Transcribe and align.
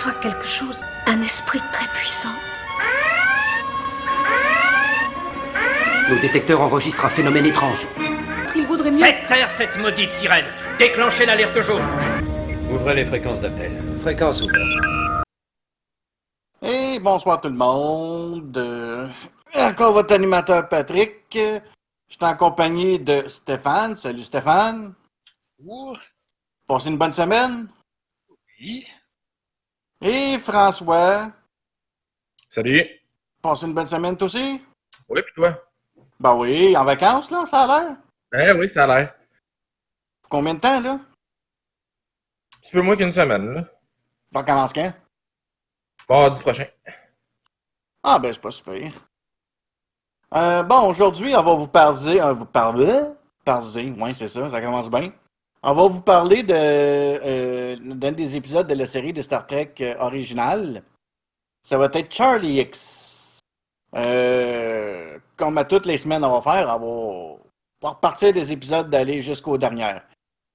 perçois 0.00 0.20
quelque 0.22 0.46
chose, 0.46 0.80
un 1.06 1.20
esprit 1.20 1.60
très 1.72 1.86
puissant. 1.88 2.34
Nos 6.08 6.18
détecteurs 6.20 6.62
enregistrent 6.62 7.04
un 7.04 7.10
phénomène 7.10 7.44
étrange. 7.44 7.86
Il 8.56 8.66
vaudrait 8.66 8.90
mieux. 8.90 9.04
Faites 9.04 9.26
taire 9.26 9.50
cette 9.50 9.76
maudite 9.78 10.10
sirène 10.12 10.46
Déclenchez 10.78 11.26
l'alerte 11.26 11.60
jaune 11.60 11.82
Ouvrez 12.72 12.94
les 12.94 13.04
fréquences 13.04 13.40
d'appel. 13.40 13.72
Fréquence 14.00 14.40
ouverte. 14.42 15.24
Et 16.62 16.98
bonsoir 16.98 17.40
tout 17.40 17.48
le 17.48 17.54
monde. 17.54 18.56
Euh, 18.56 19.06
encore 19.54 19.92
votre 19.92 20.14
animateur 20.14 20.68
Patrick. 20.68 21.26
Je 21.32 21.60
suis 22.08 22.24
en 22.24 22.36
compagnie 22.36 22.98
de 22.98 23.28
Stéphane. 23.28 23.96
Salut 23.96 24.22
Stéphane. 24.22 24.94
Bonjour. 25.58 25.98
Passez 26.66 26.88
une 26.88 26.98
bonne 26.98 27.12
semaine. 27.12 27.68
Oui. 28.60 28.86
Et 30.00 30.38
François. 30.38 31.30
Salut. 32.48 32.84
Passez 33.42 33.66
une 33.66 33.74
bonne 33.74 33.86
semaine 33.86 34.16
toi 34.16 34.26
aussi. 34.26 34.62
Oui, 35.08 35.22
puis 35.22 35.34
toi? 35.34 35.62
Ben 36.18 36.34
oui, 36.34 36.76
en 36.76 36.84
vacances 36.84 37.30
là, 37.30 37.46
ça 37.46 37.62
a 37.62 37.66
l'air. 37.84 37.96
Eh 38.34 38.52
oui, 38.52 38.68
ça 38.68 38.84
a 38.84 38.86
l'air. 38.86 39.14
Combien 40.28 40.54
de 40.54 40.60
temps 40.60 40.80
là? 40.80 40.92
Un 40.92 42.60
petit 42.60 42.72
peu 42.72 42.82
moins 42.82 42.96
qu'une 42.96 43.12
semaine, 43.12 43.54
là. 43.54 43.64
Ça 44.34 44.42
commence 44.44 44.72
quand? 44.72 44.92
Mardi 46.08 46.40
prochain. 46.40 46.66
Ah 48.02 48.18
ben 48.18 48.32
c'est 48.32 48.40
pas 48.40 48.50
super. 48.50 48.92
Euh, 50.34 50.62
bon, 50.62 50.88
aujourd'hui, 50.88 51.34
on 51.34 51.42
va 51.42 51.54
vous 51.54 51.68
parler. 51.68 52.20
euh, 52.20 52.32
vous 52.32 52.46
parler? 52.46 53.02
Parler, 53.44 53.92
oui, 53.98 54.14
c'est 54.14 54.28
ça, 54.28 54.48
ça 54.48 54.60
commence 54.60 54.90
bien. 54.90 55.12
On 55.62 55.74
va 55.74 55.88
vous 55.88 56.00
parler 56.00 56.42
de 56.42 56.54
euh, 56.54 57.76
d'un 57.76 58.12
des 58.12 58.34
épisodes 58.34 58.66
de 58.66 58.74
la 58.74 58.86
série 58.86 59.12
de 59.12 59.20
Star 59.20 59.46
Trek 59.46 59.74
euh, 59.80 59.94
originale. 59.98 60.82
Ça 61.62 61.76
va 61.76 61.90
être 61.92 62.12
Charlie 62.12 62.60
X. 62.60 63.40
Euh, 63.94 65.18
comme 65.36 65.58
à 65.58 65.64
toutes 65.64 65.84
les 65.84 65.98
semaines, 65.98 66.24
on 66.24 66.40
va 66.40 66.40
faire, 66.40 66.82
on 66.82 67.38
va, 67.82 67.90
repartir 67.90 68.32
des 68.32 68.52
épisodes 68.52 68.88
d'aller 68.88 69.20
jusqu'aux 69.20 69.58
dernières. 69.58 70.02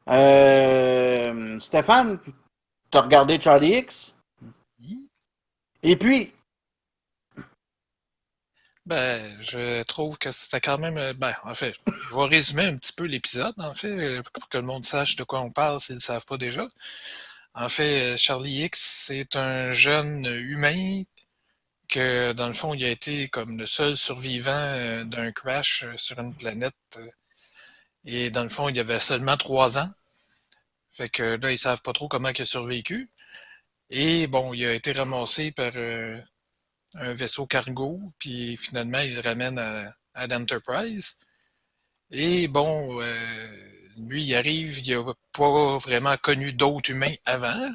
Euh, 0.10 1.60
Stéphane, 1.60 2.20
t'as 2.90 3.02
regardé 3.02 3.40
Charlie 3.40 3.78
X? 3.78 4.16
Oui. 4.80 5.08
Et 5.84 5.98
puis, 5.98 6.34
Ben, 8.86 9.38
je 9.42 9.82
trouve 9.84 10.18
que 10.18 10.32
c'était 10.32 10.62
quand 10.62 10.78
même. 10.78 10.98
euh, 10.98 11.14
Ben, 11.14 11.36
en 11.44 11.54
fait, 11.56 11.74
je 12.10 12.16
vais 12.16 12.26
résumer 12.26 12.66
un 12.66 12.78
petit 12.78 12.94
peu 12.94 13.06
l'épisode, 13.06 13.54
en 13.58 13.74
fait, 13.74 13.88
euh, 13.90 14.22
pour 14.34 14.48
que 14.50 14.58
le 14.58 14.64
monde 14.64 14.86
sache 14.86 15.16
de 15.16 15.24
quoi 15.24 15.42
on 15.42 15.52
parle 15.52 15.80
s'ils 15.80 15.96
ne 15.96 16.00
le 16.00 16.02
savent 16.04 16.26
pas 16.26 16.38
déjà. 16.38 16.68
En 17.56 17.70
fait, 17.70 18.14
euh, 18.14 18.18
Charlie 18.18 18.64
X, 18.66 18.80
c'est 19.08 19.36
un 19.36 19.72
jeune 19.72 20.26
humain 20.28 21.04
que, 21.90 22.34
dans 22.34 22.48
le 22.48 22.54
fond, 22.54 22.74
il 22.76 22.84
a 22.86 22.90
été 22.90 23.30
comme 23.30 23.58
le 23.60 23.66
seul 23.68 23.96
survivant 23.98 25.06
d'un 25.06 25.32
crash 25.34 25.86
sur 25.98 26.20
une 26.20 26.36
planète. 26.36 26.76
Et 28.06 28.30
dans 28.30 28.44
le 28.44 28.48
fond, 28.48 28.70
il 28.70 28.80
avait 28.80 29.00
seulement 29.00 29.36
trois 29.36 29.78
ans. 29.78 29.92
Fait 30.94 31.10
que 31.10 31.24
là, 31.24 31.52
ils 31.52 31.58
savent 31.60 31.82
pas 31.84 31.94
trop 31.94 32.08
comment 32.08 32.30
il 32.30 32.42
a 32.42 32.46
survécu. 32.46 33.10
Et 33.90 34.28
bon, 34.28 34.54
il 34.54 34.66
a 34.66 34.74
été 34.74 34.94
ramassé 34.94 35.52
par 35.52 35.74
un 36.96 37.14
vaisseau 37.14 37.46
cargo, 37.46 38.02
puis 38.20 38.58
finalement, 38.58 39.00
il 39.00 39.16
le 39.16 39.22
ramène 39.22 39.60
à, 39.60 39.94
à 40.14 40.28
l'Enterprise. 40.28 41.20
Et 42.12 42.48
bon, 42.48 43.02
euh, 43.02 43.48
lui, 43.98 44.24
il 44.24 44.36
arrive, 44.36 44.80
il 44.80 44.98
n'a 44.98 45.14
pas 45.34 45.78
vraiment 45.78 46.18
connu 46.18 46.54
d'autres 46.54 46.92
humains 46.92 47.16
avant. 47.26 47.70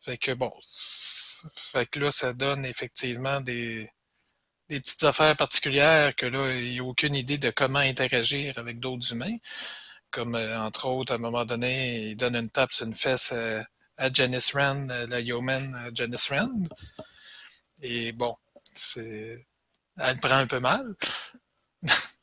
Fait 0.00 0.16
que 0.18 0.32
bon, 0.32 0.52
fait 0.62 1.86
que 1.86 2.00
là, 2.00 2.10
ça 2.10 2.32
donne 2.32 2.64
effectivement 2.64 3.40
des, 3.40 3.90
des 4.68 4.80
petites 4.80 5.04
affaires 5.04 5.36
particulières 5.36 6.14
que 6.14 6.26
là, 6.26 6.52
il 6.54 6.76
n'a 6.76 6.84
aucune 6.84 7.14
idée 7.14 7.38
de 7.38 7.50
comment 7.50 7.78
interagir 7.78 8.58
avec 8.58 8.80
d'autres 8.80 9.12
humains. 9.12 9.36
Comme, 10.10 10.34
euh, 10.34 10.60
entre 10.60 10.86
autres, 10.88 11.12
à 11.12 11.16
un 11.16 11.18
moment 11.18 11.44
donné, 11.44 12.10
il 12.10 12.16
donne 12.16 12.36
une 12.36 12.50
tape 12.50 12.72
sur 12.72 12.86
une 12.86 12.94
fesse 12.94 13.32
à, 13.32 13.64
à 13.98 14.12
Janice 14.12 14.54
Rand, 14.54 14.88
euh, 14.90 15.06
la 15.06 15.20
yeoman 15.20 15.74
euh, 15.74 15.90
Janice 15.92 16.28
Rand. 16.30 16.62
Et 17.82 18.12
bon, 18.12 18.34
elle 19.98 20.20
prend 20.20 20.36
un 20.36 20.46
peu 20.46 20.60
mal. 20.60 20.94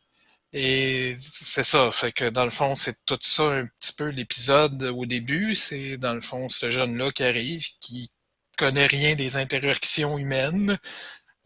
Et 0.53 1.15
c'est 1.19 1.63
ça, 1.63 1.89
dans 2.31 2.45
le 2.45 2.49
fond, 2.49 2.75
c'est 2.75 3.03
tout 3.05 3.17
ça 3.21 3.43
un 3.43 3.65
petit 3.65 3.93
peu 3.93 4.07
l'épisode 4.09 4.83
au 4.83 5.05
début. 5.05 5.53
C'est 5.53 5.97
dans 5.97 6.13
le 6.13 6.21
fond 6.21 6.47
ce 6.47 6.69
jeune-là 6.69 7.11
qui 7.11 7.23
arrive, 7.23 7.65
qui 7.81 8.09
connaît 8.57 8.85
rien 8.87 9.15
des 9.15 9.35
interactions 9.37 10.17
humaines. 10.17 10.77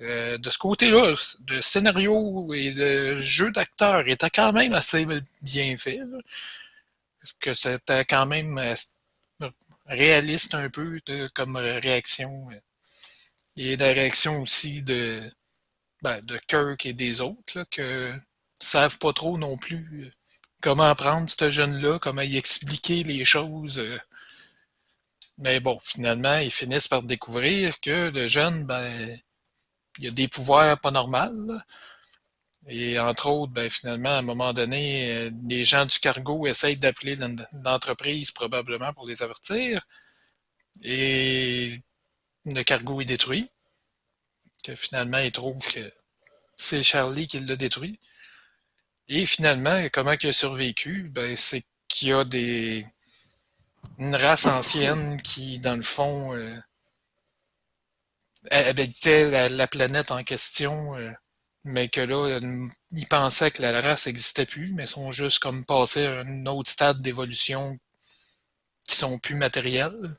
Euh, 0.02 0.38
de 0.38 0.50
ce 0.50 0.58
côté-là, 0.60 1.16
le 1.50 1.62
scénario 1.62 2.54
et 2.54 2.72
le 2.72 3.18
jeu 3.20 3.52
d'acteur 3.52 4.08
était 4.08 4.30
quand 4.30 4.54
même 4.54 4.74
assez 4.74 5.06
bien 5.42 5.76
fait. 5.78 5.98
là. 5.98 6.20
Que 7.40 7.54
c'était 7.54 8.06
quand 8.06 8.26
même 8.26 8.58
réaliste 9.88 10.56
un 10.56 10.70
peu 10.70 11.00
de- 11.06 11.28
comme 11.34 11.56
réaction. 11.58 12.50
Et 13.60 13.76
la 13.76 13.88
réaction 13.94 14.42
aussi 14.42 14.82
de, 14.82 15.32
ben, 16.04 16.22
de 16.22 16.38
Kirk 16.48 16.86
et 16.86 16.94
des 16.94 17.22
autres, 17.22 17.60
là, 17.60 17.66
que 17.72 18.14
savent 18.60 18.98
pas 19.00 19.14
trop 19.14 19.38
non 19.38 19.58
plus 19.58 20.06
euh, 20.06 20.12
comment 20.62 20.96
prendre 20.96 21.30
ce 21.30 21.50
jeune-là, 21.50 22.00
comment 22.00 22.22
y 22.24 22.38
expliquer 22.38 23.04
les 23.04 23.26
choses. 23.26 23.80
euh. 23.80 24.00
Mais 25.40 25.60
bon, 25.60 25.80
finalement, 25.82 26.38
ils 26.38 26.52
finissent 26.52 26.88
par 26.88 27.02
découvrir 27.02 27.80
que 27.82 28.10
le 28.12 28.28
jeune, 28.28 28.66
ben, 28.66 29.20
il 30.00 30.08
a 30.08 30.12
des 30.12 30.28
pouvoirs 30.30 30.80
pas 30.80 30.92
normaux. 30.92 31.60
Et 32.68 32.98
entre 33.00 33.28
autres, 33.30 33.52
ben, 33.52 33.70
finalement, 33.70 34.10
à 34.12 34.18
un 34.20 34.22
moment 34.22 34.54
donné, 34.54 35.12
euh, 35.14 35.32
les 35.48 35.64
gens 35.66 35.86
du 35.86 36.00
cargo 36.00 36.48
essayent 36.48 36.78
d'appeler 36.78 37.16
l'en- 37.18 37.36
l'entreprise 37.64 38.32
probablement 38.32 38.94
pour 38.94 39.08
les 39.08 39.22
avertir. 39.24 39.86
Et 40.84 41.82
le 42.46 42.64
cargo 42.64 43.02
est 43.02 43.06
détruit. 43.06 43.50
Que 44.64 44.76
finalement, 44.76 45.20
ils 45.20 45.32
trouvent 45.32 45.66
que 45.68 45.92
c'est 46.58 46.84
Charlie 46.84 47.28
qui 47.28 47.40
l'a 47.40 47.56
détruit. 47.56 48.00
Et 49.08 49.26
finalement, 49.26 49.88
comment 49.92 50.14
il 50.14 50.30
a 50.30 50.34
survécu? 50.34 51.10
Ben, 51.10 51.36
c'est 51.36 51.64
qu'il 51.88 52.10
y 52.10 52.14
a 52.14 52.24
des 52.24 52.86
une 53.98 54.16
race 54.16 54.46
ancienne 54.46 55.22
qui, 55.22 55.60
dans 55.60 55.76
le 55.76 55.82
fond, 55.82 56.34
euh, 56.36 56.56
habitait 58.52 59.30
la, 59.30 59.50
la 59.50 59.68
planète 59.68 60.12
en 60.12 60.24
question, 60.24 60.96
euh, 60.96 61.12
mais 61.64 61.90
que 61.90 62.02
là, 62.02 62.40
ils 62.92 63.08
pensaient 63.08 63.52
que 63.52 63.62
la 63.62 63.82
race 63.82 64.08
n'existait 64.08 64.46
plus, 64.46 64.74
mais 64.74 64.88
sont 64.88 65.12
juste 65.12 65.40
comme 65.40 65.66
passés 65.66 66.06
à 66.06 66.20
un 66.22 66.46
autre 66.46 66.70
stade 66.70 67.02
d'évolution 67.02 67.78
qui 68.88 68.96
sont 68.96 69.20
plus 69.20 69.36
matériels. 69.36 70.18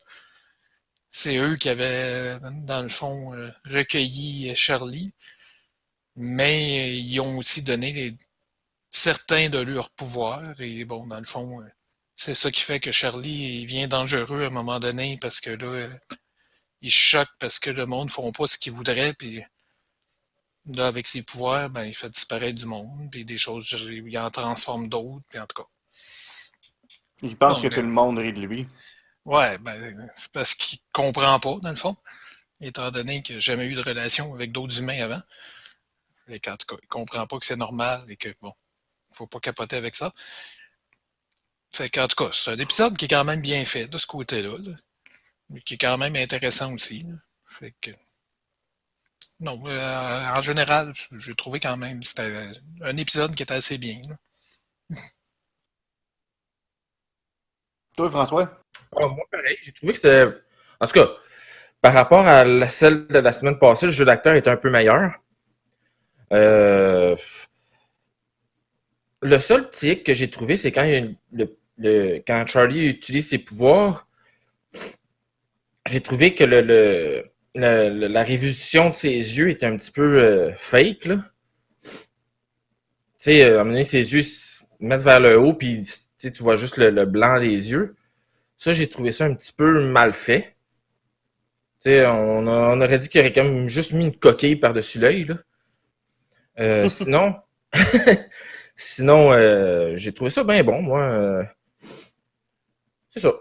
C'est 1.11 1.37
eux 1.39 1.57
qui 1.57 1.69
avaient, 1.69 2.39
dans 2.41 2.83
le 2.83 2.89
fond, 2.89 3.35
euh, 3.35 3.51
recueilli 3.65 4.55
Charlie, 4.55 5.13
mais 6.17 6.91
euh, 6.91 6.95
ils 6.95 7.21
ont 7.21 7.39
aussi 7.39 7.63
donné 7.63 7.93
les- 7.93 8.17
certains 8.91 9.49
de 9.51 9.59
leurs 9.59 9.91
pouvoirs. 9.91 10.61
Et 10.61 10.85
bon, 10.85 11.07
dans 11.07 11.19
le 11.19 11.25
fond, 11.27 11.61
euh, 11.61 11.65
c'est 12.15 12.35
ça 12.35 12.51
qui 12.51 12.61
fait 12.63 12.81
que 12.81 12.93
Charlie 12.93 13.61
il 13.63 13.67
vient 13.67 13.89
dangereux 13.89 14.45
à 14.45 14.47
un 14.49 14.51
moment 14.51 14.79
donné 14.81 15.19
parce 15.21 15.41
que 15.41 15.51
là, 15.51 15.67
euh, 15.67 15.89
il 16.83 16.91
choque 16.91 17.29
parce 17.39 17.59
que 17.59 17.71
le 17.71 17.87
monde 17.87 18.07
ne 18.09 18.13
font 18.13 18.31
pas 18.33 18.47
ce 18.47 18.59
qu'il 18.59 18.73
voudrait. 18.73 19.15
Puis 19.15 19.43
là, 20.67 20.87
avec 20.87 21.07
ses 21.07 21.23
pouvoirs, 21.23 21.71
ben, 21.71 21.85
il 21.85 21.95
fait 21.95 22.11
disparaître 22.11 22.59
du 22.59 22.67
monde. 22.67 23.11
Puis 23.11 23.25
des 23.25 23.37
choses, 23.37 23.69
il 23.89 24.19
en 24.19 24.31
transforme 24.31 24.89
d'autres. 24.89 25.25
Puis 25.29 25.39
en 25.41 25.47
tout 25.47 25.63
cas. 25.63 25.69
il 27.23 27.37
pense 27.37 27.61
que 27.61 27.69
tout 27.69 27.83
le 27.83 27.89
monde 27.89 28.19
rit 28.19 28.33
de 28.33 28.41
lui. 28.41 28.69
Ouais, 29.25 29.59
ben, 29.59 30.11
c'est 30.15 30.31
parce 30.33 30.55
qu'il 30.55 30.79
comprend 30.93 31.39
pas, 31.41 31.57
dans 31.63 31.71
le 31.71 31.75
fond, 31.77 31.97
étant 32.61 32.91
donné 32.91 33.23
qu'il 33.23 33.37
n'a 33.37 33.41
jamais 33.41 33.67
eu 33.67 33.75
de 33.75 33.83
relation 33.83 34.35
avec 34.35 34.53
d'autres 34.53 34.79
humains 34.81 35.03
avant. 35.05 35.23
Et 36.29 36.39
qu'en 36.39 36.57
tout 36.57 36.67
cas, 36.67 36.77
il 36.83 36.89
comprend 36.89 37.27
pas 37.27 37.39
que 37.39 37.45
c'est 37.45 37.57
normal 37.57 38.05
et 38.09 38.17
que, 38.17 38.29
bon, 38.41 38.53
faut 39.13 39.27
pas 39.27 39.41
capoter 39.41 39.77
avec 39.77 39.95
ça. 39.97 40.13
Fait 41.73 41.89
qu'en 41.89 42.07
tout 42.07 42.15
cas, 42.15 42.31
c'est 42.33 42.53
un 42.53 42.59
épisode 42.61 42.97
qui 42.97 43.07
est 43.07 43.09
quand 43.09 43.25
même 43.25 43.41
bien 43.41 43.65
fait 43.65 43.89
de 43.89 43.99
ce 43.99 44.07
côté-là, 44.07 44.57
là. 44.59 44.77
Mais 45.51 45.61
qui 45.63 45.75
est 45.75 45.79
quand 45.79 45.99
même 45.99 46.17
intéressant 46.17 46.73
aussi. 46.75 47.07
Fait 47.47 47.75
que. 47.81 47.93
Non, 49.41 49.61
euh, 49.67 50.29
en 50.37 50.41
général, 50.41 50.93
j'ai 51.11 51.35
trouvé 51.35 51.59
quand 51.59 51.77
même 51.77 52.01
c'était 52.05 52.53
un 52.83 52.97
épisode 52.97 53.35
qui 53.35 53.43
était 53.43 53.55
assez 53.55 53.77
bien. 53.77 54.01
Toi, 57.97 58.11
François? 58.11 58.60
Ah, 58.97 59.07
moi, 59.09 59.25
pareil, 59.31 59.57
j'ai 59.63 59.73
trouvé 59.73 59.93
que 59.93 59.99
c'était. 59.99 60.27
En 60.81 60.87
tout 60.87 60.93
cas, 60.93 61.09
par 61.83 61.95
rapport 61.95 62.27
à 62.27 62.45
la 62.45 62.69
celle 62.69 63.07
de 63.09 63.19
la 63.21 63.33
semaine 63.33 63.59
passée, 63.59 63.87
le 63.87 63.93
jeu 63.93 64.05
d'acteur 64.07 64.35
était 64.37 64.51
un 64.51 64.57
peu 64.59 64.71
meilleur. 64.71 65.13
Euh, 66.33 67.17
Le 69.23 69.39
seul 69.39 69.71
petit 69.71 70.03
que 70.03 70.13
j'ai 70.13 70.29
trouvé, 70.29 70.57
c'est 70.57 70.73
quand, 70.73 72.47
Charlie 72.47 72.87
utilise 72.87 73.29
ses 73.31 73.39
pouvoirs, 73.39 74.07
j'ai 75.87 76.01
trouvé 76.01 76.35
que 76.35 76.45
le, 76.45 76.61
le, 77.55 78.09
la 78.09 78.23
révolution 78.23 78.91
de 78.91 78.95
ses 78.95 79.13
yeux 79.15 79.51
était 79.51 79.67
un 79.67 79.77
petit 79.77 79.91
peu 79.91 80.23
euh, 80.23 80.53
fake, 80.57 81.05
là. 81.07 81.17
Tu 83.19 83.25
sais, 83.25 83.45
euh, 83.45 83.63
à 83.63 83.85
ses 83.85 84.13
yeux 84.15 84.23
se 84.23 84.63
vers 84.81 85.21
le 85.21 85.39
haut, 85.39 85.53
puis 85.55 85.83
tu 86.19 86.31
vois 86.43 86.57
juste 86.57 86.79
le 86.79 87.05
blanc 87.05 87.39
des 87.39 87.71
yeux. 87.71 87.95
Ça, 88.61 88.73
j'ai 88.73 88.89
trouvé 88.89 89.11
ça 89.11 89.25
un 89.25 89.35
petit 89.35 89.53
peu 89.53 89.85
mal 89.85 90.15
fait. 90.15 90.55
On, 91.87 92.47
a- 92.47 92.75
on 92.75 92.81
aurait 92.81 92.99
dit 92.99 93.09
qu'il 93.09 93.21
aurait 93.21 93.33
quand 93.33 93.45
même 93.45 93.69
juste 93.69 93.93
mis 93.93 94.05
une 94.07 94.17
coquille 94.17 94.57
par-dessus 94.57 94.99
l'œil. 95.01 95.27
Euh, 96.59 96.89
sinon, 96.89 97.35
sinon, 98.77 99.33
euh, 99.33 99.97
j'ai 99.97 100.13
trouvé 100.13 100.31
ça 100.31 100.45
bien 100.45 100.63
bon, 100.65 100.83
moi. 100.83 101.01
euh. 101.03 101.45
C'est 103.11 103.21
ça. 103.21 103.33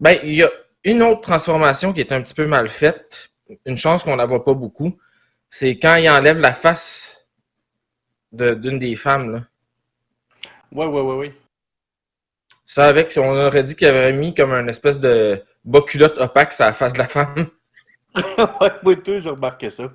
Ben, 0.00 0.18
il 0.24 0.34
y 0.34 0.42
a 0.42 0.50
une 0.84 1.02
autre 1.02 1.20
transformation 1.22 1.92
qui 1.92 2.00
est 2.00 2.12
un 2.12 2.22
petit 2.22 2.34
peu 2.34 2.46
mal 2.46 2.68
faite. 2.68 3.30
Une 3.66 3.76
chance 3.76 4.02
qu'on 4.04 4.16
la 4.16 4.26
voit 4.26 4.44
pas 4.44 4.54
beaucoup. 4.54 4.98
C'est 5.48 5.78
quand 5.78 5.96
il 5.96 6.08
enlève 6.10 6.38
la 6.38 6.52
face 6.52 7.26
de- 8.32 8.54
d'une 8.54 8.78
des 8.78 8.94
femmes, 8.96 9.32
là. 9.32 9.40
Ouais, 10.72 10.86
ouais, 10.86 11.00
ouais, 11.00 11.14
ouais. 11.16 11.34
Ça, 12.68 12.84
avec, 12.84 13.10
on 13.16 13.34
aurait 13.34 13.64
dit 13.64 13.74
qu'il 13.74 13.88
avait 13.88 14.12
mis 14.12 14.34
comme 14.34 14.52
une 14.52 14.68
espèce 14.68 15.00
de 15.00 15.42
bas 15.64 15.80
culotte 15.80 16.18
opaque 16.18 16.52
sur 16.52 16.66
la 16.66 16.74
face 16.74 16.92
de 16.92 16.98
la 16.98 17.08
femme. 17.08 17.48
ouais, 18.14 18.70
moi, 18.82 18.96
tout, 18.96 19.18
j'ai 19.18 19.30
remarqué 19.30 19.70
ça. 19.70 19.90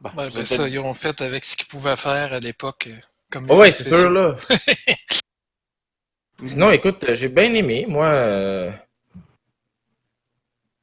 Ben, 0.00 0.10
Ouais, 0.16 0.28
vous 0.28 0.38
ben 0.38 0.44
ça, 0.44 0.66
ils 0.66 0.80
ont 0.80 0.92
fait 0.92 1.20
avec 1.20 1.44
ce 1.44 1.56
qu'ils 1.56 1.68
pouvaient 1.68 1.94
faire 1.94 2.32
à 2.32 2.40
l'époque. 2.40 2.88
Comme 3.30 3.46
Oh, 3.48 3.60
ouais, 3.60 3.70
c'est 3.70 3.84
sûr, 3.84 4.10
là. 4.10 4.34
Sinon, 6.44 6.72
écoute, 6.72 7.04
j'ai 7.14 7.28
bien 7.28 7.54
aimé. 7.54 7.86
Moi, 7.88 8.06
euh, 8.06 8.72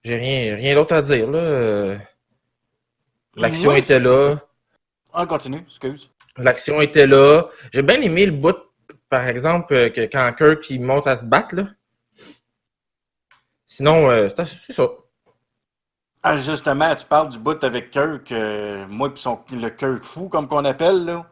j'ai 0.06 0.16
rien, 0.16 0.56
rien 0.56 0.76
d'autre 0.76 0.96
à 0.96 1.02
dire, 1.02 1.30
là. 1.30 1.98
L'action 3.36 3.76
était 3.76 4.00
là. 4.00 4.38
Ah, 5.12 5.26
continue, 5.26 5.66
excuse. 5.68 6.10
L'action 6.38 6.80
était 6.80 7.06
là. 7.06 7.50
J'ai 7.74 7.82
bien 7.82 8.00
aimé 8.00 8.26
le 8.26 8.32
bout, 8.32 8.56
par 9.10 9.28
exemple, 9.28 9.74
euh, 9.74 9.90
que 9.90 10.02
quand 10.02 10.32
Kirk 10.38 10.70
il 10.70 10.82
monte 10.82 11.08
à 11.08 11.16
se 11.16 11.26
battre, 11.26 11.56
là. 11.56 11.68
Sinon, 13.66 14.10
euh, 14.10 14.30
c'est 14.30 14.74
ça. 14.74 14.90
Ah, 16.22 16.36
justement, 16.36 16.94
tu 16.96 17.06
parles 17.06 17.30
du 17.30 17.40
bout 17.40 17.64
avec 17.64 17.92
Kirk, 17.92 18.32
euh, 18.32 18.86
moi 18.88 19.14
pis 19.14 19.22
son, 19.22 19.40
le 19.52 19.70
Kirk 19.70 20.04
fou, 20.04 20.28
comme 20.28 20.48
qu'on 20.48 20.66
appelle, 20.66 21.06
là. 21.06 21.26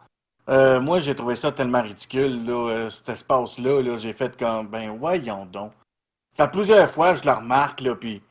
Euh, 0.50 0.79
moi, 0.79 1.01
j'ai 1.01 1.13
trouvé 1.13 1.35
ça 1.35 1.51
tellement 1.51 1.81
ridicule, 1.81 2.45
là, 2.45 2.69
euh, 2.69 2.89
cet 2.89 3.09
espace-là, 3.09 3.81
là, 3.81 3.97
j'ai 3.97 4.13
fait 4.13 4.38
comme, 4.38 4.68
ben, 4.68 4.97
voyons 4.97 5.45
donc. 5.45 5.74
Fait 6.38 6.50
plusieurs 6.50 6.89
fois, 6.89 7.15
je 7.15 7.25
le 7.25 7.31
remarque, 7.31 7.81
là, 7.81 7.95
puis 7.95 8.21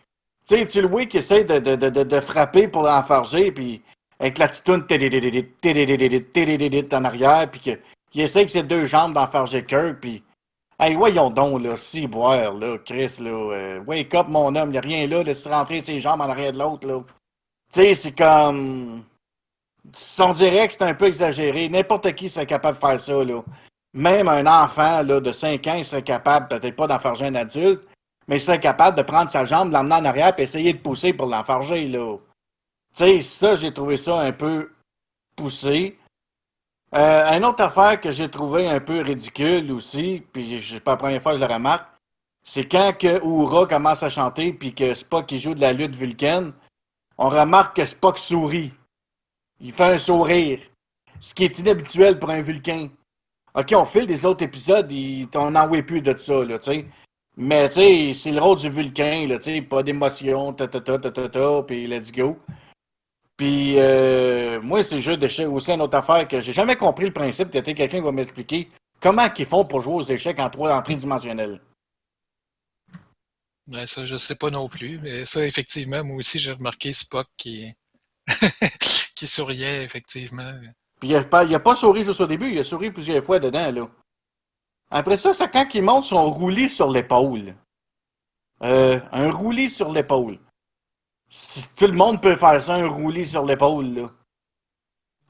tu 0.49 0.67
sais, 0.67 0.81
vois 0.83 1.05
qui 1.07 1.19
essaie 1.19 1.45
de, 1.45 1.59
de, 1.59 1.77
de, 1.77 2.03
de, 2.05 2.21
frapper 2.21 2.69
pour 2.69 2.85
l'enfarger, 2.85 3.53
puis 3.53 3.83
avec 4.19 4.39
la 4.39 4.49
petite 4.49 4.65
toune 4.65 4.87
en 6.95 7.05
arrière, 7.05 7.51
puis 7.51 7.61
que, 7.61 7.79
il 8.17 8.23
essaie 8.23 8.41
avec 8.41 8.51
ses 8.51 8.63
deux 8.63 8.87
jambes 8.87 9.13
d'enfarger 9.13 9.65
Kirk, 9.65 10.01
puis 10.01 10.25
Hey, 10.79 10.95
voyons 10.95 11.31
donc, 11.31 11.63
là, 11.63 11.79
si 11.79 12.07
boire, 12.07 12.53
là, 12.53 12.77
Chris, 12.85 13.15
là, 13.21 13.31
euh, 13.31 13.81
wake 13.87 14.15
up, 14.15 14.27
mon 14.29 14.55
homme, 14.55 14.75
y 14.75 14.79
a 14.79 14.83
rien 14.83 15.07
là, 15.07 15.23
laisse 15.23 15.47
rentrer 15.47 15.81
ses 15.81 16.01
jambes 16.01 16.21
en 16.21 16.29
arrière 16.29 16.53
de 16.53 16.59
l'autre, 16.59 16.87
là. 16.87 17.03
Tu 17.73 17.81
sais, 17.81 17.95
c'est 17.95 18.13
comme... 18.13 19.03
On 20.19 20.33
dirait 20.35 20.67
que 20.67 20.75
c'est 20.75 20.83
un 20.83 20.95
peu 20.95 21.07
exagéré. 21.07 21.71
N'importe 21.71 22.15
qui 22.15 22.29
serait 22.29 22.47
capable 22.47 22.77
de 22.79 22.87
faire 22.87 23.01
ça, 23.01 23.25
là. 23.25 23.43
Même 23.95 24.29
un 24.29 24.47
enfant, 24.47 25.03
là, 25.03 25.19
de 25.19 25.33
5 25.33 25.67
ans, 25.67 25.77
il 25.77 25.85
serait 25.85 26.03
capable, 26.03 26.49
peut-être 26.49 26.77
pas 26.77 26.87
d'enfarger 26.87 27.27
un 27.27 27.37
adulte, 27.37 27.83
mais 28.29 28.37
il 28.37 28.41
serait 28.41 28.61
capable 28.61 28.99
de 28.99 29.03
prendre 29.03 29.31
sa 29.31 29.47
jambe, 29.47 29.73
l'emmener 29.73 29.95
en 29.95 30.05
arrière, 30.05 30.35
puis 30.35 30.45
essayer 30.45 30.75
de 30.75 30.79
pousser 30.79 31.15
pour 31.15 31.27
l'enfarger, 31.29 31.89
là. 31.89 32.19
Tu 32.95 33.05
sais, 33.05 33.21
ça, 33.23 33.55
j'ai 33.55 33.73
trouvé 33.73 33.97
ça 33.97 34.21
un 34.21 34.33
peu 34.33 34.73
poussé. 35.37 35.99
Euh, 36.95 37.37
une 37.37 37.45
autre 37.45 37.63
affaire 37.63 38.01
que 38.01 38.11
j'ai 38.11 38.31
trouvé 38.31 38.69
un 38.69 38.81
peu 38.81 39.01
ridicule 39.01 39.73
aussi, 39.73 40.23
puis 40.33 40.63
c'est 40.63 40.81
pas 40.81 40.93
la 40.93 40.97
première 40.97 41.23
fois 41.23 41.33
que 41.33 41.41
je 41.41 41.45
le 41.47 41.53
remarque, 41.53 41.89
c'est 42.45 42.65
quand 42.65 42.97
que 42.97 43.21
Oura 43.23 43.67
commence 43.67 44.03
à 44.03 44.09
chanter 44.09 44.53
puis 44.53 44.73
que 44.73 44.95
Spock 44.95 45.27
qui 45.27 45.39
joue 45.39 45.55
de 45.55 45.61
la 45.61 45.73
lutte 45.73 45.97
vulcaine, 45.97 46.53
on 47.19 47.29
remarque 47.29 47.77
que 47.77 47.85
Spock 47.85 48.19
sourit. 48.19 48.73
Il 49.61 49.73
fait 49.73 49.95
un 49.95 49.99
sourire. 49.99 50.61
Ce 51.19 51.35
qui 51.35 51.45
est 51.45 51.59
inhabituel 51.59 52.19
pour 52.19 52.31
un 52.31 52.43
vulcain. 52.43 52.89
Ok, 53.55 53.73
on 53.75 53.85
file 53.87 54.07
des 54.07 54.25
autres 54.27 54.45
épisodes, 54.45 54.91
il- 54.93 55.29
on 55.35 55.51
n'en 55.51 55.67
voit 55.67 55.83
plus 55.83 56.03
de 56.03 56.17
ça, 56.17 56.45
là, 56.45 56.59
tu 56.59 56.71
sais. 56.71 56.87
Mais, 57.39 57.69
tu 57.69 57.75
sais, 57.77 58.13
c'est 58.13 58.33
le 58.33 58.41
rôle 58.41 58.59
du 58.59 58.69
vulcain, 58.71 59.27
là, 59.27 59.39
tu 59.39 59.51
sais, 59.51 59.63
pas 59.63 59.83
d'émotion, 59.83 60.53
ta 60.53 60.69
ta 60.69 60.81
ta 60.81 60.99
ta 60.99 61.11
ta 61.11 61.29
ta, 61.29 61.63
puis 61.67 61.87
let's 61.87 62.13
go. 62.13 62.39
Puis, 63.37 63.79
euh, 63.79 64.61
moi, 64.63 64.83
c'est 64.83 64.99
juste 64.99 65.19
d'échecs 65.19 65.49
aussi 65.49 65.71
une 65.71 65.83
autre 65.83 65.97
affaire 65.97 66.27
que 66.27 66.41
j'ai 66.41 66.53
jamais 66.55 66.77
compris 66.77 67.05
le 67.07 67.13
principe. 67.13 67.51
Peut-être 67.51 67.73
quelqu'un 67.75 68.01
va 68.01 68.13
m'expliquer 68.13 68.69
comment 69.01 69.29
ils 69.39 69.45
font 69.47 69.65
pour 69.65 69.83
jouer 69.83 69.95
aux 69.95 70.03
échecs 70.03 70.39
en 70.39 70.49
trois 70.49 70.75
entrées 70.75 70.95
dimensionnelles. 70.97 71.61
Ben, 73.67 73.87
ça, 73.87 74.05
je 74.05 74.17
sais 74.17 74.37
pas 74.37 74.51
non 74.51 74.69
plus. 74.69 74.99
Mais 75.01 75.27
ça, 75.27 75.45
effectivement, 75.45 76.03
moi 76.05 76.17
aussi, 76.17 76.39
j'ai 76.39 76.53
remarqué 76.53 76.93
Spock 76.93 77.27
qui, 77.37 77.75
qui 79.15 79.27
souriait, 79.27 79.85
effectivement. 79.85 80.53
Puis, 81.01 81.11
il 81.11 81.17
a, 81.17 81.25
pas- 81.25 81.45
il 81.45 81.55
a 81.55 81.61
pas 81.61 81.75
souri 81.75 82.05
juste 82.05 82.21
au 82.21 82.27
début, 82.27 82.51
il 82.51 82.59
a 82.59 82.65
souri 82.65 82.91
plusieurs 82.91 83.25
fois 83.25 83.39
dedans, 83.39 83.71
là. 83.71 83.89
Après 84.91 85.17
ça, 85.17 85.33
c'est 85.35 85.51
quand 85.51 85.67
il 85.75 85.83
monte 85.83 86.05
son 86.05 86.31
roulis 86.31 86.69
sur 86.69 86.91
l'épaule. 86.91 87.55
Euh, 88.63 88.99
un 89.13 89.31
roulis 89.31 89.69
sur 89.69 89.93
l'épaule. 89.93 90.39
Si 91.29 91.65
tout 91.77 91.87
le 91.87 91.93
monde 91.93 92.23
peut 92.23 92.37
faire 92.37 92.63
ça, 92.63 92.75
un 92.75 92.89
roulis 92.89 93.25
sur 93.27 93.45
l'épaule, 93.45 93.87
là. 93.95 94.11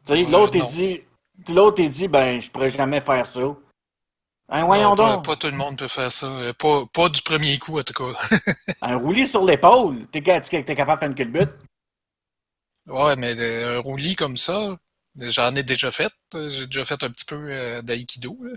Tu 0.07 0.15
sais, 0.15 0.25
Euh, 0.27 0.31
l'autre, 0.31 0.57
non. 0.59 0.65
dit, 0.65 1.03
l'autre, 1.49 1.81
il 1.83 1.91
dit, 1.91 2.09
ben, 2.09 2.41
je 2.41 2.51
pourrais 2.51 2.71
jamais 2.71 3.01
faire 3.01 3.27
ça. 3.27 3.41
Hein, 4.49 4.65
voyons 4.65 4.91
Non, 4.91 4.97
pas, 4.97 5.13
donc. 5.17 5.25
pas 5.25 5.37
tout 5.37 5.47
le 5.49 5.57
monde 5.57 5.79
peut 5.79 5.89
faire 5.89 6.13
ça. 6.13 6.27
Euh, 6.27 6.53
Pas, 6.53 6.85
pas 6.93 7.09
du 7.09 7.21
premier 7.23 7.59
coup, 7.59 7.81
en 7.81 7.83
tout 7.83 7.93
cas. 7.95 8.19
Un 8.83 8.97
roulis 8.97 9.27
sur 9.27 9.45
l'épaule. 9.45 10.07
T'es, 10.13 10.23
ca- 10.25 10.41
t'es 10.41 10.63
capable 10.77 10.93
de 10.95 10.99
faire 11.01 11.09
une 11.09 11.15
culbute? 11.17 11.51
Ouais, 12.87 13.17
mais 13.17 13.35
euh, 13.41 13.79
un 13.79 13.81
roulis 13.81 14.15
comme 14.15 14.37
ça, 14.37 14.79
j'en 15.17 15.53
ai 15.57 15.65
déjà 15.65 15.91
fait. 15.91 16.13
J'ai 16.33 16.67
déjà 16.67 16.85
fait 16.85 17.03
un 17.03 17.11
petit 17.11 17.25
peu 17.25 17.35
euh, 17.51 17.83
d'aïkido. 17.83 18.39
là. 18.45 18.53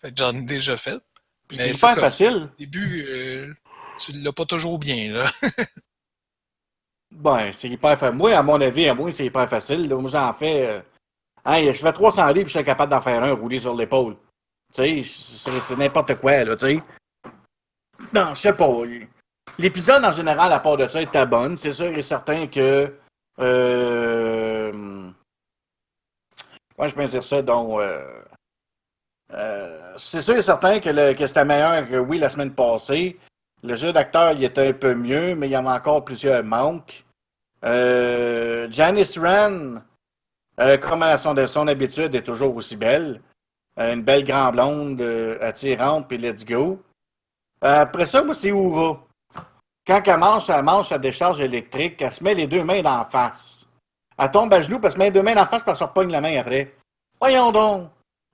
Fait 0.00 0.10
que 0.10 0.16
j'en 0.16 0.30
ai 0.30 0.42
déjà 0.42 0.76
fait. 0.76 0.98
Puis 1.48 1.58
Mais 1.58 1.64
c'est 1.72 1.72
ça. 1.74 1.96
facile. 1.96 2.48
Au 2.52 2.56
début, 2.60 3.04
euh, 3.08 3.52
tu 3.98 4.12
l'as 4.12 4.32
pas 4.32 4.44
toujours 4.46 4.78
bien, 4.78 5.10
là. 5.12 5.30
Ben, 7.12 7.52
c'est 7.52 7.68
hyper 7.68 7.98
facile. 7.98 8.16
Moi, 8.16 8.32
à 8.36 8.42
mon 8.42 8.60
avis, 8.60 8.88
à 8.88 8.94
moi, 8.94 9.10
c'est 9.12 9.26
hyper 9.26 9.48
facile. 9.48 9.88
là. 9.88 9.96
Moi, 9.96 10.10
j'en 10.10 10.32
fais. 10.32 10.66
euh, 10.68 10.80
Hein, 11.44 11.62
je 11.72 11.72
fais 11.72 11.92
300 11.92 12.28
livres, 12.28 12.44
puis 12.44 12.52
je 12.52 12.58
suis 12.58 12.64
capable 12.64 12.92
d'en 12.92 13.00
faire 13.00 13.22
un 13.22 13.32
roulé 13.32 13.58
sur 13.58 13.74
l'épaule. 13.74 14.16
Tu 14.72 15.02
sais, 15.02 15.50
c'est 15.60 15.76
n'importe 15.76 16.14
quoi, 16.16 16.44
là, 16.44 16.56
tu 16.56 16.66
sais. 16.66 16.82
Non, 18.14 18.34
je 18.34 18.40
sais 18.42 18.52
pas. 18.52 18.68
L'épisode, 19.58 20.04
en 20.04 20.12
général, 20.12 20.52
à 20.52 20.60
part 20.60 20.76
de 20.76 20.86
ça, 20.86 21.02
était 21.02 21.26
bonne. 21.26 21.56
C'est 21.56 21.72
sûr 21.72 21.86
et 21.86 22.02
certain 22.02 22.46
que. 22.46 22.94
Euh... 23.40 24.72
Moi, 26.78 26.88
je 26.88 26.94
peux 26.94 27.04
dire 27.06 27.24
ça, 27.24 27.42
donc. 27.42 27.80
euh, 27.80 28.22
euh, 29.32 29.94
c'est 29.96 30.22
sûr 30.22 30.36
et 30.36 30.42
certain 30.42 30.78
que, 30.78 31.12
que 31.14 31.26
c'était 31.26 31.44
meilleur 31.44 31.88
que 31.88 31.96
oui 31.96 32.18
la 32.18 32.28
semaine 32.28 32.54
passée. 32.54 33.18
Le 33.62 33.76
jeu 33.76 33.92
d'acteur, 33.92 34.32
il 34.32 34.42
était 34.42 34.68
un 34.68 34.72
peu 34.72 34.94
mieux, 34.94 35.36
mais 35.36 35.48
il 35.48 35.52
y 35.52 35.56
en 35.56 35.66
a 35.66 35.76
encore 35.76 36.04
plusieurs 36.04 36.42
manques. 36.42 37.04
Euh, 37.64 38.66
Janice 38.70 39.16
Rand, 39.16 39.80
euh, 40.58 40.76
comme 40.78 41.02
à 41.04 41.16
son, 41.16 41.34
son 41.46 41.68
habitude, 41.68 42.14
est 42.14 42.22
toujours 42.22 42.56
aussi 42.56 42.76
belle. 42.76 43.22
Euh, 43.78 43.94
une 43.94 44.02
belle 44.02 44.24
grande 44.24 44.54
blonde 44.54 45.00
euh, 45.00 45.38
attirante, 45.40 46.08
puis 46.08 46.18
let's 46.18 46.44
go. 46.44 46.82
Après 47.60 48.06
ça, 48.06 48.22
moi, 48.22 48.34
c'est 48.34 48.50
Oura. 48.50 49.00
Quand 49.86 50.02
elle 50.04 50.18
mange, 50.18 50.50
elle 50.50 50.64
mange 50.64 50.88
sa 50.88 50.98
décharge 50.98 51.40
électrique, 51.40 52.02
elle 52.02 52.12
se 52.12 52.24
met 52.24 52.34
les 52.34 52.48
deux 52.48 52.64
mains 52.64 52.82
d'en 52.82 53.04
face. 53.04 53.68
Elle 54.18 54.30
tombe 54.32 54.52
à 54.52 54.60
genoux, 54.60 54.80
elle 54.82 54.90
se 54.90 54.98
met 54.98 55.06
les 55.06 55.10
deux 55.12 55.22
mains 55.22 55.36
d'en 55.36 55.46
face, 55.46 55.62
puis 55.62 55.70
elle 55.70 55.76
se 55.76 55.84
repogne 55.84 56.10
la 56.10 56.20
main 56.20 56.36
après. 56.38 56.74
Voyons 57.20 57.52
donc! 57.52 57.90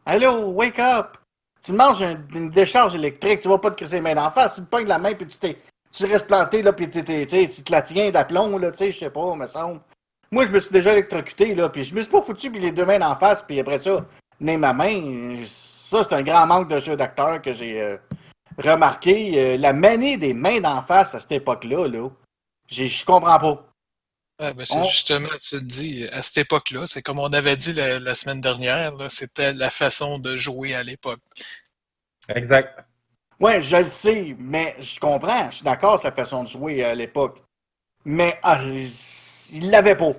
Allô, 0.06 0.52
wake 0.52 0.78
up! 0.78 1.17
Tu 1.62 1.72
manges 1.72 2.02
un- 2.02 2.16
une 2.34 2.50
décharge 2.50 2.94
électrique, 2.94 3.40
tu 3.40 3.48
vas 3.48 3.58
pas 3.58 3.70
te 3.70 3.76
crisser 3.76 3.96
les 3.96 4.02
mains 4.02 4.14
d'en 4.14 4.30
face, 4.30 4.54
tu 4.54 4.60
te 4.62 4.66
pognes 4.66 4.86
la 4.86 4.98
main, 4.98 5.14
puis 5.14 5.26
tu 5.26 5.38
t'es 5.38 5.56
tu 5.90 6.04
restes 6.04 6.26
planté, 6.26 6.60
là, 6.62 6.72
puis 6.74 6.88
tu 6.90 7.02
te 7.02 7.72
la 7.72 7.80
tiens 7.82 8.10
d'aplomb, 8.10 8.58
là, 8.58 8.70
tu 8.70 8.76
sais, 8.78 8.90
je 8.90 8.98
sais 8.98 9.10
pas, 9.10 9.34
me 9.34 9.46
semble. 9.46 9.80
Moi, 10.30 10.44
je 10.44 10.50
me 10.50 10.58
suis 10.60 10.70
déjà 10.70 10.92
électrocuté, 10.92 11.54
là, 11.54 11.70
puis 11.70 11.82
je 11.82 11.94
me 11.94 12.02
suis 12.02 12.10
pas 12.10 12.20
foutu, 12.20 12.50
puis 12.50 12.60
les 12.60 12.72
deux 12.72 12.84
mains 12.84 12.98
d'en 12.98 13.16
face, 13.16 13.42
puis 13.42 13.58
après 13.58 13.78
ça, 13.78 14.04
né 14.38 14.58
ma 14.58 14.74
main. 14.74 15.36
Ça, 15.46 16.02
c'est 16.02 16.12
un 16.14 16.22
grand 16.22 16.46
manque 16.46 16.68
de 16.68 16.78
jeu 16.78 16.94
d'acteur 16.94 17.40
que 17.40 17.54
j'ai 17.54 17.80
euh, 17.80 17.96
remarqué. 18.62 19.32
Euh, 19.36 19.56
la 19.56 19.72
manie 19.72 20.18
des 20.18 20.34
mains 20.34 20.60
d'en 20.60 20.82
face 20.82 21.14
à 21.14 21.20
cette 21.20 21.32
époque-là, 21.32 21.88
là, 21.88 22.08
j'ai- 22.68 22.88
je 22.88 23.04
comprends 23.06 23.38
pas. 23.38 23.64
Ah, 24.40 24.52
ben, 24.52 24.64
c'est 24.64 24.76
On- 24.76 24.84
justement, 24.84 25.28
tu 25.40 25.56
le 25.56 25.62
dis, 25.62 26.06
à 26.12 26.22
cette 26.22 26.38
époque-là, 26.38 26.86
c'est 26.86 27.02
comme 27.02 27.18
on 27.18 27.32
avait 27.32 27.56
dit 27.56 27.72
la, 27.72 27.98
la 27.98 28.14
semaine 28.14 28.40
dernière, 28.40 28.94
là, 28.94 29.08
c'était 29.08 29.52
la 29.52 29.68
façon 29.70 30.18
de 30.20 30.36
jouer 30.36 30.74
à 30.76 30.82
l'époque. 30.84 31.20
Exact. 32.28 32.84
Ouais, 33.40 33.62
je 33.62 33.76
le 33.76 33.84
sais, 33.84 34.36
mais 34.38 34.76
je 34.78 34.98
comprends. 35.00 35.50
Je 35.50 35.56
suis 35.56 35.64
d'accord 35.64 36.00
sa 36.00 36.12
façon 36.12 36.42
de 36.44 36.48
jouer 36.48 36.84
à 36.84 36.94
l'époque. 36.94 37.42
Mais 38.04 38.38
ah, 38.42 38.60
il 38.62 39.70
l'avait 39.70 39.96
pas. 39.96 40.12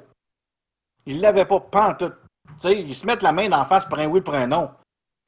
Il 1.06 1.22
l'avait 1.22 1.46
pas, 1.46 1.60
pas 1.60 1.90
en 1.90 1.94
tout. 1.94 2.10
Tu 2.10 2.54
sais, 2.62 2.80
ils 2.80 2.96
se 2.96 3.06
mettent 3.06 3.24
la 3.24 3.32
main 3.32 3.48
d'en 3.48 3.66
face 3.66 3.86
pour 3.86 4.00
un 4.00 4.08
oui, 4.08 4.22
pour 4.22 4.36
un 4.36 4.48
non. 4.48 4.72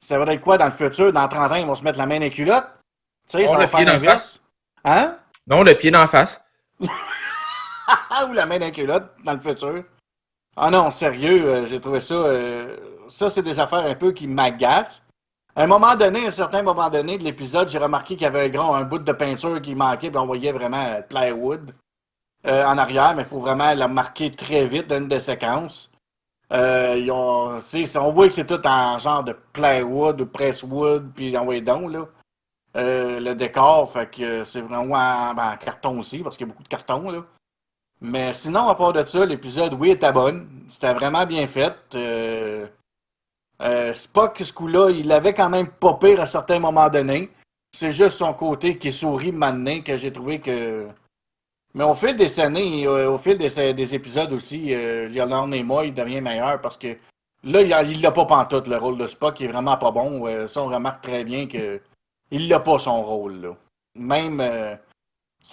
Ça 0.06 0.18
veut 0.18 0.26
dire 0.26 0.40
quoi 0.40 0.58
dans 0.58 0.66
le 0.66 0.72
futur? 0.72 1.12
Dans 1.12 1.28
30 1.28 1.52
ans, 1.52 1.56
ils 1.56 1.66
vont 1.66 1.74
se 1.74 1.84
mettre 1.84 1.98
la 1.98 2.06
main 2.06 2.16
dans 2.16 2.24
les 2.24 2.30
culottes? 2.30 2.68
Tu 3.28 3.38
sais, 3.38 3.44
Non, 3.44 3.52
ça 3.52 3.58
le 3.58 3.62
va 3.64 3.68
faire 3.68 3.78
pied 3.78 3.86
d'en 3.86 3.92
l'inverse. 3.92 4.42
Hein? 4.84 5.18
Non, 5.46 5.62
le 5.62 5.74
pied 5.74 5.90
d'en 5.90 6.06
face. 6.06 6.42
Ou 8.28 8.32
la 8.32 8.46
main 8.46 8.58
dans 8.58 8.66
les 8.66 8.72
culottes 8.72 9.10
dans 9.24 9.34
le 9.34 9.40
futur. 9.40 9.84
Ah 10.56 10.70
non, 10.70 10.90
sérieux, 10.90 11.44
euh, 11.46 11.66
j'ai 11.66 11.80
trouvé 11.80 12.00
ça. 12.00 12.14
euh, 12.14 12.76
ça, 13.08 13.28
c'est 13.28 13.42
des 13.42 13.58
affaires 13.58 13.84
un 13.84 13.94
peu 13.94 14.12
qui 14.12 14.26
m'agacent. 14.26 15.02
À 15.54 15.64
un 15.64 15.66
moment 15.66 15.96
donné, 15.96 16.24
à 16.24 16.28
un 16.28 16.30
certain 16.30 16.62
moment 16.62 16.88
donné 16.88 17.18
de 17.18 17.24
l'épisode, 17.24 17.68
j'ai 17.68 17.78
remarqué 17.78 18.14
qu'il 18.16 18.22
y 18.22 18.26
avait 18.26 18.54
un 18.56 18.60
un 18.74 18.82
bout 18.84 18.98
de 18.98 19.12
peinture 19.12 19.60
qui 19.60 19.74
manquait, 19.74 20.10
puis 20.10 20.18
on 20.18 20.26
voyait 20.26 20.52
vraiment 20.52 20.96
le 20.96 21.02
plywood 21.02 21.72
euh, 22.46 22.64
en 22.64 22.78
arrière, 22.78 23.14
mais 23.14 23.22
il 23.22 23.28
faut 23.28 23.38
vraiment 23.38 23.74
la 23.74 23.86
marquer 23.88 24.30
très 24.32 24.66
vite 24.66 24.88
dans 24.88 24.96
une 24.96 25.08
des 25.08 25.20
séquences. 25.20 25.90
Euh, 26.52 27.06
on 27.10 28.12
voit 28.12 28.28
que 28.28 28.32
c'est 28.32 28.46
tout 28.46 28.66
en 28.66 28.98
genre 28.98 29.24
de 29.24 29.36
plywood 29.52 30.20
ou 30.22 30.26
presswood, 30.26 31.12
puis 31.14 31.36
on 31.36 31.44
voit 31.44 31.60
donc, 31.60 31.92
là. 31.92 32.06
Euh, 32.76 33.20
le 33.20 33.34
décor, 33.34 33.92
fait 33.92 34.10
que 34.10 34.44
c'est 34.44 34.62
vraiment 34.62 34.96
en, 34.96 35.34
ben, 35.34 35.52
en 35.52 35.56
carton 35.56 35.98
aussi, 35.98 36.20
parce 36.20 36.36
qu'il 36.36 36.46
y 36.46 36.50
a 36.50 36.52
beaucoup 36.52 36.62
de 36.62 36.68
carton, 36.68 37.10
là. 37.10 37.22
Mais 38.02 38.34
sinon, 38.34 38.68
à 38.68 38.74
part 38.74 38.92
de 38.92 39.04
ça, 39.04 39.24
l'épisode, 39.24 39.74
oui, 39.74 39.90
était 39.90 40.10
bonne. 40.10 40.48
C'était 40.68 40.92
vraiment 40.92 41.24
bien 41.24 41.46
fait. 41.46 41.72
Euh, 41.94 42.66
euh, 43.62 43.94
Spock, 43.94 44.40
ce 44.42 44.52
coup-là, 44.52 44.90
il 44.90 45.10
avait 45.12 45.32
quand 45.34 45.48
même 45.48 45.68
pas 45.68 45.94
pire 45.94 46.20
à 46.20 46.26
certains 46.26 46.58
moments 46.58 46.88
donnés. 46.88 47.30
C'est 47.70 47.92
juste 47.92 48.16
son 48.18 48.34
côté 48.34 48.76
qui 48.76 48.90
sourit 48.92 49.30
maintenant 49.30 49.80
que 49.82 49.96
j'ai 49.96 50.12
trouvé 50.12 50.40
que. 50.40 50.88
Mais 51.74 51.84
au 51.84 51.94
fil 51.94 52.16
des 52.16 52.40
années, 52.40 52.86
euh, 52.86 53.08
au 53.10 53.18
fil 53.18 53.38
des, 53.38 53.72
des 53.72 53.94
épisodes 53.94 54.32
aussi, 54.32 54.74
euh, 54.74 55.08
Leonard 55.08 55.52
et 55.54 55.62
moi, 55.62 55.86
il 55.86 55.94
devient 55.94 56.20
meilleur 56.20 56.60
parce 56.60 56.76
que 56.76 56.98
là, 57.44 57.62
il 57.62 58.02
l'a 58.02 58.10
pas 58.10 58.26
pantoute, 58.26 58.66
le 58.66 58.76
rôle 58.76 58.98
de 58.98 59.06
Spock, 59.06 59.38
il 59.40 59.46
est 59.46 59.52
vraiment 59.52 59.76
pas 59.76 59.92
bon. 59.92 60.26
Euh, 60.26 60.46
ça, 60.48 60.60
on 60.60 60.66
remarque 60.66 61.02
très 61.02 61.24
bien 61.24 61.46
que 61.46 61.80
il 62.32 62.48
l'a 62.48 62.60
pas 62.60 62.78
son 62.80 63.02
rôle, 63.02 63.40
là. 63.40 63.56
Même. 63.94 64.78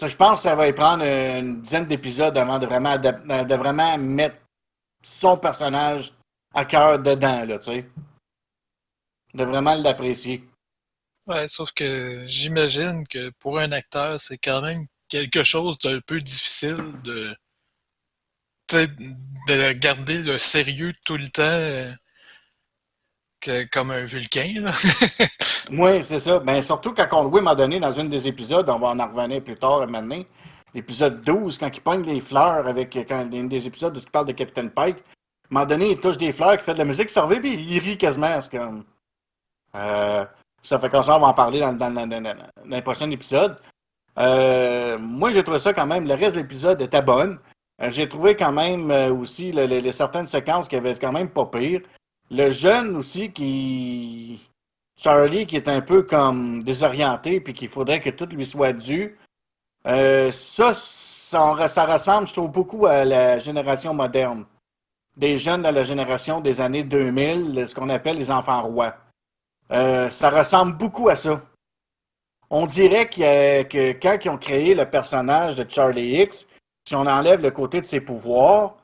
Euh, 0.04 0.08
je 0.08 0.16
pense 0.16 0.40
que 0.40 0.44
ça 0.44 0.56
va 0.56 0.68
y 0.68 0.74
prendre 0.74 1.04
une 1.04 1.62
dizaine 1.62 1.86
d'épisodes 1.86 2.38
avant 2.38 2.60
de 2.60 2.66
vraiment, 2.66 2.96
adap- 2.96 3.46
de 3.46 3.56
vraiment 3.56 3.98
mettre 3.98 4.38
son 5.04 5.38
personnage 5.38 6.14
à 6.54 6.66
cœur 6.66 7.00
dedans, 7.00 7.46
là, 7.46 7.60
tu 7.60 7.72
sais. 7.72 7.90
De 9.34 9.44
vraiment 9.44 9.76
l'apprécier. 9.76 10.44
Ouais, 11.28 11.48
sauf 11.48 11.72
que 11.72 12.26
j'imagine 12.26 13.08
que 13.08 13.30
pour 13.40 13.60
un 13.60 13.72
acteur, 13.72 14.20
c'est 14.20 14.38
quand 14.38 14.62
même 14.62 14.88
quelque 15.08 15.44
chose 15.44 15.78
d'un 15.78 16.00
peu 16.02 16.20
difficile 16.20 16.94
de, 17.04 17.36
de 19.48 19.72
garder 19.74 20.24
le 20.24 20.40
sérieux 20.40 20.94
tout 21.06 21.18
le 21.18 21.28
temps 21.28 21.44
euh, 21.44 21.94
comme 23.72 23.92
un 23.92 24.04
vulcain. 24.06 24.66
Oui, 25.72 26.02
c'est 26.02 26.20
ça. 26.20 26.40
Ben, 26.40 26.64
surtout 26.64 26.96
quand 26.96 27.08
on 27.12 27.24
le 27.26 27.30
moment 27.30 27.54
donné, 27.54 27.80
dans 27.80 27.92
une 27.92 28.10
des 28.10 28.28
épisodes, 28.28 28.68
on 28.70 28.80
va 28.80 28.88
en 28.88 29.08
revenir 29.14 29.44
plus 29.44 29.56
tard, 29.56 29.86
maintenant, 29.88 30.24
l'épisode 30.74 31.22
12, 31.22 31.60
quand 31.60 31.70
il 31.72 31.82
pogne 31.82 32.04
les 32.04 32.22
fleurs 32.22 32.66
avec, 32.66 32.96
quand, 33.08 33.30
une 33.32 33.48
des 33.48 33.68
épisodes 33.68 33.96
où 33.96 34.00
il 34.00 34.10
parle 34.10 34.26
de 34.26 34.32
Captain 34.32 34.68
Pike, 34.68 34.98
moment 35.52 35.68
donné, 35.68 35.92
il 35.92 36.00
touche 36.00 36.18
des 36.18 36.32
fleurs, 36.32 36.56
il 36.56 36.62
fait 36.64 36.74
de 36.74 36.80
la 36.80 36.86
musique, 36.86 37.12
revient, 37.12 37.40
puis 37.40 37.54
il 37.54 37.78
rit 37.80 37.98
quasiment. 38.00 38.40
Comme. 38.52 38.84
Euh, 39.76 40.26
ça 40.64 40.80
fait 40.80 40.90
comme 40.90 41.04
ça, 41.04 41.18
on 41.18 41.20
va 41.20 41.28
en 41.28 41.34
parler 41.36 41.60
dans, 41.60 41.74
dans, 41.74 41.92
dans, 41.94 42.08
dans- 42.08 42.36
les 42.66 42.82
prochains 42.82 43.10
épisodes. 43.12 43.56
Euh, 44.18 44.98
moi, 44.98 45.32
j'ai 45.32 45.44
trouvé 45.44 45.60
ça 45.60 45.74
quand 45.74 45.86
même. 45.86 46.08
Le 46.08 46.16
reste 46.16 46.34
de 46.36 46.42
l'épisode 46.42 46.82
était 46.82 47.02
bonne. 47.02 47.38
Euh, 47.82 47.90
j'ai 47.92 48.10
trouvé 48.10 48.36
quand 48.36 48.52
même 48.52 48.90
euh, 48.92 49.14
aussi 49.14 49.52
le- 49.52 49.68
le- 49.68 49.80
les 49.80 49.92
certaines 49.92 50.28
séquences 50.28 50.68
qui 50.68 50.76
avaient 50.76 50.96
quand 50.96 51.12
même 51.12 51.30
pas 51.30 51.46
pire. 51.46 51.82
Le 52.32 52.50
jeune 52.50 52.96
aussi 52.96 53.32
qui. 53.32 54.40
Charlie 55.02 55.46
qui 55.48 55.56
est 55.56 55.70
un 55.70 55.80
peu 55.80 56.04
comme 56.04 56.62
désorienté 56.64 57.40
puis 57.40 57.54
qu'il 57.54 57.70
faudrait 57.70 58.02
que 58.02 58.10
tout 58.10 58.26
lui 58.26 58.46
soit 58.46 58.74
dû. 58.74 59.18
Euh, 59.88 60.30
ça, 60.30 60.74
ça, 60.74 61.54
ressemble, 61.86 62.28
je 62.28 62.34
trouve, 62.34 62.52
beaucoup 62.52 62.86
à 62.86 63.06
la 63.06 63.40
génération 63.40 63.94
moderne. 63.94 64.46
Des 65.16 65.38
jeunes 65.38 65.64
de 65.64 65.70
la 65.70 65.86
génération 65.86 66.42
des 66.42 66.60
années 66.60 66.84
2000, 66.84 67.66
ce 67.66 67.74
qu'on 67.74 67.88
appelle 67.90 68.18
les 68.18 68.30
enfants 68.30 68.62
rois. 68.62 68.94
Euh, 69.72 70.10
ça 70.10 70.30
ressemble 70.30 70.74
beaucoup 70.78 71.08
à 71.08 71.16
ça. 71.16 71.42
On 72.50 72.66
dirait 72.66 73.10
a- 73.22 73.64
que 73.64 73.92
quand 73.94 74.18
ils 74.26 74.30
ont 74.30 74.38
créé 74.38 74.76
le 74.76 74.86
personnage 74.86 75.56
de 75.56 75.66
Charlie 75.70 76.22
X, 76.24 76.46
si 76.86 76.96
on 76.96 77.06
enlève 77.06 77.42
le 77.42 77.52
côté 77.52 77.80
de 77.80 77.86
ses 77.86 78.02
pouvoirs, 78.02 78.76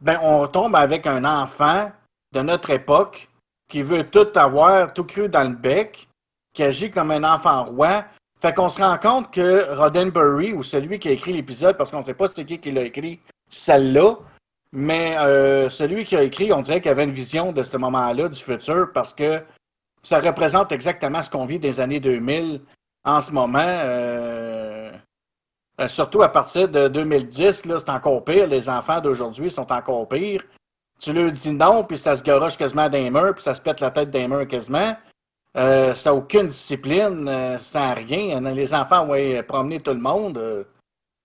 ben 0.00 0.18
on 0.22 0.48
tombe 0.48 0.74
avec 0.74 1.06
un 1.06 1.24
enfant 1.24 1.92
de 2.32 2.40
notre 2.40 2.70
époque 2.70 3.28
qui 3.68 3.82
veut 3.82 4.04
tout 4.04 4.28
avoir, 4.34 4.92
tout 4.92 5.04
cru 5.04 5.28
dans 5.28 5.48
le 5.48 5.54
bec, 5.54 6.08
qui 6.52 6.62
agit 6.62 6.90
comme 6.90 7.10
un 7.10 7.24
enfant 7.24 7.64
roi. 7.64 8.04
Fait 8.40 8.54
qu'on 8.54 8.68
se 8.68 8.80
rend 8.80 8.96
compte 8.96 9.32
que 9.32 9.74
Roddenberry, 9.74 10.52
ou 10.52 10.62
celui 10.62 10.98
qui 10.98 11.08
a 11.08 11.12
écrit 11.12 11.32
l'épisode, 11.32 11.76
parce 11.76 11.90
qu'on 11.90 11.98
ne 11.98 12.04
sait 12.04 12.14
pas 12.14 12.28
c'est 12.28 12.44
qui 12.44 12.58
qui 12.58 12.72
l'a 12.72 12.82
écrit, 12.82 13.20
celle-là, 13.48 14.16
mais 14.72 15.16
euh, 15.18 15.68
celui 15.68 16.04
qui 16.04 16.16
a 16.16 16.22
écrit, 16.22 16.52
on 16.52 16.62
dirait 16.62 16.80
qu'il 16.80 16.90
avait 16.90 17.04
une 17.04 17.12
vision 17.12 17.52
de 17.52 17.62
ce 17.62 17.76
moment-là, 17.76 18.28
du 18.28 18.40
futur, 18.40 18.92
parce 18.92 19.12
que 19.12 19.42
ça 20.02 20.20
représente 20.20 20.72
exactement 20.72 21.22
ce 21.22 21.30
qu'on 21.30 21.44
vit 21.44 21.58
des 21.58 21.80
années 21.80 22.00
2000 22.00 22.60
en 23.04 23.20
ce 23.20 23.30
moment. 23.30 23.58
euh, 23.60 24.90
euh, 25.80 25.88
surtout 25.88 26.22
à 26.22 26.28
partir 26.28 26.68
de 26.68 26.88
2010, 26.88 27.64
là, 27.66 27.78
c'est 27.78 27.90
encore 27.90 28.22
pire. 28.24 28.46
Les 28.46 28.68
enfants 28.68 29.00
d'aujourd'hui 29.00 29.50
sont 29.50 29.72
encore 29.72 30.06
pires. 30.08 30.44
Tu 31.00 31.12
leur 31.12 31.32
dis 31.32 31.52
non, 31.52 31.84
puis 31.84 31.96
ça 31.96 32.14
se 32.14 32.22
garoche 32.22 32.58
quasiment 32.58 32.88
d'un 32.88 33.10
mur, 33.10 33.34
puis 33.34 33.42
ça 33.42 33.54
se 33.54 33.60
pète 33.60 33.80
la 33.80 33.90
tête 33.90 34.10
d'un 34.10 34.28
mur 34.28 34.46
quasiment. 34.46 34.96
Euh, 35.56 35.94
ça 35.94 36.10
n'a 36.10 36.16
aucune 36.16 36.48
discipline, 36.48 37.26
euh, 37.28 37.58
sans 37.58 37.94
rien. 37.94 38.40
Les 38.40 38.74
enfants, 38.74 39.06
ouais, 39.08 39.42
promener 39.42 39.80
tout 39.80 39.94
le 39.94 40.00
monde. 40.00 40.38
euh, 40.38 40.64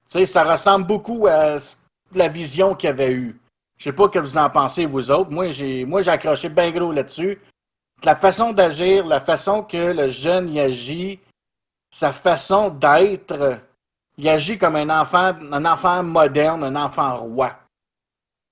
tu 0.10 0.20
sais, 0.20 0.25
ça 0.25 0.44
ressemble 0.44 0.88
beaucoup 0.88 1.27
à 1.27 1.58
la 2.13 2.27
vision 2.29 2.75
qu'il 2.75 2.88
y 2.88 2.91
avait 2.91 3.12
eue. 3.12 3.39
Je 3.77 3.86
sais 3.86 3.94
pas 3.94 4.08
que 4.08 4.20
vous 4.20 4.38
en 4.38 4.50
pensez, 4.50 4.86
vous 4.86 5.12
autres. 5.12 5.32
Moi, 5.32 5.50
j'ai 5.50 5.86
moi 5.86 6.01
j'ai 6.01 6.12
accroché 6.12 6.50
bien 6.50 6.72
gros 6.72 6.91
là-dessus. 6.91 7.41
La 8.03 8.15
façon 8.15 8.53
d'agir, 8.53 9.05
la 9.05 9.20
façon 9.20 9.63
que 9.63 9.77
le 9.77 10.08
jeune 10.08 10.50
y 10.53 10.60
agit, 10.60 11.20
sa 11.89 12.13
façon 12.13 12.70
d'être, 12.70 13.60
il 14.17 14.29
agit 14.29 14.58
comme 14.58 14.75
un 14.75 14.89
enfant, 14.89 15.34
un 15.51 15.65
enfant 15.65 16.03
moderne, 16.03 16.63
un 16.63 16.75
enfant 16.75 17.17
roi. 17.17 17.58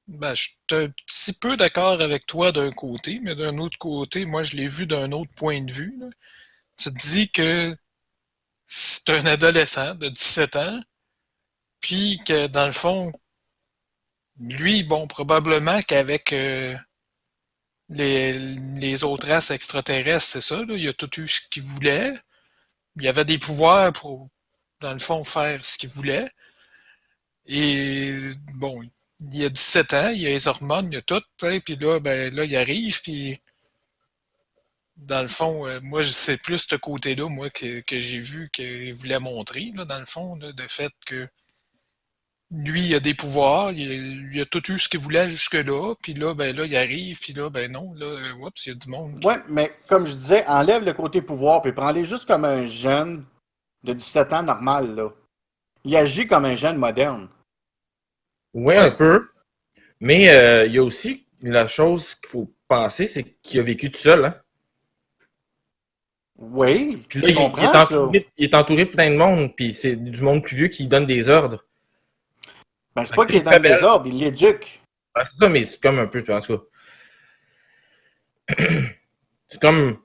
Ben, 0.08 0.34
je 0.34 0.44
suis 0.44 0.58
un 0.72 0.90
petit 0.90 1.34
peu 1.34 1.58
d'accord 1.58 2.00
avec 2.02 2.26
toi 2.26 2.52
d'un 2.54 2.72
côté, 2.72 3.20
mais 3.22 3.36
d'un 3.36 3.58
autre 3.58 3.78
côté, 3.78 4.26
moi, 4.26 4.42
je 4.44 4.56
l'ai 4.56 4.68
vu 4.68 4.86
d'un 4.88 5.12
autre 5.12 5.32
point 5.36 5.62
de 5.62 5.72
vue. 5.72 6.00
Tu 6.78 6.92
te 6.94 6.98
dis 7.00 7.30
que 7.32 7.78
c'est 8.68 9.10
un 9.12 9.26
adolescent 9.28 9.96
de 9.96 10.10
17 10.10 10.56
ans, 10.58 10.82
puis 11.82 12.20
que 12.26 12.48
dans 12.48 12.66
le 12.66 12.72
fond, 12.72 13.12
lui, 14.40 14.84
bon, 14.84 15.08
probablement 15.08 15.82
qu'avec 15.82 16.34
euh, 16.34 16.76
les, 17.90 18.34
les 18.76 19.04
autres 19.06 19.28
races 19.28 19.52
extraterrestres, 19.52 20.26
c'est 20.26 20.42
ça, 20.42 20.62
il 20.68 20.88
a 20.88 20.94
tout 20.94 21.20
eu 21.22 21.28
ce 21.28 21.40
qu'il 21.50 21.64
voulait. 21.64 22.14
Il 22.98 23.08
avait 23.08 23.26
des 23.26 23.38
pouvoirs 23.40 23.94
pour, 23.94 24.30
dans 24.82 24.94
le 24.94 25.00
fond, 25.00 25.24
faire 25.26 25.66
ce 25.66 25.78
qu'il 25.78 25.90
voulait. 25.90 26.32
Et 27.46 28.32
bon, 28.56 28.82
il 29.32 29.46
a 29.46 29.50
17 29.50 29.94
ans, 29.94 30.10
il 30.10 30.26
a 30.26 30.30
les 30.30 30.48
hormones, 30.48 30.90
il 30.92 30.98
a 30.98 31.02
tout, 31.02 31.22
puis 31.38 31.76
là, 31.76 32.00
ben, 32.00 32.34
là, 32.34 32.46
il 32.46 32.56
arrive, 32.56 33.02
puis 33.02 33.40
dans 34.96 35.22
le 35.22 35.28
fond, 35.28 35.66
euh, 35.68 35.80
moi, 35.82 36.04
c'est 36.04 36.38
plus 36.38 36.68
ce 36.70 36.76
côté-là, 36.76 37.28
moi, 37.30 37.50
que, 37.50 37.82
j'ai 37.90 38.20
vu 38.20 38.50
qu'il 38.52 38.94
voulait 38.94 39.20
montrer, 39.20 39.72
là, 39.76 39.86
dans 39.86 40.00
le 40.00 40.06
fond, 40.06 40.36
là, 40.36 40.52
de 40.52 40.68
fait 40.68 40.92
que 41.06 41.28
lui, 42.52 42.86
il 42.86 42.96
a 42.96 43.00
des 43.00 43.16
pouvoirs, 43.16 43.72
il, 43.72 44.40
a 44.40 44.46
tout 44.46 44.72
eu 44.72 44.78
ce 44.78 44.88
qu'il 44.88 45.00
voulait 45.00 45.28
jusque-là, 45.28 45.96
puis 46.02 46.14
là, 46.14 46.36
ben, 46.36 46.56
là, 46.56 46.66
il 46.66 46.76
arrive, 46.76 47.20
puis 47.20 47.34
là, 47.34 47.50
ben 47.50 47.72
non, 47.72 47.94
là, 47.96 48.06
euh, 48.06 48.34
oups, 48.34 48.66
il 48.66 48.70
y 48.70 48.72
a 48.72 48.76
du 48.76 48.90
monde. 48.90 49.26
Ouais, 49.26 49.38
mais 49.50 49.72
comme 49.88 50.08
je 50.08 50.14
disais, 50.14 50.46
enlève 50.48 50.84
le 50.84 50.94
côté 50.94 51.22
pouvoir, 51.22 51.62
puis 51.62 51.72
prends-les 51.72 52.06
juste 52.06 52.26
comme 52.26 52.46
un 52.46 52.66
jeune 52.66 53.26
de 53.84 53.94
17 53.94 54.34
ans 54.34 54.44
normal, 54.44 54.96
là. 54.96 55.10
Il 55.86 55.96
agit 55.98 56.28
comme 56.28 56.46
un 56.46 56.56
jeune 56.56 56.78
moderne. 56.78 57.28
Oui, 58.54 58.76
un 58.76 58.92
peu. 58.92 59.28
Mais 60.00 60.30
euh, 60.30 60.66
il 60.66 60.74
y 60.74 60.78
a 60.78 60.84
aussi 60.84 61.26
la 61.42 61.68
chose 61.68 62.16
qu'il 62.16 62.30
faut 62.30 62.54
penser, 62.68 63.08
c'est 63.08 63.24
qu'il 63.42 63.60
a 63.60 63.64
vécu 63.64 63.92
tout 63.92 64.00
seul. 64.00 64.26
Hein? 64.26 64.36
Oui, 66.38 67.04
Puis 67.08 67.22
là, 67.22 67.30
il, 67.30 67.38
est 67.38 67.72
ça. 67.72 67.84
entouré, 67.84 68.30
il 68.38 68.46
est 68.46 68.56
entouré 68.56 68.86
de 68.86 68.90
plein 68.90 69.10
de 69.10 69.16
monde, 69.16 69.56
puis 69.56 69.72
c'est 69.72 69.96
du 69.96 70.22
monde 70.22 70.44
plus 70.44 70.56
vieux 70.56 70.68
qui 70.68 70.88
donne 70.88 71.06
des 71.06 71.30
ordres. 71.30 71.64
Ben, 72.96 73.06
c'est 73.06 73.16
pas 73.16 73.26
qu'il 73.26 73.44
très 73.44 73.60
belle. 73.60 73.74
désordre, 73.74 74.08
il 74.08 74.18
l'éduque. 74.18 74.82
Ah, 75.16 75.26
c'est 75.26 75.38
ça, 75.38 75.50
mais 75.50 75.64
c'est 75.64 75.82
comme 75.82 76.00
un 76.00 76.08
peu, 76.08 76.24
en 76.30 76.40
tout 76.42 76.62
c'est 79.48 79.62
comme 79.62 79.98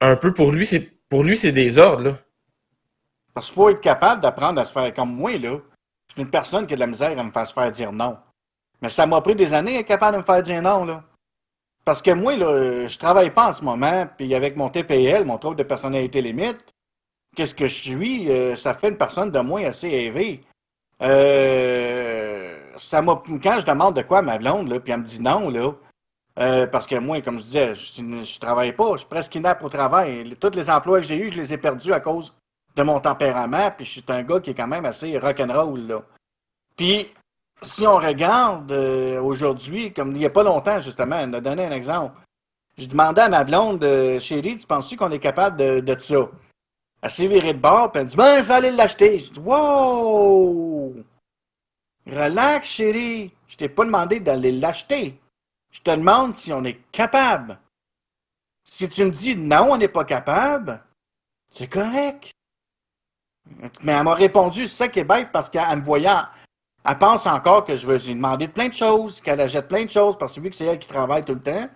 un 0.00 0.16
peu 0.16 0.34
pour 0.34 0.52
lui, 0.52 0.66
c'est 0.66 0.80
Pour 1.08 1.24
lui, 1.24 1.36
c'est 1.36 1.52
des 1.52 1.78
ordres, 1.78 2.02
là. 2.02 2.18
Parce 3.32 3.46
qu'il 3.46 3.54
faut 3.54 3.68
être 3.68 3.80
capable 3.80 4.20
d'apprendre 4.22 4.60
à 4.60 4.64
se 4.64 4.72
faire 4.72 4.92
comme 4.92 5.14
moi, 5.14 5.38
là. 5.38 5.58
Je 6.08 6.14
suis 6.14 6.22
une 6.22 6.30
personne 6.30 6.66
qui 6.66 6.74
a 6.74 6.76
de 6.76 6.80
la 6.80 6.86
misère 6.86 7.18
à 7.18 7.22
me 7.22 7.30
faire 7.30 7.46
se 7.46 7.52
faire 7.52 7.70
dire 7.70 7.92
non. 7.92 8.16
Mais 8.82 8.90
ça 8.90 9.06
m'a 9.06 9.20
pris 9.20 9.34
des 9.34 9.52
années 9.52 9.76
à 9.76 9.80
être 9.80 9.86
capable 9.86 10.16
de 10.16 10.20
me 10.20 10.24
faire 10.26 10.42
dire 10.42 10.62
non, 10.62 10.84
là. 10.84 11.02
Parce 11.84 12.02
que 12.02 12.10
moi, 12.10 12.36
là, 12.36 12.88
je 12.88 12.98
travaille 12.98 13.30
pas 13.30 13.48
en 13.48 13.52
ce 13.52 13.62
moment, 13.64 14.08
puis 14.16 14.34
avec 14.34 14.56
mon 14.56 14.68
TPL, 14.68 15.24
mon 15.24 15.38
trouble 15.38 15.56
de 15.56 15.62
personnalité 15.62 16.20
limite, 16.20 16.58
qu'est-ce 17.36 17.54
que 17.54 17.68
je 17.68 17.74
suis, 17.74 18.30
euh, 18.30 18.56
ça 18.56 18.74
fait 18.74 18.88
une 18.88 18.96
personne 18.96 19.30
de 19.30 19.38
moins 19.38 19.64
assez 19.64 19.88
élevée. 19.88 20.42
Euh, 21.02 22.58
ça 22.76 23.02
m'a, 23.02 23.22
quand 23.42 23.60
je 23.60 23.66
demande 23.66 23.94
de 23.94 24.02
quoi 24.02 24.18
à 24.18 24.22
ma 24.22 24.38
blonde, 24.38 24.68
là, 24.68 24.80
puis 24.80 24.92
elle 24.92 25.00
me 25.00 25.04
dit 25.04 25.22
non, 25.22 25.48
là, 25.48 25.72
euh, 26.38 26.66
parce 26.66 26.86
que 26.86 26.96
moi, 26.96 27.20
comme 27.22 27.38
je 27.38 27.44
disais, 27.44 27.74
je, 27.74 28.02
je 28.02 28.40
travaille 28.40 28.72
pas, 28.72 28.92
je 28.94 28.98
suis 28.98 29.08
presque 29.08 29.34
inapte 29.36 29.62
au 29.62 29.68
travail. 29.68 30.34
Tous 30.40 30.50
les 30.50 30.68
emplois 30.68 31.00
que 31.00 31.06
j'ai 31.06 31.18
eus, 31.18 31.30
je 31.30 31.40
les 31.40 31.54
ai 31.54 31.58
perdus 31.58 31.92
à 31.92 32.00
cause 32.00 32.34
de 32.76 32.82
mon 32.82 33.00
tempérament, 33.00 33.70
puis 33.70 33.86
je 33.86 33.90
suis 33.92 34.04
un 34.08 34.22
gars 34.22 34.40
qui 34.40 34.50
est 34.50 34.54
quand 34.54 34.66
même 34.66 34.84
assez 34.84 35.18
rock'n'roll, 35.18 35.80
là. 35.80 36.02
Puis, 36.76 37.08
si 37.62 37.86
on 37.86 37.96
regarde 37.96 38.70
euh, 38.70 39.20
aujourd'hui, 39.20 39.92
comme 39.92 40.12
il 40.12 40.18
n'y 40.18 40.26
a 40.26 40.30
pas 40.30 40.42
longtemps, 40.42 40.78
justement, 40.80 41.16
on 41.22 41.32
a 41.32 41.40
donné 41.40 41.64
un 41.64 41.72
exemple. 41.72 42.20
Je 42.76 42.86
demandais 42.86 43.22
à 43.22 43.28
ma 43.30 43.44
blonde, 43.44 43.82
euh, 43.82 44.18
chérie, 44.20 44.56
tu 44.56 44.66
penses-tu 44.66 44.96
qu'on 44.96 45.10
est 45.10 45.18
capable 45.18 45.56
de, 45.56 45.80
de 45.80 45.98
ça? 45.98 46.28
Elle 47.00 47.10
s'est 47.10 47.26
virée 47.26 47.54
de 47.54 47.58
bord, 47.58 47.92
puis 47.92 48.02
elle 48.02 48.08
dit, 48.08 48.16
ben, 48.16 48.42
je 48.42 48.48
vais 48.48 48.54
aller 48.54 48.70
l'acheter. 48.70 49.18
Je 49.18 49.32
dis, 49.32 49.40
wow! 49.40 50.94
Relax, 52.06 52.68
chérie. 52.68 53.32
Je 53.48 53.56
t'ai 53.56 53.68
pas 53.68 53.84
demandé 53.84 54.20
d'aller 54.20 54.52
l'acheter. 54.52 55.18
Je 55.72 55.80
te 55.80 55.90
demande 55.90 56.34
si 56.34 56.52
on 56.52 56.64
est 56.64 56.80
capable. 56.92 57.58
Si 58.64 58.88
tu 58.88 59.04
me 59.04 59.10
dis 59.10 59.36
non, 59.36 59.72
on 59.72 59.76
n'est 59.76 59.88
pas 59.88 60.04
capable, 60.04 60.82
c'est 61.50 61.68
correct. 61.68 62.32
Mais 63.82 63.92
elle 63.92 64.04
m'a 64.04 64.14
répondu, 64.14 64.66
c'est 64.66 64.76
ça 64.84 64.88
qui 64.88 65.00
est 65.00 65.04
bête, 65.04 65.28
parce 65.32 65.48
qu'en 65.48 65.76
me 65.76 65.84
voyant, 65.84 66.22
elle 66.84 66.98
pense 66.98 67.26
encore 67.26 67.64
que 67.64 67.76
je 67.76 67.86
vais 67.86 67.98
lui 67.98 68.14
demander 68.14 68.46
de 68.46 68.52
plein 68.52 68.68
de 68.68 68.74
choses, 68.74 69.20
qu'elle 69.20 69.40
achète 69.40 69.68
plein 69.68 69.84
de 69.84 69.90
choses, 69.90 70.16
parce 70.18 70.34
que 70.34 70.40
vu 70.40 70.50
que 70.50 70.56
c'est 70.56 70.66
elle 70.66 70.78
qui 70.78 70.88
travaille 70.88 71.24
tout 71.24 71.34
le 71.34 71.42
temps, 71.42 71.68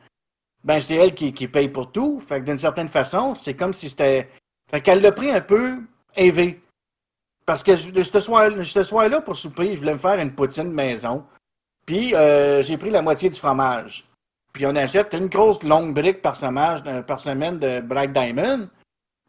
ben 0.62 0.80
c'est 0.80 0.96
elle 0.96 1.14
qui, 1.14 1.32
paye 1.48 1.68
pour 1.68 1.90
tout. 1.90 2.20
Fait 2.20 2.40
que 2.40 2.46
d'une 2.46 2.58
certaine 2.58 2.88
façon, 2.88 3.34
c'est 3.34 3.54
comme 3.54 3.72
si 3.72 3.88
c'était. 3.88 4.28
Fait 4.70 4.80
qu'elle 4.80 5.00
l'a 5.00 5.12
pris 5.12 5.30
un 5.30 5.40
peu 5.40 5.80
élevé. 6.14 6.62
Parce 7.46 7.62
que 7.62 7.76
ce 7.76 8.20
soir-là, 8.20 8.84
soir 8.84 9.24
pour 9.24 9.36
souper, 9.36 9.74
je 9.74 9.80
voulais 9.80 9.94
me 9.94 9.98
faire 9.98 10.18
une 10.18 10.32
poutine 10.32 10.70
maison. 10.70 11.24
Puis 11.86 12.14
euh, 12.14 12.62
j'ai 12.62 12.76
pris 12.76 12.90
la 12.90 13.02
moitié 13.02 13.30
du 13.30 13.38
fromage. 13.38 14.06
Puis 14.52 14.66
on 14.66 14.76
achète 14.76 15.14
une 15.14 15.28
grosse 15.28 15.62
longue 15.62 15.94
brique 15.94 16.22
par, 16.22 16.36
semaine, 16.36 17.02
par 17.04 17.20
semaine 17.20 17.58
de 17.58 17.80
Black 17.80 18.12
Diamond. 18.12 18.68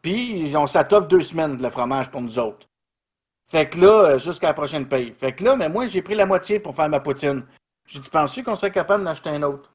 Puis 0.02 0.52
on 0.56 0.66
s'attoffe 0.66 1.08
deux 1.08 1.22
semaines 1.22 1.60
le 1.62 1.70
fromage 1.70 2.10
pour 2.10 2.20
nous 2.20 2.38
autres. 2.38 2.66
Fait 3.48 3.68
que 3.68 3.78
là, 3.78 4.06
euh, 4.06 4.18
jusqu'à 4.18 4.48
la 4.48 4.54
prochaine 4.54 4.88
paye. 4.88 5.12
Fait 5.12 5.32
que 5.32 5.44
là, 5.44 5.56
mais 5.56 5.68
moi, 5.68 5.86
j'ai 5.86 6.02
pris 6.02 6.14
la 6.14 6.26
moitié 6.26 6.58
pour 6.58 6.74
faire 6.74 6.88
ma 6.88 7.00
poutine. 7.00 7.44
J'ai 7.86 8.00
dit, 8.00 8.10
penses-tu 8.10 8.42
qu'on 8.42 8.56
serait 8.56 8.70
capable 8.70 9.04
d'en 9.04 9.10
acheter 9.10 9.30
un 9.30 9.42
autre? 9.42 9.72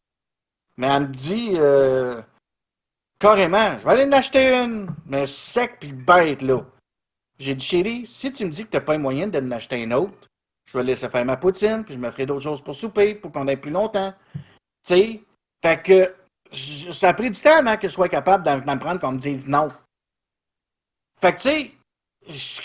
Mais 0.77 0.87
elle 0.87 1.03
me 1.03 1.07
dit, 1.07 1.51
euh, 1.55 2.21
carrément, 3.19 3.77
je 3.77 3.85
vais 3.85 3.91
aller 3.91 4.05
en 4.05 4.11
acheter 4.13 4.53
une, 4.53 4.89
mais 5.05 5.25
sec 5.27 5.77
puis 5.79 5.93
bête, 5.93 6.41
là. 6.41 6.61
J'ai 7.39 7.55
dit, 7.55 7.63
chérie, 7.63 8.05
si 8.05 8.31
tu 8.31 8.45
me 8.45 8.49
dis 8.49 8.65
que 8.65 8.71
t'as 8.71 8.81
pas 8.81 8.93
les 8.93 8.97
moyens 8.97 9.31
de 9.31 9.53
acheter 9.53 9.83
un 9.83 9.91
autre, 9.91 10.27
je 10.65 10.77
vais 10.77 10.83
laisser 10.83 11.07
faire 11.07 11.25
ma 11.25 11.37
poutine, 11.37 11.83
puis 11.83 11.93
je 11.93 11.99
me 11.99 12.09
ferai 12.11 12.25
d'autres 12.25 12.41
choses 12.41 12.63
pour 12.63 12.75
souper, 12.75 13.15
pour 13.15 13.31
qu'on 13.31 13.47
ait 13.47 13.57
plus 13.57 13.71
longtemps. 13.71 14.13
Tu 14.33 14.41
sais? 14.83 15.23
Fait 15.63 15.81
que, 15.81 16.15
ça 16.51 17.09
a 17.09 17.13
pris 17.13 17.29
du 17.29 17.39
temps 17.39 17.57
avant 17.57 17.77
que 17.77 17.87
je 17.87 17.93
sois 17.93 18.09
capable 18.09 18.43
d'en 18.43 18.77
prendre 18.77 18.99
qu'on 18.99 19.11
me 19.11 19.17
dise 19.19 19.45
non. 19.47 19.69
Fait 21.21 21.33
que, 21.33 21.41
tu 21.41 21.49
sais, 21.49 21.71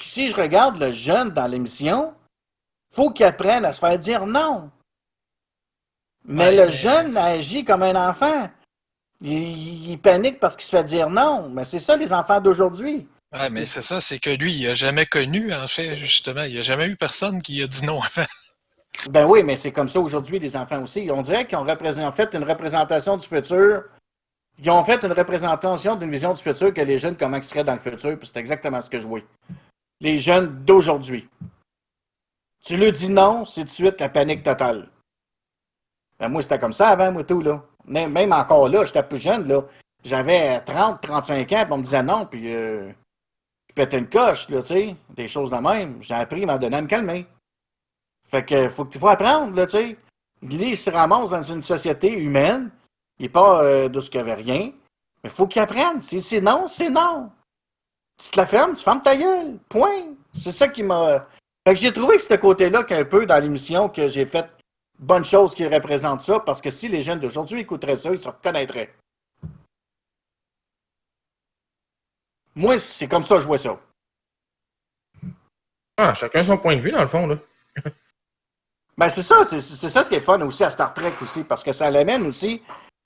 si 0.01 0.31
je 0.31 0.37
regarde 0.37 0.79
le 0.79 0.91
jeune 0.91 1.31
dans 1.31 1.47
l'émission, 1.47 2.15
faut 2.93 3.11
qu'il 3.11 3.27
apprenne 3.27 3.65
à 3.65 3.73
se 3.73 3.81
faire 3.81 3.99
dire 3.99 4.27
non. 4.27 4.71
Mais 6.25 6.53
le 6.55 6.71
jeune 6.71 7.17
agit 7.17 7.65
comme 7.65 7.83
un 7.83 8.09
enfant. 8.09 8.49
Il, 9.21 9.99
panique 9.99 10.41
parce 10.41 10.57
qu'il 10.57 10.65
se 10.65 10.77
fait 10.77 10.85
dire 10.85 11.09
non. 11.09 11.49
Mais 11.49 11.65
c'est 11.65 11.79
ça, 11.79 11.97
les 11.97 12.13
enfants 12.13 12.41
d'aujourd'hui. 12.41 13.09
Ouais, 13.35 13.49
mais 13.51 13.65
c'est 13.65 13.83
ça, 13.83 14.01
c'est 14.01 14.19
que 14.19 14.31
lui, 14.31 14.53
il 14.55 14.67
n'a 14.67 14.75
jamais 14.75 15.07
connu, 15.07 15.55
en 15.55 15.67
fait, 15.67 15.97
justement. 15.97 16.43
Il 16.43 16.57
n'a 16.57 16.61
jamais 16.61 16.87
eu 16.87 16.97
personne 16.97 17.41
qui 17.41 17.63
a 17.63 17.67
dit 17.67 17.85
non 17.87 18.01
avant. 18.01 18.27
Ben 19.11 19.25
oui, 19.25 19.43
mais 19.43 19.57
c'est 19.57 19.73
comme 19.73 19.89
ça 19.89 20.01
aujourd'hui, 20.01 20.39
les 20.39 20.55
enfants 20.55 20.83
aussi. 20.83 21.09
On 21.11 21.23
dirait 21.23 21.47
qu'ils 21.47 21.57
ont 21.59 21.67
en 21.67 22.13
fait 22.13 22.35
une 22.35 22.45
représentation 22.45 23.17
du 23.17 23.27
futur 23.27 23.85
ils 24.59 24.71
ont 24.71 24.85
fait 24.85 25.03
une 25.05 25.13
représentation 25.13 25.97
d'une 25.97 26.11
vision 26.11 26.35
du 26.35 26.43
futur 26.43 26.73
que 26.73 26.81
les 26.81 26.99
jeunes, 26.99 27.17
comment 27.17 27.37
ils 27.37 27.43
seraient 27.43 27.65
dans 27.65 27.73
le 27.73 27.79
futur, 27.79 28.19
puis 28.19 28.29
c'est 28.33 28.39
exactement 28.39 28.81
ce 28.81 28.91
que 28.91 28.99
je 28.99 29.07
vois. 29.07 29.21
Les 30.01 30.17
jeunes 30.17 30.65
d'aujourd'hui. 30.65 31.29
Tu 32.65 32.77
lui 32.77 32.93
dis 32.93 33.11
non, 33.11 33.45
c'est 33.45 33.65
de 33.65 33.69
suite 33.69 34.01
la 34.01 34.09
panique 34.09 34.43
totale. 34.43 34.89
Ben 36.19 36.29
moi, 36.29 36.43
c'était 36.43 36.59
comme 36.59 36.73
ça 36.73 36.91
avant, 36.91 37.11
moi, 37.11 37.25
tout, 37.25 37.41
là. 37.41 37.65
Même 37.87 38.33
encore 38.33 38.69
là, 38.69 38.85
j'étais 38.85 39.03
plus 39.03 39.19
jeune, 39.19 39.49
là. 39.49 39.63
J'avais 40.05 40.61
30, 40.61 41.01
35 41.01 41.53
ans, 41.53 41.65
puis 41.65 41.73
on 41.73 41.79
me 41.79 41.83
disait 41.83 42.03
non, 42.03 42.27
puis 42.27 42.55
euh, 42.55 42.93
je 43.69 43.75
pétais 43.75 43.99
une 43.99 44.09
coche, 44.09 44.49
là, 44.49 44.63
tu 44.63 44.69
sais, 44.69 44.97
des 45.11 45.29
choses 45.29 45.51
de 45.51 45.57
même. 45.57 46.03
J'ai 46.03 46.15
appris 46.15 46.49
à 46.49 46.59
donner 46.59 46.77
à 46.77 46.83
me 46.83 46.87
calmer. 46.87 47.27
Fait 48.29 48.45
que, 48.45 48.69
faut 48.69 48.85
que 48.85 48.93
tu 48.93 48.99
faut 48.99 49.09
apprendre, 49.09 49.57
là, 49.57 49.67
tu 49.67 49.79
sais. 49.79 49.97
Il 50.43 50.77
se 50.77 50.91
ramasse 50.91 51.31
dans 51.31 51.43
une 51.43 51.63
société 51.63 52.13
humaine 52.13 52.71
il 53.23 53.31
pas 53.31 53.63
euh, 53.63 53.89
de 53.89 54.01
ce 54.01 54.11
qu'il 54.11 54.23
n'y 54.23 54.31
avait 54.31 54.43
rien. 54.43 54.73
Mais 55.23 55.31
il 55.31 55.31
faut 55.31 55.47
qu'il 55.47 55.63
apprenne. 55.63 56.01
C'est 56.03 56.41
non, 56.41 56.67
c'est 56.67 56.91
non. 56.91 57.31
Tu 58.23 58.31
te 58.31 58.37
la 58.37 58.47
fermes, 58.47 58.75
tu 58.75 58.83
fermes 58.83 59.01
ta 59.01 59.17
gueule. 59.17 59.59
Point. 59.69 60.15
C'est 60.35 60.53
ça 60.53 60.67
qui 60.69 60.83
m'a. 60.83 61.27
Fait 61.67 61.75
que 61.75 61.81
j'ai 61.81 61.93
trouvé 61.93 62.17
que 62.17 62.23
ce 62.23 62.35
côté-là 62.35 62.83
qu'un 62.83 63.05
peu 63.05 63.25
dans 63.25 63.41
l'émission 63.41 63.89
que 63.89 64.09
j'ai 64.09 64.27
fait 64.27 64.51
bonne 64.99 65.25
chose 65.25 65.55
qui 65.55 65.67
représente 65.67 66.21
ça, 66.21 66.41
parce 66.41 66.61
que 66.61 66.71
si 66.71 66.89
les 66.89 67.03
jeunes 67.03 67.21
d'aujourd'hui 67.21 67.61
écouteraient 67.61 67.97
ça, 67.97 68.11
ils 68.11 68.19
se 68.19 68.29
reconnaîtraient. 68.29 68.93
Moi, 72.57 72.77
c'est 72.77 73.07
comme 73.07 73.23
ça 73.23 73.37
que 73.37 73.41
je 73.41 73.47
vois 73.47 73.59
ça. 73.59 73.79
Ah, 75.97 76.15
chacun 76.15 76.43
son 76.43 76.59
point 76.59 76.75
de 76.75 76.81
vue, 76.81 76.91
dans 76.91 77.01
le 77.01 77.07
fond, 77.07 77.27
là. 77.29 77.37
ben, 78.99 79.09
c'est 79.09 79.23
ça, 79.23 79.45
c'est 79.45 79.61
ça 79.61 80.03
ce 80.03 80.09
qui 80.09 80.17
est 80.17 80.21
fun 80.21 80.41
aussi 80.41 80.65
à 80.65 80.71
Star 80.71 80.93
Trek 80.93 81.13
aussi, 81.23 81.45
parce 81.45 81.63
que 81.63 81.73
ça 81.73 81.89
l'amène 81.91 82.27
aussi 82.27 82.63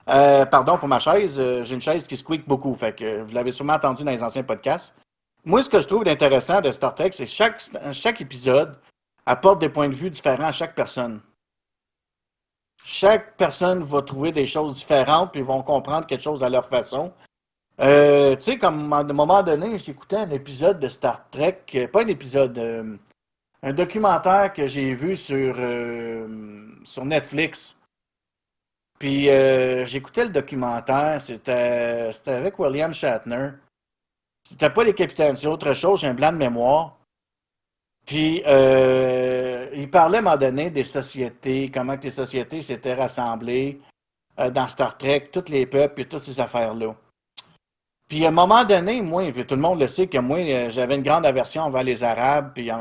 euh, 0.09 0.45
pardon 0.45 0.77
pour 0.77 0.87
ma 0.87 0.99
chaise, 0.99 1.37
euh, 1.37 1.65
j'ai 1.65 1.75
une 1.75 1.81
chaise 1.81 2.07
qui 2.07 2.15
squeak 2.15 2.47
beaucoup, 2.47 2.73
fait 2.73 2.95
que 2.95 3.23
vous 3.23 3.33
l'avez 3.33 3.51
sûrement 3.51 3.73
entendu 3.73 4.03
dans 4.03 4.11
les 4.11 4.23
anciens 4.23 4.43
podcasts. 4.43 4.95
Moi, 5.43 5.61
ce 5.61 5.69
que 5.69 5.79
je 5.79 5.87
trouve 5.87 6.05
d'intéressant 6.05 6.61
de 6.61 6.71
Star 6.71 6.95
Trek, 6.95 7.11
c'est 7.11 7.25
que 7.25 7.29
chaque, 7.29 7.61
chaque 7.91 8.21
épisode 8.21 8.77
apporte 9.25 9.59
des 9.59 9.69
points 9.69 9.89
de 9.89 9.93
vue 9.93 10.09
différents 10.09 10.47
à 10.47 10.51
chaque 10.51 10.75
personne. 10.75 11.21
Chaque 12.85 13.35
personne 13.35 13.83
va 13.83 14.01
trouver 14.01 14.31
des 14.31 14.45
choses 14.45 14.75
différentes, 14.75 15.33
puis 15.33 15.41
vont 15.41 15.61
comprendre 15.61 16.07
quelque 16.07 16.23
chose 16.23 16.41
à 16.41 16.49
leur 16.49 16.67
façon. 16.67 17.11
Euh, 17.81 18.35
tu 18.37 18.43
sais, 18.43 18.57
comme 18.57 18.91
à 18.93 18.99
un 18.99 19.03
moment 19.03 19.43
donné, 19.43 19.77
j'écoutais 19.77 20.15
un 20.15 20.29
épisode 20.29 20.79
de 20.79 20.87
Star 20.87 21.29
Trek, 21.31 21.89
pas 21.91 22.03
un 22.03 22.07
épisode, 22.07 22.57
un 23.61 23.73
documentaire 23.73 24.53
que 24.53 24.67
j'ai 24.67 24.93
vu 24.93 25.17
sur, 25.17 25.55
sur 26.85 27.05
Netflix. 27.05 27.76
Puis 28.99 29.29
euh, 29.29 29.85
j'écoutais 29.85 30.25
le 30.25 30.31
documentaire, 30.31 31.21
c'était 31.21 32.11
avec 32.25 32.57
William 32.57 32.93
Shatner. 32.93 33.51
C'était 34.47 34.69
pas 34.69 34.83
les 34.83 34.93
capitaines, 34.93 35.37
c'est 35.37 35.47
autre 35.47 35.73
chose, 35.73 36.01
j'ai 36.01 36.07
un 36.07 36.13
blanc 36.13 36.31
de 36.31 36.37
mémoire. 36.37 36.97
Puis 38.05 38.41
euh, 38.47 39.69
il 39.73 39.89
parlait 39.91 40.17
à 40.17 40.21
un 40.21 40.23
moment 40.23 40.37
donné 40.37 40.69
des 40.69 40.85
sociétés, 40.85 41.69
comment 41.71 41.97
que 41.97 42.03
les 42.03 42.09
sociétés 42.09 42.61
s'étaient 42.61 42.93
rassemblées 42.93 43.81
euh, 44.39 44.49
dans 44.49 44.67
Star 44.67 44.97
Trek, 44.97 45.25
tous 45.31 45.49
les 45.49 45.65
peuples 45.65 46.01
et 46.01 46.05
toutes 46.05 46.23
ces 46.23 46.39
affaires-là. 46.39 46.95
Puis 48.07 48.25
à 48.25 48.29
un 48.29 48.31
moment 48.31 48.63
donné, 48.63 49.01
moi, 49.01 49.29
tout 49.31 49.55
le 49.55 49.61
monde 49.61 49.81
le 49.81 49.87
sait 49.87 50.07
que 50.07 50.17
moi, 50.17 50.69
j'avais 50.69 50.95
une 50.95 51.03
grande 51.03 51.25
aversion 51.25 51.63
envers 51.63 51.83
les 51.83 52.03
Arabes, 52.03 52.51
puis 52.55 52.71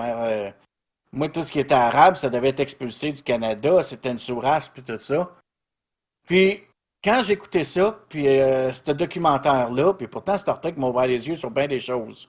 moi, 1.13 1.29
tout 1.29 1.43
ce 1.43 1.51
qui 1.51 1.59
était 1.59 1.75
arabe, 1.75 2.15
ça 2.15 2.31
devait 2.31 2.51
être 2.51 2.61
expulsé 2.61 3.11
du 3.11 3.23
Canada, 3.23 3.83
c'était 3.83 4.13
une 4.13 4.21
sourage, 4.21 4.71
puis 4.71 4.85
tout 4.85 4.99
ça. 5.01 5.29
Puis, 6.27 6.63
quand 7.03 7.23
j'écoutais 7.23 7.65
ça, 7.65 8.01
puis 8.09 8.27
euh, 8.29 8.73
ce 8.73 8.91
documentaire-là, 8.91 9.95
puis 9.95 10.09
pourtant 10.09 10.37
Star 10.37 10.61
Trek 10.61 10.75
m'a 10.77 10.89
ouvert 10.89 11.07
les 11.07 11.29
yeux 11.29 11.37
sur 11.37 11.51
bien 11.51 11.69
des 11.69 11.81
choses, 11.81 12.29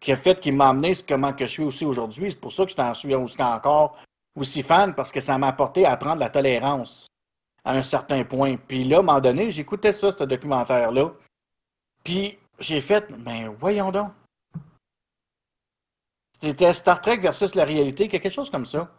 qui 0.00 0.12
a 0.12 0.16
fait 0.16 0.40
qu'il 0.40 0.54
m'a 0.54 0.68
amené 0.68 0.92
comment 1.06 1.32
que 1.32 1.46
je 1.46 1.50
suis 1.50 1.64
aussi 1.64 1.84
aujourd'hui. 1.84 2.30
C'est 2.30 2.40
pour 2.40 2.52
ça 2.52 2.64
que 2.64 2.70
je 2.70 2.76
t'en 2.76 2.94
suis 2.94 3.14
encore 3.14 3.98
aussi 4.36 4.62
fan, 4.62 4.94
parce 4.94 5.10
que 5.10 5.20
ça 5.20 5.36
m'a 5.38 5.48
apporté 5.48 5.84
à 5.84 5.92
apprendre 5.92 6.20
la 6.20 6.30
tolérance 6.30 7.06
à 7.64 7.72
un 7.72 7.82
certain 7.82 8.24
point. 8.24 8.56
Puis 8.56 8.84
là, 8.84 8.96
à 8.96 9.00
un 9.00 9.02
moment 9.02 9.20
donné, 9.20 9.50
j'écoutais 9.50 9.92
ça, 9.92 10.12
ce 10.12 10.24
documentaire-là. 10.24 11.12
Puis 12.04 12.38
j'ai 12.58 12.80
fait, 12.80 13.10
ben 13.18 13.54
voyons 13.58 13.90
donc. 13.90 14.12
C'était 16.40 16.72
Star 16.74 17.00
Trek 17.00 17.18
versus 17.18 17.54
la 17.54 17.64
réalité, 17.64 18.08
quelque 18.08 18.28
chose 18.28 18.50
comme 18.50 18.66
ça. 18.66 18.90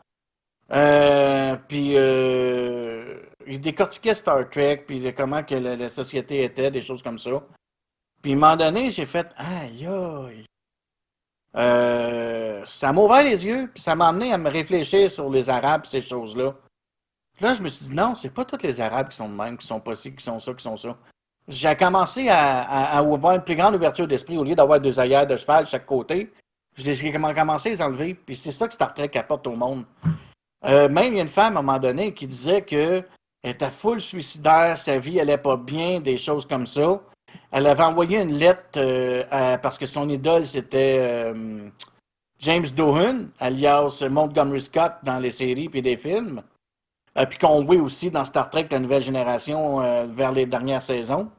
Euh, 0.71 1.55
puis 1.67 1.93
euh, 1.95 3.21
il 3.47 3.61
décortiquait 3.61 4.15
Star 4.15 4.49
Trek, 4.49 4.83
puis 4.87 5.13
comment 5.13 5.43
que 5.43 5.55
la, 5.55 5.89
société 5.89 6.43
était, 6.43 6.71
des 6.71 6.81
choses 6.81 7.03
comme 7.03 7.17
ça. 7.17 7.43
Puis, 8.21 8.33
à 8.33 8.35
un 8.35 8.39
moment 8.39 8.55
donné, 8.55 8.89
j'ai 8.89 9.05
fait 9.05 9.27
Aïe, 9.37 9.85
aïe. 9.85 10.45
Euh, 11.55 12.63
ça 12.65 12.91
m'a 12.91 13.01
ouvert 13.01 13.23
les 13.23 13.45
yeux, 13.45 13.69
puis 13.73 13.81
ça 13.81 13.95
m'a 13.95 14.09
amené 14.09 14.33
à 14.33 14.37
me 14.37 14.49
réfléchir 14.49 15.09
sur 15.09 15.29
les 15.29 15.49
Arabes 15.49 15.85
ces 15.85 16.01
choses-là. 16.01 16.53
Là, 17.39 17.53
je 17.53 17.61
me 17.61 17.67
suis 17.67 17.85
dit, 17.85 17.93
non, 17.93 18.15
c'est 18.15 18.33
pas 18.33 18.45
tous 18.45 18.61
les 18.63 18.81
Arabes 18.81 19.09
qui 19.09 19.17
sont 19.17 19.29
de 19.29 19.35
même, 19.35 19.57
qui 19.57 19.67
sont 19.67 19.79
pas 19.79 19.95
ci, 19.95 20.13
qui 20.15 20.23
sont 20.23 20.39
ça, 20.39 20.53
qui 20.53 20.63
sont 20.63 20.77
ça. 20.77 20.97
J'ai 21.47 21.75
commencé 21.75 22.27
à 22.29 22.97
avoir 22.97 23.35
une 23.35 23.43
plus 23.43 23.55
grande 23.55 23.75
ouverture 23.75 24.07
d'esprit 24.07 24.37
au 24.37 24.43
lieu 24.43 24.55
d'avoir 24.55 24.79
deux 24.79 24.99
ailleurs 24.99 25.27
de 25.27 25.35
cheval 25.35 25.65
de 25.65 25.69
chaque 25.69 25.85
côté. 25.85 26.33
J'ai 26.75 27.11
commencé 27.11 27.69
à 27.69 27.71
les 27.71 27.81
enlever, 27.81 28.15
puis 28.15 28.35
c'est 28.35 28.51
ça 28.51 28.67
que 28.67 28.73
Star 28.73 28.93
Trek 28.93 29.11
apporte 29.15 29.47
au 29.47 29.55
monde. 29.55 29.85
Euh, 30.65 30.89
même, 30.89 31.13
il 31.13 31.17
y 31.17 31.19
a 31.19 31.23
une 31.23 31.27
femme, 31.27 31.55
à 31.55 31.59
un 31.59 31.63
moment 31.63 31.79
donné, 31.79 32.13
qui 32.13 32.27
disait 32.27 32.63
que 32.63 33.03
elle 33.45 33.51
était 33.51 33.69
full 33.69 34.01
suicidaire, 34.01 34.75
sa 34.75 34.97
vie 34.97 35.19
allait 35.19 35.37
pas 35.37 35.55
bien, 35.55 35.99
des 35.99 36.17
choses 36.17 36.47
comme 36.47 36.65
ça. 36.65 36.99
Elle 37.51 37.67
avait 37.67 37.83
envoyé 37.83 38.19
une 38.19 38.33
lettre 38.33 38.63
euh, 38.77 39.57
parce 39.59 39.77
que 39.77 39.85
son 39.85 40.09
idole, 40.09 40.47
c'était 40.47 40.97
euh, 40.99 41.69
James 42.39 42.65
Doohan, 42.75 43.27
alias 43.39 44.03
Montgomery 44.09 44.61
Scott 44.61 44.93
dans 45.03 45.19
les 45.19 45.29
séries 45.29 45.69
puis 45.69 45.83
des 45.83 45.95
films. 45.95 46.41
Euh, 47.19 47.27
puis 47.27 47.37
qu'on 47.37 47.63
voit 47.63 47.75
aussi 47.75 48.09
dans 48.09 48.25
Star 48.25 48.49
Trek, 48.49 48.67
la 48.71 48.79
nouvelle 48.79 49.03
génération, 49.03 49.79
euh, 49.79 50.07
vers 50.07 50.31
les 50.31 50.47
dernières 50.47 50.81
saisons. 50.81 51.29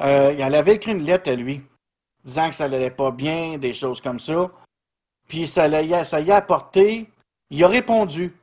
Euh, 0.00 0.34
elle 0.38 0.54
avait 0.54 0.76
écrit 0.76 0.92
une 0.92 1.02
lettre 1.02 1.30
à 1.30 1.34
lui, 1.34 1.60
disant 2.24 2.48
que 2.48 2.54
ça 2.54 2.70
n'allait 2.70 2.90
pas 2.90 3.10
bien, 3.10 3.58
des 3.58 3.74
choses 3.74 4.00
comme 4.00 4.18
ça. 4.18 4.50
Puis 5.28 5.46
ça, 5.46 5.68
ça 6.06 6.20
y 6.20 6.32
a 6.32 6.36
apporté. 6.36 7.06
Il 7.50 7.62
a 7.62 7.68
répondu. 7.68 8.34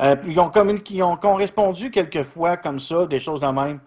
Euh, 0.00 0.16
ils, 0.26 0.38
ont 0.38 0.50
communiqué- 0.50 0.94
ils 0.94 1.02
ont 1.02 1.16
correspondu 1.16 1.90
quelques 1.90 2.22
fois 2.22 2.56
comme 2.56 2.78
ça, 2.78 3.06
des 3.06 3.20
choses 3.20 3.40
de 3.40 3.46
même. 3.46 3.80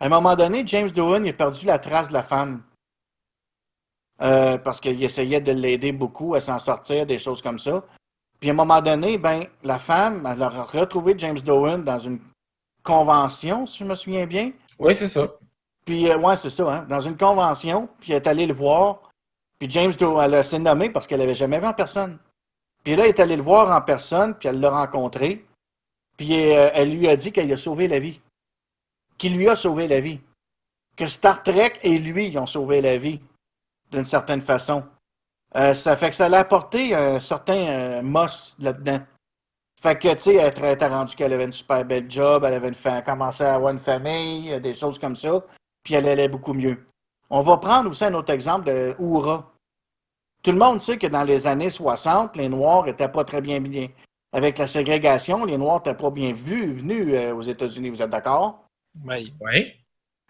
À 0.00 0.06
un 0.06 0.08
moment 0.08 0.34
donné, 0.34 0.66
James 0.66 0.90
Doohan 0.90 1.24
il 1.24 1.30
a 1.30 1.32
perdu 1.32 1.66
la 1.66 1.78
trace 1.78 2.08
de 2.08 2.14
la 2.14 2.22
femme. 2.22 2.62
Euh, 4.20 4.58
parce 4.58 4.80
qu'il 4.80 5.02
essayait 5.02 5.40
de 5.40 5.52
l'aider 5.52 5.92
beaucoup 5.92 6.34
à 6.34 6.40
s'en 6.40 6.58
sortir, 6.58 7.06
des 7.06 7.18
choses 7.18 7.40
comme 7.40 7.58
ça. 7.58 7.84
Puis 8.40 8.50
à 8.50 8.52
un 8.52 8.56
moment 8.56 8.80
donné, 8.80 9.18
ben, 9.18 9.44
la 9.62 9.78
femme, 9.78 10.28
elle 10.30 10.42
a 10.42 10.48
retrouvé 10.48 11.14
James 11.18 11.38
Doohan 11.38 11.78
dans 11.78 11.98
une 11.98 12.18
convention, 12.82 13.66
si 13.66 13.78
je 13.78 13.84
me 13.84 13.94
souviens 13.94 14.26
bien. 14.26 14.52
Oui, 14.78 14.94
c'est 14.94 15.08
ça. 15.08 15.24
Puis, 15.84 16.10
euh, 16.10 16.18
ouais, 16.18 16.36
c'est 16.36 16.50
ça, 16.50 16.70
hein, 16.72 16.86
dans 16.88 17.00
une 17.00 17.16
convention, 17.16 17.88
puis 18.00 18.12
elle 18.12 18.22
est 18.22 18.26
allée 18.26 18.46
le 18.46 18.54
voir. 18.54 19.10
Puis 19.58 19.70
James 19.70 19.92
Doohan, 19.92 20.22
elle 20.32 20.44
s'est 20.44 20.58
nommée 20.58 20.90
parce 20.90 21.06
qu'elle 21.06 21.20
l'avait 21.20 21.34
jamais 21.34 21.58
vu 21.60 21.66
en 21.66 21.72
personne. 21.72 22.18
Puis 22.84 22.96
là, 22.96 23.04
elle 23.04 23.10
est 23.10 23.20
allée 23.20 23.36
le 23.36 23.42
voir 23.42 23.76
en 23.76 23.80
personne, 23.82 24.34
puis 24.34 24.48
elle 24.48 24.60
l'a 24.60 24.70
rencontré. 24.70 25.44
Puis 26.18 26.54
euh, 26.54 26.68
elle 26.74 26.90
lui 26.90 27.08
a 27.08 27.16
dit 27.16 27.32
qu'elle 27.32 27.50
a 27.50 27.56
sauvé 27.56 27.88
la 27.88 27.98
vie. 27.98 28.20
Qu'il 29.16 29.34
lui 29.34 29.48
a 29.48 29.56
sauvé 29.56 29.88
la 29.88 30.00
vie. 30.00 30.20
Que 30.96 31.06
Star 31.06 31.42
Trek 31.42 31.78
et 31.82 31.98
lui, 31.98 32.26
ils 32.26 32.38
ont 32.38 32.46
sauvé 32.46 32.82
la 32.82 32.98
vie, 32.98 33.20
d'une 33.90 34.04
certaine 34.04 34.42
façon. 34.42 34.84
Euh, 35.56 35.72
ça 35.72 35.96
fait 35.96 36.10
que 36.10 36.16
ça 36.16 36.28
l'a 36.28 36.40
apporté 36.40 36.94
un 36.94 37.18
certain 37.18 37.56
euh, 37.56 38.02
moss 38.02 38.56
là-dedans. 38.58 39.00
Fait 39.80 39.96
que, 39.96 40.12
tu 40.14 40.20
sais, 40.20 40.34
elle 40.34 40.72
était 40.72 40.86
rendue 40.88 41.14
qu'elle 41.14 41.32
avait 41.32 41.44
une 41.44 41.52
super 41.52 41.84
belle 41.84 42.10
job, 42.10 42.44
elle 42.44 42.54
avait 42.54 42.68
une 42.68 43.02
commencé 43.02 43.44
à 43.44 43.54
avoir 43.54 43.72
une 43.72 43.78
famille, 43.78 44.52
euh, 44.52 44.60
des 44.60 44.74
choses 44.74 44.98
comme 44.98 45.16
ça, 45.16 45.42
puis 45.84 45.94
elle 45.94 46.08
allait 46.08 46.28
beaucoup 46.28 46.52
mieux. 46.52 46.84
On 47.30 47.42
va 47.42 47.56
prendre 47.58 47.88
aussi 47.88 48.04
un 48.04 48.14
autre 48.14 48.32
exemple 48.32 48.66
de 48.66 48.94
Oura. 48.98 49.52
Tout 50.42 50.52
le 50.52 50.58
monde 50.58 50.80
sait 50.80 50.98
que 50.98 51.06
dans 51.06 51.24
les 51.24 51.46
années 51.46 51.70
60, 51.70 52.36
les 52.36 52.48
Noirs 52.48 52.84
n'étaient 52.84 53.08
pas 53.08 53.24
très 53.24 53.40
bien 53.40 53.60
bien. 53.60 53.88
Avec 54.32 54.58
la 54.58 54.66
ségrégation, 54.66 55.44
les 55.44 55.56
Noirs 55.56 55.78
n'étaient 55.78 55.94
pas 55.96 56.10
bien 56.10 56.32
vus, 56.32 56.74
venus 56.74 57.08
euh, 57.14 57.34
aux 57.34 57.40
États-Unis, 57.42 57.88
vous 57.90 58.02
êtes 58.02 58.10
d'accord? 58.10 58.64
Oui. 59.04 59.32
Oui. 59.40 59.72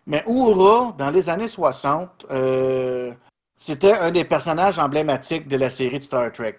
Mais 0.07 0.23
Uhura, 0.27 0.93
dans 0.97 1.11
les 1.11 1.29
années 1.29 1.49
60, 1.49 2.27
euh, 2.31 3.13
c'était 3.57 3.93
un 3.93 4.11
des 4.11 4.25
personnages 4.25 4.79
emblématiques 4.79 5.49
de 5.49 5.57
la 5.57 5.69
série 5.69 5.99
de 5.99 6.05
Star 6.05 6.31
Trek. 6.33 6.59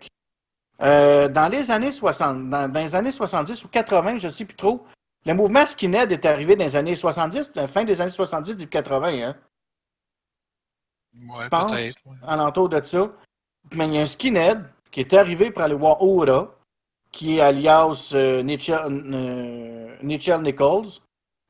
Euh, 0.82 1.28
dans 1.28 1.50
les 1.50 1.72
années 1.72 1.92
60, 1.92 2.50
dans, 2.50 2.72
dans 2.72 2.80
les 2.80 2.94
années 2.96 3.12
70 3.12 3.64
ou 3.64 3.68
80, 3.70 4.18
je 4.18 4.28
ne 4.28 4.32
sais 4.32 4.46
plus 4.46 4.56
trop, 4.56 4.86
le 5.26 5.34
mouvement 5.34 5.66
skinhead 5.66 6.12
est 6.12 6.26
arrivé 6.26 6.56
dans 6.56 6.64
les 6.66 6.76
années 6.76 6.96
70, 6.96 7.52
la 7.56 7.68
fin 7.68 7.84
des 7.84 8.00
années 8.02 8.12
70 8.12 8.56
du 8.56 8.68
80, 8.68 9.08
hein, 9.30 9.36
Ouais, 11.28 11.50
pense. 11.50 11.72
peut-être. 11.72 11.98
ouais. 12.06 12.16
alentour 12.28 12.70
de 12.70 12.84
ça. 12.84 13.10
Mais 13.74 13.88
il 13.88 13.96
y 13.96 13.98
a 13.98 14.02
un 14.02 14.06
skinhead 14.06 14.64
qui 14.92 15.00
est 15.02 15.14
arrivé 15.14 15.52
pour 15.52 15.64
aller 15.64 15.76
voir 15.76 16.02
Uhura, 16.04 16.54
qui 17.12 17.38
est 17.38 17.42
alias 17.42 18.12
euh, 18.14 18.44
Nichelle, 18.44 19.04
euh, 19.14 19.96
Nichols. 20.04 20.88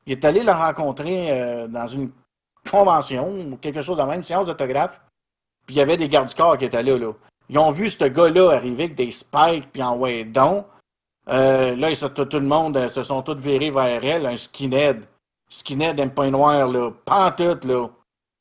Il 0.06 0.12
est 0.12 0.24
allé 0.24 0.42
le 0.42 0.52
rencontrer 0.52 1.28
euh, 1.30 1.68
dans 1.68 1.86
une 1.86 2.10
convention 2.70 3.52
ou 3.52 3.56
quelque 3.56 3.82
chose 3.82 3.96
de 3.96 4.02
même, 4.02 4.18
une 4.18 4.22
séance 4.22 4.46
d'autographe. 4.46 5.00
Puis 5.66 5.76
il 5.76 5.78
y 5.78 5.82
avait 5.82 5.96
des 5.96 6.08
gardes 6.08 6.28
du 6.28 6.34
corps 6.34 6.56
qui 6.56 6.64
étaient 6.64 6.82
là, 6.82 6.96
là. 6.96 7.12
Ils 7.48 7.58
ont 7.58 7.70
vu 7.70 7.90
ce 7.90 8.04
gars-là 8.04 8.50
arriver 8.50 8.84
avec 8.84 8.94
des 8.94 9.10
spikes 9.10 9.70
puis 9.72 9.82
en 9.82 9.98
donc. 10.26 10.66
Euh, 11.28 11.76
là, 11.76 11.90
ils 11.90 11.98
tout, 11.98 12.24
tout 12.24 12.40
le 12.40 12.46
monde 12.46 12.76
euh, 12.76 12.88
se 12.88 13.02
sont 13.02 13.22
tous 13.22 13.36
virés 13.36 13.70
vers 13.70 14.02
elle, 14.04 14.26
un 14.26 14.36
skinhead. 14.36 15.04
Skinhead 15.48 16.00
un 16.00 16.08
point 16.08 16.30
noir, 16.30 16.66
là. 16.68 16.90
Pantoute, 17.04 17.64
là. 17.64 17.88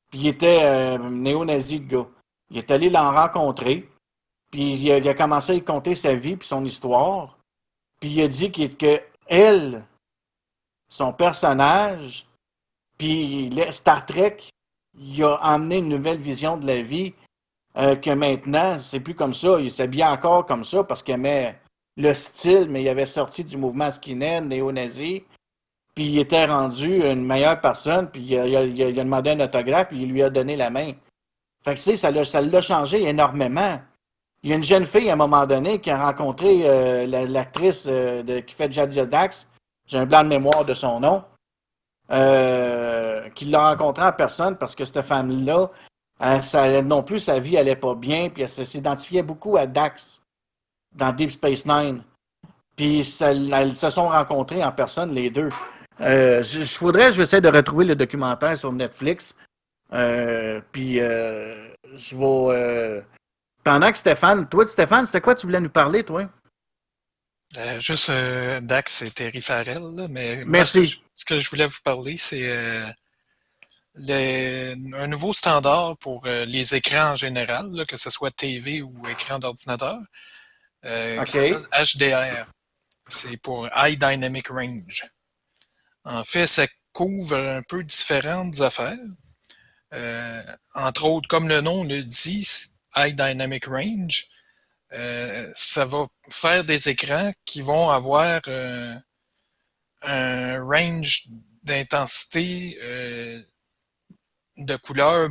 Puis 0.09 0.19
il 0.19 0.27
était 0.27 0.97
néo-nazi, 0.97 1.79
le 1.79 1.85
gars. 1.85 2.07
Il 2.49 2.57
est 2.57 2.71
allé 2.71 2.89
l'en 2.89 3.11
rencontrer. 3.11 3.88
Puis 4.51 4.73
il 4.73 4.91
a, 4.91 4.97
il 4.97 5.07
a 5.07 5.13
commencé 5.13 5.55
à 5.55 5.59
conter 5.61 5.95
sa 5.95 6.15
vie 6.15 6.35
puis 6.35 6.47
son 6.47 6.65
histoire. 6.65 7.37
Puis 7.99 8.09
il 8.09 8.21
a 8.21 8.27
dit 8.27 8.51
que 8.51 9.01
elle, 9.27 9.83
son 10.89 11.13
personnage, 11.13 12.25
puis 12.97 13.51
Star 13.71 14.05
Trek, 14.05 14.37
il 14.97 15.23
a 15.23 15.35
amené 15.35 15.77
une 15.77 15.89
nouvelle 15.89 16.17
vision 16.17 16.57
de 16.57 16.65
la 16.65 16.81
vie 16.81 17.13
euh, 17.77 17.95
que 17.95 18.09
maintenant, 18.09 18.77
c'est 18.77 18.99
plus 18.99 19.13
comme 19.15 19.33
ça. 19.33 19.59
Il 19.59 19.69
s'habillait 19.71 20.05
encore 20.05 20.45
comme 20.45 20.63
ça 20.63 20.83
parce 20.83 21.03
qu'il 21.03 21.13
aimait 21.13 21.59
le 21.95 22.13
style, 22.13 22.67
mais 22.69 22.81
il 22.81 22.89
avait 22.89 23.05
sorti 23.05 23.43
du 23.43 23.57
mouvement 23.57 23.91
skinhead, 23.91 24.45
néo-nazi. 24.45 25.23
Puis 25.93 26.05
il 26.05 26.19
était 26.19 26.45
rendu 26.45 27.03
une 27.05 27.23
meilleure 27.25 27.61
personne, 27.61 28.09
puis 28.09 28.21
il 28.21 28.37
a, 28.37 28.47
il 28.47 28.55
a- 28.55 28.63
il 28.63 28.83
a- 28.83 28.89
il 28.89 28.95
demandé 28.95 29.31
un 29.31 29.39
autographe, 29.41 29.89
puis 29.89 30.01
il 30.01 30.11
lui 30.11 30.23
a 30.23 30.29
donné 30.29 30.55
la 30.55 30.69
main. 30.69 30.93
Fait 31.63 31.73
que, 31.73 31.79
tu 31.79 31.95
sais, 31.95 31.95
ça 31.97 32.09
l'a 32.41 32.61
changé 32.61 33.03
énormément. 33.03 33.79
Il 34.43 34.49
y 34.49 34.53
a 34.53 34.55
une 34.55 34.63
jeune 34.63 34.85
fille, 34.85 35.09
à 35.09 35.13
un 35.13 35.17
moment 35.17 35.45
donné, 35.45 35.81
qui 35.81 35.91
a 35.91 35.97
rencontré 36.05 36.61
euh, 36.63 37.05
la- 37.07 37.25
l'actrice 37.25 37.85
euh, 37.87 38.41
qui 38.41 38.55
fait 38.55 38.71
Jadia 38.71 39.05
Dax, 39.05 39.47
j'ai 39.85 39.97
un 39.97 40.05
blanc 40.05 40.23
de 40.23 40.29
mémoire 40.29 40.63
de 40.63 40.73
son 40.73 40.99
nom, 41.01 41.23
euh, 42.11 43.27
qui 43.35 43.45
l'a 43.45 43.69
rencontré 43.69 44.03
en 44.05 44.13
personne 44.13 44.55
parce 44.55 44.75
que 44.75 44.85
cette 44.85 45.01
femme-là, 45.01 45.69
elle 46.19 46.87
non 46.87 47.03
plus, 47.03 47.19
sa 47.19 47.39
vie 47.39 47.57
allait 47.57 47.75
pas 47.75 47.95
bien, 47.95 48.29
puis 48.29 48.43
elle 48.43 48.49
s'identifiait 48.49 49.23
beaucoup 49.23 49.57
à 49.57 49.65
Dax 49.67 50.21
dans 50.95 51.11
Deep 51.11 51.31
Space 51.31 51.65
Nine. 51.65 52.01
Puis 52.75 52.99
elles 53.21 53.75
se 53.75 53.89
sont 53.89 54.07
rencontrés 54.07 54.63
en 54.63 54.71
personne, 54.71 55.13
les 55.13 55.29
deux. 55.29 55.49
Je, 55.99 56.41
je 56.41 56.79
voudrais, 56.79 57.11
je 57.11 57.17
vais 57.17 57.23
essayer 57.23 57.41
de 57.41 57.49
retrouver 57.49 57.83
le 57.85 57.95
documentaire 57.95 58.57
sur 58.57 58.71
Netflix. 58.71 59.35
Puis 60.71 60.95
je 60.99 62.15
vais. 62.15 63.03
Pendant 63.69 63.91
que 63.91 63.99
Stéphane, 63.99 64.49
toi, 64.49 64.65
Stéphane, 64.65 65.05
c'était 65.05 65.21
quoi 65.21 65.35
tu 65.35 65.45
voulais 65.45 65.59
nous 65.59 65.69
parler, 65.69 66.03
toi? 66.03 66.27
Euh, 67.57 67.79
juste 67.79 68.09
euh, 68.09 68.59
Dax 68.61 69.03
et 69.03 69.11
Terry 69.11 69.41
Farrell, 69.41 69.83
là, 69.95 70.07
mais 70.09 70.37
moi, 70.37 70.45
Merci. 70.47 70.71
ce, 70.71 70.79
que 70.79 70.85
je, 70.85 70.99
ce 71.13 71.25
que 71.25 71.37
je 71.37 71.49
voulais 71.51 71.67
vous 71.67 71.81
parler, 71.83 72.17
c'est 72.17 72.49
euh, 72.49 72.91
un 74.95 75.05
nouveau 75.05 75.33
standard 75.33 75.97
pour 75.99 76.25
les 76.25 76.73
écrans 76.73 77.11
en 77.11 77.15
général, 77.15 77.69
là, 77.69 77.85
que 77.85 77.95
ce 77.95 78.09
soit 78.09 78.31
TV 78.31 78.81
ou 78.81 79.07
écran 79.07 79.37
d'ordinateur. 79.37 79.99
Ok. 80.83 81.25
qui 81.25 81.31
s'appelle 81.31 81.67
HDR. 81.71 82.47
C'est 83.07 83.37
pour 83.37 83.69
High 83.75 83.99
Dynamic 83.99 84.47
Range. 84.47 85.05
En 86.05 86.23
fait, 86.23 86.47
ça 86.47 86.65
couvre 86.91 87.37
un 87.37 87.61
peu 87.61 87.83
différentes 87.83 88.61
affaires. 88.61 88.97
Entre 90.73 91.05
autres, 91.05 91.27
comme 91.27 91.47
le 91.47 91.61
nom 91.61 91.83
le 91.83 92.01
dit, 92.01 92.43
c'est 92.43 92.69
High 92.95 93.15
Dynamic 93.15 93.65
Range. 93.65 94.29
Euh, 94.93 95.51
ça 95.53 95.85
va 95.85 96.07
faire 96.29 96.63
des 96.63 96.89
écrans 96.89 97.31
qui 97.45 97.61
vont 97.61 97.89
avoir 97.89 98.41
euh, 98.47 98.95
un 100.01 100.63
range 100.63 101.27
d'intensité 101.63 102.77
euh, 102.81 103.43
de 104.57 104.75
couleur 104.77 105.29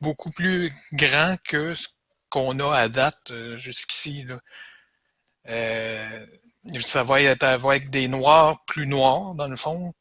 beaucoup 0.00 0.30
plus 0.30 0.72
grand 0.92 1.36
que 1.44 1.74
ce 1.74 1.88
qu'on 2.30 2.58
a 2.58 2.76
à 2.76 2.88
date 2.88 3.32
jusqu'ici. 3.56 4.26
ça 5.46 7.02
va 7.04 7.22
être 7.22 7.44
avec 7.44 7.90
des 7.90 8.08
noirs 8.08 8.64
plus 8.66 8.86
noirs, 8.86 9.34
dans 9.34 9.48
le 9.48 9.56
fond, 9.56 9.94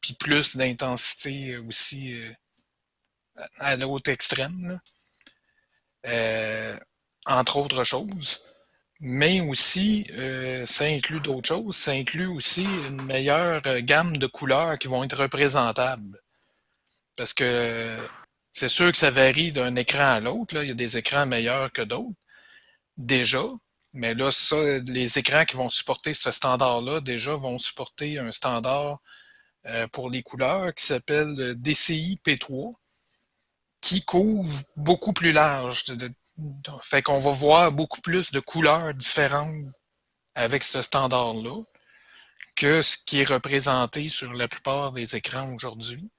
puis 0.00 0.14
plus 0.14 0.56
d'intensité 0.56 1.56
aussi 1.58 2.14
à 3.58 3.76
l'autre 3.76 4.10
extrême. 4.10 4.80
Euh, 6.06 6.76
entre 7.26 7.58
autres 7.58 7.84
choses. 7.84 8.42
Mais 9.00 9.40
aussi, 9.40 10.06
euh, 10.12 10.66
ça 10.66 10.84
inclut 10.84 11.20
d'autres 11.20 11.48
choses. 11.48 11.76
Ça 11.76 11.92
inclut 11.92 12.26
aussi 12.26 12.64
une 12.64 13.02
meilleure 13.02 13.62
euh, 13.66 13.80
gamme 13.82 14.16
de 14.16 14.26
couleurs 14.26 14.78
qui 14.78 14.88
vont 14.88 15.04
être 15.04 15.16
représentables. 15.18 16.20
Parce 17.16 17.34
que 17.34 17.96
c'est 18.52 18.68
sûr 18.68 18.92
que 18.92 18.98
ça 18.98 19.10
varie 19.10 19.52
d'un 19.52 19.76
écran 19.76 20.12
à 20.14 20.20
l'autre. 20.20 20.62
Il 20.62 20.68
y 20.68 20.70
a 20.72 20.74
des 20.74 20.96
écrans 20.98 21.26
meilleurs 21.26 21.72
que 21.72 21.82
d'autres, 21.82 22.16
déjà. 22.96 23.44
Mais 23.92 24.14
là, 24.14 24.30
ça, 24.32 24.56
les 24.86 25.18
écrans 25.18 25.44
qui 25.44 25.56
vont 25.56 25.68
supporter 25.68 26.14
ce 26.14 26.30
standard-là, 26.30 27.00
déjà, 27.00 27.34
vont 27.34 27.58
supporter 27.58 28.18
un 28.18 28.32
standard 28.32 29.00
pour 29.92 30.10
les 30.10 30.22
couleurs 30.22 30.74
qui 30.74 30.84
s'appelle 30.84 31.34
le 31.36 31.54
DCI 31.54 32.20
P3, 32.24 32.74
qui 33.80 34.04
couvre 34.04 34.62
beaucoup 34.76 35.12
plus 35.12 35.32
large. 35.32 35.84
Fait 36.82 37.02
qu'on 37.02 37.18
va 37.18 37.30
voir 37.30 37.72
beaucoup 37.72 38.00
plus 38.00 38.30
de 38.32 38.40
couleurs 38.40 38.94
différentes 38.94 39.66
avec 40.34 40.62
ce 40.62 40.82
standard-là 40.82 41.62
que 42.56 42.82
ce 42.82 42.98
qui 42.98 43.20
est 43.20 43.28
représenté 43.28 44.08
sur 44.08 44.32
la 44.32 44.48
plupart 44.48 44.92
des 44.92 45.16
écrans 45.16 45.52
aujourd'hui. 45.54 46.10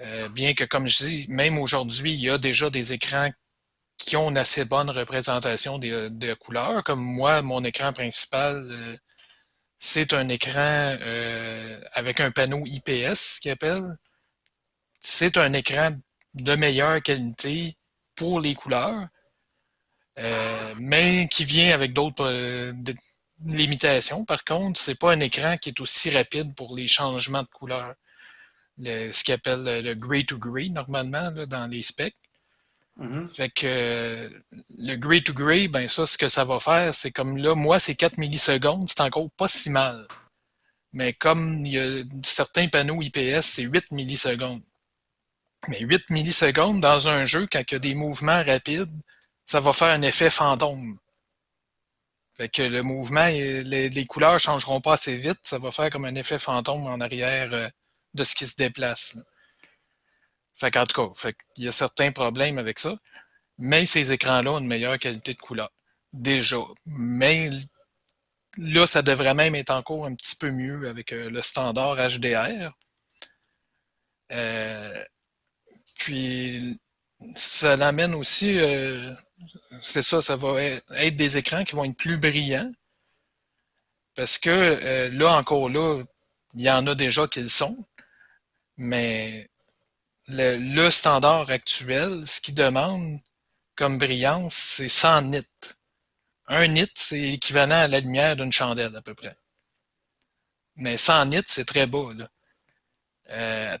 Euh, 0.00 0.28
bien 0.28 0.54
que, 0.54 0.64
comme 0.64 0.86
je 0.86 1.04
dis, 1.04 1.26
même 1.28 1.58
aujourd'hui, 1.58 2.12
il 2.12 2.20
y 2.20 2.30
a 2.30 2.38
déjà 2.38 2.68
des 2.68 2.92
écrans 2.92 3.30
qui 3.96 4.16
ont 4.16 4.30
une 4.30 4.38
assez 4.38 4.64
bonne 4.64 4.90
représentation 4.90 5.78
des, 5.78 6.10
de 6.10 6.34
couleurs. 6.34 6.82
Comme 6.84 7.00
moi, 7.00 7.42
mon 7.42 7.62
écran 7.64 7.92
principal, 7.92 8.66
euh, 8.70 8.96
c'est 9.78 10.12
un 10.12 10.28
écran 10.28 10.96
euh, 11.00 11.80
avec 11.92 12.20
un 12.20 12.30
panneau 12.30 12.62
IPS, 12.66 13.40
qui 13.40 13.50
appelle. 13.50 13.96
C'est 14.98 15.36
un 15.36 15.52
écran 15.52 15.92
de 16.34 16.54
meilleure 16.54 17.02
qualité 17.02 17.76
pour 18.16 18.40
les 18.40 18.54
couleurs, 18.54 19.08
euh, 20.18 20.74
mais 20.78 21.28
qui 21.30 21.44
vient 21.44 21.74
avec 21.74 21.92
d'autres 21.92 22.26
euh, 22.26 22.72
limitations. 23.46 24.24
Par 24.24 24.44
contre, 24.44 24.80
c'est 24.80 24.94
pas 24.94 25.12
un 25.12 25.20
écran 25.20 25.56
qui 25.56 25.70
est 25.70 25.80
aussi 25.80 26.10
rapide 26.10 26.54
pour 26.54 26.76
les 26.76 26.86
changements 26.86 27.42
de 27.42 27.48
couleur. 27.48 27.94
Le- 28.78 29.12
ce 29.12 29.24
qu'ils 29.24 29.34
appelle 29.34 29.64
le, 29.84 29.94
gray 29.94 30.24
to 30.24 30.38
gray, 30.38 30.70
normalement, 30.70 31.30
là, 31.30 31.46
dans 31.46 31.66
les 31.66 31.82
specs. 31.82 32.16
Mhm. 32.96 33.28
Fait 33.28 33.50
que 33.50 33.66
euh, 33.66 34.28
le 34.78 34.94
gray 34.96 35.22
to 35.22 35.32
gray, 35.34 35.66
ben 35.66 35.88
ça, 35.88 36.06
ce 36.06 36.16
que 36.16 36.28
ça 36.28 36.44
va 36.44 36.60
faire, 36.60 36.94
c'est 36.94 37.10
comme 37.10 37.36
là, 37.36 37.54
moi, 37.56 37.80
c'est 37.80 37.96
4 37.96 38.18
millisecondes, 38.18 38.88
c'est 38.88 39.00
encore 39.00 39.30
pas 39.36 39.48
si 39.48 39.70
mal. 39.70 40.06
Mais 40.92 41.12
comme 41.12 41.66
il 41.66 41.72
y 41.72 41.78
a 41.78 42.04
certains 42.24 42.68
panneaux 42.68 43.02
IPS, 43.02 43.42
c'est 43.42 43.64
8 43.64 43.90
millisecondes. 43.90 44.62
Mais 45.68 45.80
8 45.80 46.10
millisecondes 46.10 46.80
dans 46.80 47.08
un 47.08 47.24
jeu, 47.24 47.46
quand 47.50 47.62
il 47.68 47.72
y 47.72 47.76
a 47.76 47.78
des 47.78 47.94
mouvements 47.94 48.42
rapides, 48.42 48.92
ça 49.44 49.60
va 49.60 49.72
faire 49.72 49.88
un 49.88 50.02
effet 50.02 50.30
fantôme. 50.30 50.98
Fait 52.36 52.48
que 52.48 52.62
le 52.62 52.82
mouvement, 52.82 53.26
les, 53.26 53.88
les 53.88 54.06
couleurs 54.06 54.40
changeront 54.40 54.80
pas 54.80 54.94
assez 54.94 55.16
vite, 55.16 55.38
ça 55.44 55.58
va 55.58 55.70
faire 55.70 55.90
comme 55.90 56.04
un 56.04 56.14
effet 56.16 56.38
fantôme 56.38 56.86
en 56.86 57.00
arrière 57.00 57.54
euh, 57.54 57.68
de 58.14 58.24
ce 58.24 58.34
qui 58.34 58.46
se 58.46 58.56
déplace. 58.56 59.14
là. 59.14 59.22
Fait 60.56 60.70
qu'en 60.70 60.84
tout 60.84 61.10
cas, 61.10 61.30
qu'il 61.54 61.64
y 61.64 61.68
a 61.68 61.72
certains 61.72 62.12
problèmes 62.12 62.58
avec 62.58 62.78
ça. 62.78 62.96
Mais 63.58 63.86
ces 63.86 64.12
écrans-là 64.12 64.52
ont 64.52 64.58
une 64.58 64.66
meilleure 64.66 64.98
qualité 64.98 65.34
de 65.34 65.38
couleur. 65.38 65.70
Déjà. 66.12 66.58
Mais 66.86 67.50
là, 68.58 68.86
ça 68.86 69.02
devrait 69.02 69.34
même 69.34 69.54
être 69.54 69.70
encore 69.70 70.06
un 70.06 70.14
petit 70.14 70.36
peu 70.36 70.50
mieux 70.50 70.88
avec 70.88 71.12
euh, 71.12 71.30
le 71.30 71.42
standard 71.42 71.96
HDR. 71.96 72.72
Euh, 74.32 75.04
puis, 75.94 76.78
ça 77.34 77.76
l'amène 77.76 78.14
aussi, 78.14 78.58
euh, 78.58 79.14
c'est 79.82 80.02
ça, 80.02 80.20
ça 80.20 80.36
va 80.36 80.62
être 80.62 80.84
être 80.92 81.16
des 81.16 81.36
écrans 81.38 81.64
qui 81.64 81.74
vont 81.76 81.84
être 81.84 81.96
plus 81.96 82.18
brillants. 82.18 82.72
Parce 84.14 84.38
que 84.38 84.50
euh, 84.50 85.10
là, 85.10 85.36
encore 85.36 85.68
là, 85.68 86.02
il 86.54 86.62
y 86.62 86.70
en 86.70 86.86
a 86.86 86.94
déjà 86.94 87.26
qui 87.28 87.40
le 87.40 87.48
sont. 87.48 87.84
Mais 88.76 89.50
le, 90.28 90.90
standard 90.90 91.50
actuel, 91.50 92.26
ce 92.26 92.40
qu'il 92.40 92.54
demande 92.54 93.20
comme 93.76 93.98
brillance, 93.98 94.54
c'est 94.54 94.88
100 94.88 95.22
nits. 95.22 95.40
Un 96.46 96.68
nit, 96.68 96.90
c'est 96.94 97.20
équivalent 97.34 97.80
à 97.82 97.88
la 97.88 98.00
lumière 98.00 98.36
d'une 98.36 98.52
chandelle 98.52 98.94
à 98.96 99.02
peu 99.02 99.14
près. 99.14 99.36
Mais 100.76 100.96
100 100.96 101.26
nits, 101.26 101.42
c'est 101.46 101.64
très. 101.64 101.88
Euh, 103.30 103.78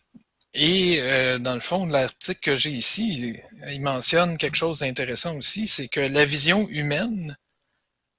et 0.54 1.00
euh, 1.00 1.38
dans 1.38 1.54
le 1.54 1.60
fond, 1.60 1.84
l'article 1.84 2.40
que 2.40 2.54
j'ai 2.54 2.70
ici, 2.70 3.36
il, 3.66 3.80
mentionne 3.80 4.38
quelque 4.38 4.54
chose 4.54 4.78
d'intéressant 4.78 5.36
aussi, 5.36 5.66
c'est 5.66 5.88
que 5.88 6.00
la 6.00 6.24
vision 6.24 6.68
humaine, 6.68 7.36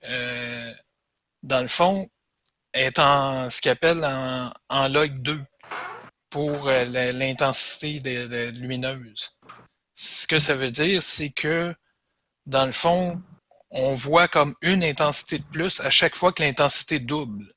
euh, 0.04 0.74
dans 1.44 1.62
le 1.62 1.70
fond, 1.70 2.10
est 2.74 3.00
en 3.00 3.50
ce 3.50 3.62
qu'il 3.62 3.72
appelle 3.72 4.04
en, 4.70 4.88
log 4.90 5.22
2 5.22 5.42
pour 6.30 6.68
euh, 6.68 6.84
l'intensité 7.14 8.00
lumineuse. 8.52 9.32
Ce 9.96 10.28
que 10.28 10.38
ça 10.38 10.56
veut 10.56 10.72
dire, 10.72 11.02
c'est 11.02 11.30
que, 11.30 11.74
dans 12.46 12.66
le 12.66 12.74
fond, 12.74 13.22
on 13.72 13.94
voit 13.94 14.28
comme 14.28 14.56
une 14.62 14.84
intensité 14.84 15.40
de 15.40 15.46
plus 15.46 15.80
à 15.80 15.90
chaque 15.90 16.16
fois 16.16 16.34
que 16.34 16.44
l'intensité 16.44 17.00
double. 17.00 17.55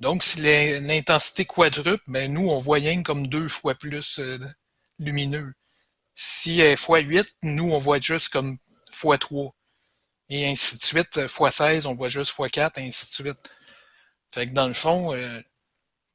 Donc, 0.00 0.22
si 0.22 0.40
l'in- 0.42 0.80
l'intensité 0.80 1.44
quadruple, 1.44 2.02
ben 2.06 2.32
nous, 2.32 2.48
on 2.48 2.58
voit 2.58 2.78
rien 2.78 3.02
comme 3.02 3.26
deux 3.26 3.48
fois 3.48 3.74
plus 3.74 4.18
euh, 4.20 4.38
lumineux. 4.98 5.52
Si 6.14 6.60
elle 6.60 6.72
est 6.72 6.76
fois 6.76 7.00
8, 7.00 7.28
nous, 7.42 7.72
on 7.72 7.78
voit 7.78 8.00
juste 8.00 8.30
comme 8.30 8.58
fois 8.92 9.18
3. 9.18 9.54
Et 10.30 10.48
ainsi 10.48 10.76
de 10.78 10.82
suite. 10.82 11.26
Fois 11.28 11.50
16, 11.52 11.86
on 11.86 11.94
voit 11.96 12.08
juste 12.08 12.32
fois 12.32 12.48
4, 12.50 12.78
ainsi 12.80 13.06
de 13.06 13.12
suite. 13.12 13.50
Fait 14.30 14.48
que 14.48 14.54
dans 14.54 14.68
le 14.68 14.72
fond, 14.74 15.14
euh, 15.14 15.40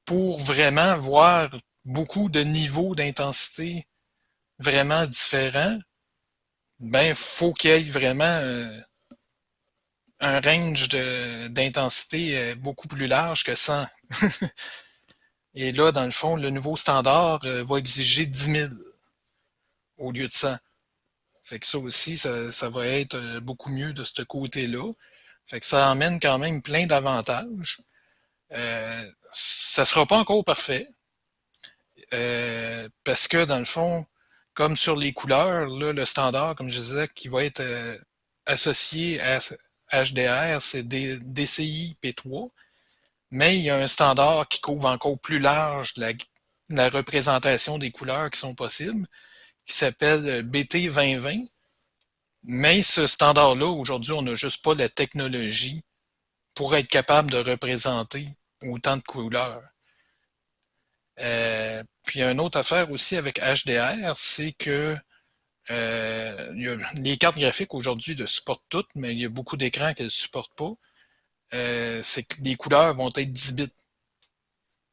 pour 0.05 0.39
vraiment 0.39 0.97
voir 0.97 1.55
beaucoup 1.85 2.29
de 2.29 2.41
niveaux 2.41 2.95
d'intensité 2.95 3.87
vraiment 4.59 5.05
différents, 5.07 5.79
ben, 6.79 7.13
faut 7.15 7.53
qu'il 7.53 7.71
y 7.71 7.73
ait 7.73 7.81
vraiment 7.81 8.23
euh, 8.25 8.79
un 10.23 10.39
range 10.39 10.87
d'intensité 10.87 12.37
euh, 12.37 12.55
beaucoup 12.55 12.87
plus 12.87 13.07
large 13.07 13.43
que 13.43 13.55
100. 13.55 13.85
Et 15.55 15.71
là, 15.71 15.91
dans 15.91 16.05
le 16.05 16.11
fond, 16.11 16.35
le 16.35 16.49
nouveau 16.49 16.75
standard 16.77 17.41
euh, 17.45 17.63
va 17.63 17.77
exiger 17.77 18.25
10 18.25 18.51
000 18.51 18.69
au 19.97 20.11
lieu 20.11 20.27
de 20.27 20.31
100. 20.31 20.55
Fait 21.43 21.59
que 21.59 21.67
ça 21.67 21.77
aussi, 21.77 22.15
ça, 22.15 22.51
ça 22.51 22.69
va 22.69 22.87
être 22.87 23.15
euh, 23.15 23.39
beaucoup 23.41 23.71
mieux 23.71 23.93
de 23.93 24.03
ce 24.03 24.21
côté-là. 24.21 24.93
Fait 25.45 25.59
que 25.59 25.65
ça 25.65 25.89
emmène 25.89 26.19
quand 26.21 26.37
même 26.39 26.61
plein 26.61 26.85
d'avantages. 26.85 27.81
Ça 29.29 29.83
sera 29.83 30.05
pas 30.05 30.17
encore 30.17 30.45
parfait. 30.45 30.87
Parce 33.03 33.27
que 33.27 33.43
dans 33.43 33.59
le 33.59 33.65
fond, 33.65 34.05
comme 34.53 34.77
sur 34.77 34.95
les 34.95 35.11
couleurs, 35.11 35.67
là, 35.67 35.91
le 35.91 36.05
standard, 36.05 36.55
comme 36.55 36.69
je 36.69 36.79
disais, 36.79 37.09
qui 37.13 37.27
va 37.27 37.43
être 37.43 37.63
associé 38.45 39.19
à 39.19 39.39
HDR, 39.93 40.61
c'est 40.61 40.87
DCI 40.87 41.95
P3. 42.01 42.49
Mais 43.31 43.57
il 43.57 43.63
y 43.63 43.69
a 43.69 43.77
un 43.77 43.87
standard 43.87 44.47
qui 44.47 44.61
couvre 44.61 44.87
encore 44.87 45.17
plus 45.19 45.39
large 45.39 45.93
la, 45.97 46.89
représentation 46.89 47.77
des 47.77 47.91
couleurs 47.91 48.29
qui 48.29 48.39
sont 48.39 48.55
possibles, 48.55 49.07
qui 49.65 49.73
s'appelle 49.73 50.43
BT 50.43 50.87
2020. 50.87 51.45
Mais 52.43 52.81
ce 52.81 53.07
standard-là, 53.07 53.67
aujourd'hui, 53.67 54.11
on 54.11 54.21
n'a 54.21 54.35
juste 54.35 54.63
pas 54.63 54.75
la 54.75 54.89
technologie 54.89 55.83
pour 56.53 56.75
être 56.75 56.87
capable 56.87 57.31
de 57.31 57.37
représenter 57.37 58.25
autant 58.61 58.97
de 58.97 59.03
couleurs. 59.03 59.63
Euh, 61.19 61.83
puis 62.03 62.21
une 62.21 62.39
autre 62.39 62.59
affaire 62.59 62.91
aussi 62.91 63.17
avec 63.17 63.39
HDR, 63.39 64.13
c'est 64.15 64.51
que 64.51 64.97
euh, 65.71 66.51
les 66.97 67.17
cartes 67.17 67.37
graphiques 67.37 67.73
aujourd'hui 67.73 68.15
le 68.15 68.27
supportent 68.27 68.65
toutes, 68.69 68.89
mais 68.95 69.13
il 69.13 69.19
y 69.19 69.25
a 69.25 69.29
beaucoup 69.29 69.57
d'écrans 69.57 69.93
qui 69.93 70.03
ne 70.03 70.09
supportent 70.09 70.55
pas. 70.55 70.71
Euh, 71.53 72.01
c'est 72.01 72.23
que 72.23 72.41
les 72.41 72.55
couleurs 72.55 72.93
vont 72.93 73.09
être 73.15 73.31
10 73.31 73.55
bits. 73.55 73.69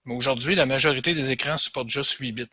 Mais 0.04 0.14
aujourd'hui, 0.14 0.54
la 0.54 0.66
majorité 0.66 1.14
des 1.14 1.30
écrans 1.30 1.58
supportent 1.58 1.88
juste 1.88 2.12
8 2.12 2.32
bits. 2.32 2.48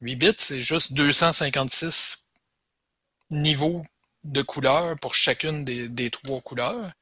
8 0.00 0.16
bits, 0.16 0.34
c'est 0.38 0.62
juste 0.62 0.92
256 0.94 2.26
niveaux 3.30 3.84
de 4.24 4.42
couleurs 4.42 4.98
pour 5.00 5.14
chacune 5.14 5.64
des, 5.64 6.10
trois 6.10 6.40
couleurs. 6.40 6.92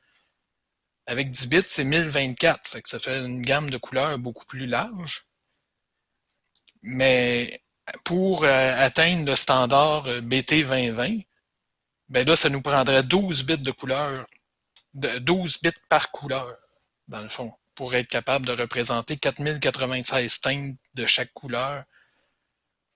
Avec 1.07 1.29
10 1.31 1.49
bits, 1.49 1.63
c'est 1.67 1.85
1024. 1.85 2.69
Fait 2.69 2.83
que 2.83 2.89
ça 2.89 2.99
fait 2.99 3.19
une 3.19 3.43
gamme 3.43 3.71
de 3.71 3.79
couleurs 3.79 4.19
beaucoup 4.19 4.45
plus 4.47 4.67
large. 4.67 5.27
Mais 6.83 7.63
pour 8.05 8.45
euh, 8.45 8.75
atteindre 8.77 9.27
le 9.27 9.37
standard 9.37 10.07
euh, 10.07 10.21
BT 10.21 10.63
2020, 10.63 11.21
ben 12.09 12.27
là, 12.27 12.37
ça 12.37 12.49
nous 12.49 12.61
prendrait 12.61 13.03
12 13.03 13.45
bits 13.45 13.59
de 13.59 13.71
couleur, 13.71 14.27
de 14.95 15.19
12 15.19 15.61
bits 15.63 15.71
par 15.89 16.11
couleur, 16.11 16.57
dans 17.09 17.21
le 17.21 17.29
fond, 17.29 17.53
pour 17.75 17.95
être 17.95 18.09
capable 18.09 18.47
de 18.47 18.53
représenter 18.53 19.17
4096 19.17 20.41
teintes 20.41 20.77
de 20.95 21.07
chaque 21.07 21.33
couleur 21.33 21.85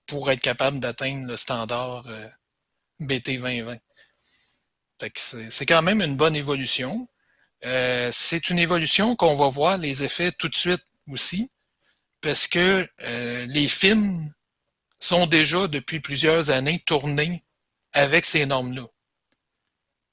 pour 0.05 0.29
être 0.31 0.41
capable 0.41 0.79
d'atteindre 0.79 1.27
le 1.27 1.37
standard 1.37 2.05
euh, 2.07 2.27
BT 2.99 3.37
2020. 3.37 3.77
Fait 4.99 5.09
que 5.09 5.19
c'est 5.19 5.65
quand 5.65 5.81
même 5.81 6.01
une 6.01 6.15
bonne 6.15 6.35
évolution. 6.35 7.07
C'est 7.61 8.49
une 8.49 8.59
évolution 8.59 9.15
qu'on 9.15 9.33
va 9.33 9.49
voir 9.49 9.77
les 9.77 10.03
effets 10.03 10.31
tout 10.31 10.47
de 10.47 10.55
suite 10.55 10.85
aussi, 11.11 11.49
parce 12.21 12.47
que 12.47 12.87
les 12.99 13.67
films 13.67 14.31
sont 14.99 15.27
déjà 15.27 15.67
depuis 15.67 15.99
plusieurs 15.99 16.49
années 16.49 16.81
tournés 16.85 17.43
avec 17.93 18.25
ces 18.25 18.45
normes-là. 18.45 18.87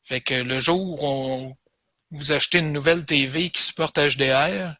Fait 0.02 0.20
que 0.20 0.34
le 0.34 0.58
jour 0.58 1.02
où 1.02 1.56
vous 2.10 2.32
achetez 2.32 2.58
une 2.58 2.72
nouvelle 2.72 3.04
TV 3.06 3.50
qui 3.50 3.62
supporte 3.62 3.98
HDR, 3.98 4.74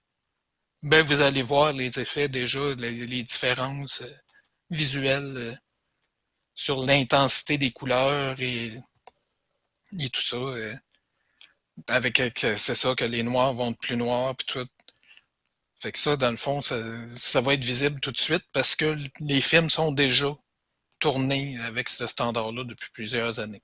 ben 0.83 1.03
vous 1.03 1.21
allez 1.23 1.43
voir 1.43 1.73
les 1.73 2.01
effets 2.01 2.29
déjà, 2.29 2.75
les, 2.75 3.23
différences 3.23 4.03
euh, 4.03 4.15
visuelles 4.71 5.35
euh, 5.37 5.55
sur 6.55 6.85
l'intensité 6.85 7.57
des 7.57 7.71
couleurs 7.71 8.41
et, 8.41 8.81
tout 10.13 10.21
ça. 10.21 10.37
Euh, 10.37 10.75
avec, 11.89 12.21
c'est 12.39 12.75
ça 12.75 12.95
que 12.95 13.05
les 13.05 13.23
noirs 13.23 13.55
vont 13.55 13.71
être 13.71 13.79
plus 13.79 13.97
noirs 13.97 14.37
puis 14.37 14.47
tout. 14.47 14.69
Fait 15.83 15.91
que 15.91 15.99
ça, 15.99 16.17
dans 16.17 16.31
le 16.31 16.37
fond, 16.37 16.61
ça, 16.61 16.77
ça, 17.09 17.41
va 17.41 17.55
être 17.55 17.65
visible 17.65 17.99
tout 17.99 18.13
de 18.13 18.19
suite 18.19 18.45
parce 18.53 18.77
que 18.77 18.97
les 19.19 19.41
films 19.41 19.69
sont 19.69 19.91
déjà 19.91 20.33
tournés 21.01 21.59
avec 21.59 21.89
ce 21.89 22.07
standard-là 22.07 22.63
depuis 22.63 22.89
plusieurs 22.93 23.41
années. 23.41 23.63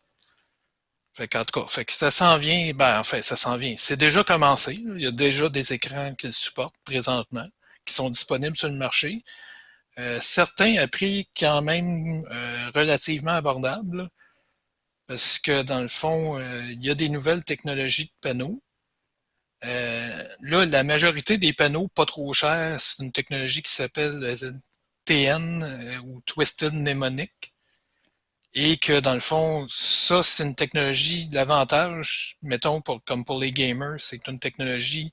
Fait 1.14 1.32
en 1.36 1.44
tout 1.44 1.60
cas, 1.60 1.68
fait 1.68 1.84
que 1.84 1.92
ça 1.92 2.10
s'en 2.10 2.36
vient, 2.38 2.72
ben, 2.74 2.98
en 2.98 3.04
ça 3.04 3.36
s'en 3.36 3.56
vient. 3.56 3.74
C'est 3.76 3.96
déjà 3.96 4.24
commencé. 4.24 4.74
Il 4.74 5.00
y 5.00 5.06
a 5.06 5.12
déjà 5.12 5.48
des 5.48 5.72
écrans 5.72 6.12
qu'ils 6.16 6.32
supportent 6.32 6.74
présentement, 6.84 7.46
qui 7.84 7.94
sont 7.94 8.10
disponibles 8.10 8.56
sur 8.56 8.68
le 8.68 8.74
marché. 8.74 9.22
Euh, 10.00 10.18
certains 10.20 10.76
à 10.78 10.88
prix 10.88 11.28
quand 11.38 11.62
même 11.62 12.24
euh, 12.32 12.70
relativement 12.74 13.34
abordables, 13.34 14.08
parce 15.06 15.38
que 15.38 15.62
dans 15.62 15.80
le 15.80 15.88
fond, 15.88 16.36
euh, 16.38 16.66
il 16.72 16.84
y 16.84 16.90
a 16.90 16.96
des 16.96 17.08
nouvelles 17.08 17.44
technologies 17.44 18.06
de 18.06 18.12
panneaux 18.20 18.60
euh, 19.64 20.28
là, 20.40 20.64
la 20.66 20.82
majorité 20.84 21.38
des 21.38 21.52
panneaux 21.52 21.88
pas 21.88 22.06
trop 22.06 22.32
chers, 22.32 22.80
c'est 22.80 23.02
une 23.02 23.12
technologie 23.12 23.62
qui 23.62 23.72
s'appelle 23.72 24.22
euh, 24.24 24.52
TN 25.04 25.62
euh, 25.62 25.98
ou 26.04 26.20
Twisted 26.26 26.72
Mnemonic. 26.74 27.52
Et 28.54 28.76
que 28.78 29.00
dans 29.00 29.14
le 29.14 29.20
fond, 29.20 29.66
ça, 29.68 30.22
c'est 30.22 30.42
une 30.44 30.54
technologie, 30.54 31.28
l'avantage, 31.32 32.36
mettons, 32.42 32.80
pour, 32.80 33.04
comme 33.04 33.24
pour 33.24 33.38
les 33.38 33.52
gamers, 33.52 33.96
c'est 33.98 34.26
une 34.28 34.38
technologie 34.38 35.12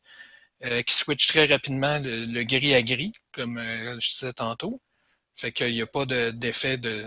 qui 0.88 0.96
switch 0.96 1.28
très 1.28 1.46
rapidement 1.46 2.00
le, 2.00 2.44
gris 2.44 2.74
à 2.74 2.82
gris, 2.82 3.14
comme 3.34 3.60
je 3.62 4.10
disais 4.10 4.34
tantôt. 4.34 4.82
Fait 5.36 5.52
qu'il 5.52 5.74
n'y 5.74 5.82
a 5.82 5.88
pas 5.88 6.06
d'effet 6.06 6.78
de, 6.78 7.06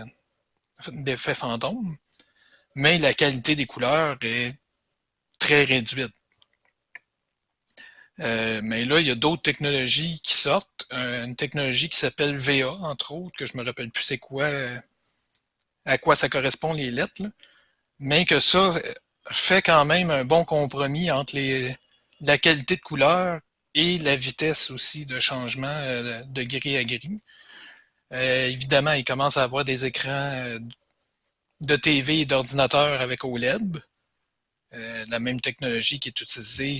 d'effet 0.91 1.33
fantôme. 1.33 1.97
Mais 2.75 2.99
la 2.99 3.13
qualité 3.13 3.55
des 3.55 3.65
couleurs 3.65 4.17
est 4.21 4.53
très 5.39 5.63
réduite. 5.63 6.13
Euh, 8.21 8.59
mais 8.63 8.85
là, 8.85 8.99
il 8.99 9.07
y 9.07 9.11
a 9.11 9.15
d'autres 9.15 9.41
technologies 9.41 10.19
qui 10.21 10.33
sortent. 10.33 10.85
Euh, 10.93 11.25
une 11.25 11.35
technologie 11.35 11.89
qui 11.89 11.97
s'appelle 11.97 12.37
VA, 12.37 12.71
entre 12.71 13.13
autres, 13.13 13.35
que 13.37 13.45
je 13.45 13.57
me 13.57 13.63
rappelle 13.63 13.91
plus 13.91 14.03
c'est 14.03 14.17
quoi, 14.17 14.45
euh, 14.45 14.77
à 15.85 15.97
quoi 15.97 16.15
ça 16.15 16.29
correspond 16.29 16.73
les 16.73 16.91
lettres. 16.91 17.21
Mais 17.99 18.25
que 18.25 18.39
ça 18.39 18.75
fait 19.31 19.61
quand 19.61 19.85
même 19.85 20.11
un 20.11 20.25
bon 20.25 20.45
compromis 20.45 21.11
entre 21.11 21.37
la 22.21 22.37
qualité 22.37 22.75
de 22.77 22.81
couleur 22.81 23.41
et 23.75 23.97
la 23.99 24.15
vitesse 24.15 24.71
aussi 24.71 25.05
de 25.05 25.19
changement 25.19 25.79
de 26.25 26.43
gris 26.43 26.77
à 26.77 26.83
gris. 26.83 27.21
évidemment, 28.11 28.93
il 28.93 29.05
commence 29.05 29.37
à 29.37 29.43
avoir 29.43 29.65
des 29.65 29.85
écrans 29.85 30.57
de 31.61 31.75
TV 31.75 32.21
et 32.21 32.25
d'ordinateur 32.25 33.01
avec 33.01 33.23
OLED. 33.25 33.83
la 34.71 35.19
même 35.19 35.39
technologie 35.41 35.99
qui 35.99 36.09
est 36.09 36.21
utilisée 36.21 36.79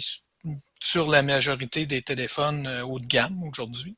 sur 0.80 1.10
la 1.10 1.22
majorité 1.22 1.86
des 1.86 2.02
téléphones 2.02 2.68
euh, 2.68 2.86
haut 2.86 3.00
de 3.00 3.08
gamme 3.08 3.44
aujourd'hui, 3.44 3.98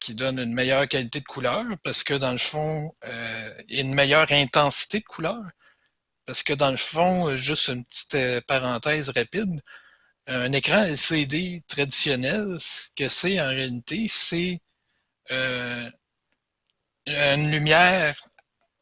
qui 0.00 0.14
donnent 0.14 0.38
une 0.38 0.54
meilleure 0.54 0.88
qualité 0.88 1.20
de 1.20 1.26
couleur 1.26 1.64
parce 1.82 2.02
que 2.02 2.14
dans 2.14 2.32
le 2.32 2.38
fond, 2.38 2.94
euh, 3.04 3.62
une 3.68 3.94
meilleure 3.94 4.30
intensité 4.32 5.00
de 5.00 5.04
couleur. 5.04 5.42
Parce 6.26 6.42
que 6.42 6.52
dans 6.52 6.70
le 6.70 6.76
fond, 6.76 7.28
euh, 7.28 7.36
juste 7.36 7.68
une 7.68 7.84
petite 7.84 8.46
parenthèse 8.46 9.10
rapide, 9.10 9.60
un 10.26 10.52
écran 10.52 10.84
LCD 10.84 11.62
traditionnel, 11.66 12.56
ce 12.58 12.88
que 12.96 13.08
c'est 13.08 13.40
en 13.40 13.48
réalité, 13.48 14.06
c'est 14.08 14.60
une 15.30 15.92
lumière 17.50 18.28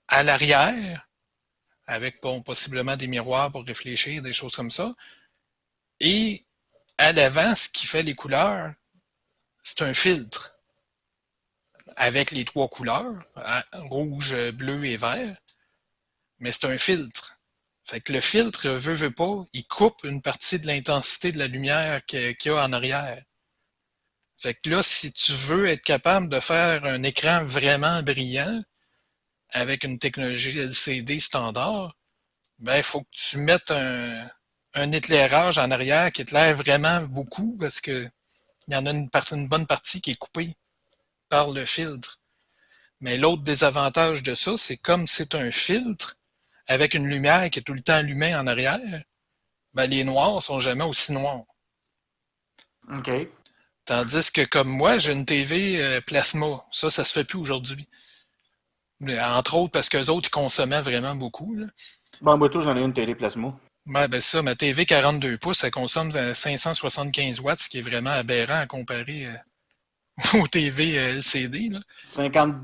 à 0.08 0.22
l'arrière, 0.22 1.08
avec 1.86 2.20
bon, 2.22 2.42
possiblement 2.42 2.96
des 2.96 3.06
miroirs 3.06 3.50
pour 3.52 3.64
réfléchir, 3.64 4.22
des 4.22 4.32
choses 4.32 4.56
comme 4.56 4.70
ça. 4.70 4.94
Et 6.00 6.45
à 6.98 7.12
l'avant, 7.12 7.54
ce 7.54 7.68
qui 7.68 7.86
fait 7.86 8.02
les 8.02 8.14
couleurs, 8.14 8.72
c'est 9.62 9.82
un 9.82 9.94
filtre 9.94 10.56
avec 11.96 12.30
les 12.30 12.44
trois 12.44 12.68
couleurs, 12.68 13.14
hein, 13.36 13.62
rouge, 13.72 14.36
bleu 14.52 14.84
et 14.84 14.96
vert, 14.96 15.36
mais 16.38 16.52
c'est 16.52 16.66
un 16.66 16.78
filtre. 16.78 17.38
Fait 17.84 18.00
que 18.00 18.12
le 18.12 18.20
filtre, 18.20 18.68
veut, 18.70 18.94
veut 18.94 19.12
pas, 19.14 19.44
il 19.52 19.66
coupe 19.66 20.04
une 20.04 20.20
partie 20.20 20.58
de 20.58 20.66
l'intensité 20.66 21.32
de 21.32 21.38
la 21.38 21.46
lumière 21.46 22.04
qu'il 22.04 22.36
y 22.44 22.48
a 22.48 22.64
en 22.64 22.72
arrière. 22.72 23.22
Fait 24.38 24.54
que 24.54 24.68
là, 24.70 24.82
si 24.82 25.12
tu 25.12 25.32
veux 25.32 25.68
être 25.68 25.82
capable 25.82 26.28
de 26.28 26.40
faire 26.40 26.84
un 26.84 27.02
écran 27.02 27.44
vraiment 27.44 28.02
brillant 28.02 28.62
avec 29.50 29.84
une 29.84 29.98
technologie 29.98 30.58
LCD 30.58 31.18
standard, 31.20 31.96
ben, 32.58 32.76
il 32.76 32.82
faut 32.82 33.02
que 33.02 33.08
tu 33.12 33.38
mettes 33.38 33.70
un, 33.70 34.28
un 34.76 34.92
éclairage 34.92 35.58
en 35.58 35.70
arrière 35.70 36.12
qui 36.12 36.22
éclaire 36.22 36.54
vraiment 36.54 37.00
beaucoup 37.00 37.56
parce 37.58 37.80
que 37.80 38.08
il 38.68 38.74
y 38.74 38.76
en 38.76 38.86
a 38.86 38.90
une, 38.90 39.08
une 39.32 39.48
bonne 39.48 39.66
partie 39.66 40.00
qui 40.00 40.10
est 40.12 40.18
coupée 40.18 40.56
par 41.28 41.50
le 41.50 41.64
filtre. 41.64 42.20
Mais 43.00 43.16
l'autre 43.16 43.42
désavantage 43.42 44.22
de 44.22 44.34
ça, 44.34 44.56
c'est 44.56 44.76
comme 44.76 45.06
c'est 45.06 45.34
un 45.34 45.50
filtre 45.50 46.16
avec 46.66 46.94
une 46.94 47.06
lumière 47.06 47.48
qui 47.50 47.60
est 47.60 47.62
tout 47.62 47.74
le 47.74 47.80
temps 47.80 47.94
allumée 47.94 48.34
en 48.34 48.46
arrière, 48.46 49.02
ben 49.72 49.86
les 49.86 50.04
noirs 50.04 50.42
sont 50.42 50.58
jamais 50.58 50.84
aussi 50.84 51.12
noirs. 51.12 51.44
OK. 52.94 53.10
Tandis 53.84 54.32
que 54.32 54.44
comme 54.44 54.68
moi, 54.68 54.98
j'ai 54.98 55.12
une 55.12 55.24
TV 55.24 55.80
euh, 55.80 56.00
plasma. 56.00 56.64
Ça, 56.70 56.90
ça 56.90 57.04
se 57.04 57.12
fait 57.12 57.24
plus 57.24 57.38
aujourd'hui. 57.38 57.88
Entre 59.00 59.54
autres 59.54 59.70
parce 59.70 59.88
qu'eux 59.88 60.08
autres, 60.10 60.28
ils 60.28 60.30
consommaient 60.30 60.80
vraiment 60.80 61.14
beaucoup. 61.14 61.54
Là. 61.54 61.66
Bon, 62.20 62.36
moi, 62.36 62.48
tout, 62.48 62.62
j'en 62.62 62.76
ai 62.76 62.82
une 62.82 62.94
télé 62.94 63.14
plasma. 63.14 63.54
Ouais, 63.86 64.08
ben 64.08 64.20
ça, 64.20 64.42
ma 64.42 64.56
TV 64.56 64.84
42 64.84 65.38
pouces, 65.38 65.62
elle 65.62 65.70
consomme 65.70 66.10
575 66.10 67.40
watts, 67.40 67.60
ce 67.60 67.68
qui 67.68 67.78
est 67.78 67.82
vraiment 67.82 68.10
aberrant 68.10 68.58
à 68.58 68.66
comparer 68.66 69.26
euh, 69.26 69.36
aux 70.40 70.48
TV 70.48 70.98
euh, 70.98 71.16
LCD. 71.16 71.68
Là. 71.68 71.80
50, 72.10 72.56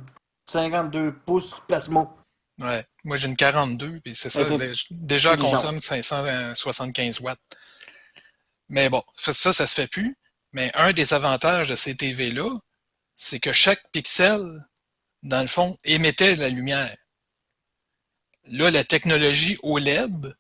52 0.51 1.13
pouces 1.25 1.61
plasma. 1.67 2.13
Ouais, 2.59 2.85
moi 3.05 3.17
j'ai 3.17 3.29
une 3.29 3.37
42, 3.37 4.01
puis 4.01 4.15
c'est 4.15 4.31
ça, 4.31 4.45
déjà 4.91 5.33
elle 5.33 5.39
consomme 5.39 5.81
575 5.81 7.21
watts. 7.21 7.39
Mais 8.69 8.89
bon, 8.89 9.03
ça, 9.17 9.33
ça 9.33 9.67
se 9.67 9.75
fait 9.75 9.87
plus. 9.87 10.17
Mais 10.53 10.71
un 10.75 10.93
des 10.93 11.15
avantages 11.15 11.69
de 11.69 11.75
ces 11.75 11.97
TV-là, 11.97 12.59
c'est 13.15 13.41
que 13.41 13.53
chaque 13.53 13.83
pixel, 13.91 14.67
dans 15.23 15.41
le 15.41 15.47
fond, 15.47 15.79
émettait 15.85 16.37
de 16.37 16.41
la 16.41 16.49
lumière. 16.49 16.97
Là, 18.45 18.71
la 18.71 18.85
technologie 18.85 19.57
OLED, 19.63 20.27
euh, 20.27 20.33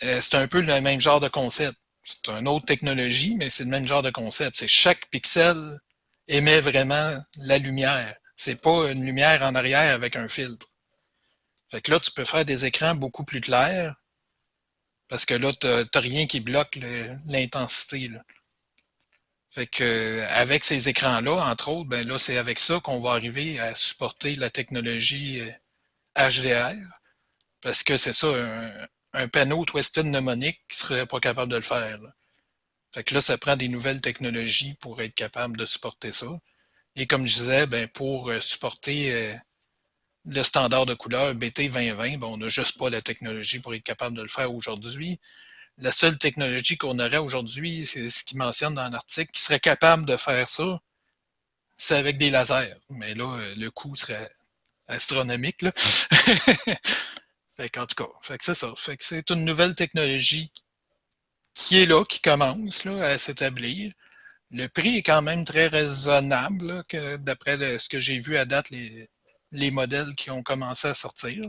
c'est 0.00 0.34
un 0.34 0.48
peu 0.48 0.60
le 0.60 0.80
même 0.80 1.00
genre 1.00 1.20
de 1.20 1.28
concept. 1.28 1.78
C'est 2.04 2.28
une 2.28 2.48
autre 2.48 2.66
technologie, 2.66 3.34
mais 3.36 3.50
c'est 3.50 3.64
le 3.64 3.70
même 3.70 3.86
genre 3.86 4.02
de 4.02 4.10
concept. 4.10 4.56
C'est 4.56 4.68
chaque 4.68 5.08
pixel 5.10 5.80
émet 6.28 6.60
vraiment 6.60 7.18
la 7.38 7.58
lumière. 7.58 8.16
C'est 8.34 8.60
pas 8.60 8.90
une 8.90 9.04
lumière 9.04 9.42
en 9.42 9.54
arrière 9.54 9.94
avec 9.94 10.16
un 10.16 10.28
filtre. 10.28 10.68
Fait 11.70 11.80
que 11.80 11.90
là, 11.90 11.98
tu 11.98 12.12
peux 12.12 12.24
faire 12.24 12.44
des 12.44 12.64
écrans 12.64 12.94
beaucoup 12.94 13.24
plus 13.24 13.40
clairs 13.40 13.96
parce 15.08 15.24
que 15.24 15.34
là, 15.34 15.52
tu 15.52 15.66
n'as 15.66 16.00
rien 16.00 16.26
qui 16.26 16.40
bloque 16.40 16.78
l'intensité. 17.26 18.10
Fait 19.50 19.66
que 19.66 20.26
avec 20.30 20.64
ces 20.64 20.88
écrans-là, 20.88 21.44
entre 21.46 21.70
autres, 21.70 21.88
ben 21.88 22.06
là, 22.06 22.18
c'est 22.18 22.36
avec 22.36 22.58
ça 22.58 22.80
qu'on 22.80 23.00
va 23.00 23.12
arriver 23.12 23.58
à 23.58 23.74
supporter 23.74 24.34
la 24.34 24.50
technologie 24.50 25.40
HDR. 26.16 26.72
Euh, 26.72 26.74
parce 27.62 27.82
que 27.82 27.96
c'est 27.96 28.12
ça, 28.12 28.28
un, 28.28 28.86
un 29.16 29.28
panneau 29.28 29.64
Twisted 29.64 30.06
mnemonique 30.06 30.60
qui 30.68 30.76
serait 30.76 31.06
pas 31.06 31.20
capable 31.20 31.50
de 31.50 31.56
le 31.56 31.62
faire. 31.62 31.98
Là. 32.00 32.14
Fait 32.94 33.02
que 33.02 33.14
là, 33.14 33.20
ça 33.20 33.38
prend 33.38 33.56
des 33.56 33.68
nouvelles 33.68 34.00
technologies 34.00 34.74
pour 34.74 35.00
être 35.02 35.14
capable 35.14 35.56
de 35.56 35.64
supporter 35.64 36.10
ça. 36.10 36.26
Et 36.96 37.06
comme 37.06 37.26
je 37.26 37.34
disais, 37.34 37.66
ben, 37.66 37.88
pour 37.88 38.30
euh, 38.30 38.40
supporter 38.40 39.12
euh, 39.12 39.34
le 40.26 40.42
standard 40.42 40.86
de 40.86 40.94
couleur 40.94 41.34
BT 41.34 41.68
2020, 41.68 42.18
ben, 42.18 42.26
on 42.26 42.36
n'a 42.36 42.48
juste 42.48 42.78
pas 42.78 42.90
la 42.90 43.00
technologie 43.00 43.58
pour 43.58 43.74
être 43.74 43.82
capable 43.82 44.16
de 44.16 44.22
le 44.22 44.28
faire 44.28 44.52
aujourd'hui. 44.54 45.18
La 45.78 45.92
seule 45.92 46.16
technologie 46.16 46.78
qu'on 46.78 46.98
aurait 46.98 47.18
aujourd'hui, 47.18 47.86
c'est 47.86 48.08
ce 48.08 48.24
qu'il 48.24 48.38
mentionne 48.38 48.74
dans 48.74 48.88
l'article, 48.88 49.30
qui 49.30 49.42
serait 49.42 49.60
capable 49.60 50.06
de 50.06 50.16
faire 50.16 50.48
ça, 50.48 50.80
c'est 51.76 51.96
avec 51.96 52.18
des 52.18 52.30
lasers. 52.30 52.76
Mais 52.90 53.14
là, 53.14 53.38
euh, 53.38 53.54
le 53.56 53.70
coût 53.70 53.94
serait 53.94 54.30
astronomique. 54.88 55.62
Là. 55.62 55.72
Fait 57.56 57.68
qu'en 57.70 57.86
tout 57.86 57.94
cas, 57.96 58.36
c'est 58.40 58.54
ça. 58.54 58.72
C'est 58.98 59.30
une 59.30 59.44
nouvelle 59.44 59.74
technologie 59.74 60.52
qui 61.54 61.78
est 61.80 61.86
là, 61.86 62.04
qui 62.04 62.20
commence 62.20 62.84
là, 62.84 63.06
à 63.06 63.18
s'établir. 63.18 63.92
Le 64.50 64.68
prix 64.68 64.98
est 64.98 65.02
quand 65.02 65.22
même 65.22 65.44
très 65.44 65.66
raisonnable, 65.68 66.82
d'après 67.20 67.78
ce 67.78 67.88
que 67.88 67.98
j'ai 68.00 68.18
vu 68.18 68.36
à 68.36 68.44
date, 68.44 68.70
les, 68.70 69.08
les 69.52 69.70
modèles 69.70 70.14
qui 70.14 70.30
ont 70.30 70.42
commencé 70.42 70.88
à 70.88 70.94
sortir. 70.94 71.42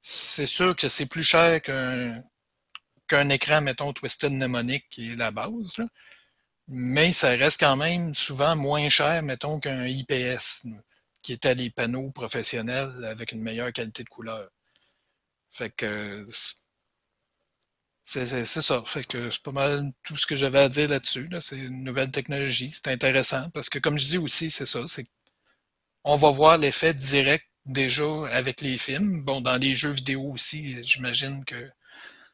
C'est 0.00 0.46
sûr 0.46 0.74
que 0.76 0.88
c'est 0.88 1.06
plus 1.06 1.24
cher 1.24 1.60
qu'un 1.62 2.22
qu'un 3.08 3.28
écran, 3.28 3.60
mettons, 3.60 3.92
Twisted 3.92 4.32
Mnemonic, 4.32 4.88
qui 4.88 5.12
est 5.12 5.16
la 5.16 5.30
base. 5.30 5.74
Mais 6.68 7.12
ça 7.12 7.30
reste 7.30 7.60
quand 7.60 7.76
même 7.76 8.14
souvent 8.14 8.56
moins 8.56 8.88
cher, 8.88 9.22
mettons, 9.22 9.60
qu'un 9.60 9.86
IPS, 9.86 10.66
qui 11.22 11.32
était 11.34 11.54
des 11.54 11.70
panneaux 11.70 12.10
professionnels 12.10 13.04
avec 13.04 13.32
une 13.32 13.42
meilleure 13.42 13.72
qualité 13.72 14.04
de 14.04 14.08
couleur. 14.08 14.48
Fait 15.52 15.70
que 15.70 16.24
c'est 18.04 18.46
ça. 18.46 18.82
Fait 18.84 19.04
que 19.06 19.30
c'est 19.30 19.42
pas 19.42 19.52
mal 19.52 19.92
tout 20.02 20.16
ce 20.16 20.26
que 20.26 20.36
j'avais 20.36 20.58
à 20.60 20.68
dire 20.68 20.88
là-dessus. 20.88 21.28
C'est 21.40 21.58
une 21.58 21.84
nouvelle 21.84 22.10
technologie. 22.10 22.70
C'est 22.70 22.88
intéressant 22.88 23.50
parce 23.50 23.68
que, 23.68 23.78
comme 23.78 23.98
je 23.98 24.08
dis 24.08 24.18
aussi, 24.18 24.50
c'est 24.50 24.66
ça. 24.66 24.86
C'est 24.86 25.06
on 26.04 26.16
va 26.16 26.30
voir 26.30 26.58
l'effet 26.58 26.94
direct 26.94 27.46
déjà 27.66 28.26
avec 28.28 28.60
les 28.60 28.76
films. 28.76 29.22
Bon, 29.22 29.40
dans 29.40 29.56
les 29.56 29.74
jeux 29.74 29.90
vidéo 29.92 30.22
aussi, 30.32 30.82
j'imagine 30.84 31.44
que 31.44 31.70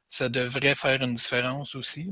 ça 0.09 0.29
devrait 0.29 0.75
faire 0.75 1.03
une 1.03 1.14
différence 1.14 1.75
aussi. 1.75 2.11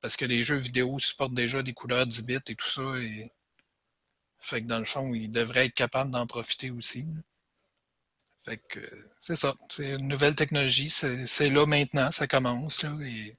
parce 0.00 0.16
que 0.16 0.24
les 0.26 0.42
jeux 0.42 0.56
vidéo 0.56 0.98
supportent 0.98 1.34
déjà 1.34 1.62
des 1.62 1.74
couleurs 1.74 2.06
10 2.06 2.26
bits 2.26 2.34
et 2.48 2.56
tout 2.56 2.68
ça. 2.68 2.82
Et... 2.98 3.32
Fait 4.40 4.60
que 4.62 4.66
dans 4.66 4.78
le 4.78 4.84
fond, 4.84 5.14
ils 5.14 5.30
devraient 5.30 5.66
être 5.66 5.74
capables 5.74 6.10
d'en 6.10 6.26
profiter 6.26 6.70
aussi. 6.70 7.06
Fait 8.44 8.58
que 8.68 8.80
c'est 9.18 9.36
ça. 9.36 9.54
C'est 9.70 9.92
une 9.92 10.08
nouvelle 10.08 10.34
technologie. 10.34 10.88
C'est 10.90 11.48
là 11.48 11.66
maintenant. 11.66 12.10
Ça 12.10 12.26
commence. 12.26 12.82
Là, 12.82 12.92
et 13.02 13.36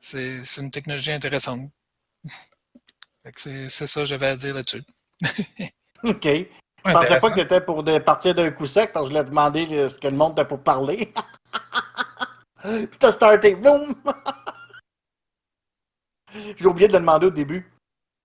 c'est 0.00 0.40
une 0.58 0.70
technologie 0.70 1.12
intéressante. 1.12 1.70
c'est 3.36 3.68
ça 3.68 4.00
que 4.00 4.06
j'avais 4.06 4.28
à 4.28 4.36
dire 4.36 4.54
là-dessus. 4.54 4.82
OK. 6.04 6.24
Je 6.24 6.92
pensais 6.92 7.18
pas 7.18 7.28
que 7.28 7.34
tu 7.34 7.40
étais 7.42 7.60
pour 7.60 7.84
partir 8.04 8.34
d'un 8.34 8.50
coup 8.50 8.64
sec 8.64 8.92
parce 8.92 9.08
que 9.08 9.14
je 9.14 9.18
l'ai 9.18 9.24
demandé 9.24 9.66
ce 9.88 9.98
que 9.98 10.08
le 10.08 10.16
monde 10.16 10.32
était 10.32 10.48
pour 10.48 10.62
parler. 10.62 11.12
Puis 12.62 12.98
t'as 12.98 13.12
starté. 13.12 13.54
Boum! 13.54 13.94
J'ai 16.56 16.66
oublié 16.66 16.88
de 16.88 16.94
le 16.94 17.00
demander 17.00 17.26
au 17.26 17.30
début. 17.30 17.70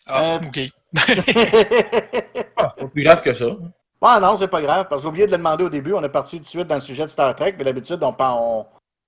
Ah, 0.07 0.35
euh... 0.35 0.39
ok. 0.39 0.59
ah, 2.55 2.73
c'est 2.77 2.87
plus 2.89 3.03
grave 3.03 3.21
que 3.21 3.33
ça. 3.33 3.47
Ah 4.07 4.19
non, 4.19 4.35
c'est 4.35 4.47
pas 4.47 4.61
grave, 4.61 4.85
parce 4.87 5.01
que 5.01 5.05
j'ai 5.05 5.09
oublié 5.09 5.25
de 5.25 5.31
le 5.31 5.37
demander 5.37 5.63
au 5.63 5.69
début. 5.69 5.93
On 5.93 6.03
est 6.03 6.09
parti 6.09 6.37
tout 6.37 6.43
de 6.43 6.47
suite 6.47 6.67
dans 6.67 6.75
le 6.75 6.81
sujet 6.81 7.05
de 7.05 7.09
Star 7.09 7.35
Trek, 7.35 7.55
mais 7.57 7.63
d'habitude, 7.63 7.97
on, 8.03 8.15
on, 8.19 8.65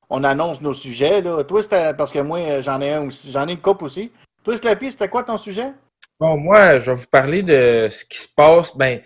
on, 0.09 0.23
annonce 0.23 0.59
nos 0.59 0.73
sujets. 0.73 1.21
Là. 1.21 1.43
Toi, 1.43 1.61
parce 1.95 2.11
que 2.11 2.17
moi, 2.19 2.61
j'en 2.61 2.81
ai 2.81 2.93
un 2.93 3.05
aussi. 3.05 3.31
J'en 3.31 3.47
ai 3.47 3.51
une 3.51 3.61
coupe 3.61 3.83
aussi. 3.83 4.11
Toi, 4.43 4.55
Slappy, 4.55 4.89
c'était 4.89 5.07
quoi 5.07 5.21
ton 5.21 5.37
sujet? 5.37 5.71
Bon, 6.19 6.35
moi, 6.35 6.79
je 6.79 6.89
vais 6.89 6.97
vous 6.97 7.05
parler 7.11 7.43
de 7.43 7.89
ce 7.91 8.03
qui 8.05 8.17
se 8.17 8.27
passe, 8.27 8.75
ben, 8.75 8.99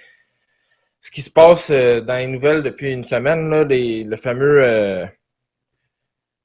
ce 1.02 1.12
qui 1.12 1.22
se 1.22 1.30
passe 1.30 1.70
euh, 1.72 2.00
dans 2.00 2.16
les 2.16 2.28
nouvelles 2.28 2.64
depuis 2.64 2.94
une 2.94 3.04
semaine, 3.04 3.52
les, 3.64 4.06
le 4.06 4.16
fameux, 4.16 4.64
euh, 4.64 5.06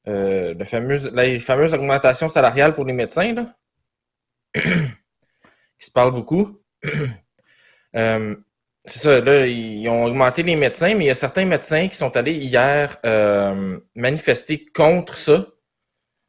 euh, 0.09 0.55
le 0.55 0.65
fameux, 0.65 1.39
fameuses 1.39 1.73
augmentations 1.73 2.29
salariales 2.29 2.75
pour 2.75 2.85
les 2.85 2.95
médecins, 2.95 3.33
là, 3.33 3.55
qui 4.55 5.87
se 5.87 5.93
parle 5.93 6.13
beaucoup. 6.13 6.59
c'est 8.87 8.99
ça, 8.99 9.21
là, 9.21 9.47
ils 9.47 9.89
ont 9.89 10.05
augmenté 10.05 10.43
les 10.43 10.57
médecins, 10.57 10.95
mais 10.95 11.05
il 11.05 11.09
y 11.09 11.11
a 11.11 11.15
certains 11.15 11.45
médecins 11.45 11.89
qui 11.89 11.97
sont 11.97 12.17
allés 12.17 12.35
hier 12.35 12.97
manifester 13.95 14.67
contre 14.75 15.17
ça 15.17 15.47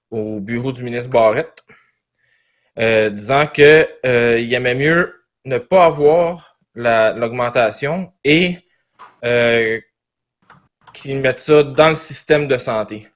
au 0.09 0.39
bureau 0.39 0.71
du 0.71 0.83
ministre 0.83 1.09
Barrette. 1.09 1.63
Euh, 2.79 3.09
disant 3.09 3.47
qu'il 3.47 3.87
euh, 4.05 4.37
aimait 4.51 4.75
mieux 4.75 5.25
ne 5.45 5.57
pas 5.57 5.85
avoir 5.85 6.59
l'augmentation 6.75 8.13
et 8.23 8.59
euh, 9.25 9.81
qu'ils 10.93 11.17
mettent 11.17 11.39
ça 11.39 11.63
dans 11.63 11.89
le 11.89 11.95
système 11.95 12.47
de 12.47 12.57
santé. 12.57 13.07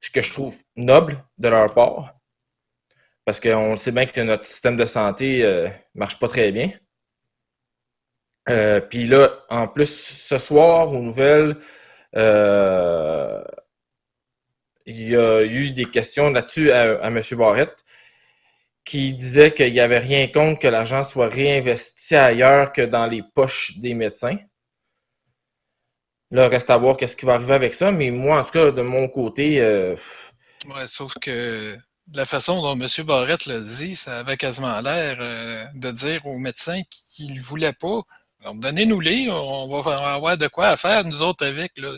Ce 0.00 0.08
que 0.10 0.20
je 0.20 0.32
trouve 0.32 0.56
noble 0.76 1.22
de 1.38 1.48
leur 1.48 1.74
part. 1.74 2.14
Parce 3.24 3.40
qu'on 3.40 3.74
sait 3.74 3.90
bien 3.90 4.06
que 4.06 4.20
notre 4.20 4.46
système 4.46 4.76
de 4.76 4.84
santé 4.84 5.42
ne 5.42 5.68
marche 5.98 6.18
pas 6.18 6.28
très 6.28 6.52
bien. 6.52 6.70
Puis 8.46 9.06
là, 9.06 9.44
en 9.48 9.68
plus, 9.68 9.92
ce 9.94 10.38
soir, 10.38 10.92
aux 10.92 11.00
nouvelles, 11.00 11.56
il 14.86 15.08
y 15.08 15.16
a 15.16 15.42
eu 15.42 15.70
des 15.70 15.86
questions 15.86 16.30
là-dessus 16.30 16.72
à, 16.72 17.06
M. 17.06 17.20
Barrette 17.32 17.84
qui 18.84 19.12
disait 19.12 19.54
qu'il 19.54 19.72
n'y 19.72 19.80
avait 19.80 19.98
rien 19.98 20.26
contre 20.26 20.58
que 20.60 20.68
l'argent 20.68 21.02
soit 21.02 21.28
réinvesti 21.28 22.16
ailleurs 22.16 22.72
que 22.72 22.82
dans 22.82 23.06
les 23.06 23.22
poches 23.34 23.78
des 23.78 23.94
médecins. 23.94 24.36
Là, 26.32 26.48
reste 26.48 26.70
à 26.70 26.78
voir 26.78 26.96
qu'est-ce 26.96 27.14
qui 27.14 27.26
va 27.26 27.34
arriver 27.34 27.54
avec 27.54 27.74
ça, 27.74 27.92
mais 27.92 28.10
moi, 28.10 28.40
en 28.40 28.44
tout 28.44 28.50
cas, 28.50 28.70
de 28.70 28.82
mon 28.82 29.08
côté. 29.08 29.60
Euh... 29.60 29.94
Sauf 30.86 31.14
que 31.20 31.76
de 32.06 32.16
la 32.18 32.24
façon 32.24 32.60
dont 32.60 32.74
M. 32.74 32.86
Barrette 33.06 33.46
le 33.46 33.60
dit, 33.60 33.94
ça 33.94 34.18
avait 34.18 34.36
quasiment 34.36 34.80
l'air 34.80 35.18
euh, 35.20 35.64
de 35.74 35.90
dire 35.90 36.26
aux 36.26 36.38
médecins 36.38 36.80
qu'il 36.90 37.34
ne 37.34 37.40
voulait 37.40 37.74
pas. 37.74 38.00
Donnez-nous-les, 38.54 39.30
on 39.30 39.80
va 39.80 40.14
avoir 40.14 40.36
de 40.36 40.48
quoi 40.48 40.68
à 40.68 40.76
faire, 40.76 41.04
nous 41.04 41.22
autres, 41.22 41.46
avec. 41.46 41.72
Là. 41.78 41.96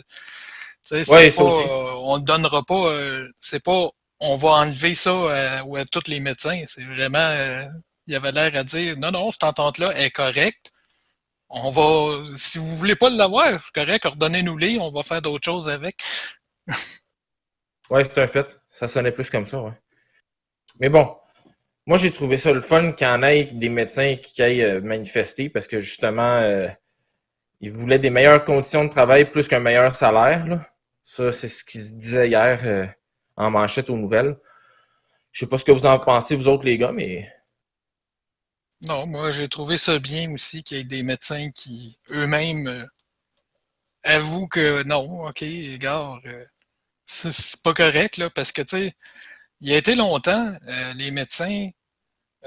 Ouais, 0.91 1.31
pas, 1.31 1.43
euh, 1.43 1.91
on 1.95 2.19
ne 2.19 2.23
donnera 2.23 2.63
pas. 2.63 2.91
Euh, 2.91 3.27
c'est 3.39 3.63
pas 3.63 3.89
on 4.19 4.35
va 4.35 4.49
enlever 4.49 4.93
ça 4.93 5.11
à, 5.11 5.59
à 5.61 5.85
tous 5.91 6.07
les 6.07 6.19
médecins. 6.19 6.63
C'est 6.65 6.83
vraiment, 6.83 7.17
euh, 7.19 7.65
il 8.07 8.13
y 8.13 8.15
avait 8.15 8.31
l'air 8.31 8.55
à 8.55 8.63
dire, 8.63 8.97
non, 8.97 9.11
non, 9.11 9.31
cette 9.31 9.43
entente-là 9.43 9.97
est 9.99 10.11
correcte. 10.11 10.71
On 11.49 11.69
va, 11.69 12.23
si 12.35 12.57
vous 12.57 12.75
voulez 12.75 12.95
pas 12.95 13.09
l'avoir, 13.09 13.59
c'est 13.63 13.73
correct, 13.73 14.05
redonnez-nous-les, 14.05 14.79
on 14.79 14.91
va 14.91 15.03
faire 15.03 15.21
d'autres 15.21 15.45
choses 15.45 15.69
avec. 15.69 16.01
ouais, 17.89 18.03
c'est 18.03 18.17
un 18.17 18.27
fait. 18.27 18.59
Ça 18.69 18.87
sonnait 18.87 19.11
plus 19.11 19.29
comme 19.29 19.45
ça, 19.45 19.61
ouais. 19.61 19.73
Mais 20.79 20.89
bon, 20.89 21.15
moi, 21.85 21.97
j'ai 21.97 22.11
trouvé 22.11 22.37
ça 22.37 22.51
le 22.51 22.61
fun 22.61 22.91
qu'il 22.93 23.07
y 23.07 23.09
en 23.09 23.23
ait 23.23 23.45
des 23.45 23.69
médecins 23.69 24.15
qui 24.15 24.41
aillent 24.41 24.63
euh, 24.63 24.81
manifester 24.81 25.49
parce 25.49 25.67
que 25.67 25.79
justement, 25.79 26.37
euh, 26.37 26.67
ils 27.61 27.71
voulaient 27.71 27.99
des 27.99 28.09
meilleures 28.09 28.43
conditions 28.43 28.85
de 28.85 28.89
travail 28.89 29.29
plus 29.29 29.47
qu'un 29.47 29.59
meilleur 29.59 29.95
salaire. 29.95 30.45
Là. 30.47 30.67
Ça, 31.03 31.31
c'est 31.31 31.47
ce 31.47 31.63
qu'ils 31.63 31.81
se 31.81 32.25
hier 32.25 32.95
en 33.37 33.51
manchette 33.51 33.89
aux 33.89 33.97
nouvelles. 33.97 34.37
Je 35.35 35.41
sais 35.41 35.49
pas 35.49 35.57
ce 35.57 35.65
que 35.65 35.71
vous 35.73 35.85
en 35.85 35.99
pensez, 35.99 36.33
vous 36.35 36.47
autres, 36.47 36.65
les 36.65 36.77
gars, 36.77 36.93
mais. 36.93 37.29
Non, 38.87 39.05
moi, 39.05 39.31
j'ai 39.31 39.49
trouvé 39.49 39.77
ça 39.77 39.99
bien 39.99 40.31
aussi 40.31 40.63
qu'il 40.63 40.77
y 40.77 40.79
ait 40.79 40.83
des 40.85 41.03
médecins 41.03 41.49
qui, 41.51 41.99
eux-mêmes, 42.09 42.67
euh, 42.67 42.85
avouent 44.03 44.47
que 44.47 44.83
non, 44.83 45.27
OK, 45.27 45.43
gars, 45.77 46.21
euh, 46.25 46.45
c'est 47.03 47.61
pas 47.61 47.73
correct, 47.73 48.15
là, 48.15 48.29
parce 48.29 48.53
que, 48.53 48.61
tu 48.61 48.77
sais, 48.77 48.95
il 49.61 49.73
a 49.73 49.77
été 49.77 49.95
longtemps, 49.95 50.55
euh, 50.67 50.93
les 50.93 51.11
médecins, 51.11 51.69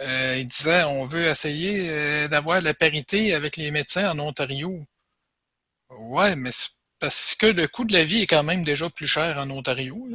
ils 0.00 0.46
disaient 0.46 0.84
on 0.84 1.02
veut 1.04 1.26
essayer 1.26 2.28
d'avoir 2.28 2.60
la 2.60 2.72
parité 2.74 3.34
avec 3.34 3.56
les 3.56 3.70
médecins 3.72 4.10
en 4.10 4.18
Ontario. 4.20 4.86
Ouais, 5.90 6.36
mais 6.36 6.52
c'est 6.52 6.70
parce 6.98 7.34
que 7.34 7.46
le 7.46 7.68
coût 7.68 7.84
de 7.84 7.92
la 7.92 8.04
vie 8.04 8.22
est 8.22 8.26
quand 8.26 8.42
même 8.42 8.62
déjà 8.64 8.90
plus 8.90 9.06
cher 9.06 9.38
en 9.38 9.50
Ontario. 9.50 10.08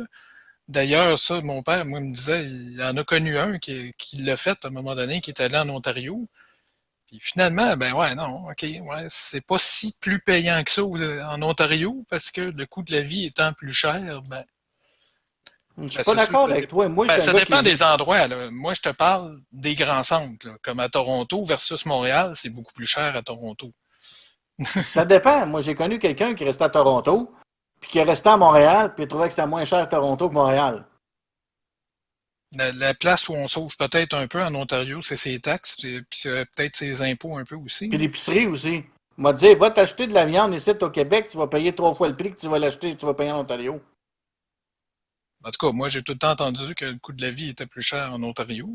D'ailleurs, 0.68 1.20
ça, 1.20 1.42
mon 1.42 1.64
père, 1.64 1.86
moi, 1.86 2.00
me 2.00 2.10
disait, 2.12 2.46
il 2.46 2.82
en 2.84 2.96
a 2.98 3.04
connu 3.04 3.38
un 3.38 3.58
qui, 3.60 3.94
l'a 4.20 4.38
fait 4.38 4.64
à 4.64 4.68
un 4.70 4.72
moment 4.72 4.96
donné, 4.96 5.22
qui 5.22 5.32
est 5.32 5.42
allé 5.42 5.58
en 5.58 5.70
Ontario. 5.70 6.28
Puis 7.08 7.20
finalement, 7.22 7.78
ben 7.78 7.94
ouais, 7.94 8.16
non, 8.16 8.50
OK, 8.50 8.64
ouais, 8.64 9.06
c'est 9.10 9.46
pas 9.46 9.60
si 9.60 9.96
plus 10.00 10.20
payant 10.22 10.64
que 10.64 10.72
ça 10.72 10.84
en 10.84 11.42
Ontario, 11.44 12.06
parce 12.10 12.32
que 12.32 12.42
le 12.42 12.66
coût 12.66 12.84
de 12.84 12.94
la 12.94 13.02
vie 13.02 13.26
étant 13.26 13.54
plus 13.54 13.74
cher, 13.74 14.22
ben. 14.24 14.44
Je 15.78 15.88
suis 15.88 15.98
ben, 15.98 16.04
pas 16.04 16.16
d'accord 16.16 16.50
avec 16.50 16.68
toi. 16.68 16.88
Moi, 16.88 17.08
ben, 17.08 17.20
ça 17.20 17.34
dépend 17.34 17.64
des 17.64 17.82
endroits. 17.82 18.28
Moi, 18.52 18.74
je 18.74 18.82
te 18.82 18.90
parle 18.90 19.42
des 19.52 19.74
grands 19.74 20.04
centres, 20.04 20.50
comme 20.62 20.80
à 20.80 20.90
Toronto 20.90 21.44
versus 21.44 21.86
Montréal, 21.86 22.32
c'est 22.36 22.52
beaucoup 22.52 22.74
plus 22.74 22.86
cher 22.86 23.16
à 23.16 23.24
Toronto. 23.24 23.72
ça 24.64 25.04
dépend. 25.06 25.48
Moi, 25.48 25.62
j'ai 25.62 25.74
connu 25.74 25.98
quelqu'un 25.98 26.36
qui 26.36 26.44
restait 26.44 26.66
à 26.66 26.70
Toronto, 26.70 27.34
puis 27.80 27.90
qui 27.90 27.98
est 27.98 28.04
resté 28.04 28.30
à 28.30 28.38
Montréal, 28.38 28.94
puis 28.94 29.06
il 29.06 29.08
trouvait 29.08 29.26
que 29.26 29.32
c'était 29.32 29.48
moins 29.48 29.66
cher 29.66 29.80
à 29.80 29.88
Toronto 29.88 30.30
que 30.30 30.34
Montréal. 30.34 30.86
La, 32.56 32.94
place 32.94 33.28
où 33.30 33.34
on 33.34 33.48
sauve 33.48 33.76
peut-être 33.78 34.14
un 34.14 34.28
peu 34.28 34.44
en 34.44 34.54
Ontario, 34.54 35.02
c'est 35.02 35.16
ses 35.16 35.40
taxes, 35.40 35.78
puis, 35.78 36.02
peut-être 36.24 36.76
ses 36.76 37.02
impôts 37.02 37.36
un 37.36 37.44
peu 37.44 37.56
aussi. 37.56 37.90
Puis 37.90 37.98
l'épicerie 37.98 38.46
aussi. 38.46 38.84
Il 39.18 39.22
m'a 39.22 39.34
dit, 39.34 39.56
va 39.56 39.72
t'acheter 39.72 40.06
de 40.06 40.14
la 40.14 40.26
viande 40.26 40.54
ici 40.54 40.70
au 40.70 40.90
Québec, 40.92 41.30
tu 41.30 41.38
vas 41.38 41.48
payer 41.48 41.74
trois 41.74 41.96
fois 41.96 42.08
le 42.10 42.16
prix 42.16 42.32
que 42.32 42.40
tu 42.40 42.48
vas 42.48 42.60
l'acheter, 42.60 42.96
tu 42.96 43.08
vas 43.08 43.16
payer 43.16 43.32
en 43.32 43.40
Ontario. 43.40 43.82
En 45.44 45.50
tout 45.50 45.68
cas, 45.68 45.74
moi, 45.74 45.90
j'ai 45.90 46.02
tout 46.02 46.14
le 46.14 46.18
temps 46.18 46.32
entendu 46.32 46.74
que 46.74 46.86
le 46.86 46.98
coût 46.98 47.12
de 47.12 47.22
la 47.22 47.32
vie 47.32 47.50
était 47.50 47.66
plus 47.66 47.82
cher 47.82 48.12
en 48.14 48.24
Ontario. 48.24 48.70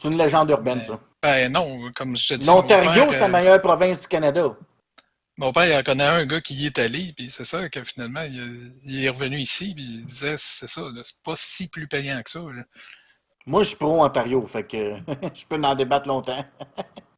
C'est 0.00 0.08
une 0.08 0.18
légende 0.18 0.50
urbaine, 0.50 0.82
ça. 0.82 1.00
Ben 1.22 1.50
non, 1.50 1.90
comme 1.94 2.16
je 2.16 2.28
te 2.28 2.34
dis. 2.34 2.46
L'Ontario, 2.46 3.12
c'est 3.12 3.20
la 3.20 3.26
euh, 3.26 3.28
meilleure 3.28 3.62
province 3.62 4.00
du 4.00 4.08
Canada. 4.08 4.56
Mon 5.38 5.52
père, 5.52 5.66
il 5.66 5.74
en 5.74 5.82
connaît 5.82 6.04
un 6.04 6.26
gars 6.26 6.40
qui 6.42 6.54
y 6.54 6.66
est 6.66 6.78
allé, 6.78 7.14
puis 7.16 7.30
c'est 7.30 7.44
ça 7.44 7.66
que 7.70 7.82
finalement, 7.82 8.20
il, 8.22 9.04
est 9.04 9.08
revenu 9.08 9.38
ici, 9.38 9.74
puis 9.74 9.84
il 9.84 10.04
disait, 10.04 10.36
c'est 10.36 10.66
ça, 10.66 10.82
c'est 11.02 11.22
pas 11.22 11.32
si 11.36 11.68
plus 11.68 11.88
payant 11.88 12.22
que 12.22 12.30
ça. 12.30 12.40
Moi, 13.46 13.62
je 13.62 13.68
suis 13.68 13.76
pro-Ontario, 13.76 14.44
fait 14.46 14.64
que 14.64 14.96
je 15.34 15.46
peux 15.46 15.60
en 15.62 15.74
débattre 15.74 16.08
longtemps. 16.08 16.44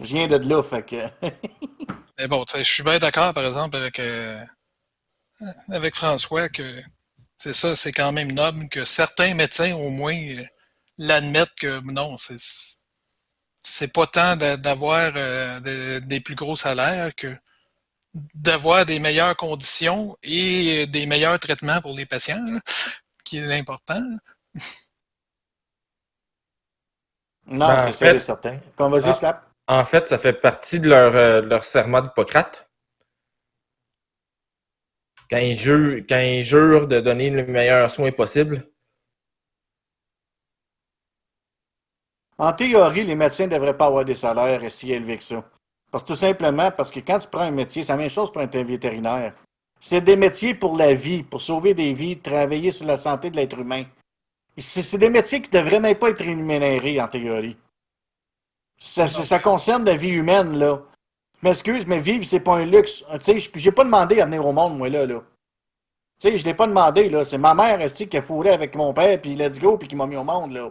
Je 0.00 0.14
viens 0.14 0.28
de 0.28 0.36
là, 0.36 0.62
fait 0.62 0.84
que. 0.84 0.96
Mais 2.18 2.28
bon, 2.28 2.44
tu 2.44 2.52
sais, 2.52 2.62
je 2.62 2.72
suis 2.72 2.84
bien 2.84 3.00
d'accord, 3.00 3.34
par 3.34 3.44
exemple, 3.44 3.76
avec, 3.76 3.98
euh, 3.98 4.40
avec 5.70 5.94
François 5.94 6.48
que 6.48 6.82
c'est 7.36 7.52
ça, 7.52 7.76
c'est 7.76 7.92
quand 7.92 8.12
même 8.12 8.32
noble 8.32 8.68
que 8.68 8.84
certains 8.84 9.34
médecins, 9.34 9.74
au 9.74 9.90
moins, 9.90 10.14
euh, 10.16 10.44
l'admettent 10.98 11.54
que 11.56 11.80
non, 11.92 12.16
c'est 12.16 12.36
c'est 13.60 13.92
pas 13.92 14.06
tant 14.06 14.36
d'avoir 14.36 15.12
euh, 15.16 15.60
de- 15.60 15.98
des 16.00 16.20
plus 16.20 16.34
gros 16.34 16.56
salaires 16.56 17.14
que 17.16 17.36
d'avoir 18.34 18.86
des 18.86 18.98
meilleures 18.98 19.36
conditions 19.36 20.16
et 20.22 20.86
des 20.86 21.06
meilleurs 21.06 21.38
traitements 21.38 21.80
pour 21.80 21.92
les 21.94 22.06
patients, 22.06 22.42
là, 22.44 22.60
qui 23.24 23.38
est 23.38 23.52
important. 23.58 24.02
Non, 27.46 27.66
Ben, 27.68 27.92
c'est 27.92 27.98
fait- 27.98 28.18
c'est 28.18 28.26
certain. 28.26 28.58
Comme 28.76 28.92
vas-y. 28.98 29.14
Slap. 29.14 29.44
En 29.66 29.84
fait, 29.84 30.08
ça 30.08 30.18
fait 30.18 30.32
partie 30.32 30.80
de 30.80 30.88
leur, 30.88 31.14
euh, 31.14 31.40
de 31.42 31.46
leur 31.48 31.64
serment 31.64 32.00
d'Hippocrate. 32.00 32.67
Quand 35.30 35.38
ils 35.38 36.42
jurent 36.42 36.86
de 36.86 37.00
donner 37.00 37.30
le 37.30 37.46
meilleur 37.46 37.90
soin 37.90 38.10
possible. 38.12 38.66
En 42.38 42.52
théorie, 42.52 43.04
les 43.04 43.16
médecins 43.16 43.46
ne 43.46 43.52
devraient 43.52 43.76
pas 43.76 43.86
avoir 43.86 44.04
des 44.04 44.14
salaires 44.14 44.70
si 44.70 44.92
élevés 44.92 45.18
que 45.18 45.24
ça. 45.24 45.44
Parce 45.90 46.04
tout 46.04 46.16
simplement, 46.16 46.70
parce 46.70 46.90
que 46.90 47.00
quand 47.00 47.18
tu 47.18 47.28
prends 47.28 47.40
un 47.40 47.50
métier, 47.50 47.82
c'est 47.82 47.92
la 47.92 47.98
même 47.98 48.08
chose 48.08 48.30
pour 48.30 48.40
un 48.40 48.46
vétérinaire. 48.46 49.34
C'est 49.80 50.00
des 50.00 50.16
métiers 50.16 50.54
pour 50.54 50.76
la 50.76 50.94
vie, 50.94 51.22
pour 51.22 51.40
sauver 51.40 51.74
des 51.74 51.92
vies, 51.92 52.18
travailler 52.18 52.70
sur 52.70 52.86
la 52.86 52.96
santé 52.96 53.30
de 53.30 53.36
l'être 53.36 53.58
humain. 53.58 53.84
C'est 54.56 54.98
des 54.98 55.10
métiers 55.10 55.40
qui 55.40 55.54
ne 55.54 55.60
devraient 55.60 55.80
même 55.80 55.96
pas 55.96 56.10
être 56.10 56.24
rémunérés, 56.24 57.00
en 57.00 57.08
théorie. 57.08 57.56
Ça 58.78 59.38
concerne 59.40 59.84
la 59.84 59.96
vie 59.96 60.10
humaine, 60.10 60.58
là. 60.58 60.82
M'excuse, 61.42 61.86
mais 61.86 62.00
vivre, 62.00 62.24
c'est 62.24 62.40
pas 62.40 62.56
un 62.56 62.66
luxe. 62.66 63.04
Tu 63.24 63.40
sais, 63.40 63.50
j'ai 63.54 63.72
pas 63.72 63.84
demandé 63.84 64.20
à 64.20 64.24
venir 64.24 64.44
au 64.44 64.52
monde, 64.52 64.76
moi, 64.76 64.88
là, 64.88 65.06
là. 65.06 65.22
Tu 66.20 66.30
sais, 66.30 66.36
je 66.36 66.44
l'ai 66.44 66.54
pas 66.54 66.66
demandé, 66.66 67.08
là. 67.08 67.22
C'est 67.24 67.38
ma 67.38 67.54
mère, 67.54 67.78
qui 67.92 68.16
a 68.16 68.22
fourré 68.22 68.50
avec 68.50 68.74
mon 68.74 68.92
père, 68.92 69.20
puis 69.20 69.36
let's 69.36 69.60
go, 69.60 69.76
puis 69.78 69.86
qui 69.86 69.96
m'a 69.96 70.06
mis 70.06 70.16
au 70.16 70.24
monde, 70.24 70.52
là. 70.52 70.70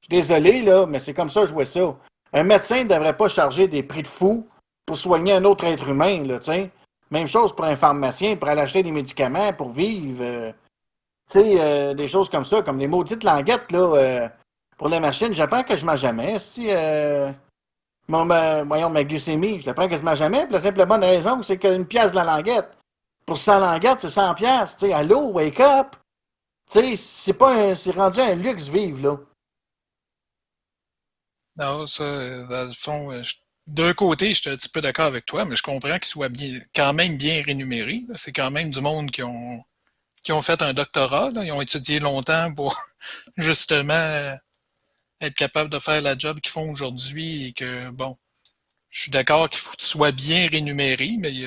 Je 0.00 0.06
suis 0.06 0.20
désolé, 0.22 0.62
là, 0.62 0.86
mais 0.86 0.98
c'est 0.98 1.12
comme 1.14 1.28
ça 1.28 1.40
que 1.40 1.48
je 1.48 1.52
vois 1.52 1.64
ça. 1.64 1.96
Un 2.32 2.44
médecin 2.44 2.84
ne 2.84 2.88
devrait 2.88 3.16
pas 3.16 3.28
charger 3.28 3.66
des 3.66 3.82
prix 3.82 4.02
de 4.02 4.08
fou 4.08 4.46
pour 4.86 4.96
soigner 4.96 5.32
un 5.32 5.44
autre 5.44 5.64
être 5.64 5.88
humain, 5.88 6.22
là, 6.24 6.38
tu 6.38 6.52
sais. 6.52 6.70
Même 7.10 7.26
chose 7.26 7.54
pour 7.54 7.64
un 7.64 7.76
pharmacien, 7.76 8.36
pour 8.36 8.48
aller 8.48 8.60
acheter 8.60 8.84
des 8.84 8.92
médicaments, 8.92 9.52
pour 9.52 9.70
vivre. 9.70 10.22
euh, 10.22 10.52
tu 11.28 11.40
sais, 11.40 11.54
euh, 11.58 11.94
des 11.94 12.08
choses 12.08 12.28
comme 12.28 12.44
ça, 12.44 12.62
comme 12.62 12.78
les 12.78 12.88
maudites 12.88 13.24
languettes, 13.24 13.70
là, 13.72 13.78
euh, 13.78 14.28
pour 14.76 14.88
les 14.88 15.00
machines. 15.00 15.32
J'apprends 15.32 15.62
que 15.62 15.76
je 15.76 15.84
mange 15.84 16.00
jamais, 16.00 16.36
euh, 16.58 17.32
mon, 18.10 18.24
ma, 18.26 18.64
voyons, 18.64 18.90
ma 18.90 19.04
glycémie, 19.04 19.60
je 19.60 19.66
l'apprends 19.66 19.88
quasiment 19.88 20.14
jamais, 20.14 20.44
pour 20.44 20.54
la 20.54 20.60
simple 20.60 20.84
bonne 20.86 21.04
raison, 21.04 21.42
c'est 21.42 21.58
qu'une 21.58 21.86
pièce 21.86 22.12
de 22.12 22.16
la 22.16 22.24
languette. 22.24 22.70
Pour 23.26 23.38
100 23.38 23.60
languettes, 23.60 24.00
c'est 24.00 24.08
100 24.10 24.34
pièces, 24.34 24.76
tu 24.76 24.86
sais. 24.86 24.92
Allô, 24.92 25.30
wake 25.32 25.60
up! 25.60 25.96
Tu 26.70 26.80
sais, 26.80 26.96
c'est 26.96 27.32
pas 27.34 27.54
un- 27.54 27.74
c'est 27.74 27.92
rendu 27.92 28.20
un 28.20 28.34
luxe 28.36 28.68
vivre, 28.68 29.02
là. 29.02 29.18
Non, 31.56 31.86
ça, 31.86 32.04
dans 32.46 32.64
le 32.66 32.72
fond, 32.72 33.12
euh, 33.12 33.22
je- 33.22 33.34
d'un 33.66 33.92
côté, 33.94 34.34
je 34.34 34.40
suis 34.40 34.50
un 34.50 34.56
petit 34.56 34.68
peu 34.68 34.80
d'accord 34.80 35.06
avec 35.06 35.26
toi, 35.26 35.44
mais 35.44 35.54
je 35.56 35.62
comprends 35.62 35.98
qu'ils 35.98 36.04
soient 36.06 36.28
bien, 36.28 36.60
quand 36.74 36.92
même 36.92 37.16
bien 37.16 37.42
rémunérés. 37.44 38.04
C'est 38.16 38.32
quand 38.32 38.50
même 38.50 38.70
du 38.70 38.80
monde 38.80 39.10
qui 39.10 39.22
ont, 39.22 39.62
qui 40.22 40.32
ont 40.32 40.42
fait 40.42 40.62
un 40.62 40.74
doctorat. 40.74 41.30
Ils 41.36 41.52
ont 41.52 41.62
étudié 41.62 42.00
longtemps 42.00 42.54
pour 42.54 42.76
justement 43.38 44.36
être 45.20 45.34
capable 45.34 45.70
de 45.70 45.78
faire 45.78 46.00
la 46.00 46.16
job 46.16 46.40
qu'ils 46.40 46.52
font 46.52 46.70
aujourd'hui 46.70 47.48
et 47.48 47.52
que, 47.52 47.88
bon, 47.90 48.16
je 48.90 49.02
suis 49.02 49.10
d'accord 49.10 49.48
qu'il 49.48 49.60
faut 49.60 49.76
qu'ils 49.76 49.86
soient 49.86 50.12
bien 50.12 50.48
rémunérés, 50.50 51.16
mais 51.18 51.30
il 51.30 51.40
y 51.40 51.46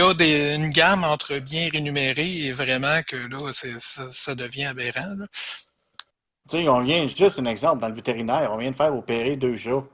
a, 0.00 0.54
une 0.54 0.70
gamme 0.70 1.04
entre 1.04 1.38
bien 1.38 1.68
rémunérés 1.72 2.46
et 2.46 2.52
vraiment 2.52 3.02
que 3.06 3.16
là, 3.16 3.50
ça, 3.52 4.34
devient 4.34 4.66
aberrant. 4.66 5.16
Tu 6.50 6.58
sais, 6.58 6.68
on 6.68 6.82
vient, 6.82 7.06
juste 7.06 7.38
un 7.38 7.46
exemple, 7.46 7.80
dans 7.80 7.88
le 7.88 7.94
vétérinaire, 7.94 8.50
on 8.52 8.58
vient 8.58 8.70
de 8.70 8.76
faire 8.76 8.94
opérer 8.94 9.36
deux 9.36 9.56
chats. 9.56 9.84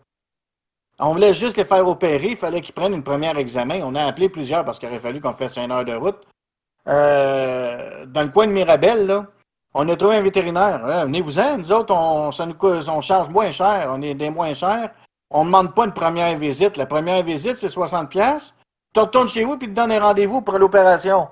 On 0.99 1.13
voulait 1.13 1.33
juste 1.33 1.57
les 1.57 1.65
faire 1.65 1.87
opérer, 1.87 2.31
il 2.31 2.37
fallait 2.37 2.61
qu'ils 2.61 2.75
prennent 2.75 2.93
une 2.93 3.05
première 3.05 3.39
examen. 3.39 3.81
On 3.83 3.95
a 3.95 4.05
appelé 4.05 4.29
plusieurs 4.29 4.65
parce 4.65 4.79
qu'il 4.79 4.89
aurait 4.89 5.01
fallu 5.01 5.21
qu'on 5.21 5.33
fasse 5.33 5.57
une 5.57 5.71
heure 5.71 5.85
de 5.85 5.95
route. 5.95 6.27
Euh, 6.89 8.05
dans 8.07 8.23
le 8.23 8.29
coin 8.29 8.47
de 8.47 8.53
Mirabel, 8.53 9.07
là, 9.07 9.27
on 9.75 9.89
a 9.89 9.97
trouvé 9.97 10.16
un 10.16 10.23
vétérinaire. 10.23 10.81
Venez-vous-en, 11.07 11.59
nous 11.59 11.73
autres, 11.73 11.95
on, 11.95 12.33
ça 12.33 12.47
nous 12.47 12.57
on 12.61 13.01
charge 13.01 13.29
moins 13.29 13.51
cher, 13.51 13.89
on 13.91 14.03
est 14.03 14.14
des 14.14 14.31
moins 14.31 14.53
chers. 14.53 14.91
On 15.31 15.41
ne 15.45 15.47
demande 15.47 15.75
pas 15.75 15.85
une 15.85 15.93
première 15.93 16.37
visite. 16.37 16.77
La 16.77 16.87
première 16.87 17.23
visite, 17.23 17.59
c'est 17.59 17.68
60$. 17.68 18.09
pièces. 18.09 18.55
Tu 18.93 19.01
retournes 19.01 19.29
chez 19.29 19.45
vous 19.45 19.57
puis 19.57 19.68
tu 19.68 19.75
donnes 19.75 19.93
un 19.93 20.01
rendez-vous 20.01 20.41
pour 20.41 20.59
l'opération. 20.59 21.29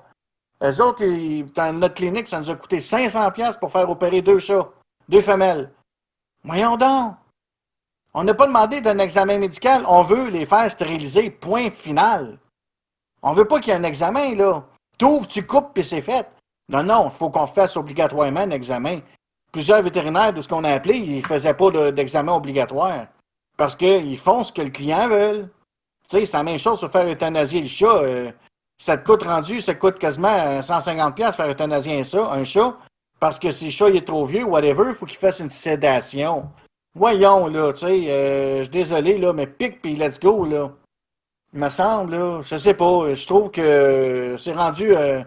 Les 0.61 0.79
autres, 0.79 1.03
ils- 1.03 1.51
dans 1.51 1.77
notre 1.77 1.95
clinique, 1.95 2.27
ça 2.27 2.39
nous 2.39 2.49
a 2.49 2.55
coûté 2.55 2.79
500$ 2.79 3.31
pièces 3.31 3.57
pour 3.57 3.71
faire 3.71 3.89
opérer 3.89 4.21
deux 4.21 4.39
chats, 4.39 4.69
deux 5.09 5.21
femelles. 5.21 5.69
Voyons 6.43 6.77
donc. 6.77 7.15
On 8.13 8.23
n'a 8.23 8.33
pas 8.33 8.47
demandé 8.47 8.79
d'un 8.81 8.97
examen 8.99 9.37
médical. 9.37 9.83
On 9.87 10.01
veut 10.03 10.29
les 10.29 10.45
faire 10.45 10.71
stériliser. 10.71 11.29
Point 11.29 11.69
final. 11.69 12.39
On 13.21 13.33
veut 13.33 13.45
pas 13.45 13.59
qu'il 13.59 13.73
y 13.73 13.75
ait 13.75 13.79
un 13.79 13.83
examen, 13.83 14.33
là. 14.35 14.63
T'ouvres, 14.97 15.27
tu 15.27 15.45
coupes, 15.45 15.73
puis 15.73 15.83
c'est 15.83 16.01
fait. 16.01 16.27
Non, 16.69 16.83
non, 16.83 17.05
il 17.05 17.11
faut 17.11 17.29
qu'on 17.29 17.47
fasse 17.47 17.75
obligatoirement 17.75 18.41
un 18.41 18.51
examen. 18.51 18.99
Plusieurs 19.51 19.81
vétérinaires, 19.81 20.31
de 20.33 20.41
ce 20.41 20.47
qu'on 20.47 20.63
a 20.63 20.71
appelé, 20.71 20.95
ils 20.97 21.17
ne 21.17 21.21
faisaient 21.25 21.55
pas 21.55 21.71
de- 21.71 21.89
d'examen 21.89 22.33
obligatoire. 22.33 23.07
Parce 23.57 23.75
qu'ils 23.75 24.17
font 24.19 24.43
ce 24.43 24.51
que 24.53 24.61
le 24.61 24.69
client 24.69 25.07
veut. 25.07 25.49
Tu 26.07 26.17
sais, 26.19 26.25
c'est 26.25 26.37
la 26.37 26.43
même 26.43 26.59
chose 26.59 26.79
sur 26.79 26.91
faire 26.91 27.07
euthanasier 27.07 27.61
le 27.61 27.67
chat. 27.67 27.97
euh, 27.97 28.31
ça 28.77 28.95
te 28.97 29.05
coûte 29.05 29.23
rendu, 29.23 29.59
ça 29.59 29.75
coûte 29.75 29.99
quasiment 29.99 30.29
euh, 30.29 30.61
150$ 30.61 31.13
piastres 31.13 31.35
faire 31.37 31.49
euthanasier 31.51 31.99
un, 31.99 32.03
ça, 32.03 32.31
un 32.31 32.43
chat. 32.43 32.75
Parce 33.19 33.37
que 33.37 33.51
si 33.51 33.65
le 33.65 33.71
chat 33.71 33.89
est 33.89 34.07
trop 34.07 34.23
vieux, 34.25 34.45
whatever, 34.45 34.85
il 34.89 34.95
faut 34.95 35.05
qu'il 35.05 35.17
fasse 35.17 35.39
une 35.39 35.49
sédation. 35.49 36.49
Voyons, 36.95 37.47
là, 37.47 37.73
tu 37.73 37.79
sais, 37.81 38.03
euh, 38.09 38.57
je 38.59 38.63
suis 38.63 38.69
désolé, 38.71 39.17
là, 39.17 39.33
mais 39.33 39.47
pique 39.47 39.81
puis 39.81 39.95
let's 39.95 40.19
go, 40.19 40.45
là. 40.45 40.71
Il 41.53 41.59
me 41.59 41.69
semble, 41.69 42.15
là, 42.15 42.41
je 42.43 42.55
sais 42.55 42.73
pas, 42.75 43.13
je 43.13 43.25
trouve 43.27 43.49
que 43.51 44.35
c'est 44.37 44.53
rendu... 44.53 44.95
euh, 44.95 45.21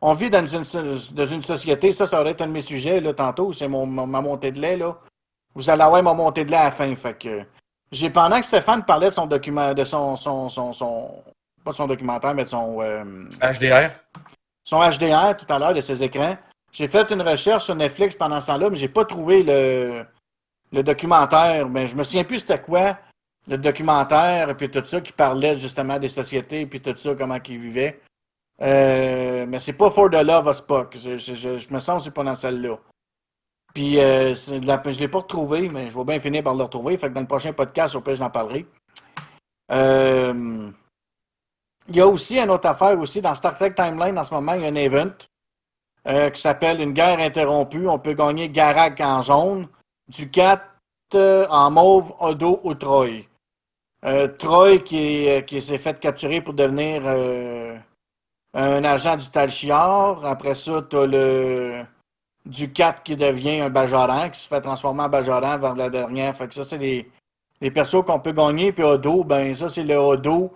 on 0.00 0.12
vit 0.14 0.30
dans 0.30 0.44
une, 0.46 0.64
so- 0.64 1.12
dans 1.12 1.26
une 1.26 1.42
société, 1.42 1.92
ça, 1.92 2.06
ça 2.06 2.20
aurait 2.20 2.32
été 2.32 2.44
un 2.44 2.48
de 2.48 2.52
mes 2.52 2.60
sujets, 2.60 3.00
là, 3.00 3.12
tantôt, 3.14 3.52
c'est 3.52 3.68
mon, 3.68 3.86
ma 3.86 4.20
montée 4.20 4.52
de 4.52 4.60
lait, 4.60 4.76
là. 4.76 4.96
Vous 5.54 5.70
allez 5.70 5.82
avoir 5.82 6.02
ma 6.02 6.12
montée 6.14 6.44
de 6.44 6.50
lait 6.50 6.56
à 6.56 6.64
la 6.64 6.72
fin, 6.72 6.94
fait 6.94 7.14
que... 7.14 7.42
J'ai, 7.92 8.10
pendant 8.10 8.40
que 8.40 8.46
Stéphane 8.46 8.84
parlait 8.84 9.08
de 9.08 9.14
son 9.14 9.26
document, 9.26 9.72
de 9.72 9.84
son, 9.84 10.16
son, 10.16 10.48
son, 10.48 10.72
son- 10.72 11.22
pas 11.64 11.70
de 11.70 11.76
son 11.76 11.86
documentaire, 11.86 12.34
mais 12.34 12.44
de 12.44 12.48
son, 12.48 12.78
euh, 12.82 13.04
HDR. 13.40 13.90
son 14.64 14.80
HDR 14.80 15.36
tout 15.36 15.46
à 15.52 15.58
l'heure 15.58 15.72
de 15.74 15.80
ses 15.80 16.02
écrans. 16.02 16.36
J'ai 16.72 16.88
fait 16.88 17.08
une 17.12 17.22
recherche 17.22 17.64
sur 17.66 17.74
Netflix 17.76 18.16
pendant 18.16 18.40
ce 18.40 18.48
temps-là, 18.48 18.68
mais 18.68 18.76
j'ai 18.76 18.88
pas 18.88 19.04
trouvé 19.04 19.42
le, 19.44 20.04
le 20.72 20.82
documentaire. 20.82 21.68
Mais 21.68 21.86
je 21.86 21.94
me 21.96 22.02
souviens 22.02 22.24
plus 22.24 22.40
c'était 22.40 22.60
quoi 22.60 22.98
le 23.46 23.56
documentaire 23.58 24.48
et 24.50 24.54
puis 24.54 24.68
tout 24.70 24.84
ça 24.84 25.00
qui 25.00 25.12
parlait 25.12 25.54
justement 25.58 25.98
des 25.98 26.08
sociétés 26.08 26.66
puis 26.66 26.80
tout 26.80 26.96
ça 26.96 27.14
comment 27.14 27.38
ils 27.48 27.58
vivaient. 27.58 28.00
Euh, 28.62 29.46
mais 29.48 29.58
c'est 29.58 29.72
pas 29.72 29.90
For 29.90 30.10
the 30.10 30.22
Love 30.22 30.46
of 30.46 30.56
Spock. 30.56 30.96
Je, 30.96 31.74
me 31.74 31.80
sens 31.80 31.98
que 31.98 32.04
c'est 32.04 32.14
pas 32.14 32.24
dans 32.24 32.34
celle-là. 32.34 32.78
Puis 33.74 33.98
euh, 33.98 34.34
je 34.34 35.00
l'ai 35.00 35.08
pas 35.08 35.18
retrouvé, 35.18 35.68
mais 35.68 35.90
je 35.90 35.98
vais 35.98 36.04
bien 36.04 36.20
finir 36.20 36.44
par 36.44 36.54
le 36.54 36.62
retrouver. 36.62 36.96
Fait 36.96 37.08
que 37.08 37.14
dans 37.14 37.22
le 37.22 37.26
prochain 37.26 37.52
podcast, 37.52 37.94
au 37.96 38.00
pire, 38.00 38.14
j'en 38.14 38.30
parlerai. 38.30 38.66
Euh, 39.72 40.70
il 41.88 41.96
y 41.96 42.00
a 42.00 42.06
aussi 42.06 42.38
une 42.38 42.50
autre 42.50 42.68
affaire 42.68 42.98
aussi 42.98 43.20
dans 43.20 43.34
Star 43.34 43.56
Trek 43.56 43.74
Timeline 43.74 44.18
en 44.18 44.24
ce 44.24 44.32
moment, 44.32 44.54
il 44.54 44.62
y 44.62 44.64
a 44.64 44.68
un 44.68 44.74
event 44.74 45.12
euh, 46.06 46.30
qui 46.30 46.40
s'appelle 46.40 46.80
Une 46.80 46.92
guerre 46.92 47.18
interrompue. 47.18 47.88
On 47.88 47.98
peut 47.98 48.12
gagner 48.14 48.48
Garak 48.48 49.00
en 49.00 49.22
jaune, 49.22 49.68
du 50.08 50.30
4 50.30 50.62
euh, 51.14 51.46
en 51.50 51.70
mauve, 51.70 52.12
Odo 52.20 52.60
ou 52.62 52.74
Troy. 52.74 53.24
Troy 54.38 54.78
qui, 54.80 55.28
qui 55.46 55.62
s'est 55.62 55.78
fait 55.78 55.98
capturer 55.98 56.42
pour 56.42 56.52
devenir 56.52 57.02
un 58.54 58.84
agent 58.84 59.16
du 59.16 59.28
Tal 59.30 59.50
Shiar. 59.50 60.24
Après 60.24 60.54
ça, 60.54 60.82
tu 60.88 60.96
as 60.96 61.06
le 61.06 61.84
du 62.46 62.72
4 62.72 63.02
qui 63.02 63.16
devient 63.16 63.60
un 63.60 63.70
Bajoran, 63.70 64.28
qui 64.30 64.40
se 64.40 64.48
fait 64.48 64.60
transformer 64.60 65.04
en 65.04 65.08
Bajoran 65.08 65.58
vers 65.58 65.74
la 65.74 65.88
dernière. 65.88 66.36
Fait 66.36 66.46
que 66.46 66.54
ça, 66.54 66.62
c'est 66.62 66.78
les, 66.78 67.10
les 67.60 67.70
persos 67.70 68.04
qu'on 68.04 68.20
peut 68.20 68.32
gagner. 68.32 68.72
Puis 68.72 68.84
Odo, 68.84 69.24
ben 69.24 69.54
ça, 69.54 69.68
c'est 69.68 69.84
le 69.84 69.96
Odo 69.96 70.52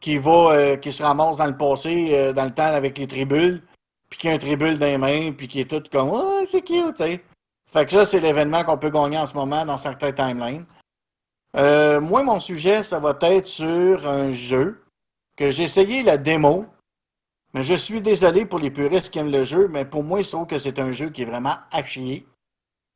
qui 0.00 0.18
va, 0.18 0.52
euh, 0.52 0.76
qui 0.76 0.92
se 0.92 1.02
ramasse 1.02 1.36
dans 1.36 1.46
le 1.46 1.56
passé, 1.56 2.10
euh, 2.12 2.32
dans 2.32 2.44
le 2.44 2.50
temps 2.52 2.74
avec 2.74 2.98
les 2.98 3.06
tribules, 3.06 3.62
puis 4.08 4.18
qui 4.18 4.28
a 4.28 4.32
un 4.32 4.38
tribule 4.38 4.78
dans 4.78 4.86
les 4.86 4.98
mains, 4.98 5.32
puis 5.32 5.48
qui 5.48 5.60
est 5.60 5.70
tout 5.70 5.82
comme 5.90 6.10
Oh, 6.12 6.42
c'est 6.46 6.62
cute, 6.62 6.96
tu 6.96 7.04
sais. 7.04 7.24
Fait 7.72 7.86
que 7.86 7.92
ça, 7.92 8.04
c'est 8.04 8.20
l'événement 8.20 8.64
qu'on 8.64 8.76
peut 8.76 8.90
gagner 8.90 9.16
en 9.16 9.26
ce 9.26 9.34
moment 9.34 9.64
dans 9.64 9.78
certains 9.78 10.12
timelines. 10.12 10.66
Euh, 11.56 12.00
moi, 12.00 12.22
mon 12.22 12.40
sujet, 12.40 12.82
ça 12.82 12.98
va 12.98 13.16
être 13.22 13.46
sur 13.46 14.06
un 14.06 14.30
jeu 14.30 14.84
que 15.36 15.50
j'ai 15.50 15.64
essayé 15.64 16.02
la 16.02 16.18
démo, 16.18 16.66
mais 17.54 17.62
je 17.62 17.74
suis 17.74 18.00
désolé 18.00 18.46
pour 18.46 18.58
les 18.58 18.70
puristes 18.70 19.10
qui 19.10 19.18
aiment 19.18 19.30
le 19.30 19.44
jeu, 19.44 19.68
mais 19.68 19.84
pour 19.84 20.02
moi, 20.02 20.20
je 20.20 20.28
trouve 20.30 20.46
que 20.46 20.58
c'est 20.58 20.78
un 20.78 20.92
jeu 20.92 21.10
qui 21.10 21.22
est 21.22 21.26
vraiment 21.26 21.56
à 21.70 21.82
chier. 21.82 22.26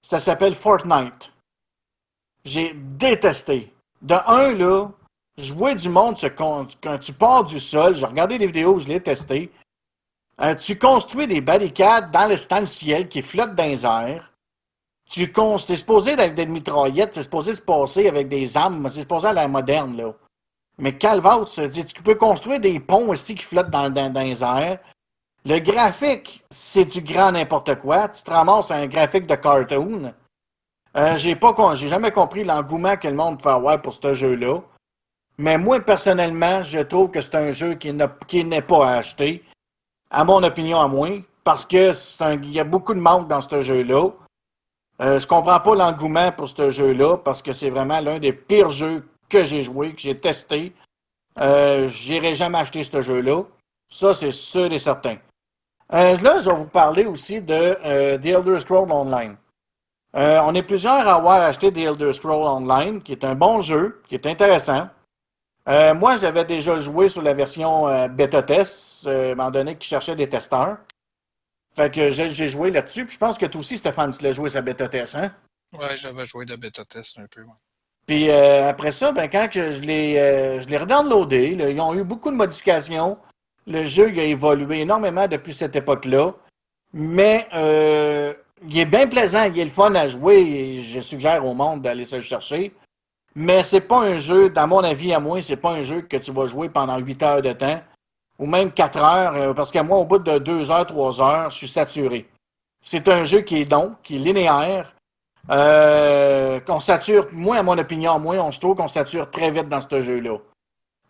Ça 0.02 0.20
s'appelle 0.20 0.54
Fortnite. 0.54 1.32
J'ai 2.44 2.74
détesté. 2.74 3.72
De 4.02 4.14
un, 4.14 4.54
là, 4.54 4.88
vois 5.52 5.74
du 5.74 5.88
monde 5.88 6.16
con- 6.36 6.68
quand 6.82 6.98
tu 6.98 7.12
pars 7.12 7.44
du 7.44 7.58
sol, 7.58 7.94
j'ai 7.94 8.06
regardé 8.06 8.38
des 8.38 8.46
vidéos, 8.46 8.78
je 8.78 8.88
l'ai 8.88 9.02
testé. 9.02 9.50
Euh, 10.40 10.54
tu 10.54 10.78
construis 10.78 11.26
des 11.26 11.40
barricades 11.40 12.10
dans 12.10 12.28
le 12.28 12.36
stand 12.36 12.66
ciel 12.66 13.08
qui 13.08 13.22
flottent 13.22 13.54
dans 13.54 13.64
les 13.64 13.84
airs. 13.84 14.32
Tu. 15.08 15.32
T'es 15.32 15.76
supposé 15.76 16.12
avec 16.12 16.34
des 16.34 16.46
mitraillettes, 16.46 17.14
c'est 17.14 17.22
supposé 17.22 17.54
se 17.54 17.60
passer 17.60 18.08
avec 18.08 18.28
des 18.28 18.56
armes, 18.56 18.88
c'est 18.88 19.00
supposé 19.00 19.28
à 19.28 19.32
la 19.32 19.48
moderne, 19.48 19.96
là. 19.96 20.12
Mais 20.78 20.92
dit, 20.92 21.86
tu 21.86 22.02
peux 22.02 22.14
construire 22.14 22.60
des 22.60 22.80
ponts 22.80 23.08
aussi 23.08 23.34
qui 23.34 23.44
flottent 23.44 23.70
dans, 23.70 23.88
dans, 23.88 24.12
dans 24.12 24.20
les 24.20 24.42
airs. 24.42 24.78
Le 25.44 25.58
graphique, 25.60 26.44
c'est 26.50 26.84
du 26.84 27.00
grand 27.00 27.32
n'importe 27.32 27.76
quoi. 27.76 28.08
Tu 28.08 28.22
te 28.22 28.30
ramasses 28.30 28.70
un 28.70 28.86
graphique 28.86 29.26
de 29.26 29.36
cartoon. 29.36 30.12
Euh, 30.96 31.16
j'ai 31.16 31.36
pas 31.36 31.54
j'ai 31.74 31.88
jamais 31.88 32.10
compris 32.10 32.42
l'engouement 32.42 32.96
que 32.96 33.08
le 33.08 33.14
monde 33.14 33.40
peut 33.40 33.50
avoir 33.50 33.80
pour 33.80 33.92
ce 33.92 34.12
jeu-là. 34.12 34.60
Mais 35.38 35.56
moi, 35.56 35.80
personnellement, 35.80 36.62
je 36.62 36.80
trouve 36.80 37.10
que 37.10 37.20
c'est 37.20 37.36
un 37.36 37.50
jeu 37.50 37.74
qui 37.74 37.92
n'est 37.92 38.62
pas 38.62 38.88
à 38.88 38.96
acheter. 38.96 39.44
À 40.10 40.24
mon 40.24 40.42
opinion, 40.42 40.80
à 40.80 40.88
moi. 40.88 41.08
Parce 41.44 41.64
que 41.64 41.92
il 42.42 42.52
y 42.52 42.58
a 42.58 42.64
beaucoup 42.64 42.94
de 42.94 43.00
manque 43.00 43.28
dans 43.28 43.40
ce 43.40 43.62
jeu-là. 43.62 44.10
Euh, 45.02 45.20
je 45.20 45.26
comprends 45.26 45.60
pas 45.60 45.74
l'engouement 45.74 46.32
pour 46.32 46.48
ce 46.48 46.70
jeu-là 46.70 47.18
parce 47.18 47.42
que 47.42 47.52
c'est 47.52 47.70
vraiment 47.70 48.00
l'un 48.00 48.18
des 48.18 48.32
pires 48.32 48.70
jeux 48.70 49.06
que 49.28 49.44
j'ai 49.44 49.62
joué, 49.62 49.94
que 49.94 50.00
j'ai 50.00 50.16
testé. 50.16 50.72
Euh, 51.38 51.88
J'irai 51.88 52.34
jamais 52.34 52.58
acheter 52.58 52.82
ce 52.84 53.02
jeu-là. 53.02 53.42
Ça, 53.88 54.14
c'est 54.14 54.30
sûr 54.30 54.72
et 54.72 54.78
certain. 54.78 55.18
Euh, 55.92 56.16
là, 56.18 56.40
je 56.40 56.50
vais 56.50 56.56
vous 56.56 56.66
parler 56.66 57.06
aussi 57.06 57.40
de 57.40 57.76
euh, 57.84 58.18
The 58.18 58.26
Elder 58.26 58.58
Scrolls 58.60 58.90
Online. 58.90 59.36
Euh, 60.16 60.40
on 60.44 60.54
est 60.54 60.62
plusieurs 60.62 61.06
à 61.06 61.14
avoir 61.14 61.40
acheté 61.42 61.72
The 61.72 61.78
Elder 61.78 62.12
Scrolls 62.12 62.46
Online, 62.46 63.02
qui 63.02 63.12
est 63.12 63.24
un 63.24 63.34
bon 63.34 63.60
jeu, 63.60 64.02
qui 64.08 64.14
est 64.14 64.26
intéressant. 64.26 64.88
Moi, 65.68 66.16
j'avais 66.16 66.44
déjà 66.44 66.78
joué 66.78 67.08
sur 67.08 67.22
la 67.22 67.34
version 67.34 68.08
bêta 68.08 68.40
test, 68.40 69.04
moment 69.06 69.50
donné, 69.50 69.76
qui 69.76 69.88
cherchait 69.88 70.14
des 70.14 70.28
testeurs. 70.28 70.78
Fait 71.74 71.92
que 71.92 72.12
j'ai 72.12 72.48
joué 72.48 72.70
là-dessus. 72.70 73.06
Je 73.08 73.18
pense 73.18 73.36
que 73.36 73.46
toi 73.46 73.58
aussi, 73.58 73.76
Stéphane, 73.76 74.16
tu 74.16 74.22
l'as 74.22 74.30
joué 74.30 74.48
sa 74.48 74.62
bêta 74.62 74.88
test, 74.88 75.16
hein? 75.16 75.32
Ouais, 75.72 75.96
j'avais 75.96 76.24
joué 76.24 76.44
de 76.44 76.54
bêta 76.54 76.84
test 76.84 77.18
un 77.18 77.26
peu. 77.26 77.44
Puis 78.06 78.30
euh, 78.30 78.68
après 78.68 78.92
ça, 78.92 79.12
ben, 79.12 79.28
quand 79.28 79.48
que 79.50 79.72
je 79.72 79.82
l'ai 79.82 80.18
euh, 80.18 80.62
je 80.62 80.78
redownloadé, 80.78 81.56
là, 81.56 81.68
ils 81.70 81.80
ont 81.80 81.94
eu 81.94 82.04
beaucoup 82.04 82.30
de 82.30 82.36
modifications. 82.36 83.18
Le 83.66 83.84
jeu 83.84 84.10
il 84.10 84.20
a 84.20 84.24
évolué 84.24 84.80
énormément 84.80 85.26
depuis 85.26 85.54
cette 85.54 85.74
époque-là. 85.74 86.32
Mais 86.92 87.46
euh, 87.54 88.32
il 88.66 88.78
est 88.78 88.86
bien 88.86 89.06
plaisant, 89.06 89.44
il 89.44 89.58
est 89.58 89.64
le 89.64 89.70
fun 89.70 89.94
à 89.94 90.08
jouer. 90.08 90.38
Et 90.38 90.80
je 90.80 91.00
suggère 91.00 91.44
au 91.44 91.54
monde 91.54 91.82
d'aller 91.82 92.04
se 92.04 92.16
le 92.16 92.22
chercher. 92.22 92.72
Mais 93.34 93.62
c'est 93.62 93.82
pas 93.82 93.98
un 93.98 94.16
jeu, 94.16 94.48
dans 94.48 94.66
mon 94.66 94.82
avis 94.82 95.12
à 95.12 95.20
moi, 95.20 95.42
c'est 95.42 95.58
pas 95.58 95.72
un 95.72 95.82
jeu 95.82 96.00
que 96.00 96.16
tu 96.16 96.32
vas 96.32 96.46
jouer 96.46 96.70
pendant 96.70 96.96
8 96.96 97.22
heures 97.22 97.42
de 97.42 97.52
temps. 97.52 97.82
Ou 98.38 98.46
même 98.46 98.72
4 98.72 98.98
heures, 98.98 99.34
euh, 99.34 99.54
parce 99.54 99.70
que 99.70 99.78
moi, 99.80 99.98
au 99.98 100.06
bout 100.06 100.18
de 100.18 100.38
2 100.38 100.70
heures, 100.70 100.86
3 100.86 101.20
heures, 101.20 101.50
je 101.50 101.56
suis 101.56 101.68
saturé. 101.68 102.26
C'est 102.80 103.08
un 103.08 103.24
jeu 103.24 103.42
qui 103.42 103.60
est 103.60 103.70
long, 103.70 103.94
qui 104.02 104.16
est 104.16 104.18
linéaire. 104.18 104.95
Euh, 105.50 106.60
qu'on 106.60 106.80
sature, 106.80 107.28
moi, 107.32 107.56
à 107.56 107.62
mon 107.62 107.78
opinion, 107.78 108.18
moi, 108.18 108.36
on, 108.36 108.50
je 108.50 108.60
trouve 108.60 108.76
qu'on 108.76 108.88
sature 108.88 109.30
très 109.30 109.50
vite 109.50 109.68
dans 109.68 109.80
ce 109.80 110.00
jeu-là. 110.00 110.38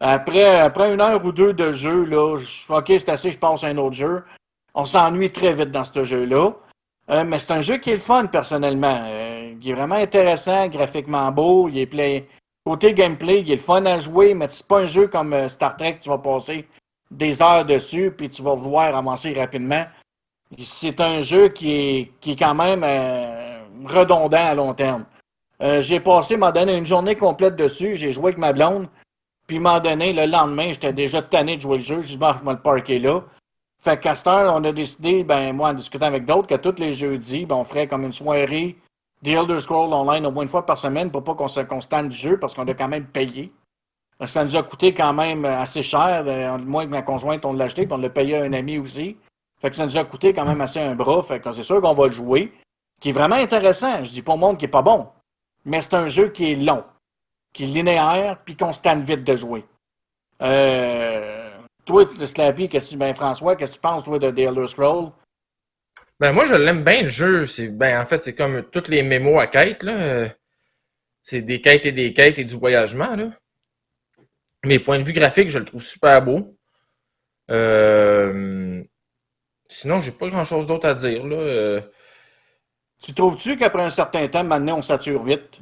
Après, 0.01 0.61
après 0.61 0.93
une 0.93 1.01
heure 1.01 1.25
ou 1.25 1.33
deux 1.33 1.55
de 1.55 1.73
jeu, 1.73 2.05
là, 2.05 2.37
je, 2.37 2.73
ok, 2.73 2.87
c'est 2.89 3.09
assez, 3.09 3.31
je 3.31 3.39
passe 3.39 3.65
à 3.65 3.69
un 3.69 3.79
autre 3.79 3.97
jeu. 3.97 4.23
On 4.75 4.85
s'ennuie 4.85 5.33
très 5.33 5.55
vite 5.55 5.71
dans 5.71 5.85
ce 5.85 6.05
jeu-là. 6.05 6.51
Euh, 7.09 7.25
mais 7.25 7.39
c'est 7.39 7.53
un 7.53 7.61
jeu 7.61 7.79
qui 7.79 7.91
est 7.91 7.95
le 7.95 8.01
fun, 8.01 8.27
personnellement. 8.27 9.05
Euh, 9.07 9.55
il 9.61 9.71
est 9.71 9.75
vraiment 9.75 9.95
intéressant, 9.95 10.69
graphiquement 10.69 11.31
beau, 11.31 11.69
il 11.69 11.79
est 11.79 11.87
plein. 11.87 12.21
Côté 12.65 12.93
gameplay, 12.95 13.41
il 13.41 13.53
est 13.53 13.57
le 13.57 13.63
fun 13.63 13.87
à 13.87 13.97
jouer, 13.99 14.35
mais 14.35 14.49
c'est 14.51 14.67
pas 14.67 14.81
un 14.81 14.87
jeu 14.87 15.07
comme 15.07 15.33
euh, 15.33 15.49
Star 15.49 15.77
Trek, 15.77 15.99
tu 16.01 16.09
vas 16.09 16.19
passer 16.19 16.67
des 17.11 17.41
heures 17.41 17.65
dessus, 17.65 18.11
puis 18.11 18.29
tu 18.29 18.43
vas 18.43 18.55
vouloir 18.55 18.95
avancer 18.95 19.33
rapidement. 19.35 19.85
C'est 20.59 21.01
un 21.01 21.21
jeu 21.21 21.49
qui 21.49 21.73
est, 21.73 22.13
qui 22.21 22.33
est 22.33 22.37
quand 22.37 22.55
même 22.55 22.83
euh, 22.85 23.36
redondant 23.85 24.47
à 24.47 24.55
long 24.55 24.75
terme. 24.75 25.05
Euh, 25.63 25.81
j'ai 25.81 26.01
passé, 26.01 26.37
m'a 26.37 26.53
donné 26.53 26.77
une 26.77 26.87
journée 26.87 27.17
complète 27.17 27.57
dessus, 27.57 27.97
j'ai 27.97 28.13
joué 28.13 28.27
avec 28.27 28.39
ma 28.39 28.53
blonde, 28.53 28.89
puis 29.47 29.59
m'a 29.59 29.81
donné, 29.81 30.13
le 30.13 30.27
lendemain, 30.27 30.69
j'étais 30.73 30.93
déjà 30.93 31.23
tanné 31.23 31.57
de 31.57 31.63
jouer 31.63 31.79
le 31.79 31.83
jeu, 31.83 32.01
je 32.03 32.09
dis, 32.09 32.17
bon, 32.17 32.35
je 32.39 32.45
vais 32.45 32.53
le 32.53 32.61
parker 32.61 32.99
là. 32.99 33.23
Fait 33.81 33.99
qu'à 33.99 34.15
cette 34.15 34.27
heure, 34.27 34.55
on 34.55 34.65
a 34.65 34.73
décidé, 34.73 35.23
ben, 35.23 35.53
moi, 35.55 35.71
en 35.71 35.75
discutant 35.75 36.07
avec 36.07 36.25
d'autres, 36.25 36.49
que 36.49 36.57
tous 36.57 36.81
les 36.81 36.93
jeudis, 36.93 37.47
ben, 37.47 37.55
on 37.55 37.65
ferait 37.65 37.87
comme 37.87 38.05
une 38.05 38.13
soirée 38.13 38.77
The 39.25 39.29
Elder 39.29 39.61
Scrolls 39.61 39.93
Online 39.93 40.27
au 40.27 40.31
moins 40.31 40.43
une 40.43 40.49
fois 40.49 40.67
par 40.67 40.77
semaine 40.77 41.11
pour 41.11 41.25
pas 41.25 41.35
qu'on 41.35 41.49
se 41.49 41.61
constante 41.61 42.09
du 42.09 42.17
jeu, 42.17 42.39
parce 42.39 42.55
qu'on 42.55 42.67
a 42.67 42.75
quand 42.75 42.89
même 42.89 43.07
payé. 43.07 43.53
Ça 44.25 44.45
nous 44.45 44.57
a 44.57 44.63
coûté 44.63 44.95
quand 44.95 45.13
même 45.13 45.45
assez 45.45 45.83
cher. 45.83 46.25
Euh, 46.27 46.59
Moi 46.59 46.85
et 46.85 46.87
ma 46.87 47.03
conjointe, 47.03 47.45
on 47.45 47.53
l'a 47.53 47.65
acheté, 47.65 47.87
puis 47.87 47.93
on 47.93 47.99
l'a 47.99 48.09
payé 48.09 48.37
à 48.37 48.45
un 48.45 48.53
ami 48.53 48.79
aussi. 48.79 49.17
Fait 49.61 49.71
que 49.71 49.77
ça 49.77 49.85
nous 49.87 49.97
a 49.97 50.05
coûté 50.05 50.33
quand 50.33 50.45
même 50.45 50.61
assez 50.61 50.81
un 50.81 50.95
bras. 50.95 51.23
Fait 51.23 51.41
que 51.41 51.53
c'est 51.53 51.63
sûr 51.63 51.81
qu'on 51.81 51.95
va 51.95 52.07
le 52.07 52.13
jouer. 52.13 52.53
Qui 53.01 53.11
est 53.11 53.13
vraiment 53.13 53.37
intéressant. 53.37 54.03
Je 54.03 54.11
dis 54.11 54.23
pas 54.23 54.35
au 54.35 54.39
monde 54.39 54.59
qui 54.59 54.65
est 54.65 54.69
pas 54.69 54.83
bon. 54.83 55.09
Mais 55.65 55.83
c'est 55.83 55.95
un 55.95 56.09
jeu 56.09 56.29
qui 56.31 56.53
est 56.53 56.55
long, 56.55 56.85
qui 57.53 57.65
est 57.65 57.67
linéaire, 57.67 58.41
puis 58.45 58.57
qu'on 58.57 58.73
se 58.73 58.81
tanne 58.81 59.03
vite 59.03 59.25
de 59.25 59.37
jouer. 59.37 59.65
Euh, 60.43 61.51
toi, 61.85 62.05
Slappy, 62.25 62.69
qu'est-ce 62.69 62.93
que 62.93 62.97
ben, 62.97 63.15
François, 63.15 63.57
qu'est-ce 63.57 63.73
que 63.73 63.77
tu 63.77 63.81
penses, 63.81 64.05
toi, 64.05 64.19
de 64.19 64.31
The 64.31 64.39
Elder 64.39 64.67
Scrolls? 64.67 65.11
Ben 66.19 66.33
moi 66.33 66.47
je 66.47 66.55
l'aime 66.55 66.83
bien 66.83 67.03
le 67.03 67.09
jeu. 67.09 67.45
Ben 67.73 68.01
en 68.01 68.07
fait 68.07 68.23
c'est 68.23 68.35
comme 68.35 68.63
toutes 68.73 68.89
les 68.89 69.03
mémos 69.03 69.39
à 69.39 69.49
quête 69.49 69.83
là. 69.83 70.31
C'est 71.23 71.43
des 71.43 71.61
quêtes 71.61 71.85
et 71.85 71.93
des 71.93 72.15
quêtes 72.15 72.39
et 72.39 72.45
du 72.45 72.55
voyagement 72.57 73.15
là. 73.15 73.33
Mais 74.65 74.79
point 74.79 74.99
de 74.99 75.05
vue 75.05 75.13
graphique, 75.13 75.51
je 75.51 75.59
le 75.59 75.67
trouve 75.67 75.83
super 75.83 76.23
beau. 76.23 76.57
Euh, 77.51 78.83
Sinon, 79.69 80.01
j'ai 80.01 80.13
pas 80.13 80.29
grand 80.29 80.45
chose 80.45 80.67
d'autre 80.67 80.89
à 80.89 80.95
dire 80.95 81.27
là. 81.27 81.37
Euh, 81.37 81.81
Tu 83.03 83.15
trouves-tu 83.15 83.57
qu'après 83.57 83.83
un 83.83 83.91
certain 83.91 84.27
temps, 84.29 84.45
maintenant, 84.45 84.79
on 84.79 84.83
sature 84.83 85.23
vite? 85.23 85.61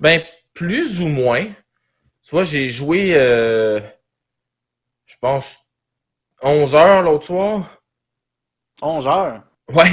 Ben 0.00 0.22
plus 0.52 1.00
ou 1.00 1.08
moins. 1.08 1.44
Tu 2.22 2.30
vois, 2.30 2.44
j'ai 2.44 2.68
joué 2.68 3.14
euh, 3.14 3.80
je 5.06 5.16
pense 5.20 5.58
11 6.42 6.74
heures 6.74 7.02
l'autre 7.02 7.26
soir. 7.26 7.82
11 8.82 9.06
heures? 9.06 9.42
Ouais. 9.68 9.92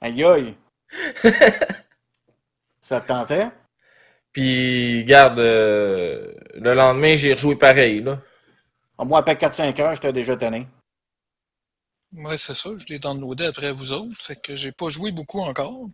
Aïe 0.00 0.24
aïe! 0.24 0.56
Ça 2.80 3.00
te 3.00 3.08
tentait? 3.08 3.48
Puis 4.32 5.04
garde 5.04 5.38
euh, 5.38 6.34
le 6.54 6.74
lendemain, 6.74 7.16
j'ai 7.16 7.32
rejoué 7.32 7.56
pareil 7.56 8.02
là. 8.02 8.18
Ah, 8.98 9.04
Moi, 9.04 9.18
après 9.18 9.34
4-5 9.34 9.80
heures, 9.80 9.94
j'étais 9.94 10.12
déjà 10.12 10.36
tanné. 10.36 10.66
Ouais, 12.16 12.36
c'est 12.36 12.54
ça. 12.54 12.70
Je 12.76 12.86
l'ai 12.86 12.98
downloadé 12.98 13.46
après 13.46 13.72
vous 13.72 13.92
autres. 13.92 14.20
Fait 14.20 14.36
que 14.36 14.56
j'ai 14.56 14.72
pas 14.72 14.88
joué 14.88 15.12
beaucoup 15.12 15.40
encore. 15.40 15.88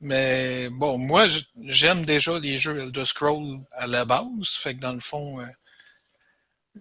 Mais 0.00 0.68
bon, 0.70 0.98
moi, 0.98 1.26
j'aime 1.64 2.04
déjà 2.04 2.38
les 2.38 2.58
jeux 2.58 2.82
Elder 2.82 3.04
Scrolls 3.04 3.60
à 3.72 3.86
la 3.86 4.04
base. 4.04 4.56
Fait 4.58 4.74
que 4.74 4.80
dans 4.80 4.92
le 4.92 5.00
fond, 5.00 5.40
euh, 5.40 5.46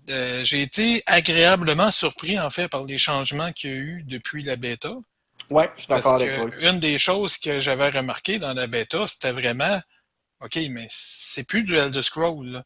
euh, 0.09 0.43
j'ai 0.43 0.61
été 0.61 1.03
agréablement 1.05 1.91
surpris 1.91 2.39
en 2.39 2.49
fait 2.49 2.67
par 2.67 2.83
les 2.83 2.97
changements 2.97 3.51
qu'il 3.53 3.69
y 3.69 3.73
a 3.73 3.77
eu 3.77 4.03
depuis 4.03 4.43
la 4.43 4.55
bêta. 4.55 4.93
Ouais, 5.49 5.69
je 5.75 5.83
suis 5.83 5.89
d'accord 5.89 6.15
avec 6.15 6.35
toi. 6.35 6.49
une 6.59 6.79
des 6.79 6.97
choses 6.97 7.37
que 7.37 7.59
j'avais 7.59 7.89
remarqué 7.89 8.39
dans 8.39 8.53
la 8.53 8.67
bêta, 8.67 9.05
c'était 9.05 9.31
vraiment 9.31 9.81
OK, 10.41 10.59
mais 10.69 10.85
c'est 10.89 11.47
plus 11.47 11.63
du 11.63 11.75
Elder 11.75 12.01
Scroll. 12.01 12.47
Là. 12.47 12.63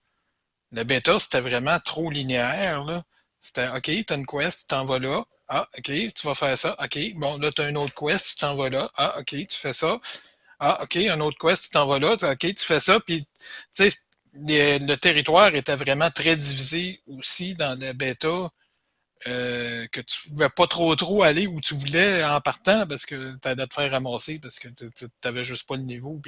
La 0.71 0.83
bêta, 0.83 1.19
c'était 1.19 1.41
vraiment 1.41 1.79
trop 1.79 2.09
linéaire. 2.09 2.83
Là. 2.83 3.03
C'était 3.41 3.67
OK, 3.69 3.91
t'as 4.05 4.15
une 4.17 4.25
quest, 4.25 4.61
tu 4.61 4.67
t'en 4.67 4.85
vas 4.85 4.99
là. 4.99 5.23
Ah, 5.47 5.67
OK, 5.77 5.83
tu 5.85 6.27
vas 6.27 6.35
faire 6.35 6.57
ça. 6.57 6.75
OK, 6.83 6.99
bon, 7.15 7.37
là, 7.39 7.51
t'as 7.51 7.69
une 7.69 7.77
autre 7.77 7.93
quest, 7.95 8.31
tu 8.31 8.35
t'en 8.37 8.55
vas 8.55 8.69
là. 8.69 8.91
Ah, 8.95 9.17
OK, 9.19 9.27
tu 9.47 9.55
fais 9.57 9.73
ça. 9.73 9.99
Ah, 10.59 10.79
OK, 10.83 10.97
un 10.97 11.19
autre 11.21 11.37
quest, 11.39 11.65
tu 11.65 11.69
t'en 11.71 11.87
vas 11.87 11.99
là. 11.99 12.13
OK, 12.13 12.39
tu 12.39 12.65
fais 12.65 12.79
ça. 12.79 12.99
Puis, 12.99 13.21
tu 13.21 13.27
sais, 13.71 13.89
le 14.35 14.95
territoire 14.95 15.55
était 15.55 15.75
vraiment 15.75 16.11
très 16.11 16.35
divisé 16.35 17.01
aussi 17.07 17.55
dans 17.55 17.79
la 17.79 17.93
bêta. 17.93 18.49
euh, 19.27 19.87
que 19.91 20.01
tu 20.01 20.29
pouvais 20.29 20.49
pas 20.49 20.67
trop 20.67 20.95
trop 20.95 21.23
aller 21.23 21.47
où 21.47 21.61
tu 21.61 21.75
voulais 21.75 22.23
en 22.25 22.41
partant 22.41 22.87
parce 22.87 23.05
que 23.05 23.35
tu 23.41 23.47
allais 23.49 23.67
te 23.67 23.73
faire 23.73 23.91
ramasser 23.91 24.39
parce 24.39 24.59
que 24.59 24.69
tu 24.69 24.87
n'avais 25.25 25.43
juste 25.43 25.67
pas 25.67 25.75
le 25.75 25.83
niveau. 25.83 26.21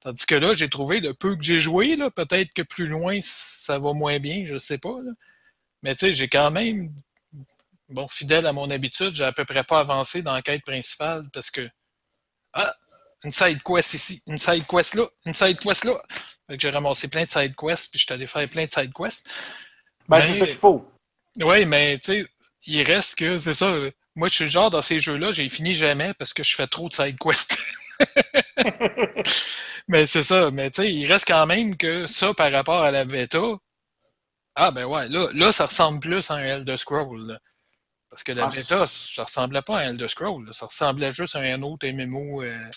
Tandis 0.00 0.26
que 0.26 0.34
là, 0.34 0.52
j'ai 0.54 0.68
trouvé 0.68 1.00
le 1.00 1.14
peu 1.14 1.36
que 1.36 1.42
j'ai 1.42 1.60
joué, 1.60 1.96
peut-être 2.14 2.52
que 2.52 2.62
plus 2.62 2.86
loin, 2.86 3.18
ça 3.22 3.78
va 3.78 3.92
moins 3.92 4.18
bien, 4.18 4.44
je 4.44 4.58
sais 4.58 4.78
pas. 4.78 4.94
Mais 5.82 5.94
tu 5.94 6.00
sais, 6.00 6.12
j'ai 6.12 6.28
quand 6.28 6.50
même, 6.50 6.94
bon, 7.88 8.08
fidèle 8.08 8.46
à 8.46 8.52
mon 8.52 8.70
habitude, 8.70 9.14
j'ai 9.14 9.24
à 9.24 9.32
peu 9.32 9.44
près 9.44 9.64
pas 9.64 9.80
avancé 9.80 10.22
dans 10.22 10.32
la 10.32 10.42
quête 10.42 10.64
principale 10.64 11.24
parce 11.32 11.50
que, 11.50 11.68
ah, 12.52 12.74
une 13.24 13.30
side 13.30 13.62
quest 13.62 13.94
ici, 13.94 14.22
une 14.26 14.38
side 14.38 14.66
quest 14.66 14.94
là, 14.94 15.06
une 15.24 15.34
side 15.34 15.58
quest 15.58 15.84
là. 15.84 16.00
Fait 16.48 16.56
que 16.56 16.62
j'ai 16.62 16.70
ramassé 16.70 17.08
plein 17.08 17.24
de 17.24 17.30
side 17.30 17.54
quests, 17.56 17.90
puis 17.90 17.98
je 17.98 18.04
suis 18.04 18.12
allé 18.12 18.26
faire 18.26 18.48
plein 18.48 18.64
de 18.66 18.70
side 18.70 18.92
quests. 18.92 19.28
Ben, 20.08 20.18
Mais- 20.18 20.26
c'est 20.26 20.38
ça 20.38 20.46
qu'il 20.46 20.54
faut. 20.56 20.88
oui, 21.40 21.66
mais 21.66 21.98
tu 21.98 22.22
sais, 22.22 22.26
il 22.66 22.82
reste 22.82 23.18
que, 23.18 23.38
c'est 23.38 23.54
ça. 23.54 23.74
Moi, 24.14 24.28
je 24.28 24.34
suis 24.34 24.44
le 24.44 24.50
genre 24.50 24.70
dans 24.70 24.82
ces 24.82 24.98
jeux-là, 24.98 25.30
j'ai 25.30 25.48
fini 25.48 25.72
jamais 25.72 26.14
parce 26.14 26.32
que 26.32 26.42
je 26.42 26.54
fais 26.54 26.66
trop 26.66 26.88
de 26.88 26.94
side 26.94 27.18
quests. 27.18 27.58
mais 29.88 30.06
c'est 30.06 30.22
ça. 30.22 30.50
Mais 30.50 30.70
tu 30.70 30.82
sais, 30.82 30.92
il 30.92 31.06
reste 31.10 31.26
quand 31.26 31.46
même 31.46 31.76
que 31.76 32.06
ça 32.06 32.32
par 32.34 32.52
rapport 32.52 32.82
à 32.82 32.90
la 32.90 33.04
bêta. 33.04 33.40
Ah 34.56 34.70
ben 34.70 34.84
ouais, 34.86 35.08
là, 35.08 35.28
là 35.34 35.52
ça 35.52 35.66
ressemble 35.66 36.00
plus 36.00 36.30
à 36.30 36.34
un 36.34 36.42
Elder 36.44 36.76
Scroll. 36.76 37.26
là. 37.26 37.38
Parce 38.10 38.22
que 38.22 38.32
la 38.32 38.46
Ah, 38.46 38.50
bêta, 38.50 38.86
ça 38.86 39.24
ressemblait 39.24 39.62
pas 39.62 39.78
à 39.78 39.82
un 39.82 39.90
Elder 39.90 40.08
Scroll. 40.08 40.46
là. 40.46 40.52
Ça 40.52 40.66
ressemblait 40.66 41.10
juste 41.10 41.36
à 41.36 41.40
un 41.40 41.60
autre 41.62 41.86
MMO 41.86 42.42
euh, 42.42 42.70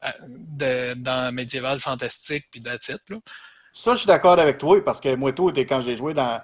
à- 0.00 0.14
de- 0.28 0.94
dans 0.94 1.32
médiéval 1.34 1.80
fantastique 1.80 2.46
puis 2.50 2.60
là. 2.60 2.76
Ça, 3.72 3.92
je 3.92 3.98
suis 3.98 4.06
d'accord 4.06 4.38
avec 4.38 4.58
toi, 4.58 4.84
parce 4.84 5.00
que 5.00 5.14
moi, 5.14 5.32
tout, 5.32 5.50
quand 5.50 5.80
j'ai 5.80 5.96
joué 5.96 6.12
dans. 6.12 6.40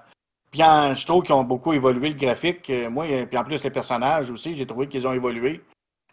Puis 0.51 0.63
en- 0.63 0.95
je 0.95 1.05
trouve 1.05 1.23
qu'ils 1.23 1.35
ont 1.35 1.45
beaucoup 1.45 1.75
évolué 1.75 2.09
le 2.09 2.15
graphique. 2.15 2.71
euh, 2.71 2.89
Moi, 2.89 3.07
et- 3.09 3.27
puis 3.27 3.37
en 3.37 3.45
plus, 3.45 3.63
les 3.63 3.71
personnages 3.71 4.31
aussi, 4.31 4.55
j'ai 4.55 4.67
trouvé 4.67 4.89
qu'ils 4.89 5.07
ont 5.07 5.13
évolué. 5.13 5.63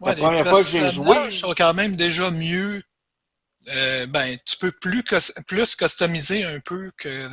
Ouais, 0.00 0.14
La 0.14 0.22
première 0.22 0.46
fois 0.46 0.58
que 0.60 0.66
j'ai 0.68 0.88
joué- 0.90 1.30
sont 1.30 1.54
quand 1.56 1.72
même 1.72 1.96
déjà 1.96 2.30
mieux. 2.30 2.82
Euh, 3.68 4.06
ben, 4.06 4.36
tu 4.44 4.58
peux 4.58 4.70
plus, 4.72 5.02
plus 5.46 5.74
customiser 5.74 6.44
un 6.44 6.60
peu 6.60 6.92
que 6.98 7.30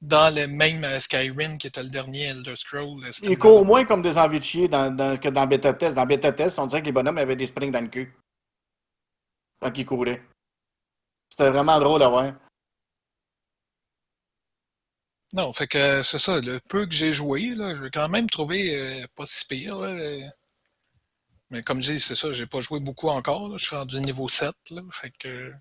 dans 0.00 0.32
le 0.34 0.46
même 0.46 0.84
euh, 0.84 1.00
Skyrim 1.00 1.58
qui 1.58 1.66
était 1.66 1.82
le 1.82 1.88
dernier 1.90 2.26
Elder 2.26 2.54
Scroll. 2.54 3.04
euh, 3.04 3.10
Ils 3.24 3.36
courent 3.38 3.64
moins 3.64 3.84
comme 3.84 4.02
des 4.02 4.16
envies 4.16 4.38
de 4.38 4.44
chier 4.44 4.68
dans, 4.68 4.94
dans- 4.94 5.18
que 5.18 5.28
dans 5.28 5.46
Beta 5.46 5.74
Test. 5.74 5.96
Dans 5.96 6.06
Beta 6.06 6.32
Test, 6.32 6.58
on 6.58 6.66
dirait 6.66 6.80
que 6.82 6.86
les 6.86 6.92
bonhommes 6.92 7.18
avaient 7.18 7.36
des 7.36 7.46
springs 7.46 7.72
dans 7.72 7.80
le 7.80 7.88
cul. 7.88 8.14
Quand 9.60 9.76
ils 9.76 9.84
couraient. 9.86 10.22
C'était 11.30 11.50
vraiment 11.50 11.78
drôle 11.80 12.02
à 12.02 12.08
voir. 12.08 12.32
Non, 15.34 15.52
fait 15.52 15.66
que 15.66 16.02
c'est 16.02 16.18
ça, 16.18 16.40
le 16.40 16.58
peu 16.68 16.86
que 16.86 16.94
j'ai 16.94 17.12
joué, 17.12 17.54
là, 17.54 17.74
j'ai 17.82 17.90
quand 17.90 18.08
même 18.08 18.30
trouvé 18.30 18.74
euh, 19.02 19.06
pas 19.14 19.26
si 19.26 19.44
pire. 19.46 19.78
là, 19.78 19.88
euh. 19.88 20.22
Mais 21.50 21.62
comme 21.62 21.82
je 21.82 21.92
dis, 21.92 22.00
c'est 22.00 22.14
ça, 22.14 22.32
j'ai 22.32 22.46
pas 22.46 22.60
joué 22.60 22.80
beaucoup 22.80 23.08
encore. 23.08 23.48
là, 23.48 23.56
Je 23.58 23.64
suis 23.66 23.76
rendu 23.76 24.00
niveau 24.00 24.28
7. 24.28 24.54
Là, 24.70 24.82
fait 24.92 25.10
que. 25.18 25.52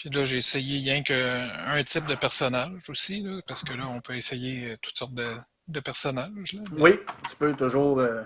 Puis 0.00 0.08
là, 0.08 0.24
j'ai 0.24 0.38
essayé 0.38 0.78
rien 0.78 1.02
qu'un 1.02 1.84
type 1.84 2.06
de 2.06 2.14
personnage 2.14 2.88
aussi, 2.88 3.20
là, 3.20 3.42
parce 3.46 3.62
que 3.62 3.74
là, 3.74 3.86
on 3.86 4.00
peut 4.00 4.14
essayer 4.16 4.70
euh, 4.70 4.76
toutes 4.80 4.96
sortes 4.96 5.12
de, 5.12 5.34
de 5.68 5.80
personnages. 5.80 6.54
Là. 6.54 6.62
Oui, 6.72 6.98
tu 7.28 7.36
peux 7.36 7.54
toujours 7.54 7.98
euh, 7.98 8.22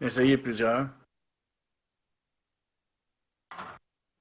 essayer 0.00 0.36
plusieurs. 0.36 0.88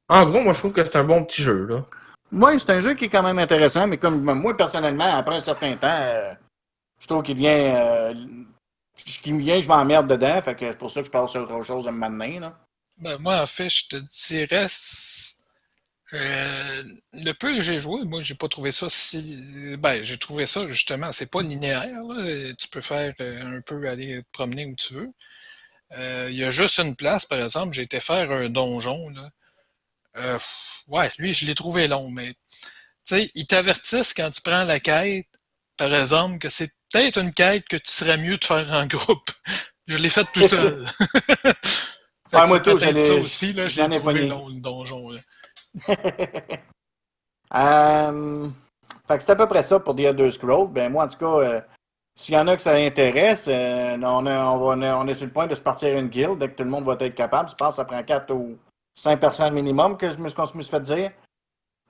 En 0.09 0.25
gros, 0.25 0.41
moi, 0.41 0.53
je 0.53 0.59
trouve 0.59 0.73
que 0.73 0.85
c'est 0.85 0.97
un 0.97 1.03
bon 1.03 1.25
petit 1.25 1.41
jeu, 1.41 1.65
là. 1.65 1.83
Moi, 2.31 2.59
c'est 2.59 2.69
un 2.69 2.81
jeu 2.81 2.93
qui 2.93 3.05
est 3.05 3.09
quand 3.09 3.23
même 3.23 3.39
intéressant, 3.39 3.87
mais 3.87 3.97
comme 3.97 4.21
moi, 4.21 4.55
personnellement, 4.55 5.17
après 5.17 5.37
un 5.37 5.39
certain 5.39 5.75
temps, 5.75 5.87
euh, 5.87 6.35
je 6.99 7.07
trouve 7.07 7.23
qu'il 7.23 7.37
vient. 7.37 7.75
Euh, 7.75 8.13
ce 8.95 9.17
qui 9.17 9.33
me 9.33 9.39
vient, 9.39 9.59
je 9.59 9.67
m'emmerde 9.67 10.07
dedans. 10.07 10.39
Fait 10.43 10.53
que 10.53 10.67
c'est 10.67 10.77
pour 10.77 10.91
ça 10.91 10.99
que 10.99 11.07
je 11.07 11.11
passe 11.11 11.35
à 11.35 11.41
autre 11.41 11.63
chose 11.63 11.87
à 11.87 11.91
me. 11.91 12.39
Là. 12.39 12.55
Ben, 12.99 13.17
moi, 13.17 13.41
en 13.41 13.45
fait, 13.47 13.69
je 13.69 13.87
te 13.87 13.95
dirais. 13.95 14.67
Euh, 16.13 16.83
le 17.13 17.31
peu 17.33 17.53
que 17.55 17.61
j'ai 17.61 17.79
joué, 17.79 18.03
moi, 18.05 18.21
j'ai 18.21 18.35
pas 18.35 18.47
trouvé 18.47 18.71
ça 18.71 18.87
si. 18.89 19.75
Ben, 19.77 20.03
j'ai 20.03 20.17
trouvé 20.17 20.45
ça, 20.45 20.65
justement, 20.67 21.11
c'est 21.11 21.29
pas 21.31 21.41
linéaire. 21.41 22.03
là. 22.03 22.53
Tu 22.57 22.67
peux 22.69 22.81
faire 22.81 23.13
euh, 23.19 23.57
un 23.57 23.61
peu 23.61 23.87
aller 23.89 24.21
te 24.23 24.27
promener 24.31 24.65
où 24.65 24.75
tu 24.75 24.93
veux. 24.93 25.09
Euh, 25.97 26.27
Il 26.31 26.37
y 26.37 26.43
a 26.45 26.49
juste 26.49 26.79
une 26.79 26.95
place, 26.95 27.25
par 27.25 27.41
exemple, 27.41 27.73
j'ai 27.73 27.83
été 27.83 27.99
faire 27.99 28.31
un 28.31 28.49
donjon. 28.49 29.09
Là. 29.09 29.29
Euh, 30.17 30.39
ouais, 30.87 31.11
lui, 31.19 31.33
je 31.33 31.45
l'ai 31.45 31.55
trouvé 31.55 31.87
long, 31.87 32.09
mais. 32.11 32.33
Tu 32.33 33.15
sais, 33.15 33.31
ils 33.35 33.47
t'avertissent 33.47 34.13
quand 34.13 34.29
tu 34.31 34.41
prends 34.41 34.63
la 34.63 34.79
quête, 34.79 35.27
par 35.77 35.93
exemple, 35.95 36.39
que 36.39 36.49
c'est 36.49 36.71
peut-être 36.91 37.17
une 37.19 37.33
quête 37.33 37.65
que 37.67 37.77
tu 37.77 37.91
serais 37.91 38.17
mieux 38.17 38.37
de 38.37 38.45
faire 38.45 38.71
en 38.71 38.85
groupe. 38.87 39.29
Je 39.87 39.97
l'ai 39.97 40.09
faite 40.09 40.27
tout 40.33 40.43
seul. 40.43 40.83
Fait 42.29 42.37
Ouais, 42.37 42.43
que 42.43 42.47
moi, 42.49 42.61
c'est 42.79 42.93
tout, 42.93 42.97
ça 42.99 43.13
aussi, 43.15 43.53
là, 43.53 43.67
je 43.69 43.81
l'ai 43.81 43.95
ai 43.95 43.99
trouvé 43.99 44.27
long, 44.27 44.49
le 44.49 44.59
donjon. 44.59 45.09
Là. 45.11 45.19
Euh, 47.55 48.49
fait 49.07 49.17
que 49.17 49.23
c'est 49.23 49.31
à 49.31 49.35
peu 49.37 49.47
près 49.47 49.63
ça 49.63 49.79
pour 49.79 49.95
The 49.95 50.01
Elder 50.01 50.31
Scrolls. 50.31 50.67
Ben, 50.67 50.91
moi, 50.91 51.05
en 51.05 51.07
tout 51.07 51.17
cas, 51.17 51.25
euh, 51.47 51.61
s'il 52.13 52.35
y 52.35 52.37
en 52.37 52.45
a 52.47 52.55
que 52.57 52.61
ça 52.61 52.73
intéresse, 52.73 53.47
euh, 53.47 53.97
on, 54.03 54.25
est- 54.25 54.37
on, 54.37 54.57
va- 54.57 54.65
on 54.75 54.81
est, 54.81 54.91
on 54.91 55.07
est 55.07 55.13
sur 55.13 55.27
le 55.27 55.31
point 55.31 55.47
de 55.47 55.55
se 55.55 55.61
partir 55.61 55.97
une 55.97 56.09
guilde 56.09 56.39
dès 56.39 56.49
que 56.49 56.55
tout 56.57 56.63
le 56.63 56.69
monde 56.69 56.83
va 56.83 56.97
être 56.99 57.15
capable. 57.15 57.49
Je 57.49 57.55
pense 57.55 57.69
que 57.69 57.75
ça 57.77 57.85
prend 57.85 58.03
4 58.03 58.33
ou 58.33 58.57
5 58.95 59.17
personnes 59.19 59.53
minimum 59.53 59.95
que 59.97 60.09
je 60.09 60.17
me, 60.17 60.29
qu'on 60.29 60.45
se 60.45 60.69
fait 60.69 60.81
dire. 60.81 61.11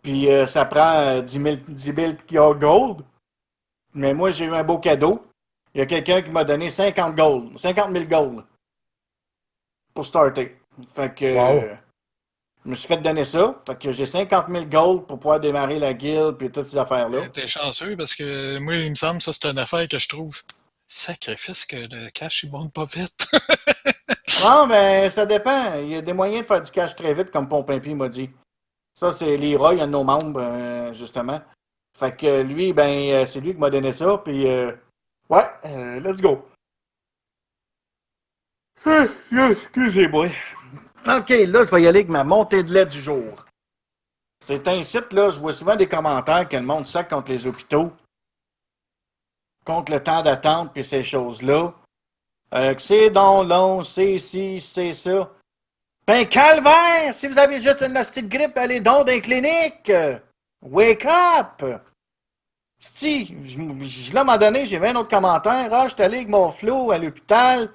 Puis 0.03 0.29
euh, 0.29 0.45
ça 0.45 0.63
prend 0.65 0.93
euh, 0.93 1.21
10 1.21 1.41
000, 1.41 1.55
10 1.69 1.93
000 1.93 2.13
kills 2.27 2.59
gold. 2.59 3.03
Mais 3.95 4.13
moi, 4.13 4.29
j'ai 4.29 4.45
eu 4.45 4.53
un 4.53 4.63
beau 4.63 4.77
cadeau. 4.77 5.25
Il 5.73 5.79
y 5.79 5.81
a 5.81 5.87
quelqu'un 5.87 6.21
qui 6.21 6.29
m'a 6.29 6.43
donné 6.43 6.69
50 6.69 7.15
gold, 7.15 7.57
50 7.57 7.91
000 7.97 8.05
gold 8.05 8.43
pour 9.95 10.05
starter. 10.05 10.55
Fait 10.93 11.13
que 11.15 11.25
Wow. 11.35 11.77
Je 12.67 12.71
me 12.71 12.75
suis 12.75 12.87
fait 12.89 12.97
donner 12.97 13.23
ça. 13.23 13.55
Fait 13.65 13.79
que 13.79 13.91
j'ai 13.93 14.05
50 14.05 14.47
000 14.51 14.65
gold 14.65 15.07
pour 15.07 15.17
pouvoir 15.19 15.39
démarrer 15.39 15.79
la 15.79 15.93
guilde 15.93 16.35
puis 16.37 16.51
toutes 16.51 16.65
ces 16.65 16.75
affaires-là. 16.75 17.29
T'es 17.29 17.47
chanceux 17.47 17.95
parce 17.95 18.13
que 18.13 18.57
moi, 18.57 18.75
il 18.75 18.89
me 18.89 18.95
semble 18.95 19.19
que 19.19 19.23
ça, 19.23 19.31
c'est 19.31 19.45
une 19.45 19.57
affaire 19.57 19.87
que 19.87 19.97
je 19.97 20.09
trouve 20.09 20.41
sacrifice 20.85 21.65
que 21.65 21.77
le 21.77 22.09
cash, 22.09 22.43
il 22.43 22.51
monte 22.51 22.73
pas 22.73 22.85
vite. 22.85 23.31
Non, 24.47 24.67
mais 24.67 25.09
ça 25.09 25.25
dépend. 25.25 25.79
Il 25.79 25.89
y 25.89 25.95
a 25.95 26.01
des 26.01 26.13
moyens 26.13 26.43
de 26.43 26.47
faire 26.47 26.61
du 26.61 26.69
cash 26.69 26.95
très 26.95 27.13
vite, 27.13 27.31
comme 27.31 27.49
Pompimpi 27.49 27.95
m'a 27.95 28.07
dit. 28.07 28.29
Ça, 28.93 29.11
c'est 29.11 29.35
Leroy, 29.35 29.81
un 29.81 29.87
de 29.87 29.91
nos 29.91 30.03
membres, 30.03 30.39
euh, 30.39 30.93
justement. 30.93 31.41
Fait 31.97 32.15
que 32.15 32.41
lui, 32.43 32.71
ben, 32.71 33.09
euh, 33.09 33.25
c'est 33.25 33.39
lui 33.39 33.53
qui 33.53 33.59
m'a 33.59 33.71
donné 33.71 33.93
ça, 33.93 34.19
puis 34.19 34.47
euh, 34.47 34.71
ouais, 35.29 35.43
euh, 35.65 35.99
let's 35.99 36.21
go. 36.21 36.47
Excusez-moi. 38.85 40.27
OK, 41.05 41.29
là, 41.29 41.63
je 41.63 41.71
vais 41.71 41.81
y 41.83 41.87
aller 41.87 41.99
avec 41.99 42.09
ma 42.09 42.23
montée 42.23 42.63
de 42.63 42.73
lait 42.73 42.85
du 42.85 43.01
jour. 43.01 43.45
C'est 44.43 44.67
un 44.67 44.81
site, 44.83 45.13
là, 45.13 45.29
je 45.29 45.39
vois 45.39 45.53
souvent 45.53 45.75
des 45.75 45.87
commentaires 45.87 46.47
que 46.47 46.55
le 46.57 46.63
monde 46.63 46.85
sac 46.85 47.09
contre 47.09 47.31
les 47.31 47.47
hôpitaux, 47.47 47.91
contre 49.65 49.91
le 49.91 50.03
temps 50.03 50.21
d'attente, 50.21 50.73
puis 50.73 50.83
ces 50.83 51.03
choses-là. 51.03 51.73
Euh, 52.53 52.73
que 52.73 52.81
c'est 52.81 53.09
donc 53.09 53.47
long, 53.49 53.81
c'est 53.83 54.17
ci, 54.19 54.59
c'est 54.59 54.93
ça. 54.93 55.29
Ben, 56.05 56.25
calvaire! 56.27 57.13
Si 57.13 57.27
vous 57.27 57.37
avez 57.37 57.59
juste 57.59 57.81
une 57.81 57.93
petite 57.93 58.29
grippe, 58.29 58.57
allez 58.57 58.79
donc 58.79 59.05
dans 59.07 59.11
les 59.11 59.19
cliniques! 59.21 59.91
Wake 60.61 61.05
up! 61.05 61.81
Si, 62.79 63.35
je- 63.43 64.13
là, 64.13 64.19
à 64.19 64.21
un 64.21 64.25
moment 64.25 64.37
donné, 64.37 64.65
j'ai 64.65 64.79
vu 64.79 64.85
un 64.85 64.95
autre 64.95 65.09
commentaire. 65.09 65.67
Ah, 65.73 65.87
je 65.87 65.95
suis 65.95 66.03
allé 66.03 66.17
avec 66.17 66.29
mon 66.29 66.51
flot 66.51 66.91
à 66.91 66.97
l'hôpital 66.97 67.69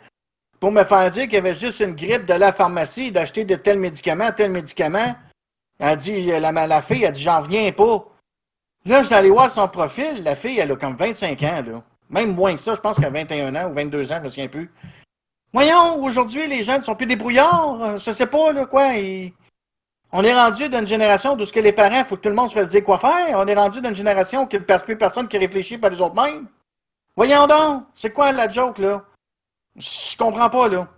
pour 0.62 0.70
me 0.70 0.84
faire 0.84 1.10
dire 1.10 1.24
qu'il 1.24 1.32
y 1.32 1.38
avait 1.38 1.54
juste 1.54 1.80
une 1.80 1.96
grippe 1.96 2.24
de 2.24 2.34
la 2.34 2.52
pharmacie, 2.52 3.10
d'acheter 3.10 3.44
de 3.44 3.56
tels 3.56 3.80
médicaments, 3.80 4.30
tel 4.30 4.52
médicament. 4.52 5.16
Elle 5.80 5.88
a 5.88 5.96
dit, 5.96 6.26
la, 6.26 6.52
la 6.52 6.82
fille 6.82 7.04
a 7.04 7.10
dit, 7.10 7.20
j'en 7.20 7.40
reviens 7.40 7.72
pas. 7.72 8.04
Là, 8.86 9.02
je 9.02 9.06
suis 9.06 9.14
allé 9.16 9.28
voir 9.28 9.50
son 9.50 9.66
profil. 9.66 10.22
La 10.22 10.36
fille, 10.36 10.60
elle 10.60 10.70
a 10.70 10.76
comme 10.76 10.94
25 10.94 11.42
ans, 11.42 11.64
là. 11.66 11.82
Même 12.10 12.36
moins 12.36 12.54
que 12.54 12.60
ça, 12.60 12.76
je 12.76 12.80
pense 12.80 12.94
qu'elle 12.94 13.06
a 13.06 13.10
21 13.10 13.56
ans 13.56 13.70
ou 13.70 13.74
22 13.74 14.12
ans, 14.12 14.18
je 14.18 14.22
me 14.22 14.28
souviens 14.28 14.46
plus. 14.46 14.70
Voyons, 15.52 16.00
aujourd'hui, 16.00 16.46
les 16.46 16.62
jeunes 16.62 16.84
sont 16.84 16.94
plus 16.94 17.06
débrouillards. 17.06 17.82
Euh, 17.82 17.98
Je 17.98 18.12
sais 18.12 18.28
pas, 18.28 18.52
là, 18.52 18.64
quoi. 18.64 18.92
On 20.12 20.22
est 20.22 20.34
rendu 20.34 20.68
d'une 20.68 20.86
génération 20.86 21.34
d'où 21.34 21.44
ce 21.44 21.52
que 21.52 21.58
les 21.58 21.72
parents, 21.72 21.98
il 21.98 22.04
faut 22.04 22.14
que 22.14 22.20
tout 22.20 22.28
le 22.28 22.36
monde 22.36 22.50
se 22.50 22.54
fasse 22.54 22.68
dire 22.68 22.84
quoi 22.84 22.98
faire. 22.98 23.36
On 23.36 23.46
est 23.48 23.54
rendu 23.56 23.80
d'une 23.80 23.96
génération 23.96 24.44
où 24.44 24.48
il 24.52 24.60
n'y 24.60 24.72
a 24.72 24.78
plus 24.78 24.96
personne 24.96 25.26
qui 25.26 25.38
réfléchit 25.38 25.76
par 25.76 25.90
les 25.90 26.00
autres 26.00 26.14
mêmes. 26.14 26.46
Voyons 27.16 27.48
donc, 27.48 27.82
c'est 27.94 28.12
quoi 28.12 28.30
la 28.30 28.48
joke, 28.48 28.78
là? 28.78 29.02
Je 29.76 30.16
comprends 30.16 30.50
pas, 30.50 30.68
là. 30.68 30.88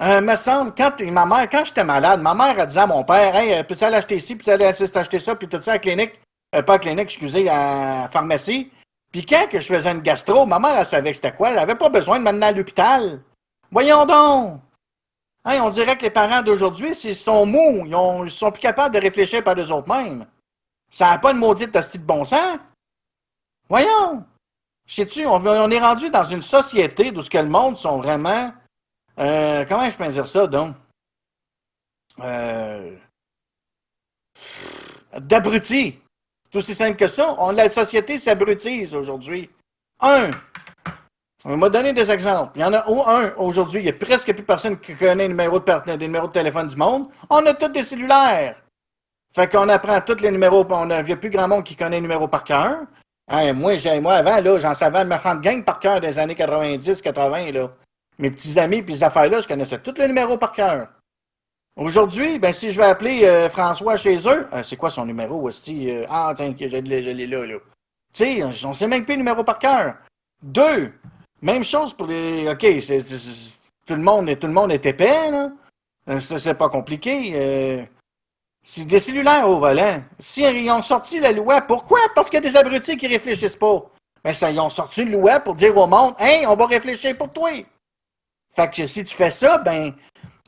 Euh, 0.00 0.20
me 0.20 0.34
semble, 0.36 0.74
quand 0.74 1.00
ma 1.00 1.26
mère, 1.26 1.48
quand 1.50 1.64
j'étais 1.64 1.84
malade, 1.84 2.20
ma 2.20 2.34
mère 2.34 2.58
a 2.58 2.66
dit 2.66 2.78
à 2.78 2.86
mon 2.86 3.04
père, 3.04 3.36
hey, 3.36 3.54
euh, 3.54 3.62
peux-tu 3.62 3.84
aller 3.84 3.96
acheter 3.96 4.18
ci, 4.18 4.36
peux-tu 4.36 4.50
aller 4.50 4.64
acheter 4.64 5.18
ça, 5.18 5.34
puis 5.36 5.48
tout 5.48 5.60
ça 5.60 5.72
à 5.72 5.74
la 5.74 5.78
clinique, 5.80 6.18
euh, 6.54 6.62
pas 6.62 6.74
à 6.74 6.76
la 6.76 6.80
clinique, 6.80 7.04
excusez, 7.04 7.48
à 7.48 8.02
la 8.02 8.08
pharmacie. 8.08 8.70
Puis 9.12 9.24
quand 9.26 9.46
que 9.50 9.60
je 9.60 9.66
faisais 9.66 9.92
une 9.92 10.00
gastro, 10.00 10.46
ma 10.46 10.58
mère, 10.58 10.78
elle 10.78 10.86
savait 10.86 11.10
que 11.10 11.16
c'était 11.16 11.34
quoi, 11.34 11.50
elle 11.50 11.58
avait 11.58 11.74
pas 11.74 11.88
besoin 11.90 12.18
de 12.18 12.24
m'amener 12.24 12.46
à 12.46 12.52
l'hôpital. 12.52 13.22
Voyons 13.70 14.04
donc! 14.06 14.60
Hey, 15.46 15.60
on 15.60 15.70
dirait 15.70 15.96
que 15.96 16.02
les 16.02 16.10
parents 16.10 16.42
d'aujourd'hui, 16.42 16.94
s'ils 16.94 17.16
sont 17.16 17.44
mous, 17.44 17.84
ils, 17.86 17.94
ont- 17.94 18.24
ils 18.24 18.30
sont 18.30 18.50
plus 18.50 18.60
capables 18.60 18.94
de 18.94 19.00
réfléchir 19.00 19.42
par 19.44 19.58
eux 19.58 19.70
autres 19.72 19.88
mêmes. 19.88 20.26
Ça 20.88 21.10
n'a 21.10 21.18
pas 21.18 21.32
une 21.32 21.38
maudite 21.38 21.74
hostie 21.76 21.98
de 21.98 22.04
bon 22.04 22.24
sens. 22.24 22.58
Voyons! 23.68 24.24
Sais-tu, 24.94 25.24
on, 25.26 25.36
on 25.46 25.70
est 25.70 25.80
rendu 25.80 26.10
dans 26.10 26.24
une 26.24 26.42
société 26.42 27.10
où 27.16 27.22
ce 27.22 27.30
que 27.30 27.38
le 27.38 27.48
monde 27.48 27.78
sont 27.78 27.96
vraiment. 27.98 28.52
euh, 29.18 29.64
comment 29.66 29.88
je 29.88 29.96
peux 29.96 30.06
dire 30.08 30.26
ça, 30.26 30.46
donc? 30.46 30.76
Euh, 32.20 32.94
D'abrutis. 35.18 35.98
C'est 36.50 36.58
aussi 36.58 36.74
simple 36.74 36.96
que 36.98 37.06
ça. 37.06 37.34
On, 37.38 37.52
la 37.52 37.70
société 37.70 38.18
s'abrutise 38.18 38.94
aujourd'hui. 38.94 39.48
Un. 40.00 40.30
On 41.46 41.56
m'a 41.56 41.70
donné 41.70 41.94
des 41.94 42.10
exemples. 42.10 42.58
Il 42.58 42.60
y 42.60 42.64
en 42.64 42.74
a 42.74 42.84
un 42.86 43.34
aujourd'hui. 43.36 43.80
Il 43.80 43.84
n'y 43.84 43.90
a 43.90 43.94
presque 43.94 44.30
plus 44.34 44.44
personne 44.44 44.78
qui 44.78 44.94
connaît 44.94 45.24
le 45.26 45.28
numéro 45.34 45.58
de, 45.58 45.64
par- 45.64 45.82
des 45.84 45.96
numéros 45.96 46.26
de 46.26 46.32
téléphone 46.32 46.68
du 46.68 46.76
monde. 46.76 47.08
On 47.30 47.44
a 47.46 47.54
tous 47.54 47.68
des 47.68 47.82
cellulaires. 47.82 48.60
Fait 49.34 49.50
qu'on 49.50 49.70
apprend 49.70 49.98
tous 50.02 50.20
les 50.20 50.30
numéros. 50.30 50.66
Il 50.70 51.04
n'y 51.04 51.12
a 51.12 51.16
plus 51.16 51.30
grand 51.30 51.48
monde 51.48 51.64
qui 51.64 51.76
connaît 51.76 51.96
les 51.96 52.02
numéros 52.02 52.28
par 52.28 52.44
cœur. 52.44 52.82
Hein, 53.28 53.52
moi, 53.52 53.74
moi, 54.00 54.14
avant, 54.14 54.40
là, 54.40 54.58
j'en 54.58 54.74
savais 54.74 55.04
me 55.04 55.16
de 55.34 55.40
gang 55.40 55.64
par 55.64 55.78
cœur 55.78 56.00
des 56.00 56.18
années 56.18 56.34
90, 56.34 57.00
80, 57.00 57.52
là. 57.52 57.70
Mes 58.18 58.30
petits 58.30 58.58
amis, 58.58 58.82
puis 58.82 58.94
ces 58.94 59.04
affaires-là, 59.04 59.40
je 59.40 59.48
connaissais 59.48 59.78
tous 59.78 59.94
les 59.96 60.06
numéros 60.06 60.36
par 60.36 60.52
cœur. 60.52 60.88
Aujourd'hui, 61.76 62.38
ben, 62.38 62.52
si 62.52 62.70
je 62.70 62.78
vais 62.78 62.86
appeler 62.86 63.24
euh, 63.24 63.48
François 63.48 63.96
chez 63.96 64.16
eux, 64.28 64.46
euh, 64.52 64.62
c'est 64.62 64.76
quoi 64.76 64.90
son 64.90 65.06
numéro, 65.06 65.40
aussi? 65.40 65.90
Euh, 65.90 66.04
ah, 66.10 66.34
tiens, 66.36 66.54
je, 66.58 66.66
l'ai- 66.76 67.26
là, 67.26 67.46
là. 67.46 67.58
Tu 68.12 68.42
sais, 68.42 68.52
sait 68.74 68.88
même 68.88 69.04
plus 69.04 69.14
le 69.14 69.18
numéro 69.18 69.42
par 69.42 69.58
cœur. 69.58 69.94
Deux, 70.42 70.92
même 71.40 71.64
chose 71.64 71.94
pour 71.94 72.06
les. 72.06 72.46
OK, 72.50 72.66
c'est, 72.82 73.02
tout, 73.86 73.94
le 73.94 74.02
monde, 74.02 74.38
tout 74.38 74.46
le 74.46 74.52
monde 74.52 74.72
est 74.72 74.84
épais, 74.84 75.30
là. 75.30 75.50
C'est 76.18 76.58
pas 76.58 76.68
compliqué. 76.68 77.88
Euh, 78.62 78.64
c'est 78.64 78.84
des 78.84 78.98
cellulaires 78.98 79.48
au 79.48 79.58
volant. 79.58 80.02
Si 80.18 80.42
ils 80.42 80.70
ont 80.70 80.82
sorti 80.82 81.20
la 81.20 81.32
loi, 81.32 81.60
pourquoi? 81.62 81.98
Parce 82.14 82.30
qu'il 82.30 82.42
y 82.42 82.46
a 82.46 82.48
des 82.48 82.56
abrutis 82.56 82.96
qui 82.96 83.06
réfléchissent 83.06 83.56
pas. 83.56 83.84
Ben, 84.24 84.32
ça, 84.32 84.50
ils 84.50 84.60
ont 84.60 84.70
sorti 84.70 85.02
une 85.02 85.12
loi 85.12 85.40
pour 85.40 85.54
dire 85.54 85.76
au 85.76 85.86
monde, 85.86 86.14
hey, 86.18 86.46
on 86.46 86.54
va 86.54 86.66
réfléchir 86.66 87.16
pour 87.18 87.30
toi. 87.30 87.50
Fait 88.54 88.70
que 88.70 88.86
si 88.86 89.04
tu 89.04 89.14
fais 89.16 89.30
ça, 89.30 89.58
ben, 89.58 89.92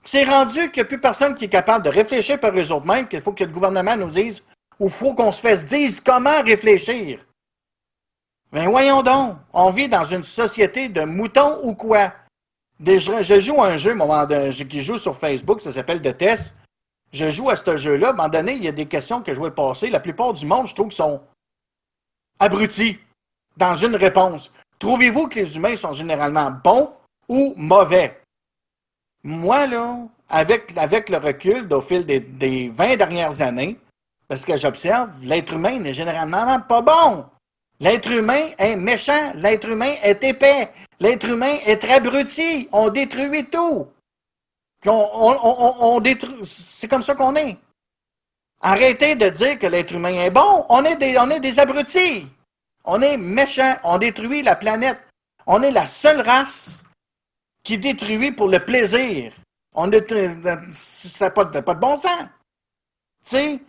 c'est 0.05 0.25
rendu 0.25 0.71
qu'il 0.71 0.83
n'y 0.83 0.87
a 0.87 0.89
plus 0.89 1.01
personne 1.01 1.35
qui 1.35 1.47
est 1.47 1.49
capable 1.49 1.85
de 1.85 1.91
réfléchir 1.91 2.39
par 2.39 2.53
eux 2.57 2.71
autres 2.73 2.87
mêmes, 2.87 3.09
qu'il 3.09 3.21
faut 3.21 3.33
que 3.33 3.43
le 3.45 3.51
gouvernement 3.51 3.97
nous 3.97 4.11
dise, 4.11 4.47
ou 4.79 4.89
faut 4.89 5.15
qu'on 5.15 5.33
se 5.33 5.41
fasse 5.41 5.65
dire 5.67 5.91
comment 6.05 6.43
réfléchir. 6.43 7.21
Ben 8.53 8.69
voyons 8.69 9.03
donc, 9.03 9.37
on 9.53 9.71
vit 9.71 9.89
dans 9.89 10.05
une 10.05 10.23
société 10.23 10.89
de 10.89 11.03
moutons 11.03 11.59
ou 11.65 11.75
quoi? 11.75 12.13
Je 12.85 13.41
joue 13.41 13.61
un 13.63 13.77
jeu 13.77 13.95
moment 13.95 14.25
de- 14.27 14.51
je- 14.53 14.65
qui 14.65 14.83
joue 14.83 14.99
sur 14.99 15.17
Facebook, 15.17 15.61
ça 15.61 15.73
s'appelle 15.73 16.01
The 16.03 16.17
Test. 16.17 16.55
Je 17.15 17.31
joue 17.31 17.49
à 17.49 17.55
ce 17.55 17.77
jeu-là, 17.77 18.09
à 18.09 18.11
un 18.11 18.15
moment 18.15 18.29
donné, 18.29 18.55
il 18.55 18.65
y 18.65 18.69
a 18.69 18.73
des 18.73 18.87
questions 18.87 19.23
que 19.23 19.33
je 19.33 19.41
vais 19.41 19.53
passer. 19.53 19.89
La 19.89 20.01
plupart 20.01 20.33
du 20.33 20.47
monde, 20.47 20.67
je 20.67 20.75
trouve 20.75 20.91
sont 20.91 21.21
abrutis 22.41 22.99
dans 23.57 23.77
une 23.77 23.95
réponse. 23.95 24.53
Trouvez-vous 24.81 25.29
que 25.29 25.37
les 25.37 25.57
humains 25.57 25.77
sont 25.77 25.93
généralement 25.93 26.51
bons 26.51 26.91
ou 27.29 27.55
mauvais? 27.57 28.21
Moi, 29.23 29.69
là, 29.69 29.97
avec, 30.29 30.73
le 31.09 31.19
recul 31.19 31.73
au 31.73 31.81
fil 31.81 32.05
des, 32.05 32.19
des 32.19 32.71
20 32.71 32.97
dernières 32.97 33.41
années, 33.41 33.79
parce 34.27 34.45
que 34.45 34.57
j'observe, 34.57 35.11
l'être 35.23 35.53
humain 35.53 35.79
n'est 35.79 35.93
généralement 35.93 36.61
pas 36.63 36.83
bon. 36.83 37.27
L'être 37.79 38.11
humain 38.11 38.51
est 38.59 38.75
méchant, 38.75 39.33
l'être 39.37 39.69
humain 39.69 39.95
est 40.03 40.25
épais, 40.25 40.73
l'être 40.99 41.29
humain 41.29 41.59
est 41.65 41.81
très 41.81 41.95
abruti, 41.95 42.69
on 42.73 42.89
détruit 42.89 43.49
tout. 43.49 43.87
On, 44.87 45.09
on- 45.13 45.39
on- 45.43 45.97
on 45.99 46.45
c'est 46.45 46.89
comme 46.89 47.03
ça 47.03 47.15
qu'on 47.15 47.35
est. 47.37 47.57
Arrêtez 48.61 49.15
de 49.15 49.29
dire 49.29 49.59
que 49.59 49.67
l'être 49.67 49.93
humain 49.93 50.15
est 50.15 50.31
bon, 50.31 50.65
on 50.69 50.85
est 50.85 50.97
des, 50.97 51.59
abrutis. 51.59 52.27
On 52.85 53.01
est 53.03 53.17
méchants, 53.17 53.77
on 53.85 53.99
détruit 53.99 54.43
la 54.43 54.57
planète. 54.57 54.99
On 55.47 55.63
est 55.63 55.71
la 55.71 55.87
seule 55.87 56.21
race 56.23 56.83
qui 57.63 57.79
détruit 57.79 58.33
pour 58.33 58.49
le 58.49 58.61
plaisir. 58.65 59.35
On 59.75 59.91
est, 59.91 60.07
ça 60.71 61.25
n'a 61.27 61.31
pas, 61.31 61.45
de- 61.45 61.61
pas 61.61 61.75
de 61.75 61.81
bon 61.81 61.97
sens. 61.97 62.29
Tu 63.25 63.31
sais, 63.31 63.61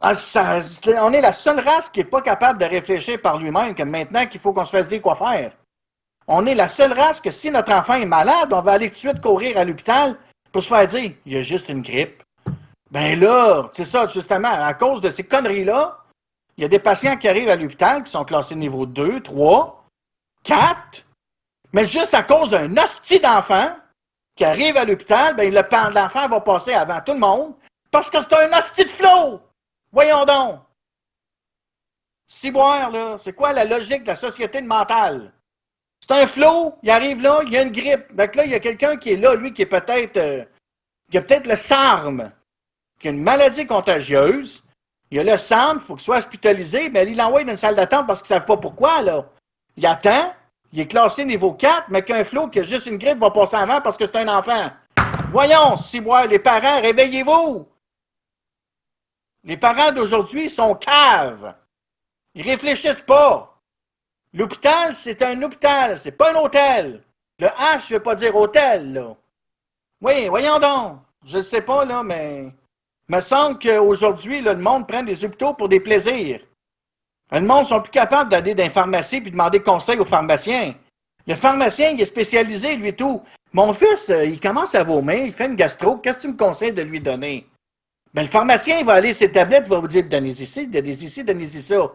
ah, 0.00 0.12
on 1.00 1.12
est 1.12 1.20
la 1.20 1.32
seule 1.32 1.60
race 1.60 1.90
qui 1.90 2.00
n'est 2.00 2.04
pas 2.04 2.22
capable 2.22 2.58
de 2.60 2.64
réfléchir 2.64 3.20
par 3.20 3.38
lui-même, 3.38 3.74
que 3.74 3.82
maintenant 3.82 4.26
qu'il 4.26 4.40
faut 4.40 4.52
qu'on 4.52 4.64
se 4.64 4.70
fasse 4.76 4.88
dire 4.88 5.02
quoi 5.02 5.16
faire. 5.16 5.52
On 6.26 6.44
est 6.46 6.54
la 6.54 6.68
seule 6.68 6.92
race 6.92 7.20
que 7.20 7.30
si 7.30 7.50
notre 7.50 7.72
enfant 7.72 7.94
est 7.94 8.06
malade, 8.06 8.52
on 8.52 8.60
va 8.60 8.72
aller 8.72 8.88
tout 8.88 8.94
de 8.94 8.98
suite 8.98 9.20
courir 9.20 9.56
à 9.56 9.64
l'hôpital 9.64 10.18
pour 10.52 10.62
se 10.62 10.68
faire 10.68 10.86
dire 10.86 11.12
il 11.26 11.32
y 11.32 11.36
a 11.36 11.42
juste 11.42 11.68
une 11.68 11.82
grippe. 11.82 12.22
Ben 12.90 13.18
là, 13.20 13.68
c'est 13.72 13.84
ça, 13.84 14.06
justement, 14.06 14.50
à 14.50 14.72
cause 14.74 15.00
de 15.00 15.10
ces 15.10 15.24
conneries-là, 15.24 15.98
il 16.56 16.62
y 16.62 16.64
a 16.64 16.68
des 16.68 16.78
patients 16.78 17.16
qui 17.16 17.28
arrivent 17.28 17.50
à 17.50 17.56
l'hôpital 17.56 18.02
qui 18.02 18.10
sont 18.10 18.24
classés 18.24 18.54
niveau 18.54 18.86
2, 18.86 19.20
3, 19.20 19.84
4, 20.44 21.04
mais 21.72 21.84
juste 21.84 22.14
à 22.14 22.22
cause 22.22 22.50
d'un 22.50 22.74
hostie 22.76 23.20
d'enfant 23.20 23.76
qui 24.34 24.44
arrive 24.44 24.76
à 24.76 24.84
l'hôpital, 24.84 25.36
ben 25.36 25.52
le 25.52 25.62
pan- 25.62 25.90
l'enfant 25.90 26.28
va 26.28 26.40
passer 26.40 26.72
avant 26.72 27.00
tout 27.00 27.12
le 27.12 27.18
monde 27.18 27.54
parce 27.90 28.08
que 28.08 28.18
c'est 28.20 28.34
un 28.34 28.56
hostie 28.56 28.84
de 28.84 28.90
flot! 28.90 29.40
Voyons 29.92 30.24
donc! 30.24 30.60
Ciboire, 32.26 32.90
là, 32.90 33.16
c'est 33.18 33.32
quoi 33.32 33.52
la 33.52 33.64
logique 33.64 34.02
de 34.02 34.08
la 34.08 34.16
société 34.16 34.60
de 34.60 34.66
mentale? 34.66 35.32
C'est 36.00 36.12
un 36.22 36.26
flot, 36.26 36.76
il 36.82 36.90
arrive 36.90 37.20
là, 37.20 37.40
il 37.44 37.52
y 37.52 37.56
a 37.56 37.62
une 37.62 37.72
grippe. 37.72 38.14
Donc 38.14 38.34
là, 38.34 38.44
il 38.44 38.50
y 38.50 38.54
a 38.54 38.60
quelqu'un 38.60 38.96
qui 38.96 39.12
est 39.12 39.16
là, 39.16 39.34
lui, 39.34 39.52
qui 39.52 39.62
est 39.62 39.66
peut-être. 39.66 40.16
euh, 40.16 40.44
qui 41.10 41.18
a 41.18 41.22
peut-être 41.22 41.46
le 41.46 41.56
SARM, 41.56 42.30
qui 43.00 43.08
a 43.08 43.10
une 43.10 43.22
maladie 43.22 43.66
contagieuse. 43.66 44.62
Il 45.10 45.18
a 45.18 45.24
le 45.24 45.36
SARM, 45.38 45.78
il 45.80 45.82
faut 45.86 45.94
qu'il 45.94 46.04
soit 46.04 46.18
hospitalisé, 46.18 46.90
mais 46.90 47.06
il 47.06 47.16
l'envoie 47.16 47.42
dans 47.44 47.52
une 47.52 47.56
salle 47.56 47.76
d'attente 47.76 48.06
parce 48.06 48.20
qu'ils 48.22 48.34
ne 48.34 48.40
savent 48.40 48.46
pas 48.46 48.58
pourquoi, 48.58 49.00
là. 49.02 49.24
Il 49.76 49.86
attend, 49.86 50.34
il 50.72 50.80
est 50.80 50.86
classé 50.86 51.24
niveau 51.24 51.52
4, 51.52 51.86
mais 51.88 52.02
qu'un 52.02 52.24
flot 52.24 52.48
qui 52.48 52.60
a 52.60 52.62
juste 52.62 52.86
une 52.86 52.98
grippe 52.98 53.18
va 53.18 53.30
passer 53.30 53.56
avant 53.56 53.80
parce 53.80 53.96
que 53.96 54.04
c'est 54.04 54.16
un 54.16 54.28
enfant. 54.28 54.70
Voyons, 55.30 55.76
Ciboire, 55.76 56.26
les 56.26 56.38
parents, 56.38 56.80
réveillez-vous! 56.80 57.66
Les 59.44 59.56
parents 59.56 59.92
d'aujourd'hui 59.92 60.50
sont 60.50 60.74
caves. 60.74 61.54
Ils 62.34 62.42
réfléchissent 62.42 63.02
pas. 63.02 63.57
L'hôpital, 64.34 64.94
c'est 64.94 65.22
un 65.22 65.40
hôpital, 65.42 65.96
c'est 65.96 66.12
pas 66.12 66.32
un 66.32 66.36
hôtel. 66.36 67.02
Le 67.38 67.46
H 67.46 67.90
ne 67.90 67.94
veut 67.96 68.02
pas 68.02 68.14
dire 68.14 68.34
hôtel, 68.36 68.92
là. 68.92 69.16
Oui, 70.00 70.28
voyons 70.28 70.58
donc. 70.58 70.98
Je 71.24 71.40
sais 71.40 71.62
pas, 71.62 71.84
là, 71.84 72.02
mais. 72.02 72.52
me 73.08 73.20
semble 73.20 73.58
qu'aujourd'hui, 73.58 74.40
le 74.40 74.54
monde 74.56 74.86
prend 74.86 75.02
des 75.02 75.24
hôpitaux 75.24 75.54
pour 75.54 75.68
des 75.68 75.80
plaisirs. 75.80 76.40
Le 77.32 77.40
monde 77.40 77.66
sont 77.66 77.80
plus 77.80 77.90
capables 77.90 78.30
d'aller 78.30 78.54
dans 78.54 78.64
les 78.64 78.70
pharmacies 78.70 79.20
puis 79.20 79.30
demander 79.30 79.60
conseil 79.60 79.98
aux 79.98 80.04
pharmaciens. 80.04 80.74
Le 81.26 81.34
pharmacien, 81.34 81.90
il 81.90 82.00
est 82.00 82.06
spécialisé, 82.06 82.76
lui, 82.76 82.94
tout. 82.94 83.22
Mon 83.52 83.72
fils, 83.74 84.08
euh, 84.10 84.24
il 84.24 84.40
commence 84.40 84.74
à 84.74 84.82
vomir, 84.82 85.18
il 85.18 85.32
fait 85.32 85.46
une 85.46 85.56
gastro. 85.56 85.98
Qu'est-ce 85.98 86.18
que 86.18 86.22
tu 86.22 86.28
me 86.28 86.36
conseilles 86.36 86.72
de 86.72 86.82
lui 86.82 87.00
donner? 87.00 87.46
Ben, 88.14 88.22
le 88.22 88.28
pharmacien, 88.28 88.78
il 88.78 88.86
va 88.86 88.94
aller 88.94 89.12
ses 89.12 89.30
tablettes, 89.30 89.64
il 89.66 89.70
va 89.70 89.78
vous 89.78 89.88
dire 89.88 90.04
donnez 90.04 90.30
ici, 90.30 90.66
donnez 90.66 90.90
ici, 90.90 91.24
donnez 91.24 91.44
ici 91.44 91.62
ça. 91.62 91.90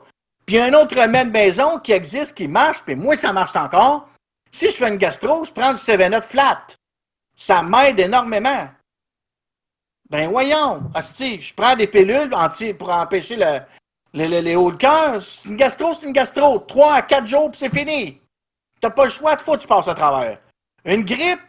Puis 0.46 0.60
un 0.60 0.74
autre 0.74 1.00
remède 1.00 1.32
maison 1.32 1.80
qui 1.80 1.92
existe, 1.94 2.36
qui 2.36 2.48
marche, 2.48 2.82
puis 2.84 2.96
moi, 2.96 3.16
ça 3.16 3.32
marche 3.32 3.56
encore. 3.56 4.10
Si 4.52 4.68
je 4.68 4.74
fais 4.74 4.90
une 4.90 4.98
gastro, 4.98 5.46
je 5.46 5.52
prends 5.52 5.72
du 5.72 5.80
7-Up 5.80 6.24
flat. 6.26 6.62
Ça 7.36 7.64
m'aide 7.64 8.00
énormément. 8.00 8.68
Ben 10.10 10.30
voyons, 10.30 10.84
asti, 10.94 11.40
je 11.42 11.54
prends 11.54 11.76
des 11.76 11.88
pilules 11.88 12.34
anti 12.36 12.74
pour 12.74 12.92
empêcher 12.92 13.36
le, 13.36 13.60
le- 14.14 14.28
le- 14.28 14.42
les 14.42 14.56
hauts 14.56 14.72
de 14.72 14.78
cœur. 14.78 15.20
Une 15.46 15.56
gastro, 15.58 15.94
c'est 15.94 16.06
une 16.06 16.12
gastro. 16.14 16.60
Trois 16.60 16.94
à 16.96 17.02
quatre 17.02 17.26
jours, 17.26 17.50
puis 17.50 17.60
c'est 17.60 17.74
fini. 17.74 18.22
T'as 18.80 18.92
pas 18.92 19.06
le 19.06 19.10
choix, 19.10 19.38
faut 19.38 19.54
que 19.54 19.60
tu 19.62 19.68
passes 19.68 19.88
à 19.88 19.96
travers. 19.96 20.38
Une 20.86 21.04
grippe, 21.04 21.40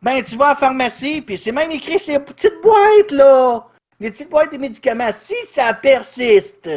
ben 0.00 0.22
tu 0.22 0.34
vas 0.36 0.46
à 0.46 0.48
la 0.50 0.56
pharmacie, 0.56 1.20
puis 1.20 1.36
c'est 1.38 1.52
même 1.52 1.70
écrit 1.70 1.98
ces 1.98 2.18
petites 2.18 2.60
boîtes, 2.62 3.10
là. 3.12 3.64
Les 4.00 4.10
petites 4.10 4.30
boîtes 4.30 4.50
de 4.50 4.56
médicaments. 4.58 5.12
Si 5.14 5.34
ça 5.48 5.72
persiste 5.74 6.68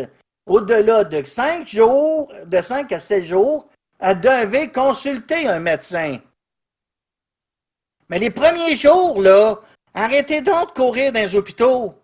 au-delà 0.46 1.04
de 1.04 1.26
5 1.26 1.68
jours, 1.68 2.32
de 2.46 2.62
5 2.62 2.92
à 2.92 3.00
7 3.00 3.24
jours, 3.24 3.68
elle 4.00 4.20
devait 4.20 4.72
consulter 4.72 5.48
un 5.48 5.60
médecin. 5.60 6.20
Mais 8.10 8.20
les 8.20 8.30
premiers 8.30 8.76
jours, 8.76 9.22
là, 9.22 9.60
arrêtez 9.94 10.42
donc 10.42 10.70
de 10.70 10.74
courir 10.74 11.12
dans 11.12 11.22
les 11.22 11.36
hôpitaux. 11.36 11.96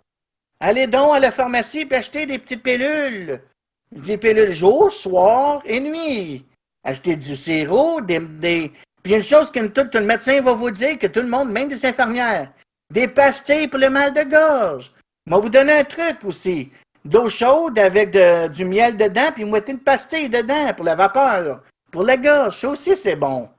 Allez 0.60 0.88
donc 0.88 1.16
à 1.16 1.20
la 1.20 1.32
pharmacie 1.32 1.88
et 1.90 1.96
achetez 1.96 2.26
des 2.26 2.40
petites 2.40 2.64
pilules. 2.64 3.42
Des 3.92 4.18
pilules 4.18 4.54
jour, 4.54 4.92
soir 4.92 5.62
et 5.66 5.80
nuit. 5.80 6.46
Achetez 6.84 7.16
du 7.16 7.36
sirop, 7.36 8.02
des... 8.02 8.20
des... 8.20 8.72
Puis 9.04 9.16
une 9.16 9.24
chose 9.24 9.52
que 9.52 9.66
tout, 9.68 9.84
tout 9.86 9.98
le 9.98 10.06
médecin 10.06 10.42
va 10.42 10.54
vous 10.54 10.70
dire, 10.70 10.98
que 11.00 11.08
tout 11.08 11.22
le 11.22 11.28
monde, 11.28 11.52
même 11.52 11.68
des 11.68 11.86
infirmières, 11.86 12.52
des 12.92 13.08
pastilles 13.08 13.68
pour 13.68 13.80
le 13.80 13.90
mal 13.90 14.14
de 14.14 14.22
gorge. 14.24 14.94
Vais 15.26 15.40
vous 15.40 15.50
donner 15.50 15.74
un 15.74 15.84
truc 15.84 16.24
aussi. 16.24 16.72
D'eau 17.04 17.30
chaude 17.30 17.80
avec 17.80 18.12
de- 18.12 18.48
du 18.48 18.64
miel 18.66 18.96
dedans, 18.96 19.32
puis 19.34 19.44
mettez 19.44 19.72
une 19.72 19.80
pastille 19.80 20.30
dedans 20.30 20.74
pour 20.74 20.86
la 20.86 20.96
vapeur. 20.96 21.64
Pour 21.92 22.04
la 22.04 22.18
gorge, 22.18 22.58
ça 22.60 22.70
aussi 22.70 22.96
c'est 22.96 23.16
bon. 23.16 23.50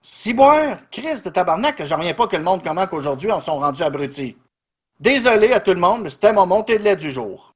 Si 0.00 0.32
boire, 0.32 0.88
Christ 0.90 1.24
de 1.24 1.30
tabarnak, 1.30 1.76
que 1.76 1.84
je 1.84 1.94
reviens 1.94 2.14
pas 2.14 2.28
que 2.28 2.36
le 2.36 2.44
monde 2.44 2.62
comment 2.62 2.86
qu'aujourd'hui 2.86 3.32
on 3.32 3.40
sont 3.40 3.58
rendus 3.58 3.82
abrutis. 3.82 4.38
Désolé 5.00 5.52
à 5.52 5.60
tout 5.60 5.72
le 5.72 5.80
monde, 5.80 6.02
mais 6.02 6.10
c'était 6.10 6.32
mon 6.32 6.46
montée 6.46 6.78
de 6.78 6.84
lait 6.84 6.96
du 6.96 7.10
jour. 7.10 7.54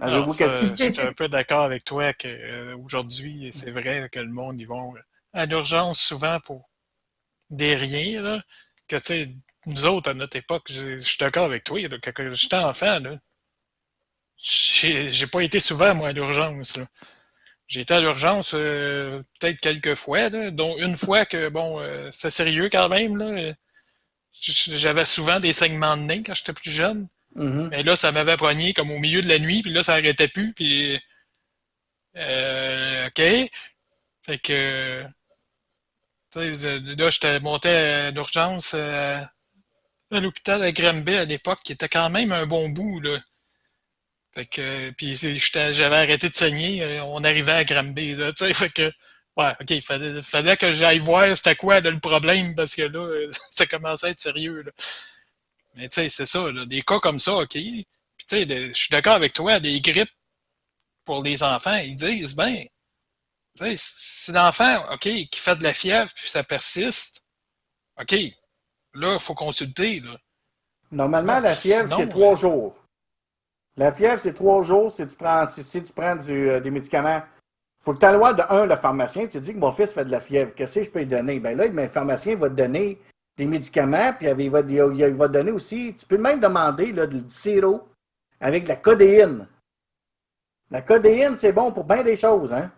Alors, 0.00 0.28
ça, 0.34 0.56
je 0.56 0.74
suis 0.74 1.00
un 1.00 1.12
peu 1.12 1.28
d'accord 1.28 1.62
avec 1.62 1.84
toi 1.84 2.12
qu'aujourd'hui, 2.14 3.52
c'est 3.52 3.70
vrai 3.70 4.08
que 4.10 4.18
le 4.18 4.30
monde, 4.30 4.60
ils 4.60 4.66
vont 4.66 4.94
à 5.32 5.46
l'urgence 5.46 6.00
souvent 6.00 6.40
pour 6.40 6.68
des 7.50 7.74
riens, 7.76 8.20
là, 8.20 8.42
que, 8.88 8.96
tu 8.96 9.02
sais, 9.02 9.34
nous 9.66 9.86
autres, 9.86 10.10
à 10.10 10.14
notre 10.14 10.36
époque, 10.36 10.64
je 10.70 10.98
suis 10.98 11.18
d'accord 11.18 11.44
avec 11.44 11.64
toi, 11.64 11.80
là, 11.88 11.98
que 11.98 12.30
j'étais 12.30 12.56
enfant, 12.56 13.00
là, 13.00 13.18
j'ai 14.36 15.10
j'ai 15.10 15.26
pas 15.26 15.42
été 15.42 15.60
souvent, 15.60 15.94
moi, 15.94 16.08
à 16.08 16.12
l'urgence, 16.12 16.76
là. 16.76 16.86
J'ai 17.66 17.80
été 17.80 17.94
à 17.94 18.00
l'urgence 18.00 18.52
euh, 18.54 19.22
peut-être 19.40 19.60
quelques 19.60 19.94
fois, 19.94 20.28
là, 20.28 20.50
dont 20.50 20.76
une 20.78 20.96
fois 20.96 21.24
que, 21.24 21.48
bon, 21.48 21.80
euh, 21.80 22.08
c'est 22.10 22.30
sérieux 22.30 22.68
quand 22.70 22.88
même, 22.88 23.16
là. 23.16 23.54
J'avais 24.32 25.04
souvent 25.04 25.40
des 25.40 25.52
saignements 25.52 25.96
de 25.96 26.02
nez 26.02 26.22
quand 26.22 26.34
j'étais 26.34 26.52
plus 26.52 26.70
jeune. 26.70 27.08
Mhm. 27.36 27.68
Mais 27.70 27.82
là, 27.82 27.96
ça 27.96 28.12
m'avait 28.12 28.36
poigné 28.36 28.74
comme 28.74 28.90
au 28.90 28.98
milieu 28.98 29.20
de 29.22 29.28
la 29.28 29.38
nuit, 29.38 29.62
puis 29.62 29.72
là, 29.72 29.82
ça 29.82 29.94
arrêtait 29.94 30.28
plus, 30.28 30.52
puis... 30.54 31.00
Euh, 32.16 33.08
OK. 33.08 33.50
Fait 34.22 34.38
que... 34.38 35.04
Là, 36.36 37.10
j'étais 37.10 37.40
monté 37.40 37.68
à 37.68 38.10
l'urgence 38.10 38.72
euh, 38.74 39.20
à 39.22 39.32
l'hôpital 40.20 40.62
à 40.62 40.72
Granby 40.72 41.14
à 41.16 41.24
l'époque, 41.24 41.60
qui 41.64 41.72
était 41.72 41.88
quand 41.88 42.10
même 42.10 42.32
un 42.32 42.46
bon 42.46 42.68
bout, 42.68 43.00
là. 43.00 43.18
Fait 44.34 44.46
que... 44.46 44.90
Puis 44.92 45.14
j'avais 45.16 45.96
arrêté 45.96 46.28
de 46.28 46.34
saigner, 46.34 46.82
euh, 46.82 47.04
on 47.04 47.22
arrivait 47.24 47.52
à 47.52 47.64
Granby, 47.64 48.16
fait 48.54 48.72
que... 48.72 48.92
Ouais, 49.36 49.52
OK, 49.60 49.70
il 49.70 49.82
fallait, 49.82 50.56
que 50.56 50.70
j'aille 50.70 51.00
voir 51.00 51.36
c'était 51.36 51.56
quoi 51.56 51.80
le 51.80 51.98
problème, 51.98 52.54
parce 52.54 52.74
que 52.76 52.82
là, 52.82 53.28
ça 53.50 53.66
commençait 53.66 54.08
à 54.08 54.10
être 54.10 54.20
sérieux, 54.20 54.62
là. 54.62 54.72
Mais 55.74 55.88
tu 55.88 55.94
sais, 55.94 56.08
c'est 56.08 56.26
ça, 56.26 56.44
des 56.66 56.82
cas 56.82 57.00
comme 57.00 57.18
ça, 57.18 57.34
OK. 57.34 57.52
Puis 57.52 58.26
tu 58.28 58.36
sais, 58.46 58.46
je 58.48 58.72
suis 58.72 58.90
d'accord 58.90 59.14
avec 59.14 59.32
toi, 59.32 59.58
des 59.60 59.80
grippes 59.80 60.10
pour 61.04 61.22
les 61.22 61.42
enfants, 61.42 61.76
ils 61.76 61.94
disent, 61.96 62.34
ben, 62.34 62.66
tu 63.56 63.64
sais, 63.64 63.74
si 63.76 64.32
l'enfant, 64.32 64.84
OK, 64.92 65.00
qui 65.00 65.28
fait 65.32 65.56
de 65.56 65.64
la 65.64 65.74
fièvre, 65.74 66.12
puis 66.14 66.28
ça 66.28 66.44
persiste, 66.44 67.24
OK, 68.00 68.14
là, 68.94 69.14
il 69.14 69.18
faut 69.18 69.34
consulter, 69.34 70.00
là. 70.00 70.16
Normalement, 70.90 71.40
la 71.40 71.48
fièvre, 71.48 71.88
Sinon, 71.88 71.96
c'est 71.98 72.08
trois 72.08 72.32
euh, 72.32 72.36
jours. 72.36 72.76
La 73.76 73.92
fièvre, 73.92 74.20
c'est 74.20 74.34
trois 74.34 74.62
jours 74.62 74.92
si 74.92 75.06
tu 75.06 75.16
prends, 75.16 75.48
si, 75.48 75.64
si 75.64 75.82
tu 75.82 75.92
prends 75.92 76.16
du, 76.16 76.50
euh, 76.50 76.60
des 76.60 76.70
médicaments. 76.70 77.22
faut 77.82 77.92
que 77.92 77.98
tu 77.98 78.16
voir 78.16 78.34
de 78.34 78.42
un, 78.48 78.66
le 78.66 78.76
pharmacien, 78.76 79.22
tu 79.24 79.30
te 79.32 79.38
dis 79.38 79.52
que 79.52 79.58
mon 79.58 79.72
fils 79.72 79.92
fait 79.92 80.04
de 80.04 80.10
la 80.10 80.20
fièvre. 80.20 80.54
Qu'est-ce 80.54 80.78
que 80.78 80.84
je 80.84 80.90
peux 80.90 81.00
lui 81.00 81.06
donner? 81.06 81.40
Ben 81.40 81.56
là, 81.56 81.66
le 81.66 81.88
pharmacien 81.88 82.36
va 82.36 82.48
te 82.48 82.54
donner 82.54 83.00
des 83.36 83.46
médicaments, 83.46 84.12
puis 84.12 84.28
il 84.28 84.34
va, 84.50 84.60
il 84.60 84.80
va- 84.80 85.08
il 85.08 85.14
va 85.14 85.28
te 85.28 85.32
donner 85.32 85.50
aussi, 85.50 85.94
tu 85.98 86.06
peux 86.06 86.16
même 86.18 86.38
demander 86.40 86.92
là, 86.92 87.06
du 87.06 87.24
sirop 87.28 87.88
avec 88.40 88.64
de 88.64 88.68
la 88.68 88.76
codéine. 88.76 89.48
La 90.70 90.82
codéine, 90.82 91.36
c'est 91.36 91.52
bon 91.52 91.72
pour 91.72 91.84
bien 91.84 92.02
des 92.02 92.16
choses, 92.16 92.52
hein? 92.52 92.70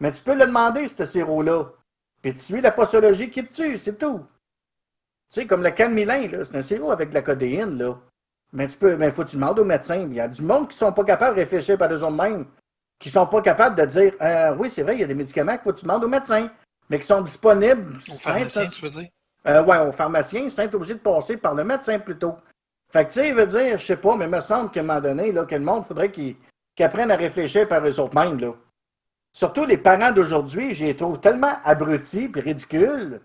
Mais 0.00 0.10
tu 0.10 0.22
peux 0.22 0.34
le 0.34 0.46
demander, 0.46 0.88
ce 0.88 1.04
sirop-là. 1.04 1.66
Puis 2.22 2.32
tu 2.32 2.40
suis 2.40 2.60
la 2.60 2.72
posologie 2.72 3.30
qui 3.30 3.44
te 3.44 3.52
tue, 3.52 3.76
c'est 3.76 3.98
tout. 3.98 4.24
Tu 5.32 5.40
sais, 5.40 5.46
comme 5.46 5.62
le 5.62 5.70
calmilin, 5.70 6.26
là, 6.26 6.44
c'est 6.44 6.56
un 6.56 6.62
sirop 6.62 6.90
avec 6.90 7.10
de 7.10 7.14
la 7.14 7.22
codéine, 7.22 7.78
là. 7.78 7.96
Mais 8.52 8.66
tu 8.66 8.76
peux, 8.76 8.96
mais 8.96 9.12
faut 9.12 9.22
que 9.22 9.28
tu 9.28 9.36
demandes 9.36 9.60
au 9.60 9.64
médecin. 9.64 10.06
Il 10.10 10.14
y 10.14 10.20
a 10.20 10.26
du 10.26 10.42
monde 10.42 10.68
qui 10.68 10.76
sont 10.76 10.92
pas 10.92 11.04
capables 11.04 11.36
de 11.36 11.40
réfléchir 11.40 11.78
par 11.78 11.92
eux 11.92 12.10
mêmes, 12.10 12.46
qui 12.98 13.10
sont 13.10 13.26
pas 13.26 13.40
capables 13.40 13.76
de 13.76 13.84
dire, 13.84 14.12
euh, 14.20 14.54
oui, 14.56 14.68
c'est 14.68 14.82
vrai, 14.82 14.94
il 14.94 15.00
y 15.00 15.04
a 15.04 15.06
des 15.06 15.14
médicaments 15.14 15.52
qu'il 15.52 15.62
faut 15.62 15.72
que 15.72 15.78
tu 15.78 15.84
demandes 15.84 16.02
au 16.02 16.08
médecin, 16.08 16.50
mais 16.88 16.98
qui 16.98 17.06
sont 17.06 17.20
disponibles. 17.20 17.96
Au 17.96 18.14
pharmacien, 18.14 18.66
tu 18.66 18.82
veux 18.82 18.90
dire? 18.90 19.08
euh, 19.46 19.64
ouais, 19.64 19.78
au 19.78 19.92
pharmacien, 19.92 20.50
sans 20.50 20.62
être 20.64 20.74
obligé 20.74 20.94
de 20.94 20.98
passer 20.98 21.36
par 21.36 21.54
le 21.54 21.62
médecin 21.64 21.98
plutôt. 21.98 22.34
Fait 22.92 23.04
que, 23.04 23.12
tu 23.12 23.20
sais, 23.20 23.28
il 23.28 23.34
veut 23.34 23.46
dire, 23.46 23.78
je 23.78 23.84
sais 23.84 23.96
pas, 23.96 24.16
mais 24.16 24.24
il 24.24 24.30
me 24.30 24.40
semble 24.40 24.70
qu'à 24.72 24.80
un 24.80 24.82
moment 24.82 25.00
donné, 25.00 25.30
là, 25.30 25.44
que 25.44 25.54
le 25.54 25.60
monde 25.60 25.86
faudrait 25.86 26.10
qu'ils 26.10 26.36
apprennent 26.80 27.12
à 27.12 27.16
réfléchir 27.16 27.68
par 27.68 27.86
eux 27.86 28.00
autres 28.00 28.14
mêmes, 28.14 28.40
là. 28.40 28.52
Surtout 29.32 29.64
les 29.64 29.78
parents 29.78 30.10
d'aujourd'hui, 30.10 30.74
je 30.74 30.86
les 30.86 30.96
trouve 30.96 31.20
tellement 31.20 31.56
abrutis 31.64 32.30
et 32.34 32.40
ridicules. 32.40 33.20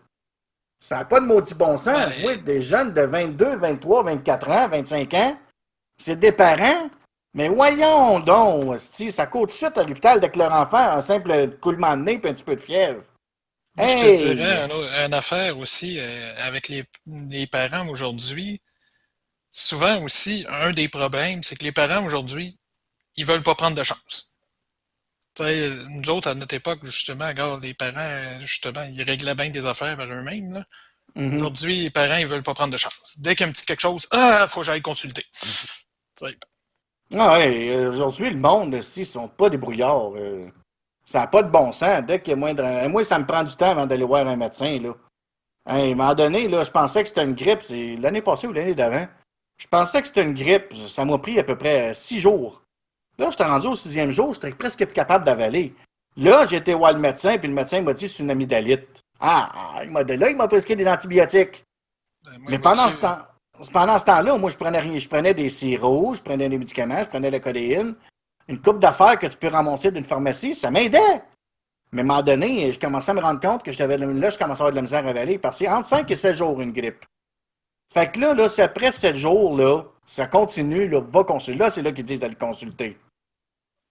Ça 0.85 0.97
n'a 0.97 1.05
pas 1.05 1.19
de 1.19 1.25
maudit 1.25 1.55
bon 1.55 1.77
sens. 1.77 2.13
Oui, 2.23 2.39
des 2.43 2.61
jeunes 2.61 2.93
de 2.93 3.01
22, 3.01 3.55
23, 3.55 4.03
24 4.03 4.49
ans, 4.51 4.67
25 4.69 5.13
ans, 5.15 5.37
c'est 5.97 6.19
des 6.19 6.31
parents. 6.31 6.91
Mais 7.33 7.49
voyons 7.49 8.19
donc, 8.19 8.77
si 8.79 9.09
ça 9.09 9.25
de 9.25 9.49
suite 9.49 9.75
à 9.79 9.83
l'hôpital 9.83 10.21
que 10.29 10.37
leur 10.37 10.53
enfant 10.53 10.77
un 10.77 11.01
simple 11.01 11.57
coulement 11.59 11.97
de 11.97 12.03
nez 12.03 12.21
et 12.23 12.29
un 12.29 12.33
petit 12.33 12.43
peu 12.43 12.55
de 12.55 12.61
fièvre. 12.61 13.01
Moi, 13.75 13.87
Je 13.87 13.95
te 13.95 14.33
dirais 14.33 14.69
une 15.05 15.13
affaire 15.15 15.57
aussi 15.57 15.97
euh, 15.99 16.35
avec 16.37 16.69
les, 16.69 16.85
les 17.07 17.47
parents 17.47 17.87
aujourd'hui. 17.87 18.61
Souvent 19.49 20.03
aussi, 20.03 20.45
un 20.47 20.69
des 20.69 20.87
problèmes, 20.87 21.41
c'est 21.41 21.55
que 21.55 21.63
les 21.63 21.71
parents 21.71 22.05
aujourd'hui, 22.05 22.59
ils 23.15 23.25
veulent 23.25 23.41
pas 23.41 23.55
prendre 23.55 23.75
de 23.75 23.83
chance. 23.83 24.29
Tu 25.35 25.43
sais, 25.43 25.69
nous 25.89 26.09
autres, 26.09 26.29
à 26.29 26.33
notre 26.35 26.55
époque, 26.55 26.79
justement, 26.83 27.27
regarde, 27.27 27.63
les 27.63 27.73
parents, 27.73 28.39
justement, 28.39 28.83
ils 28.83 29.03
réglaient 29.03 29.35
bien 29.35 29.49
des 29.49 29.65
affaires 29.65 29.97
par 29.97 30.07
eux-mêmes. 30.07 30.63
Mhm. 31.15 31.35
Aujourd'hui, 31.35 31.81
les 31.83 31.89
parents, 31.89 32.15
ils 32.15 32.27
veulent 32.27 32.43
pas 32.43 32.53
prendre 32.53 32.71
de 32.73 32.77
chance. 32.77 33.15
Dès 33.17 33.35
qu'il 33.35 33.45
y 33.45 33.47
a 33.47 33.49
un 33.49 33.51
petit 33.51 33.65
quelque 33.65 33.81
chose, 33.81 34.07
ah, 34.11 34.45
faut 34.47 34.61
que 34.61 34.65
j'aille 34.65 34.81
consulter. 34.81 35.25
Ah 37.13 37.37
ouais, 37.37 37.85
aujourd'hui, 37.85 38.29
le 38.31 38.37
monde, 38.37 38.81
si, 38.81 39.01
ils 39.01 39.05
sont 39.05 39.27
pas 39.27 39.49
des 39.49 39.57
brouillards. 39.57 40.15
euh, 40.15 40.47
ça 41.05 41.19
n'a 41.19 41.27
pas 41.27 41.43
de 41.43 41.49
bon 41.49 41.71
sens. 41.71 42.03
Dès 42.07 42.19
qu'il 42.21 42.31
y 42.31 42.33
a 42.33 42.35
moindre. 42.35 42.63
euh, 42.65 42.89
Moi, 42.89 43.03
ça 43.03 43.19
me 43.19 43.25
prend 43.25 43.43
du 43.43 43.55
temps 43.55 43.71
avant 43.71 43.85
d'aller 43.85 44.05
voir 44.05 44.25
un 44.27 44.35
médecin, 44.35 44.79
là. 44.79 44.89
Hein, 45.67 45.79
à 45.79 45.83
un 45.83 45.89
moment 45.95 46.15
donné, 46.15 46.47
là, 46.47 46.63
je 46.63 46.71
pensais 46.71 47.03
que 47.03 47.09
c'était 47.09 47.23
une 47.23 47.35
grippe. 47.35 47.61
C'est 47.61 47.95
l'année 47.97 48.21
passée 48.21 48.47
ou 48.47 48.53
l'année 48.53 48.75
d'avant. 48.75 49.07
Je 49.57 49.67
pensais 49.67 50.01
que 50.01 50.07
c'était 50.07 50.23
une 50.23 50.33
grippe. 50.33 50.73
Ça 50.87 51.05
m'a 51.05 51.17
pris 51.17 51.39
à 51.39 51.43
peu 51.43 51.57
près 51.57 51.91
euh, 51.91 51.93
six 51.93 52.19
jours. 52.19 52.63
Là, 53.17 53.29
j'étais 53.31 53.45
rendu 53.45 53.67
au 53.67 53.75
sixième 53.75 54.11
jour, 54.11 54.33
j'étais 54.33 54.51
presque 54.51 54.83
plus 54.85 54.93
capable 54.93 55.25
d'avaler. 55.25 55.73
Là, 56.17 56.45
été 56.49 56.73
voir 56.73 56.93
le 56.93 56.99
médecin, 56.99 57.37
puis 57.37 57.47
le 57.47 57.53
médecin 57.53 57.81
m'a 57.81 57.93
dit 57.93 58.07
c'est 58.07 58.23
une 58.23 58.31
amygdalite. 58.31 59.03
Ah, 59.19 59.51
ah, 59.53 59.83
il 59.83 59.91
m'a 59.91 60.03
dit 60.03 60.17
là, 60.17 60.29
il 60.29 60.35
m'a 60.35 60.47
prescrit 60.47 60.75
des 60.75 60.87
antibiotiques. 60.87 61.63
ben, 62.23 62.39
moi, 62.39 62.51
Mais 62.51 62.59
pendant 62.59 62.89
ce 62.89 62.97
temps, 62.97 63.17
pendant 63.71 63.97
ce 63.97 64.05
temps-là, 64.05 64.37
moi, 64.37 64.49
je 64.49 64.57
prenais 64.57 64.79
rien. 64.79 64.99
Je 64.99 65.07
prenais 65.07 65.33
des 65.33 65.49
sirops, 65.49 66.17
je 66.17 66.21
prenais 66.21 66.49
des 66.49 66.57
médicaments, 66.57 67.03
je 67.03 67.09
prenais 67.09 67.31
la 67.31 67.39
codéine. 67.39 67.95
Une 68.47 68.61
coupe 68.61 68.79
d'affaires 68.79 69.17
que 69.17 69.27
tu 69.27 69.37
peux 69.37 69.47
ramasser 69.47 69.91
d'une 69.91 70.03
pharmacie, 70.03 70.53
ça 70.53 70.71
m'aidait. 70.71 71.23
Mais 71.91 72.01
à 72.01 72.03
un 72.03 72.07
moment 72.07 72.21
donné, 72.21 72.71
je 72.71 72.79
commençais 72.79 73.11
à 73.11 73.13
me 73.13 73.21
rendre 73.21 73.39
compte 73.39 73.63
que 73.63 73.71
j'avais 73.71 73.97
là, 73.97 74.29
je 74.29 74.37
commençais 74.37 74.61
à 74.61 74.65
avoir 74.65 74.71
de 74.71 74.75
la 74.75 74.81
misère 74.81 75.05
à 75.05 75.09
avaler 75.09 75.37
parce 75.37 75.57
que 75.59 75.65
c'est 75.65 75.71
entre 75.71 75.87
5 75.87 76.09
et 76.11 76.15
7 76.15 76.35
jours 76.35 76.61
une 76.61 76.71
grippe. 76.71 77.05
Fait 77.93 78.11
que 78.11 78.19
là, 78.19 78.33
là, 78.33 78.49
c'est 78.49 78.63
après 78.63 78.91
7 78.91 79.15
jours, 79.15 79.57
là, 79.57 79.83
ça 80.05 80.27
continue, 80.27 80.87
là, 80.87 80.99
va 81.01 81.23
consulter. 81.23 81.59
Là, 81.59 81.69
c'est 81.69 81.81
là 81.81 81.91
qu'ils 81.91 82.05
disent 82.05 82.19
d'aller 82.19 82.35
consulter. 82.35 82.97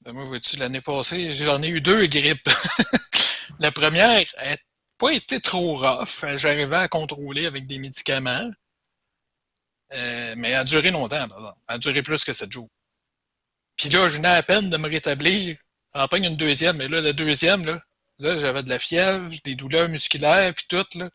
Ben, 0.04 0.12
moi, 0.12 0.24
vois-tu, 0.24 0.56
l'année 0.56 0.82
passée, 0.82 1.30
j'en 1.30 1.62
ai 1.62 1.68
eu 1.68 1.80
deux 1.80 2.06
grippes. 2.06 2.50
la 3.58 3.72
première 3.72 4.26
n'a 4.36 4.56
pas 4.98 5.12
été 5.12 5.40
trop 5.40 5.76
rough. 5.76 6.24
J'arrivais 6.36 6.76
à 6.76 6.88
contrôler 6.88 7.46
avec 7.46 7.66
des 7.66 7.78
médicaments. 7.78 8.50
Euh, 9.94 10.34
mais 10.36 10.50
elle 10.50 10.56
a 10.56 10.64
duré 10.64 10.90
longtemps. 10.90 11.26
Elle 11.68 11.74
a 11.74 11.78
duré 11.78 12.02
plus 12.02 12.22
que 12.22 12.34
sept 12.34 12.52
jours. 12.52 12.68
Puis 13.76 13.88
là, 13.88 14.08
je 14.08 14.16
venais 14.16 14.28
à 14.28 14.42
peine 14.42 14.68
de 14.68 14.76
me 14.76 14.88
rétablir. 14.88 15.56
En 15.94 16.06
prendre 16.08 16.26
une 16.26 16.36
deuxième, 16.36 16.78
mais 16.78 16.88
là, 16.88 17.00
la 17.00 17.12
deuxième, 17.12 17.64
là, 17.64 17.80
là 18.18 18.36
j'avais 18.36 18.64
de 18.64 18.68
la 18.68 18.80
fièvre, 18.80 19.30
des 19.44 19.54
douleurs 19.54 19.88
musculaires, 19.88 20.52
puis 20.52 20.66
tout, 20.68 20.84
là. 20.96 21.08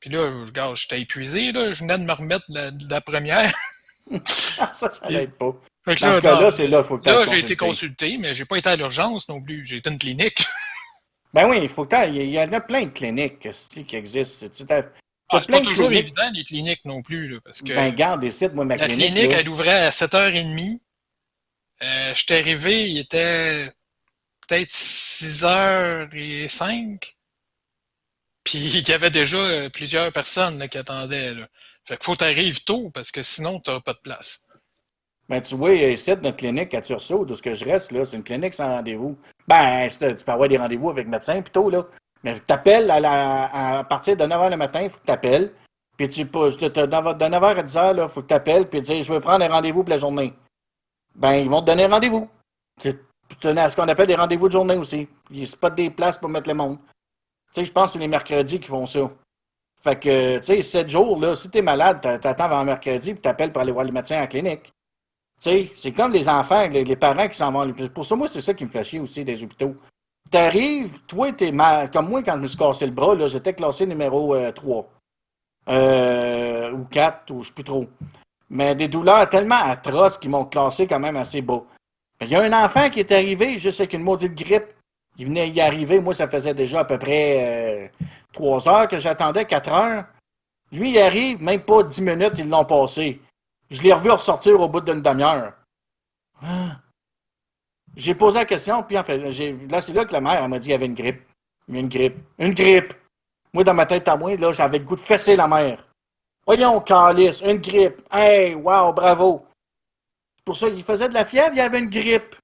Puis 0.00 0.08
là, 0.10 0.42
regarde, 0.44 0.74
j'étais 0.76 1.02
épuisé, 1.02 1.52
là. 1.52 1.72
Je 1.72 1.80
venais 1.80 1.98
de 1.98 2.04
me 2.04 2.12
remettre 2.12 2.44
de 2.48 2.54
la, 2.54 2.70
de 2.70 2.90
la 2.90 3.00
première. 3.00 3.52
Ah, 4.58 4.72
ça, 4.72 4.88
ça 4.88 5.08
l'aide 5.08 5.32
pas. 5.32 5.52
Fait 5.86 5.94
que 5.94 6.00
Dans 6.00 6.10
ce 6.10 6.16
non, 6.16 6.22
cas-là, 6.22 6.50
c'est 6.50 6.66
là, 6.66 6.80
il 6.80 6.84
faut 6.84 6.98
que 6.98 7.04
tu 7.04 7.10
Là, 7.10 7.20
ailles 7.20 7.28
j'ai 7.28 7.38
été 7.38 7.54
consulté, 7.56 8.18
mais 8.18 8.34
j'ai 8.34 8.44
pas 8.44 8.58
été 8.58 8.68
à 8.68 8.74
l'urgence 8.76 9.28
non 9.28 9.40
plus. 9.40 9.64
J'ai 9.64 9.76
été 9.76 9.88
à 9.88 9.92
une 9.92 9.98
clinique. 9.98 10.44
Ben 11.34 11.48
oui, 11.50 11.58
il 11.62 11.68
faut 11.68 11.84
que 11.84 12.08
Il 12.08 12.30
y 12.30 12.40
en 12.40 12.50
a 12.52 12.60
plein 12.60 12.84
de 12.86 12.90
cliniques 12.90 13.46
tu 13.70 13.84
qui 13.84 13.96
existent. 13.96 14.46
Tu 14.48 14.64
Ah, 14.70 14.84
c'est 15.40 15.50
pas 15.50 15.60
toujours 15.60 15.88
cliniques. 15.88 16.04
évident, 16.06 16.30
les 16.32 16.44
cliniques 16.44 16.84
non 16.86 17.02
plus, 17.02 17.26
là, 17.28 17.38
parce 17.44 17.60
que 17.60 17.74
Ben, 17.74 17.92
garde 17.94 18.20
des 18.22 18.30
sites, 18.30 18.54
moi, 18.54 18.64
ma 18.64 18.76
la 18.76 18.86
clinique. 18.86 19.12
clinique, 19.12 19.32
là. 19.32 19.40
elle 19.40 19.48
ouvrait 19.50 19.84
à 19.86 19.90
7h30. 19.90 20.78
Euh, 21.82 22.14
J'étais 22.14 22.38
arrivé, 22.38 22.88
il 22.90 22.98
était 22.98 23.70
peut-être 24.48 24.68
6h05. 24.70 27.16
Puis 28.44 28.58
il 28.58 28.88
y 28.88 28.92
avait 28.92 29.10
déjà 29.10 29.38
euh, 29.38 29.68
plusieurs 29.68 30.12
personnes 30.12 30.58
là, 30.58 30.68
qui 30.68 30.78
attendaient. 30.78 31.34
Là. 31.34 31.48
Fait 31.86 31.96
qu'il 31.96 32.04
faut 32.04 32.12
que 32.12 32.18
t'arrives 32.18 32.64
tôt, 32.64 32.90
parce 32.90 33.10
que 33.10 33.22
sinon, 33.22 33.60
t'auras 33.60 33.80
pas 33.80 33.92
de 33.92 33.98
place. 33.98 34.45
Ben, 35.28 35.40
tu 35.40 35.56
vois, 35.56 35.72
ici, 35.72 36.10
notre 36.10 36.36
clinique 36.36 36.72
à 36.74 36.80
Tursault, 36.80 37.24
d'où 37.24 37.34
ce 37.34 37.42
que 37.42 37.52
je 37.54 37.64
reste, 37.64 37.90
là, 37.92 38.04
c'est 38.04 38.16
une 38.16 38.22
clinique 38.22 38.54
sans 38.54 38.68
rendez-vous. 38.76 39.16
Ben, 39.48 39.88
tu 39.88 39.98
peux 40.24 40.32
avoir 40.32 40.48
des 40.48 40.56
rendez-vous 40.56 40.90
avec 40.90 41.08
médecin 41.08 41.42
plutôt, 41.42 41.68
là. 41.68 41.84
Mais 42.22 42.34
tu 42.34 42.40
t'appelles 42.42 42.90
à, 42.90 43.00
la- 43.00 43.78
à 43.78 43.84
partir 43.84 44.16
de 44.16 44.24
9h 44.24 44.50
le 44.50 44.56
matin, 44.56 44.82
il 44.82 44.90
faut 44.90 44.98
que 44.98 45.06
tu 45.06 45.10
appelles. 45.12 45.52
Puis 45.96 46.08
tu 46.08 46.26
peux, 46.26 46.50
de, 46.50 46.68
de 46.68 46.86
9h 46.86 47.56
à 47.58 47.62
10h, 47.62 48.04
il 48.04 48.08
faut 48.08 48.22
que 48.22 48.28
tu 48.28 48.34
appelles, 48.34 48.68
puis 48.68 48.82
tu 48.82 48.92
dis, 48.92 49.02
je 49.02 49.12
veux 49.12 49.20
prendre 49.20 49.44
un 49.44 49.48
rendez-vous 49.48 49.82
pour 49.82 49.90
la 49.90 49.98
journée. 49.98 50.32
Ben, 51.14 51.34
ils 51.34 51.48
vont 51.48 51.60
te 51.60 51.66
donner 51.66 51.86
rendez-vous. 51.86 52.28
Tu 52.80 52.92
tu 53.40 53.48
as 53.48 53.70
ce 53.70 53.74
qu'on 53.76 53.88
appelle 53.88 54.06
des 54.06 54.14
rendez-vous 54.14 54.46
de 54.46 54.52
journée 54.52 54.76
aussi. 54.76 55.08
Ils 55.32 55.46
se 55.48 55.56
pas 55.56 55.70
des 55.70 55.90
places 55.90 56.16
pour 56.16 56.28
mettre 56.28 56.48
le 56.48 56.54
monde. 56.54 56.78
Tu 57.52 57.60
sais, 57.60 57.64
je 57.64 57.72
pense 57.72 57.86
que 57.86 57.92
c'est 57.94 57.98
les 57.98 58.06
mercredis 58.08 58.60
qui 58.60 58.68
font 58.68 58.86
ça. 58.86 59.10
Fait 59.82 59.98
que, 59.98 60.38
tu 60.38 60.44
sais, 60.44 60.62
7 60.62 60.88
jours, 60.88 61.18
là, 61.20 61.34
si 61.34 61.50
t'es 61.50 61.60
malade, 61.62 62.00
t'a- 62.00 62.18
t'attends 62.20 62.44
avant 62.44 62.64
mercredi, 62.64 63.14
puis 63.14 63.22
t'appelles 63.22 63.52
pour 63.52 63.62
aller 63.62 63.72
voir 63.72 63.84
le 63.84 63.90
médecin 63.92 64.16
à 64.16 64.20
la 64.20 64.26
clinique. 64.28 64.72
Sais, 65.38 65.70
c'est 65.74 65.92
comme 65.92 66.12
les 66.12 66.28
enfants, 66.28 66.66
les, 66.68 66.84
les 66.84 66.96
parents 66.96 67.28
qui 67.28 67.36
s'en 67.36 67.52
vont. 67.52 67.72
Pour 67.94 68.04
ça, 68.04 68.16
moi, 68.16 68.26
c'est 68.26 68.40
ça 68.40 68.54
qui 68.54 68.64
me 68.64 68.70
fait 68.70 68.84
chier 68.84 69.00
aussi 69.00 69.24
des 69.24 69.42
hôpitaux. 69.42 69.76
T'arrives, 70.30 71.00
toi, 71.06 71.32
t'es 71.32 71.52
mal. 71.52 71.90
Comme 71.90 72.08
moi, 72.08 72.22
quand 72.22 72.34
je 72.34 72.40
me 72.40 72.46
suis 72.46 72.58
cassé 72.58 72.86
le 72.86 72.92
bras, 72.92 73.14
là, 73.14 73.26
j'étais 73.26 73.52
classé 73.52 73.86
numéro 73.86 74.34
euh, 74.34 74.50
3. 74.50 74.88
Euh, 75.68 76.72
ou 76.72 76.84
4, 76.84 77.30
ou 77.32 77.42
je 77.42 77.48
sais 77.48 77.54
plus 77.54 77.64
trop. 77.64 77.86
Mais 78.48 78.74
des 78.74 78.88
douleurs 78.88 79.28
tellement 79.28 79.56
atroces 79.56 80.18
qui 80.18 80.28
m'ont 80.28 80.44
classé 80.44 80.86
quand 80.86 81.00
même 81.00 81.16
assez 81.16 81.42
bas. 81.42 81.62
Il 82.20 82.28
y 82.28 82.34
a 82.34 82.42
un 82.42 82.64
enfant 82.64 82.88
qui 82.88 83.00
est 83.00 83.12
arrivé 83.12 83.58
juste 83.58 83.80
avec 83.80 83.92
une 83.92 84.02
maudite 84.02 84.34
grippe. 84.34 84.72
Il 85.18 85.26
venait 85.26 85.48
y 85.48 85.60
arriver. 85.60 86.00
Moi, 86.00 86.14
ça 86.14 86.28
faisait 86.28 86.54
déjà 86.54 86.80
à 86.80 86.84
peu 86.84 86.98
près 86.98 87.88
euh, 87.90 88.06
3 88.32 88.68
heures 88.68 88.88
que 88.88 88.98
j'attendais, 88.98 89.44
4 89.44 89.72
heures. 89.72 90.04
Lui, 90.72 90.90
il 90.90 90.98
arrive, 90.98 91.42
même 91.42 91.60
pas 91.60 91.82
10 91.82 92.00
minutes, 92.02 92.38
ils 92.38 92.48
l'ont 92.48 92.64
passé. 92.64 93.20
Je 93.70 93.82
l'ai 93.82 93.92
revu 93.92 94.10
ressortir 94.10 94.60
au 94.60 94.68
bout 94.68 94.80
d'une 94.80 95.02
demi-heure. 95.02 95.54
Ah. 96.42 96.80
J'ai 97.96 98.14
posé 98.14 98.38
la 98.38 98.44
question, 98.44 98.82
puis 98.82 98.98
en 98.98 99.04
fait, 99.04 99.18
là, 99.18 99.80
c'est 99.80 99.92
là 99.92 100.04
que 100.04 100.12
la 100.12 100.20
mère 100.20 100.48
m'a 100.48 100.58
dit 100.58 100.64
qu'il 100.64 100.72
y 100.72 100.74
avait 100.74 100.86
une 100.86 100.94
grippe. 100.94 101.22
Une 101.68 101.88
grippe. 101.88 102.18
Une 102.38 102.54
grippe. 102.54 102.94
Moi, 103.52 103.64
dans 103.64 103.74
ma 103.74 103.86
tête 103.86 104.06
à 104.06 104.16
moi, 104.16 104.36
là, 104.36 104.52
j'avais 104.52 104.78
le 104.78 104.84
goût 104.84 104.96
de 104.96 105.00
fesser 105.00 105.34
la 105.34 105.48
mère. 105.48 105.88
Voyons, 106.46 106.80
Calice, 106.80 107.40
une 107.40 107.56
grippe. 107.56 108.02
Hey, 108.12 108.54
wow, 108.54 108.92
bravo. 108.92 109.46
Pour 110.44 110.56
ça 110.56 110.70
qu'il 110.70 110.84
faisait 110.84 111.08
de 111.08 111.14
la 111.14 111.24
fièvre, 111.24 111.54
il 111.54 111.58
y 111.58 111.60
avait 111.60 111.78
une 111.78 111.90
grippe. 111.90 112.36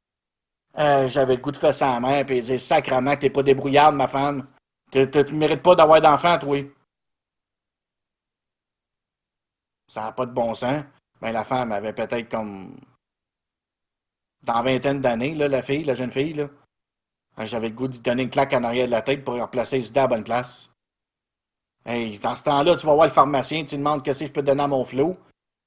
Euh, 0.78 1.06
j'avais 1.08 1.36
le 1.36 1.42
goût 1.42 1.52
de 1.52 1.56
fesser 1.56 1.84
la 1.84 2.00
mère, 2.00 2.24
puis 2.24 2.38
il 2.38 2.40
disait 2.40 2.58
sacrement 2.58 3.14
t'es 3.14 3.30
pas 3.30 3.42
débrouillarde, 3.42 3.94
ma 3.94 4.08
femme. 4.08 4.46
Tu 4.90 5.08
tu 5.10 5.34
mérites 5.34 5.62
pas 5.62 5.74
d'avoir 5.74 6.00
d'enfant, 6.00 6.38
toi. 6.38 6.58
Ça 9.86 10.04
n'a 10.04 10.12
pas 10.12 10.26
de 10.26 10.32
bon 10.32 10.54
sens. 10.54 10.82
Ben, 11.22 11.30
la 11.30 11.44
femme 11.44 11.70
avait 11.70 11.92
peut-être 11.92 12.28
comme. 12.28 12.76
Dans 14.42 14.62
vingtaine 14.62 15.00
d'années, 15.00 15.36
la 15.36 15.62
fille, 15.62 15.84
la 15.84 15.94
jeune 15.94 16.10
fille, 16.10 16.32
là. 16.32 16.48
Euh, 17.38 17.46
J'avais 17.46 17.68
le 17.68 17.74
goût 17.76 17.86
de 17.86 17.96
donner 17.98 18.24
une 18.24 18.30
claque 18.30 18.52
en 18.52 18.64
arrière 18.64 18.86
de 18.86 18.90
la 18.90 19.02
tête 19.02 19.24
pour 19.24 19.34
replacer 19.40 19.76
les 19.76 19.88
idées 19.88 20.00
à 20.00 20.08
bonne 20.08 20.24
place. 20.24 20.72
Hey, 21.86 22.18
dans 22.18 22.34
ce 22.34 22.42
temps-là, 22.42 22.74
tu 22.76 22.86
vas 22.86 22.94
voir 22.94 23.06
le 23.06 23.12
pharmacien, 23.12 23.64
tu 23.64 23.76
demandes 23.76 24.02
qu'est-ce 24.02 24.20
que 24.20 24.26
je 24.26 24.32
peux 24.32 24.40
te 24.40 24.46
donner 24.46 24.64
à 24.64 24.68
mon 24.68 24.84
flot. 24.84 25.16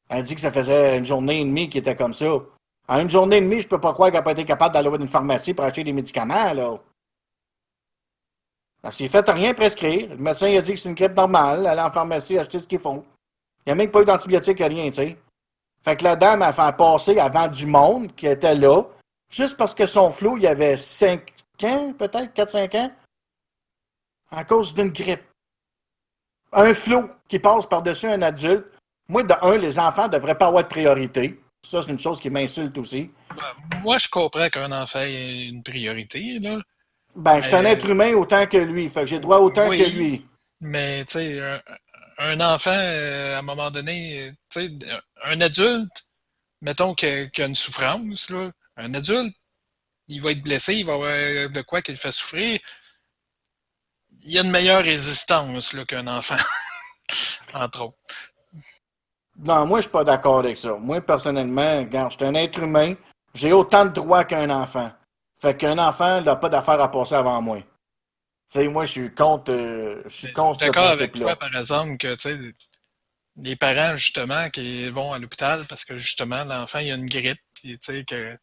Elle 0.10 0.24
dit 0.24 0.36
que 0.36 0.42
ça 0.42 0.52
faisait 0.52 0.98
une 0.98 1.06
journée 1.06 1.40
et 1.40 1.46
demie 1.46 1.70
qu'il 1.70 1.80
était 1.80 1.96
comme 1.96 2.14
ça. 2.14 2.38
En 2.88 3.00
une 3.00 3.10
journée 3.10 3.38
et 3.38 3.42
demie, 3.42 3.62
je 3.62 3.68
peux 3.68 3.80
pas 3.80 3.94
croire 3.94 4.10
qu'elle 4.12 4.20
n'a 4.20 4.24
pas 4.24 4.34
été 4.34 4.46
capable 4.46 4.74
d'aller 4.74 4.90
voir 4.90 5.02
une 5.02 5.08
pharmacie 5.08 5.54
pour 5.54 5.64
acheter 5.64 5.86
des 5.86 5.94
médicaments, 5.94 6.54
là. 6.54 6.78
Elle 8.84 8.94
s'est 8.94 9.08
fait 9.08 9.28
rien 9.30 9.54
prescrire. 9.54 10.10
Le 10.10 10.18
médecin 10.18 10.50
il 10.50 10.58
a 10.58 10.62
dit 10.62 10.74
que 10.74 10.80
c'est 10.80 10.90
une 10.90 10.96
grippe 10.96 11.16
normale. 11.16 11.66
Aller 11.66 11.82
en 11.82 11.92
pharmacie, 11.92 12.38
acheter 12.38 12.60
ce 12.60 12.68
qu'ils 12.68 12.80
font. 12.80 13.04
Il 13.66 13.70
n'y 13.70 13.72
a 13.72 13.76
même 13.76 13.90
pas 13.90 14.02
eu 14.02 14.06
d'antibiotiques, 14.06 14.60
rien, 14.60 14.90
tu 14.90 14.96
sais. 14.96 15.18
Fait 15.86 15.96
que 15.96 16.04
la 16.04 16.16
dame 16.16 16.42
a 16.42 16.52
fait 16.52 16.76
passer 16.76 17.20
avant 17.20 17.48
du 17.48 17.68
monde 17.68 18.14
qui 18.16 18.26
était 18.26 18.56
là, 18.56 18.82
juste 19.30 19.56
parce 19.56 19.76
que 19.76 19.86
son 19.86 20.12
flot, 20.12 20.38
il 20.38 20.48
avait 20.48 20.78
5 20.78 21.22
ans, 21.62 21.94
peut-être, 21.94 22.34
4-5 22.34 22.76
ans, 22.78 22.92
à 24.32 24.44
cause 24.44 24.74
d'une 24.74 24.90
grippe. 24.90 25.24
Un 26.52 26.74
flot 26.74 27.12
qui 27.28 27.38
passe 27.38 27.68
par-dessus 27.68 28.08
un 28.08 28.24
adulte. 28.24 28.66
Moi, 29.08 29.22
de 29.22 29.36
un, 29.44 29.58
les 29.58 29.78
enfants 29.78 30.08
ne 30.08 30.14
devraient 30.14 30.38
pas 30.38 30.48
avoir 30.48 30.64
de 30.64 30.70
priorité. 30.70 31.40
Ça, 31.64 31.84
c'est 31.84 31.92
une 31.92 32.00
chose 32.00 32.20
qui 32.20 32.32
m'insulte 32.32 32.76
aussi. 32.80 33.12
Ben, 33.30 33.80
moi, 33.84 34.00
je 34.00 34.08
comprends 34.08 34.50
qu'un 34.50 34.72
enfant 34.72 35.02
ait 35.02 35.46
une 35.46 35.62
priorité, 35.62 36.40
là. 36.40 36.60
Ben, 37.16 37.40
je 37.42 37.46
suis 37.46 37.56
un 37.56 37.66
être 37.66 37.88
humain 37.88 38.14
autant 38.14 38.48
que 38.48 38.58
lui. 38.58 38.90
Fait 38.90 39.02
que 39.02 39.06
j'ai 39.06 39.20
droit 39.20 39.38
autant 39.38 39.70
oui. 39.70 39.78
que 39.78 39.90
lui. 39.90 40.26
Mais, 40.62 41.06
tu 41.06 41.14
sais, 41.14 41.40
un, 41.40 41.62
un 42.18 42.40
enfant, 42.42 42.72
euh, 42.74 43.36
à 43.36 43.40
un 43.40 43.42
moment 43.42 43.72
donné, 43.72 44.34
tu 44.50 44.62
sais, 44.62 44.72
un 45.26 45.42
adulte, 45.42 46.08
mettons 46.62 46.94
qu'il 46.94 47.30
qu'il 47.32 47.44
a 47.44 47.48
une 47.48 47.56
souffrance, 47.56 48.30
là, 48.30 48.52
un 48.78 48.94
adulte, 48.94 49.36
il 50.08 50.22
va 50.22 50.32
être 50.32 50.42
blessé, 50.42 50.76
il 50.76 50.86
va 50.86 50.94
avoir 50.94 51.50
de 51.50 51.62
quoi 51.62 51.82
qu'il 51.82 51.96
fait 51.96 52.12
souffrir. 52.12 52.60
Il 54.22 54.32
y 54.32 54.40
a 54.40 54.42
une 54.42 54.52
meilleure 54.52 54.84
résistance 54.84 55.74
là, 55.74 55.86
qu'un 55.86 56.08
enfant, 56.08 56.38
entre 57.54 57.86
autres. 57.86 57.98
Non, 59.38 59.66
moi, 59.66 59.80
je 59.80 59.84
suis 59.84 59.92
pas 59.92 60.04
d'accord 60.04 60.40
avec 60.40 60.58
ça. 60.58 60.76
Moi, 60.76 61.02
personnellement, 61.02 61.80
regarde, 61.80 62.12
je 62.12 62.18
suis 62.18 62.26
un 62.26 62.36
être 62.36 62.60
humain. 62.60 62.96
J'ai 63.34 63.52
autant 63.52 63.86
de 63.86 63.90
droits 63.90 64.24
qu'un 64.24 64.50
enfant. 64.50 64.92
Fait 65.42 65.58
qu'un 65.58 65.78
enfant 65.78 66.22
n'a 66.22 66.38
pas 66.38 66.48
d'affaire 66.48 66.82
à 66.82 66.90
passer 66.90 67.16
avant 67.16 67.42
moi. 67.42 67.58
Tu 67.58 68.60
sais, 68.60 68.68
moi, 68.70 68.86
je 68.86 68.92
suis 68.92 69.14
contre, 69.14 69.52
euh, 69.52 70.02
je 70.06 70.10
suis 70.10 70.34
contre 70.34 70.62
ce 70.62 70.66
d'accord 70.66 70.88
avec 70.88 71.12
toi, 71.12 71.36
par 71.36 71.54
exemple, 71.54 71.98
que, 71.98 72.16
tu 72.16 72.20
sais, 72.20 72.40
les 73.38 73.56
parents, 73.56 73.96
justement, 73.96 74.50
qui 74.50 74.90
vont 74.90 75.14
à 75.14 75.18
l'hôpital 75.18 75.66
parce 75.68 75.84
que, 75.86 75.98
justement, 75.98 76.44
l'enfant, 76.44 76.80
il 76.80 76.92
a 76.92 76.96
une 76.96 77.06
grippe, 77.06 77.42
puis, 77.54 77.78
tu 77.78 77.78
sais, 77.82 78.04
que, 78.06 78.38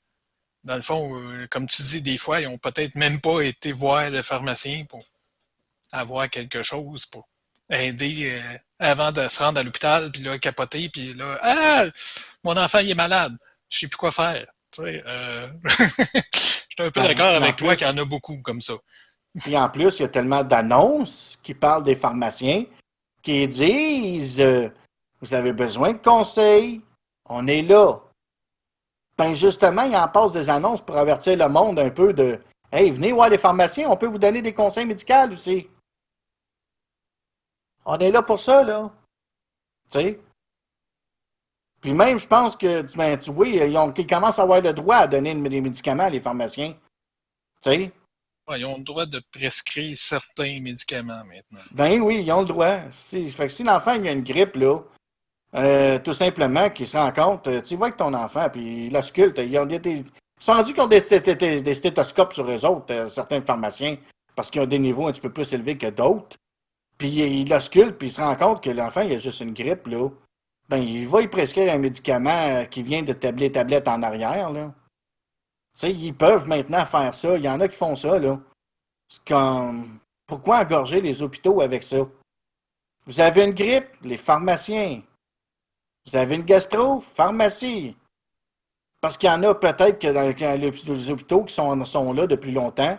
dans 0.65 0.77
le 0.77 0.83
fond, 0.83 1.19
euh, 1.19 1.47
comme 1.51 1.67
tu 1.67 1.83
dis, 1.83 2.03
des 2.03 2.17
fois, 2.17 2.41
ils 2.41 2.47
ont 2.47 2.59
peut-être 2.59 2.95
même 2.95 3.21
pas 3.21 3.41
été 3.41 3.73
voir 3.73 4.11
le 4.11 4.23
pharmacien 4.23 4.85
pour 4.85 5.05
avoir 5.93 6.29
quelque 6.31 6.63
chose 6.63 7.07
pour 7.07 7.29
aider 7.71 8.31
euh, 8.33 8.59
avant 8.79 9.13
de 9.13 9.27
se 9.29 9.43
rendre 9.43 9.61
à 9.61 9.63
l'hôpital, 9.63 10.11
puis 10.11 10.23
là, 10.23 10.39
capoter, 10.39 10.89
puis 10.89 11.15
là, 11.15 11.39
ah, 11.43 11.85
mon 12.45 12.57
enfant, 12.57 12.79
il 12.79 12.91
est 12.91 12.95
malade, 12.95 13.37
je 13.69 13.81
sais 13.81 13.89
plus 13.89 13.97
quoi 13.97 14.11
faire. 14.11 14.47
Tu 14.71 14.83
sais, 14.83 15.03
euh, 15.07 15.49
je 15.65 16.39
suis 16.39 16.75
un 16.79 16.91
peu 16.91 17.01
Ben, 17.01 17.09
d'accord 17.09 17.35
avec 17.35 17.57
toi 17.57 17.77
qu'il 17.77 17.87
y 17.87 17.91
en 17.91 17.97
a 17.99 18.05
beaucoup 18.05 18.41
comme 18.43 18.61
ça. 18.61 18.75
Puis 19.39 19.57
en 19.57 19.69
plus, 19.69 19.99
il 19.99 20.03
y 20.03 20.05
a 20.05 20.09
tellement 20.09 20.45
d'annonces 20.45 21.37
qui 21.43 21.55
parlent 21.55 21.85
des 21.85 21.97
pharmaciens 21.97 22.65
qui 23.23 23.47
disent 23.49 24.41
euh, 24.41 24.69
Vous 25.23 25.33
avez 25.33 25.53
besoin 25.53 25.93
de 25.93 25.99
conseils, 25.99 26.83
on 27.29 27.47
est 27.47 27.63
là. 27.63 28.01
Ben 29.17 29.35
justement, 29.35 29.83
il 29.83 29.97
en 29.97 30.09
passe 30.09 30.33
des 30.33 30.51
annonces 30.51 30.83
pour 30.85 30.97
avertir 30.97 31.37
le 31.37 31.49
monde 31.49 31.79
un 31.79 31.91
peu 31.91 32.13
de 32.13 32.41
Hey, 32.73 32.91
venez 32.91 33.13
voir 33.13 33.29
les 33.29 33.37
pharmaciens, 33.39 33.91
on 33.91 33.97
peut 33.99 34.07
vous 34.07 34.19
donner 34.19 34.41
des 34.41 34.55
conseils 34.55 34.87
médicaux 34.87 35.29
aussi. 35.31 35.69
On 37.85 37.99
est 37.99 38.11
là 38.11 38.23
pour 38.23 38.41
ça, 38.41 38.65
là. 38.65 38.91
Tu 39.91 39.99
sais? 39.99 40.21
Puis 41.83 41.93
même, 41.93 42.19
je 42.19 42.27
pense 42.27 42.57
que, 42.57 42.81
ben, 42.97 43.19
tu 43.19 43.31
vois, 43.31 43.49
ils, 43.49 43.77
ont- 43.77 43.93
ils 43.93 44.07
commencent 44.07 44.39
à 44.39 44.43
avoir 44.43 44.61
le 44.63 44.73
droit 44.73 44.97
à 44.97 45.07
donner 45.07 45.35
des 45.35 45.61
médicaments, 45.61 46.09
les 46.09 46.21
pharmaciens. 46.21 46.73
Tu 47.61 47.71
sais? 47.71 47.93
Ouais, 48.49 48.61
ils 48.61 48.65
ont 48.65 48.79
le 48.79 48.85
droit 48.85 49.05
de 49.05 49.21
prescrire 49.31 49.95
certains 49.97 50.61
médicaments 50.61 51.25
maintenant. 51.25 51.61
Ben 51.73 52.01
oui, 52.01 52.23
ils 52.25 52.33
ont 52.33 52.41
le 52.41 52.47
droit. 52.47 52.81
Si, 53.05 53.31
fait 53.31 53.49
que 53.49 53.53
si 53.53 53.65
l'enfant 53.65 53.95
il 53.95 54.09
a 54.09 54.13
une 54.13 54.25
grippe, 54.25 54.57
là, 54.57 54.81
euh, 55.55 55.99
tout 55.99 56.15
simplement, 56.15 56.71
qu'il 56.71 56.87
se 56.87 56.97
rend 56.97 57.13
compte, 57.13 57.47
euh, 57.47 57.61
tu 57.61 57.77
vas 57.77 57.87
avec 57.87 57.97
ton 57.97 58.15
enfant, 58.15 58.49
puis 58.51 58.87
il 58.87 58.97
ausculte. 58.97 59.39
Ils, 59.39 59.59
ont 59.59 59.67
des, 59.67 60.05
rendus 60.47 60.73
qu'ils 60.73 60.83
ont 60.83 60.87
des, 60.87 61.01
sté- 61.01 61.37
des- 61.37 61.63
des 61.63 61.75
stéthoscopes 61.75 62.33
sur 62.33 62.51
eux 62.51 62.65
autres, 62.65 62.93
euh, 62.93 63.09
certains 63.09 63.43
pharmaciens, 63.43 63.97
parce 64.35 64.51
qu'ils 64.51 64.63
ont 64.63 64.67
des 64.67 64.79
niveaux 64.79 65.07
un 65.07 65.13
petit 65.13 65.21
peu 65.21 65.33
plus 65.33 65.53
élevés 65.53 65.77
que 65.77 65.89
d'autres. 65.89 66.37
Puis 66.99 67.09
il 67.09 67.53
ausculte, 67.53 67.99
puis 67.99 68.09
il 68.09 68.13
se 68.13 68.21
rend 68.21 68.37
compte 68.37 68.63
que 68.63 68.71
l'enfant, 68.71 69.01
il 69.01 69.13
a 69.13 69.17
juste 69.19 69.41
une 69.41 69.53
grippe, 69.53 69.87
là. 69.89 70.09
Ben, 70.69 70.79
il 70.79 71.07
va 71.09 71.21
y 71.21 71.29
prescrire 71.29 71.73
un 71.75 71.79
médicament 71.79 72.31
euh, 72.31 72.65
qui 72.65 72.83
vient 72.83 73.03
de 73.03 73.13
tabler 73.13 73.53
tablette 73.53 73.89
en 73.89 74.03
arrière, 74.03 74.51
là. 74.51 74.73
Tu 75.75 75.81
sais, 75.81 75.93
ils 75.93 76.15
peuvent 76.15 76.47
maintenant 76.47 76.85
faire 76.87 77.13
ça. 77.15 77.37
Il 77.37 77.43
y 77.43 77.49
en 77.49 77.61
a 77.61 77.69
qui 77.69 77.77
font 77.77 77.97
ça, 77.97 78.19
là. 78.19 78.39
Comme... 79.27 79.99
Pourquoi 80.27 80.61
engorger 80.61 81.01
les 81.01 81.23
hôpitaux 81.23 81.61
avec 81.61 81.83
ça? 81.83 82.07
Vous 83.07 83.21
avez 83.21 83.45
une 83.45 83.53
grippe, 83.53 83.89
les 84.03 84.17
pharmaciens. 84.17 85.03
Vous 86.07 86.17
avez 86.17 86.35
une 86.35 86.43
gastro, 86.43 87.01
pharmacie. 87.01 87.97
Parce 89.01 89.17
qu'il 89.17 89.29
y 89.29 89.33
en 89.33 89.43
a 89.43 89.55
peut-être 89.55 89.99
que 89.99 90.09
dans 90.09 90.61
les 90.61 91.11
hôpitaux 91.11 91.45
qui 91.45 91.55
sont, 91.55 92.13
là 92.13 92.27
depuis 92.27 92.53
longtemps, 92.53 92.99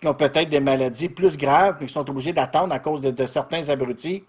qui 0.00 0.06
ont 0.06 0.14
peut-être 0.14 0.48
des 0.48 0.60
maladies 0.60 1.08
plus 1.08 1.36
graves, 1.36 1.76
mais 1.80 1.86
qui 1.86 1.92
sont 1.92 2.08
obligés 2.08 2.32
d'attendre 2.32 2.72
à 2.72 2.78
cause 2.78 3.00
de, 3.00 3.26
certains 3.26 3.68
abrutis 3.68 4.24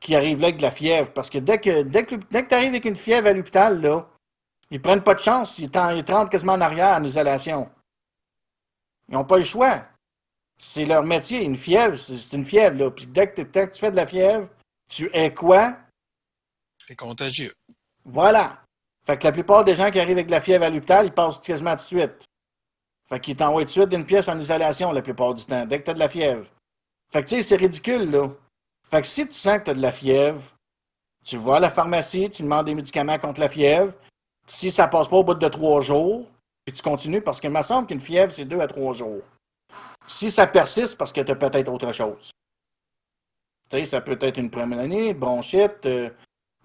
qui 0.00 0.16
arrivent 0.16 0.40
là 0.40 0.48
avec 0.48 0.56
de 0.56 0.62
la 0.62 0.70
fièvre. 0.70 1.12
Parce 1.12 1.30
que 1.30 1.38
dès 1.38 1.58
que, 1.58 1.82
dès 1.82 2.04
que, 2.04 2.16
tu 2.16 2.54
arrives 2.54 2.70
avec 2.70 2.84
une 2.84 2.96
fièvre 2.96 3.28
à 3.28 3.32
l'hôpital, 3.32 3.80
là, 3.80 4.08
ils 4.70 4.80
prennent 4.80 5.02
pas 5.02 5.14
de 5.14 5.20
chance, 5.20 5.58
ils, 5.58 5.64
ils 5.64 6.04
te 6.04 6.28
quasiment 6.28 6.54
en 6.54 6.60
arrière 6.60 6.96
en 6.96 7.04
isolation. 7.04 7.70
Ils 9.08 9.14
n'ont 9.14 9.24
pas 9.24 9.36
le 9.36 9.44
choix. 9.44 9.84
C'est 10.56 10.86
leur 10.86 11.02
métier. 11.02 11.42
Une 11.42 11.56
fièvre, 11.56 11.96
c'est 11.96 12.36
une 12.36 12.44
fièvre. 12.44 12.78
Là. 12.78 12.90
Puis 12.90 13.06
dès 13.06 13.30
que, 13.30 13.42
dès 13.42 13.68
que 13.68 13.74
tu 13.74 13.80
fais 13.80 13.90
de 13.90 13.96
la 13.96 14.06
fièvre, 14.06 14.48
tu 14.88 15.10
es 15.12 15.32
quoi? 15.34 15.76
C'est 16.86 16.96
contagieux. 16.96 17.52
Voilà. 18.04 18.62
Fait 19.04 19.18
que 19.18 19.24
la 19.24 19.32
plupart 19.32 19.64
des 19.64 19.74
gens 19.74 19.90
qui 19.90 19.98
arrivent 19.98 20.16
avec 20.16 20.26
de 20.26 20.32
la 20.32 20.40
fièvre 20.40 20.64
à 20.64 20.70
l'hôpital, 20.70 21.06
ils 21.06 21.12
passent 21.12 21.40
quasiment 21.40 21.74
de 21.74 21.80
suite. 21.80 22.24
Fait 23.08 23.20
qu'ils 23.20 23.36
t'envoient 23.36 23.64
de 23.64 23.68
suite 23.68 23.88
d'une 23.88 24.06
pièce 24.06 24.28
en 24.28 24.38
isolation 24.38 24.92
la 24.92 25.02
plupart 25.02 25.34
du 25.34 25.44
temps, 25.44 25.66
dès 25.66 25.80
que 25.80 25.86
t'as 25.86 25.94
de 25.94 25.98
la 25.98 26.08
fièvre. 26.08 26.46
Fait 27.12 27.22
que 27.22 27.28
tu 27.28 27.36
sais, 27.36 27.42
c'est 27.42 27.56
ridicule, 27.56 28.10
là. 28.10 28.30
Fait 28.90 29.00
que 29.00 29.06
si 29.06 29.26
tu 29.26 29.34
sens 29.34 29.58
que 29.58 29.64
t'as 29.64 29.74
de 29.74 29.82
la 29.82 29.92
fièvre, 29.92 30.42
tu 31.24 31.36
vas 31.36 31.56
à 31.56 31.60
la 31.60 31.70
pharmacie, 31.70 32.30
tu 32.30 32.42
demandes 32.42 32.66
des 32.66 32.74
médicaments 32.74 33.18
contre 33.18 33.40
la 33.40 33.48
fièvre. 33.48 33.92
Si 34.46 34.70
ça 34.70 34.88
passe 34.88 35.08
pas 35.08 35.16
au 35.16 35.24
bout 35.24 35.34
de 35.34 35.48
trois 35.48 35.80
jours, 35.80 36.26
puis 36.64 36.74
tu 36.74 36.82
continues, 36.82 37.20
parce 37.20 37.40
qu'il 37.40 37.50
me 37.50 37.62
semble 37.62 37.86
qu'une 37.86 38.00
fièvre, 38.00 38.32
c'est 38.32 38.44
deux 38.44 38.60
à 38.60 38.66
trois 38.66 38.92
jours. 38.92 39.22
Si 40.06 40.30
ça 40.30 40.46
persiste, 40.46 40.96
parce 40.96 41.12
que 41.12 41.20
t'as 41.20 41.34
peut-être 41.34 41.68
autre 41.68 41.92
chose. 41.92 42.30
Tu 43.70 43.78
sais, 43.78 43.84
ça 43.84 44.00
peut 44.00 44.18
être 44.20 44.38
une 44.38 44.50
pneumonie, 44.50 45.08
une 45.08 45.18
bronchite, 45.18 45.86
euh, 45.86 46.10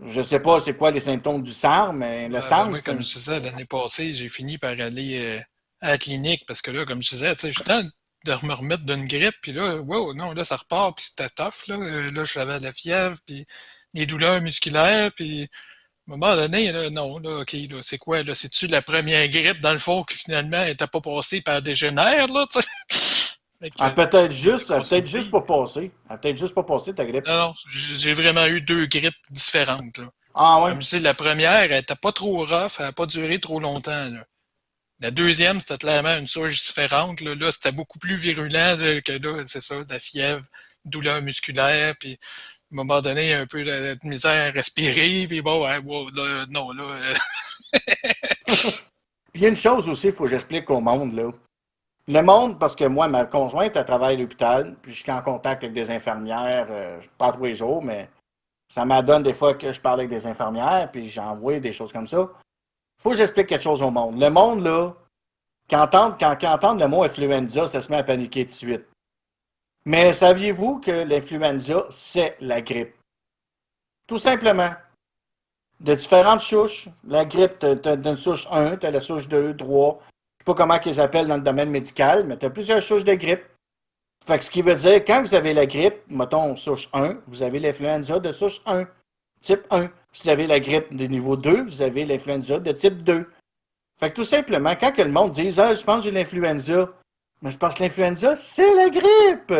je 0.03 0.21
sais 0.21 0.39
pas 0.39 0.59
c'est 0.59 0.75
quoi 0.77 0.91
les 0.91 0.99
symptômes 0.99 1.43
du 1.43 1.53
SARM, 1.53 1.97
mais 1.97 2.29
le 2.29 2.37
Euh, 2.37 2.65
moi, 2.65 2.77
c'est 2.77 2.83
comme 2.83 3.01
je 3.01 3.13
disais, 3.13 3.39
l'année 3.39 3.65
passée, 3.65 4.13
j'ai 4.13 4.29
fini 4.29 4.57
par 4.57 4.71
aller 4.71 5.17
euh, 5.19 5.39
à 5.81 5.89
la 5.91 5.97
clinique 5.97 6.43
parce 6.47 6.61
que 6.61 6.71
là, 6.71 6.85
comme 6.85 7.01
je 7.01 7.09
disais, 7.09 7.35
tu 7.35 7.41
sais, 7.41 7.51
j'étais 7.51 7.73
en 7.73 7.81
train 7.81 8.41
de 8.41 8.45
me 8.47 8.53
remettre 8.53 8.83
d'une 8.83 9.05
grippe, 9.07 9.35
puis 9.41 9.53
là, 9.53 9.77
wow, 9.77 10.13
non, 10.13 10.33
là, 10.33 10.43
ça 10.45 10.57
repart, 10.57 10.95
puis 10.95 11.05
c'était 11.05 11.29
tough, 11.29 11.67
là. 11.67 11.75
Euh, 11.75 12.11
Là, 12.11 12.23
j'avais 12.25 12.59
de 12.59 12.63
la 12.63 12.71
fièvre, 12.71 13.17
puis 13.25 13.45
des 13.93 14.05
douleurs 14.05 14.41
musculaires, 14.41 15.11
puis 15.15 15.43
à 15.43 16.13
un 16.13 16.17
moment 16.17 16.35
donné, 16.35 16.71
là, 16.71 16.89
non, 16.89 17.19
là, 17.19 17.39
OK, 17.41 17.53
là, 17.53 17.79
c'est 17.81 17.97
quoi, 17.97 18.23
là? 18.23 18.35
C'est-tu 18.35 18.67
la 18.67 18.81
première 18.81 19.27
grippe, 19.29 19.61
dans 19.61 19.71
le 19.71 19.77
fond, 19.79 20.03
qui 20.03 20.17
finalement 20.17 20.63
n'était 20.65 20.87
pas 20.87 21.01
passée 21.01 21.41
par 21.41 21.61
des 21.61 21.75
génères, 21.75 22.27
là, 22.27 22.45
tu 22.51 22.59
sais? 22.61 22.67
Que- 23.61 23.67
Ah, 23.79 23.89
peut-être 23.89 24.31
juste, 24.31 24.69
On 24.71 24.77
peut 24.77 24.83
s'est 24.83 24.99
être 24.99 25.07
juste 25.07 25.31
pas 25.31 25.41
passé. 25.41 25.91
Ah, 26.09 26.17
peut-être 26.17 26.37
juste 26.37 26.53
pas 26.53 26.63
passé 26.63 26.93
ta 26.93 27.05
grippe. 27.05 27.25
Non, 27.25 27.53
j'ai 27.69 28.13
vraiment 28.13 28.45
eu 28.45 28.61
deux 28.61 28.85
grippes 28.85 29.15
différentes. 29.31 29.97
Là. 29.97 30.09
Ah 30.35 30.61
ouais? 30.63 30.69
Comme 30.71 30.81
je 30.81 30.89
dis, 30.89 30.99
la 30.99 31.15
première, 31.15 31.63
elle 31.71 31.81
était 31.81 31.95
pas 31.95 32.11
trop 32.11 32.45
rough, 32.45 32.73
elle 32.77 32.85
n'a 32.85 32.91
pas 32.91 33.07
duré 33.07 33.39
trop 33.39 33.59
longtemps. 33.59 34.09
là. 34.09 34.23
La 34.99 35.09
deuxième, 35.11 35.59
c'était 35.59 35.77
clairement 35.77 36.17
une 36.17 36.27
souche 36.27 36.67
différente. 36.67 37.21
Là, 37.21 37.33
Là, 37.35 37.51
c'était 37.51 37.71
beaucoup 37.71 37.97
plus 37.99 38.15
virulent 38.15 38.75
là, 38.77 39.01
que 39.01 39.11
là, 39.13 39.43
c'est 39.47 39.61
ça, 39.61 39.75
de 39.81 39.91
la 39.93 39.99
fièvre, 39.99 40.43
douleur 40.85 41.21
musculaire, 41.23 41.95
puis 41.99 42.13
à 42.13 42.73
un 42.73 42.75
moment 42.75 43.01
donné, 43.01 43.33
un 43.33 43.45
peu 43.47 43.63
de, 43.63 43.93
de 43.95 43.99
misère 44.07 44.49
à 44.49 44.51
respirer, 44.51 45.25
puis 45.27 45.41
bon, 45.41 45.65
ouais, 45.65 45.77
wow, 45.79 46.09
là, 46.11 46.45
non, 46.49 46.71
là, 46.71 46.83
euh, 46.83 47.13
Puis 48.45 48.45
il 49.35 49.41
y 49.41 49.45
a 49.45 49.49
une 49.49 49.55
chose 49.55 49.87
aussi, 49.89 50.07
il 50.07 50.13
faut 50.13 50.25
que 50.25 50.29
j'explique 50.29 50.69
au 50.69 50.79
monde, 50.81 51.13
là. 51.13 51.31
Le 52.09 52.21
monde, 52.21 52.57
parce 52.57 52.75
que 52.75 52.85
moi, 52.85 53.09
ma 53.09 53.25
conjointe, 53.25 53.75
elle 53.75 53.85
travaille 53.85 54.15
à 54.15 54.19
l'hôpital, 54.19 54.75
puis 54.81 54.93
je 54.93 55.03
suis 55.03 55.11
en 55.11 55.21
contact 55.21 55.63
avec 55.63 55.73
des 55.73 55.91
infirmières, 55.91 56.67
euh, 56.69 57.01
pas 57.17 57.33
tous 57.33 57.43
les 57.43 57.55
jours, 57.55 57.83
mais 57.83 58.09
ça 58.69 58.85
m'adonne 58.85 59.23
des 59.23 59.33
fois 59.33 59.55
que 59.55 59.73
je 59.73 59.81
parle 59.81 59.99
avec 60.01 60.09
des 60.09 60.25
infirmières, 60.25 60.89
puis 60.91 61.09
j'envoie 61.09 61.59
des 61.59 61.73
choses 61.73 61.91
comme 61.91 62.07
ça. 62.07 62.29
faut 63.01 63.11
que 63.11 63.17
j'explique 63.17 63.47
quelque 63.47 63.61
chose 63.61 63.81
au 63.81 63.91
monde. 63.91 64.19
Le 64.19 64.29
monde, 64.29 64.63
là, 64.63 64.93
quand 65.69 65.87
quand 65.91 66.43
entendent 66.43 66.79
le 66.79 66.87
mot 66.87 67.03
influenza, 67.03 67.67
ça 67.67 67.81
se 67.81 67.91
met 67.91 67.97
à 67.97 68.03
paniquer 68.03 68.45
tout 68.45 68.51
de 68.51 68.55
suite. 68.55 68.85
Mais 69.85 70.13
saviez-vous 70.13 70.79
que 70.79 70.91
l'influenza, 70.91 71.85
c'est 71.89 72.37
la 72.39 72.61
grippe? 72.61 72.95
Tout 74.07 74.17
simplement. 74.17 74.71
De 75.79 75.93
différentes 75.93 76.41
souches. 76.41 76.89
La 77.03 77.25
grippe, 77.25 77.59
t'as 77.59 77.75
t'as 77.75 77.95
une 77.95 78.17
souche 78.17 78.47
1, 78.49 78.77
t'as 78.77 78.91
la 78.91 79.01
souche 79.01 79.27
2, 79.27 79.55
3. 79.55 79.99
Je 80.47 80.53
pas 80.53 80.63
comment 80.63 80.79
qu'ils 80.79 81.01
appellent 81.01 81.27
dans 81.27 81.35
le 81.35 81.41
domaine 81.41 81.69
médical, 81.69 82.25
mais 82.25 82.37
t'as 82.37 82.49
plusieurs 82.49 82.81
souches 82.81 83.03
de 83.03 83.15
grippe. 83.15 83.43
Fait 84.25 84.37
que 84.37 84.45
ce 84.45 84.49
qui 84.49 84.61
veut 84.61 84.75
dire, 84.75 85.03
quand 85.03 85.21
vous 85.21 85.35
avez 85.35 85.53
la 85.53 85.65
grippe, 85.65 85.97
mettons 86.07 86.55
souche 86.55 86.87
1, 86.93 87.17
vous 87.27 87.43
avez 87.43 87.59
l'influenza 87.59 88.17
de 88.19 88.31
souche 88.31 88.61
1, 88.65 88.87
type 89.41 89.65
1. 89.71 89.89
Si 90.13 90.23
vous 90.23 90.29
avez 90.29 90.47
la 90.47 90.61
grippe 90.61 90.95
de 90.95 91.05
niveau 91.05 91.35
2, 91.35 91.63
vous 91.63 91.81
avez 91.81 92.05
l'influenza 92.05 92.59
de 92.59 92.71
type 92.71 93.03
2. 93.03 93.29
Fait 93.99 94.09
que 94.09 94.15
tout 94.15 94.23
simplement, 94.23 94.73
quand 94.79 94.93
que 94.93 95.01
le 95.01 95.11
monde 95.11 95.31
dit 95.31 95.53
Ah, 95.57 95.73
je 95.73 95.83
pense 95.83 95.97
que 95.97 96.03
j'ai 96.03 96.11
l'influenza, 96.11 96.93
mais 97.41 97.51
c'est 97.51 97.59
parce 97.59 97.75
que 97.75 97.83
l'influenza, 97.83 98.37
c'est 98.37 98.73
la 98.73 98.89
grippe! 98.89 99.53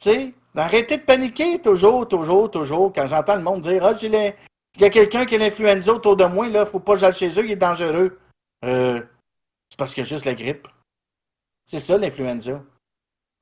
Tu 0.00 0.10
sais, 0.10 0.34
arrêtez 0.56 0.96
de 0.96 1.02
paniquer 1.02 1.60
toujours, 1.60 2.08
toujours, 2.08 2.50
toujours. 2.50 2.92
Quand 2.92 3.06
j'entends 3.06 3.36
le 3.36 3.42
monde 3.42 3.60
dire 3.60 3.86
Ah, 3.86 3.94
j'ai 3.94 4.08
il 4.08 4.82
y 4.82 4.86
a 4.86 4.90
quelqu'un 4.90 5.24
qui 5.24 5.36
a 5.36 5.38
l'influenza 5.38 5.92
autour 5.92 6.16
de 6.16 6.24
moi, 6.24 6.48
là, 6.48 6.66
faut 6.66 6.80
pas 6.80 6.94
que 6.94 6.98
j'aille 6.98 7.14
chez 7.14 7.28
eux, 7.38 7.44
il 7.44 7.52
est 7.52 7.56
dangereux. 7.56 8.18
Euh, 8.64 9.00
c'est 9.72 9.78
parce 9.78 9.94
qu'il 9.94 10.02
y 10.04 10.06
a 10.06 10.08
juste 10.10 10.26
la 10.26 10.34
grippe. 10.34 10.68
C'est 11.64 11.78
ça, 11.78 11.96
l'influenza. 11.96 12.62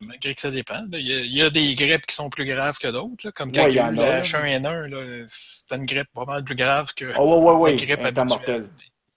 malgré 0.01 0.32
que 0.32 0.40
ça 0.40 0.51
dépend. 0.52 0.86
Il 0.93 1.05
y, 1.05 1.12
a, 1.12 1.19
il 1.23 1.36
y 1.36 1.43
a 1.43 1.51
des 1.51 1.74
grippes 1.74 2.07
qui 2.07 2.15
sont 2.15 2.31
plus 2.31 2.44
graves 2.44 2.78
que 2.78 2.86
d'autres, 2.86 3.31
comme 3.32 3.51
quand 3.51 3.62
Ouais, 3.65 3.73
il 3.73 3.74
y 3.74 3.78
a 3.81 3.90
eu 3.90 3.94
la 3.97 4.19
là. 4.19 4.20
H1N1, 4.20 4.86
là, 4.86 5.24
c'était 5.27 5.74
une 5.77 5.86
grippe 5.86 6.12
pas 6.15 6.24
mal 6.24 6.44
plus 6.44 6.55
grave 6.55 6.94
que 6.94 7.07
ouais, 7.07 7.19
ouais, 7.19 7.52
ouais. 7.55 7.70
la 7.73 7.77
grippe 7.77 7.98
Elle 7.98 8.07
habituelle. 8.07 8.28
mortelle. 8.28 8.70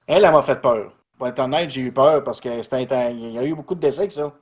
Elle, 0.07 0.25
elle 0.25 0.31
m'a 0.31 0.41
fait 0.41 0.59
peur. 0.59 0.97
Pour 1.15 1.27
être 1.27 1.37
honnête, 1.37 1.69
j'ai 1.69 1.81
eu 1.81 1.91
peur 1.93 2.23
parce 2.23 2.41
que 2.41 2.63
c'était 2.63 2.81
il 3.13 3.31
y 3.33 3.37
a 3.37 3.43
eu 3.43 3.53
beaucoup 3.53 3.75
de 3.75 3.79
décès 3.79 3.99
avec 3.99 4.11
ça. 4.11 4.33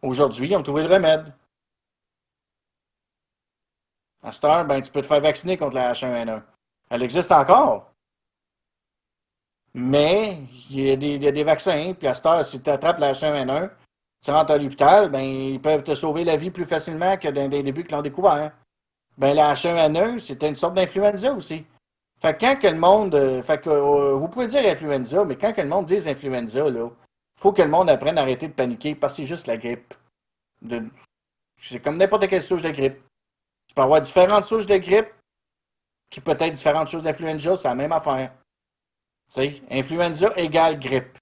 Aujourd'hui, 0.00 0.48
ils 0.48 0.56
ont 0.56 0.62
trouvé 0.62 0.84
le 0.84 0.88
remède. 0.94 1.34
À 4.22 4.32
cette 4.32 4.44
heure, 4.44 4.64
ben, 4.64 4.80
tu 4.80 4.90
peux 4.90 5.02
te 5.02 5.06
faire 5.06 5.20
vacciner 5.20 5.58
contre 5.58 5.74
la 5.74 5.92
H1N1. 5.92 6.42
Elle 6.88 7.02
existe 7.02 7.30
encore. 7.30 7.93
Mais 9.74 10.38
il 10.70 10.80
y, 10.80 10.90
a 10.92 10.96
des, 10.96 11.18
des 11.18 11.44
vaccins, 11.44 11.94
puis 11.98 12.06
à 12.06 12.14
cette 12.14 12.26
heure, 12.26 12.44
si 12.44 12.62
tu 12.62 12.70
attrapes 12.70 12.98
la 12.98 13.12
H1N1, 13.12 13.70
tu 14.24 14.30
rentres 14.30 14.52
à 14.52 14.58
l'hôpital, 14.58 15.10
ben, 15.10 15.20
ils 15.20 15.60
peuvent 15.60 15.82
te 15.82 15.94
sauver 15.94 16.24
la 16.24 16.36
vie 16.36 16.50
plus 16.50 16.64
facilement 16.64 17.16
que 17.16 17.28
dans 17.28 17.50
les 17.50 17.62
débuts 17.62 17.84
qu'ils 17.84 17.94
l'ont 17.96 18.02
découvert. 18.02 18.52
Ben, 19.18 19.34
la 19.34 19.52
H1N1, 19.54 20.18
c'était 20.20 20.48
une 20.48 20.54
sorte 20.54 20.74
d'influenza 20.74 21.32
aussi. 21.34 21.66
Fait 22.20 22.34
que 22.34 22.40
quand 22.40 22.56
que 22.56 22.66
le 22.68 22.78
monde. 22.78 23.14
euh, 23.14 23.42
fait 23.42 23.60
que, 23.60 23.68
euh, 23.68 24.14
vous 24.14 24.28
pouvez 24.28 24.46
dire 24.46 24.64
influenza, 24.66 25.24
mais 25.24 25.36
quand 25.36 25.52
que 25.52 25.60
le 25.60 25.68
monde 25.68 25.84
dit 25.84 26.08
influenza, 26.08 26.70
là, 26.70 26.88
faut 27.38 27.52
que 27.52 27.62
le 27.62 27.68
monde 27.68 27.90
apprenne 27.90 28.16
à 28.16 28.22
arrêter 28.22 28.48
de 28.48 28.52
paniquer 28.52 28.94
parce 28.94 29.14
que 29.14 29.16
c'est 29.18 29.28
juste 29.28 29.46
la 29.46 29.56
grippe. 29.56 29.92
C'est 31.56 31.80
comme 31.80 31.98
n'importe 31.98 32.28
quelle 32.28 32.42
souche 32.42 32.62
de 32.62 32.70
grippe. 32.70 33.02
Tu 33.68 33.74
peux 33.74 33.82
avoir 33.82 34.00
différentes 34.00 34.44
souches 34.44 34.66
de 34.66 34.76
grippe 34.78 35.12
qui 36.10 36.20
peut 36.20 36.36
être 36.38 36.54
différentes 36.54 36.88
choses 36.88 37.02
d'influenza, 37.02 37.56
c'est 37.56 37.68
la 37.68 37.74
même 37.74 37.92
affaire. 37.92 38.32
Influenza 39.70 40.32
égale 40.36 40.78
grippe. 40.78 41.18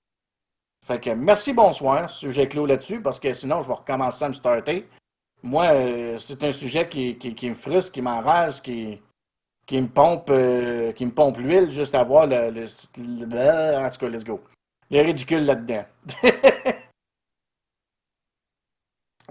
Fait 0.86 1.00
que 1.00 1.10
merci, 1.10 1.52
bonsoir. 1.52 2.10
Sujet 2.10 2.48
clos 2.48 2.66
là-dessus, 2.66 3.00
parce 3.00 3.20
que 3.20 3.32
sinon, 3.32 3.60
je 3.60 3.68
vais 3.68 3.74
recommencer 3.74 4.24
à 4.24 4.28
me 4.28 4.32
starter. 4.32 4.88
Moi, 5.42 5.64
euh, 5.72 6.18
c'est 6.18 6.42
un 6.44 6.52
sujet 6.52 6.88
qui, 6.88 7.16
me 7.48 7.54
frustre, 7.54 7.92
qui 7.92 8.02
m'enrage, 8.02 8.60
qui, 8.62 9.00
me 9.70 9.86
pompe 9.86 10.30
euh, 10.30 10.92
qui 10.92 11.06
me 11.06 11.12
pompe 11.12 11.38
l'huile 11.38 11.70
juste 11.70 11.94
à 11.94 12.04
voir 12.04 12.26
le, 12.26 12.36
En 12.36 13.90
tout 13.90 13.98
cas, 13.98 14.08
let's 14.08 14.24
go. 14.24 14.40
Le 14.90 15.00
ridicule 15.00 15.44
là-dedans. 15.44 15.84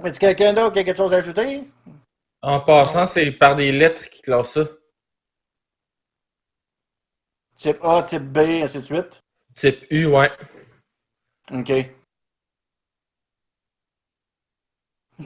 Est-ce 0.04 0.20
que 0.20 0.26
quelqu'un 0.26 0.54
d'autre 0.54 0.80
a 0.80 0.84
quelque 0.84 0.98
chose 0.98 1.14
à 1.14 1.18
ajouter? 1.18 1.64
En 2.42 2.62
passant, 2.62 3.06
c'est 3.06 3.32
par 3.32 3.56
des 3.56 3.72
lettres 3.72 4.10
qui 4.10 4.22
classent 4.22 4.54
ça. 4.54 4.64
Type 7.62 7.78
A, 7.84 8.02
type 8.02 8.24
B, 8.24 8.40
ainsi 8.64 8.80
de 8.80 8.84
suite? 8.84 9.22
Type 9.54 9.86
U, 9.92 10.08
ouais. 10.08 10.32
OK. 11.54 11.68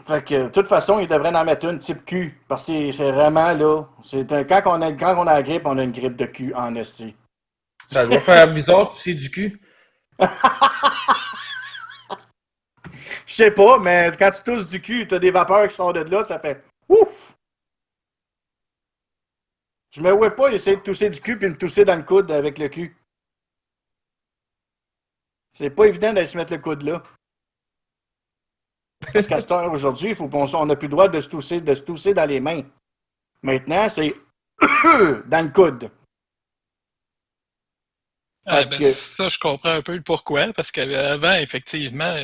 Fait 0.05 0.21
que, 0.25 0.43
de 0.43 0.49
toute 0.49 0.67
façon, 0.67 0.99
il 0.99 1.07
devrait 1.07 1.33
en 1.33 1.45
mettre 1.45 1.65
une 1.65 1.79
type 1.79 2.03
Q. 2.03 2.37
Parce 2.49 2.65
que 2.65 2.91
c'est- 2.91 3.09
vraiment 3.11 3.53
là. 3.53 3.83
C'est 4.03 4.29
un- 4.33 4.43
quand, 4.43 4.61
on 4.65 4.81
a, 4.81 4.91
quand 4.91 5.15
on 5.17 5.27
a 5.27 5.35
la 5.35 5.43
grippe, 5.43 5.65
on 5.65 5.77
a 5.77 5.83
une 5.85 5.93
grippe 5.93 6.17
de 6.17 6.25
Q 6.25 6.53
en 6.53 6.75
esti. 6.75 7.15
Ça 7.89 8.05
doit 8.05 8.19
faire 8.19 8.53
bizarre, 8.53 8.91
tu 8.91 8.99
sais, 8.99 9.13
du 9.13 9.29
cul. 9.31 9.61
Je 13.25 13.33
sais 13.33 13.51
pas, 13.51 13.79
mais 13.79 14.11
quand 14.19 14.31
tu 14.31 14.43
tousses 14.43 14.65
du 14.65 14.81
cul, 14.81 15.07
t'as 15.07 15.19
des 15.19 15.31
vapeurs 15.31 15.69
qui 15.69 15.75
sortent 15.75 15.95
de 15.95 16.11
là, 16.11 16.21
ça 16.23 16.37
fait 16.39 16.61
ouf! 16.89 17.34
Je 19.95 20.01
me 20.01 20.11
vois 20.11 20.35
pas 20.35 20.51
essayer 20.51 20.75
de 20.75 20.81
tousser 20.81 21.09
du 21.09 21.21
cul 21.21 21.37
puis 21.39 21.47
me 21.47 21.57
tousser 21.57 21.85
dans 21.85 21.95
le 21.95 22.03
coude 22.03 22.29
avec 22.29 22.57
le 22.57 22.67
cul. 22.67 22.97
C'est 25.53 25.69
pas 25.69 25.85
évident 25.85 26.11
d'aller 26.11 26.25
se 26.27 26.35
mettre 26.35 26.51
le 26.51 26.59
coude 26.59 26.81
là. 26.81 27.01
Parce 29.13 29.25
qu'à 29.25 29.39
cette 29.39 29.51
heure 29.51 29.71
aujourd'hui, 29.71 30.09
il 30.09 30.15
faut 30.15 30.27
qu'on 30.27 30.53
on 30.53 30.65
n'a 30.65 30.75
plus 30.75 30.87
le 30.87 30.91
droit 30.91 31.07
de 31.07 31.17
se 31.17 31.29
tousser, 31.29 31.61
de 31.61 31.73
se 31.73 31.81
tousser 31.81 32.13
dans 32.13 32.27
les 32.27 32.41
mains. 32.41 32.63
Maintenant, 33.41 33.87
c'est 33.87 34.13
dans 34.59 35.45
le 35.45 35.51
coude. 35.53 35.89
Ah, 38.45 38.65
ben, 38.65 38.77
que- 38.77 38.83
Ça, 38.83 39.29
je 39.29 39.39
comprends 39.39 39.69
un 39.69 39.81
peu 39.81 39.95
le 39.95 40.03
pourquoi, 40.03 40.51
parce 40.51 40.71
qu'avant, 40.71 41.35
effectivement, 41.35 42.15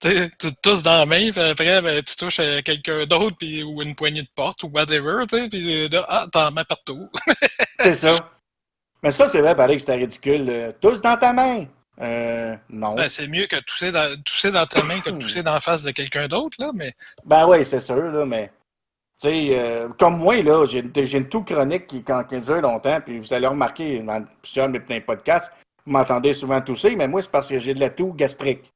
tu 0.00 0.30
te 0.36 0.48
tousses 0.62 0.82
dans 0.82 0.98
la 0.98 1.06
main, 1.06 1.30
puis 1.30 1.40
après, 1.40 1.80
ben, 1.82 2.02
tu 2.02 2.16
touches 2.16 2.40
à 2.40 2.62
quelqu'un 2.62 3.06
d'autre, 3.06 3.36
puis, 3.38 3.62
ou 3.62 3.80
une 3.82 3.94
poignée 3.94 4.22
de 4.22 4.28
porte, 4.34 4.62
ou 4.62 4.68
whatever, 4.68 5.24
tu 5.28 5.48
puis 5.48 5.88
là, 5.88 6.04
ah, 6.08 6.26
t'en 6.30 6.50
mets 6.52 6.64
partout. 6.64 7.08
C'est 7.80 7.94
ça. 7.94 8.30
Mais 9.02 9.10
ça, 9.10 9.28
c'est 9.28 9.40
vrai, 9.40 9.54
pareil 9.54 9.76
que 9.76 9.80
c'était 9.80 9.94
ridicule. 9.94 10.46
Euh, 10.48 10.72
Tous 10.80 11.00
dans 11.00 11.16
ta 11.16 11.32
main. 11.32 11.66
Euh, 12.00 12.56
non. 12.68 12.94
Ben, 12.94 13.08
c'est 13.08 13.28
mieux 13.28 13.46
que 13.46 13.56
tousser 13.56 13.90
dans, 13.90 14.20
tousser 14.22 14.50
dans 14.50 14.66
ta 14.66 14.82
main 14.82 15.00
que 15.00 15.10
de 15.10 15.18
tousser 15.18 15.42
dans 15.42 15.52
la 15.52 15.60
face 15.60 15.82
de 15.82 15.92
quelqu'un 15.92 16.28
d'autre, 16.28 16.56
là, 16.60 16.70
mais 16.74 16.92
Ben 17.24 17.46
oui, 17.46 17.64
c'est 17.64 17.80
sûr, 17.80 18.02
là, 18.02 18.24
mais. 18.26 18.50
Tu 19.20 19.28
sais, 19.28 19.48
euh, 19.52 19.88
comme 19.98 20.18
moi, 20.18 20.42
là, 20.42 20.66
j'ai 20.66 20.84
j'ai 20.94 21.18
une 21.18 21.28
toux 21.28 21.42
chronique 21.42 21.86
qui, 21.86 22.02
quand, 22.02 22.24
qui 22.24 22.38
dure 22.38 22.60
longtemps, 22.60 23.00
puis 23.00 23.18
vous 23.18 23.32
allez 23.32 23.46
remarquer 23.46 24.00
dans 24.00 24.22
plusieurs 24.42 24.66
de 24.66 24.72
mes 24.72 24.80
plein 24.80 25.00
podcasts, 25.00 25.50
vous 25.86 25.92
m'entendez 25.92 26.34
souvent 26.34 26.60
tousser, 26.60 26.96
mais 26.96 27.08
moi, 27.08 27.22
c'est 27.22 27.30
parce 27.30 27.48
que 27.48 27.58
j'ai 27.58 27.72
de 27.72 27.80
la 27.80 27.88
toux 27.88 28.12
gastrique. 28.12 28.70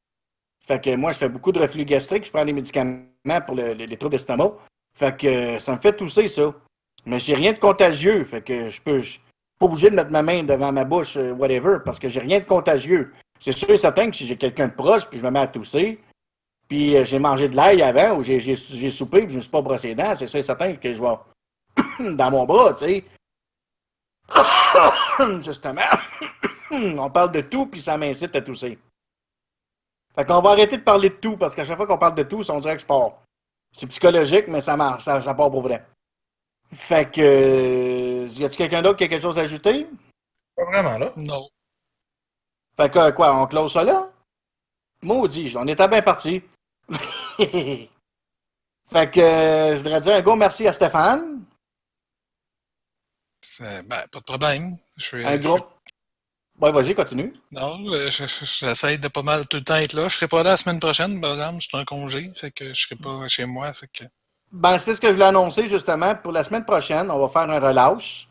Fait 0.70 0.80
que 0.80 0.94
moi, 0.94 1.10
je 1.10 1.18
fais 1.18 1.28
beaucoup 1.28 1.50
de 1.50 1.58
reflux 1.58 1.84
gastrique, 1.84 2.24
je 2.26 2.30
prends 2.30 2.44
des 2.44 2.52
médicaments 2.52 3.00
pour 3.44 3.56
le- 3.56 3.74
le- 3.74 3.86
les 3.86 3.96
troubles 3.96 4.12
d'estomac. 4.12 4.52
Fait 4.96 5.16
que 5.16 5.26
euh, 5.26 5.58
ça 5.58 5.74
me 5.74 5.80
fait 5.80 5.96
tousser, 5.96 6.28
ça. 6.28 6.54
Mais 7.06 7.18
j'ai 7.18 7.34
rien 7.34 7.52
de 7.52 7.58
contagieux, 7.58 8.22
fait 8.22 8.40
que 8.40 8.70
je 8.70 8.80
peux. 8.80 9.00
Je 9.00 9.18
pas 9.58 9.66
obligé 9.66 9.90
de 9.90 9.96
mettre 9.96 10.12
ma 10.12 10.22
main 10.22 10.44
devant 10.44 10.70
ma 10.70 10.84
bouche, 10.84 11.16
euh, 11.16 11.32
whatever, 11.32 11.78
parce 11.84 11.98
que 11.98 12.08
j'ai 12.08 12.20
rien 12.20 12.38
de 12.38 12.44
contagieux. 12.44 13.12
C'est 13.40 13.50
sûr 13.50 13.68
et 13.70 13.76
certain 13.76 14.10
que 14.10 14.16
si 14.16 14.28
j'ai 14.28 14.36
quelqu'un 14.36 14.68
de 14.68 14.72
proche, 14.74 15.06
puis 15.08 15.18
je 15.18 15.24
me 15.24 15.30
mets 15.32 15.40
à 15.40 15.48
tousser, 15.48 15.98
puis 16.68 16.96
euh, 16.96 17.04
j'ai 17.04 17.18
mangé 17.18 17.48
de 17.48 17.56
l'ail 17.56 17.82
avant 17.82 18.16
ou 18.18 18.22
j'ai, 18.22 18.38
soupé 18.90 19.22
puis 19.22 19.30
je 19.30 19.36
me 19.36 19.40
suis 19.40 19.50
pas 19.50 19.62
brossé 19.62 19.88
les 19.88 19.94
dents, 19.96 20.14
c'est 20.14 20.26
sûr 20.28 20.38
et 20.38 20.42
certain 20.42 20.74
que 20.76 20.92
je 20.92 21.02
vais 21.02 22.12
dans 22.14 22.30
mon 22.30 22.44
bras, 22.44 22.74
tu 22.74 22.84
sais. 22.84 23.04
Justement. 25.42 25.80
on 26.70 27.10
parle 27.10 27.32
de 27.32 27.40
tout 27.40 27.66
puis 27.66 27.80
ça 27.80 27.96
m'incite 27.98 28.36
à 28.36 28.40
tousser. 28.40 28.78
Fait 30.20 30.26
qu'on 30.26 30.42
va 30.42 30.50
arrêter 30.50 30.76
de 30.76 30.82
parler 30.82 31.08
de 31.08 31.14
tout 31.14 31.38
parce 31.38 31.54
qu'à 31.54 31.64
chaque 31.64 31.78
fois 31.78 31.86
qu'on 31.86 31.96
parle 31.96 32.14
de 32.14 32.24
tout, 32.24 32.42
on 32.50 32.58
dirait 32.58 32.76
que 32.76 32.82
je 32.82 32.86
pars. 32.86 33.12
C'est 33.72 33.86
psychologique, 33.86 34.48
mais 34.48 34.60
ça 34.60 34.76
marche, 34.76 35.04
ça, 35.04 35.22
ça 35.22 35.32
part 35.32 35.50
pour 35.50 35.62
vrai. 35.62 35.86
Fait 36.74 37.10
que. 37.10 37.20
euh, 37.22 38.26
y 38.26 38.44
a-tu 38.44 38.58
quelqu'un 38.58 38.82
d'autre 38.82 38.98
qui 38.98 39.04
a 39.04 39.08
quelque 39.08 39.22
chose 39.22 39.38
à 39.38 39.42
ajouter? 39.42 39.86
Pas 40.54 40.64
vraiment, 40.66 40.98
là. 40.98 41.14
non. 41.26 41.48
Fait 42.76 42.90
que 42.92 43.10
quoi, 43.12 43.34
on 43.34 43.46
close 43.46 43.72
ça 43.72 43.82
là? 43.82 44.10
Maudit, 45.00 45.54
on 45.56 45.66
était 45.66 45.88
bien 45.88 46.02
parti. 46.02 46.42
fait 47.38 47.88
que 49.10 49.20
euh, 49.20 49.72
je 49.72 49.82
voudrais 49.82 50.02
dire 50.02 50.16
un 50.16 50.20
gros 50.20 50.36
merci 50.36 50.68
à 50.68 50.72
Stéphane. 50.72 51.44
Ben, 53.58 53.84
pas 53.86 54.18
de 54.18 54.24
problème. 54.24 54.76
Je 54.96 55.04
suis, 55.06 55.24
Un 55.24 55.40
je- 55.40 55.48
gros. 55.48 55.58
Ouais, 56.60 56.72
vas-y, 56.72 56.94
continue. 56.94 57.32
Non, 57.52 57.78
euh, 57.88 58.08
je- 58.10 58.26
je- 58.26 58.44
j'essaie 58.66 58.98
de 58.98 59.08
pas 59.08 59.22
mal 59.22 59.46
tout 59.48 59.56
le 59.56 59.64
temps 59.64 59.76
être 59.76 59.94
là. 59.94 60.08
Je 60.08 60.16
serai 60.16 60.28
pas 60.28 60.42
là 60.42 60.50
la 60.50 60.56
semaine 60.56 60.78
prochaine, 60.80 61.20
par 61.20 61.32
exemple. 61.32 61.60
Je 61.60 61.68
suis 61.68 61.76
en 61.78 61.84
congé, 61.84 62.30
fait 62.34 62.50
que 62.50 62.74
je 62.74 62.82
serai 62.86 62.96
pas 62.96 63.26
chez 63.28 63.46
moi, 63.46 63.72
fait 63.72 63.88
que... 63.88 64.04
Ben, 64.52 64.78
c'est 64.78 64.94
ce 64.94 65.00
que 65.00 65.06
je 65.08 65.12
voulais 65.14 65.24
annoncer 65.26 65.66
justement. 65.68 66.14
Pour 66.16 66.32
la 66.32 66.42
semaine 66.44 66.64
prochaine, 66.64 67.10
on 67.10 67.18
va 67.18 67.28
faire 67.28 67.50
un 67.50 67.60
relâche. 67.60 68.28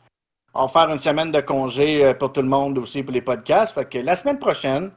On 0.53 0.65
va 0.65 0.71
faire 0.71 0.89
une 0.91 0.99
semaine 0.99 1.31
de 1.31 1.39
congé 1.41 2.03
euh, 2.05 2.13
pour 2.13 2.33
tout 2.33 2.41
le 2.41 2.47
monde 2.47 2.77
aussi 2.77 3.01
pour 3.03 3.13
les 3.13 3.21
podcasts. 3.21 3.73
Fait 3.73 3.85
que 3.85 3.97
la 3.99 4.15
semaine 4.15 4.37
prochaine, 4.37 4.91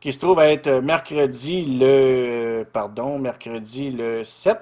qui 0.00 0.12
se 0.12 0.18
trouve 0.18 0.40
être 0.40 0.66
euh, 0.66 0.80
mercredi 0.82 1.64
le. 1.80 2.64
Pardon, 2.72 3.18
mercredi 3.18 3.90
le 3.90 4.22
7. 4.24 4.58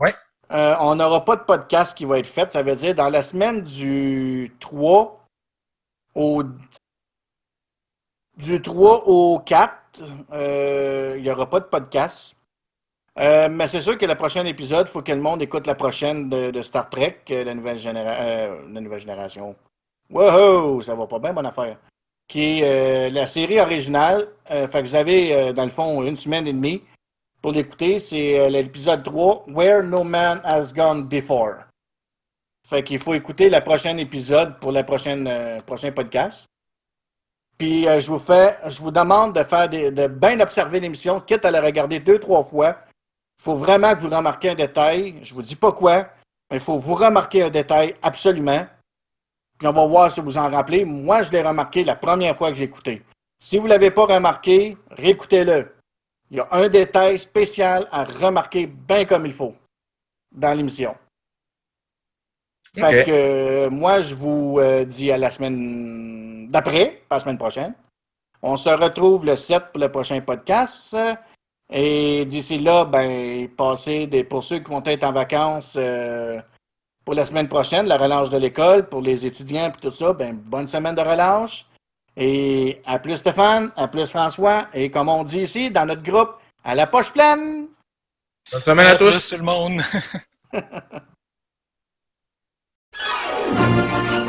Ouais. 0.00 0.14
euh, 0.52 0.74
on 0.80 0.96
n'aura 0.96 1.24
pas 1.24 1.36
de 1.36 1.42
podcast 1.42 1.96
qui 1.96 2.04
va 2.04 2.18
être 2.18 2.26
fait. 2.26 2.50
Ça 2.52 2.62
veut 2.62 2.74
dire 2.76 2.94
dans 2.94 3.08
la 3.10 3.22
semaine 3.22 3.60
du 3.62 4.52
3 4.60 5.24
au. 6.14 6.42
Du 8.38 8.62
3 8.62 9.08
au 9.08 9.40
4, 9.40 10.04
euh, 10.32 11.14
il 11.16 11.22
n'y 11.22 11.30
aura 11.30 11.50
pas 11.50 11.58
de 11.58 11.64
podcast. 11.64 12.36
Euh, 13.18 13.48
mais 13.50 13.66
c'est 13.66 13.80
sûr 13.80 13.98
que 13.98 14.06
le 14.06 14.14
prochain 14.14 14.46
épisode, 14.46 14.86
il 14.86 14.92
faut 14.92 15.02
que 15.02 15.10
le 15.10 15.20
monde 15.20 15.42
écoute 15.42 15.66
la 15.66 15.74
prochaine 15.74 16.28
de, 16.28 16.62
Star 16.62 16.88
Trek, 16.88 17.18
euh, 17.32 17.42
la, 17.42 17.52
nouvelle 17.52 17.80
la 17.82 18.80
nouvelle 18.80 19.00
génération. 19.00 19.56
Wow, 20.08 20.80
ça 20.82 20.94
va 20.94 21.08
pas 21.08 21.18
bien, 21.18 21.32
bonne 21.32 21.46
affaire. 21.46 21.78
Qui 22.28 22.60
est 22.60 23.10
la 23.10 23.26
série 23.26 23.58
originale. 23.58 24.28
Vous 24.48 24.94
avez, 24.94 25.52
dans 25.52 25.64
le 25.64 25.70
fond, 25.70 26.04
une 26.04 26.14
semaine 26.14 26.46
et 26.46 26.52
demie 26.52 26.82
pour 27.42 27.52
l'écouter. 27.52 27.98
C'est 27.98 28.48
l'épisode 28.50 29.02
3, 29.02 29.46
Where 29.48 29.82
No 29.82 30.04
Man 30.04 30.40
Has 30.44 30.72
Gone 30.72 31.08
Before. 31.08 31.64
Fait 32.68 32.84
qu'il 32.84 33.00
faut 33.00 33.14
écouter 33.14 33.50
le 33.50 33.60
prochain 33.60 33.96
épisode 33.96 34.60
pour 34.60 34.72
le 34.72 34.82
prochain 34.84 35.90
podcast. 35.90 36.48
Puis 37.58 37.88
euh, 37.88 37.98
je 38.00 38.08
vous 38.10 38.18
fais, 38.20 38.56
je 38.68 38.80
vous 38.80 38.90
demande 38.92 39.34
de 39.34 39.42
faire 39.42 39.68
des- 39.68 39.90
de 39.90 40.06
bien 40.06 40.38
observer 40.40 40.78
l'émission, 40.80 41.20
quitte 41.20 41.44
à 41.44 41.50
la 41.50 41.60
regarder 41.60 41.98
deux, 41.98 42.18
trois 42.18 42.44
fois. 42.44 42.76
Il 43.40 43.42
faut 43.42 43.56
vraiment 43.56 43.94
que 43.94 44.00
vous 44.00 44.08
remarquiez 44.08 44.50
un 44.50 44.54
détail. 44.54 45.16
Je 45.22 45.34
vous 45.34 45.42
dis 45.42 45.56
pas 45.56 45.72
quoi, 45.72 46.08
mais 46.50 46.56
il 46.58 46.60
faut 46.60 46.78
vous 46.78 46.94
remarquer 46.94 47.42
un 47.44 47.50
détail 47.50 47.94
absolument. 48.02 48.66
Puis 49.58 49.66
on 49.66 49.72
va 49.72 49.86
voir 49.86 50.10
si 50.10 50.20
vous 50.20 50.38
en 50.38 50.48
rappelez. 50.50 50.84
Moi, 50.84 51.22
je 51.22 51.32
l'ai 51.32 51.42
remarqué 51.42 51.82
la 51.82 51.96
première 51.96 52.36
fois 52.36 52.50
que 52.50 52.56
j'ai 52.56 52.64
écouté. 52.64 53.02
Si 53.40 53.58
vous 53.58 53.64
ne 53.64 53.70
l'avez 53.70 53.90
pas 53.90 54.06
remarqué, 54.06 54.76
réécoutez-le. 54.90 55.74
Il 56.30 56.36
y 56.36 56.40
a 56.40 56.46
un 56.50 56.68
détail 56.68 57.18
spécial 57.18 57.88
à 57.90 58.04
remarquer 58.04 58.66
bien 58.66 59.04
comme 59.04 59.26
il 59.26 59.32
faut 59.32 59.54
dans 60.32 60.54
l'émission. 60.56 60.94
Fait 62.78 63.04
que 63.04 63.10
euh, 63.10 63.70
moi, 63.70 64.00
je 64.00 64.14
vous 64.14 64.58
euh, 64.58 64.84
dis 64.84 65.10
à 65.10 65.16
la 65.16 65.30
semaine 65.30 66.48
d'après, 66.50 67.02
pas 67.08 67.16
la 67.16 67.20
semaine 67.20 67.38
prochaine. 67.38 67.74
On 68.42 68.56
se 68.56 68.68
retrouve 68.68 69.26
le 69.26 69.36
7 69.36 69.72
pour 69.72 69.80
le 69.80 69.88
prochain 69.90 70.20
podcast. 70.20 70.96
Et 71.70 72.24
d'ici 72.24 72.58
là, 72.60 72.84
ben, 72.84 73.48
passez 73.48 74.06
des, 74.06 74.24
pour 74.24 74.42
ceux 74.42 74.60
qui 74.60 74.70
vont 74.70 74.82
être 74.86 75.04
en 75.04 75.12
vacances 75.12 75.74
euh, 75.76 76.40
pour 77.04 77.14
la 77.14 77.26
semaine 77.26 77.48
prochaine, 77.48 77.86
la 77.86 77.98
relâche 77.98 78.30
de 78.30 78.38
l'école, 78.38 78.88
pour 78.88 79.02
les 79.02 79.26
étudiants 79.26 79.68
et 79.68 79.72
tout 79.72 79.90
ça, 79.90 80.12
ben, 80.12 80.34
bonne 80.34 80.66
semaine 80.66 80.94
de 80.94 81.02
relâche. 81.02 81.66
Et 82.16 82.80
à 82.86 82.98
plus 82.98 83.18
Stéphane, 83.18 83.70
à 83.76 83.86
plus 83.88 84.10
François, 84.10 84.68
et 84.72 84.90
comme 84.90 85.08
on 85.08 85.24
dit 85.24 85.40
ici 85.40 85.70
dans 85.70 85.86
notre 85.86 86.02
groupe, 86.02 86.36
à 86.64 86.74
la 86.74 86.86
poche 86.86 87.12
pleine! 87.12 87.68
Bonne 88.50 88.62
semaine 88.62 88.86
à 88.86 88.96
plus, 88.96 89.10
tous. 89.10 89.30
tout 89.30 89.36
le 89.36 89.42
monde. 89.42 89.80
Thank 93.54 94.22
you. 94.22 94.27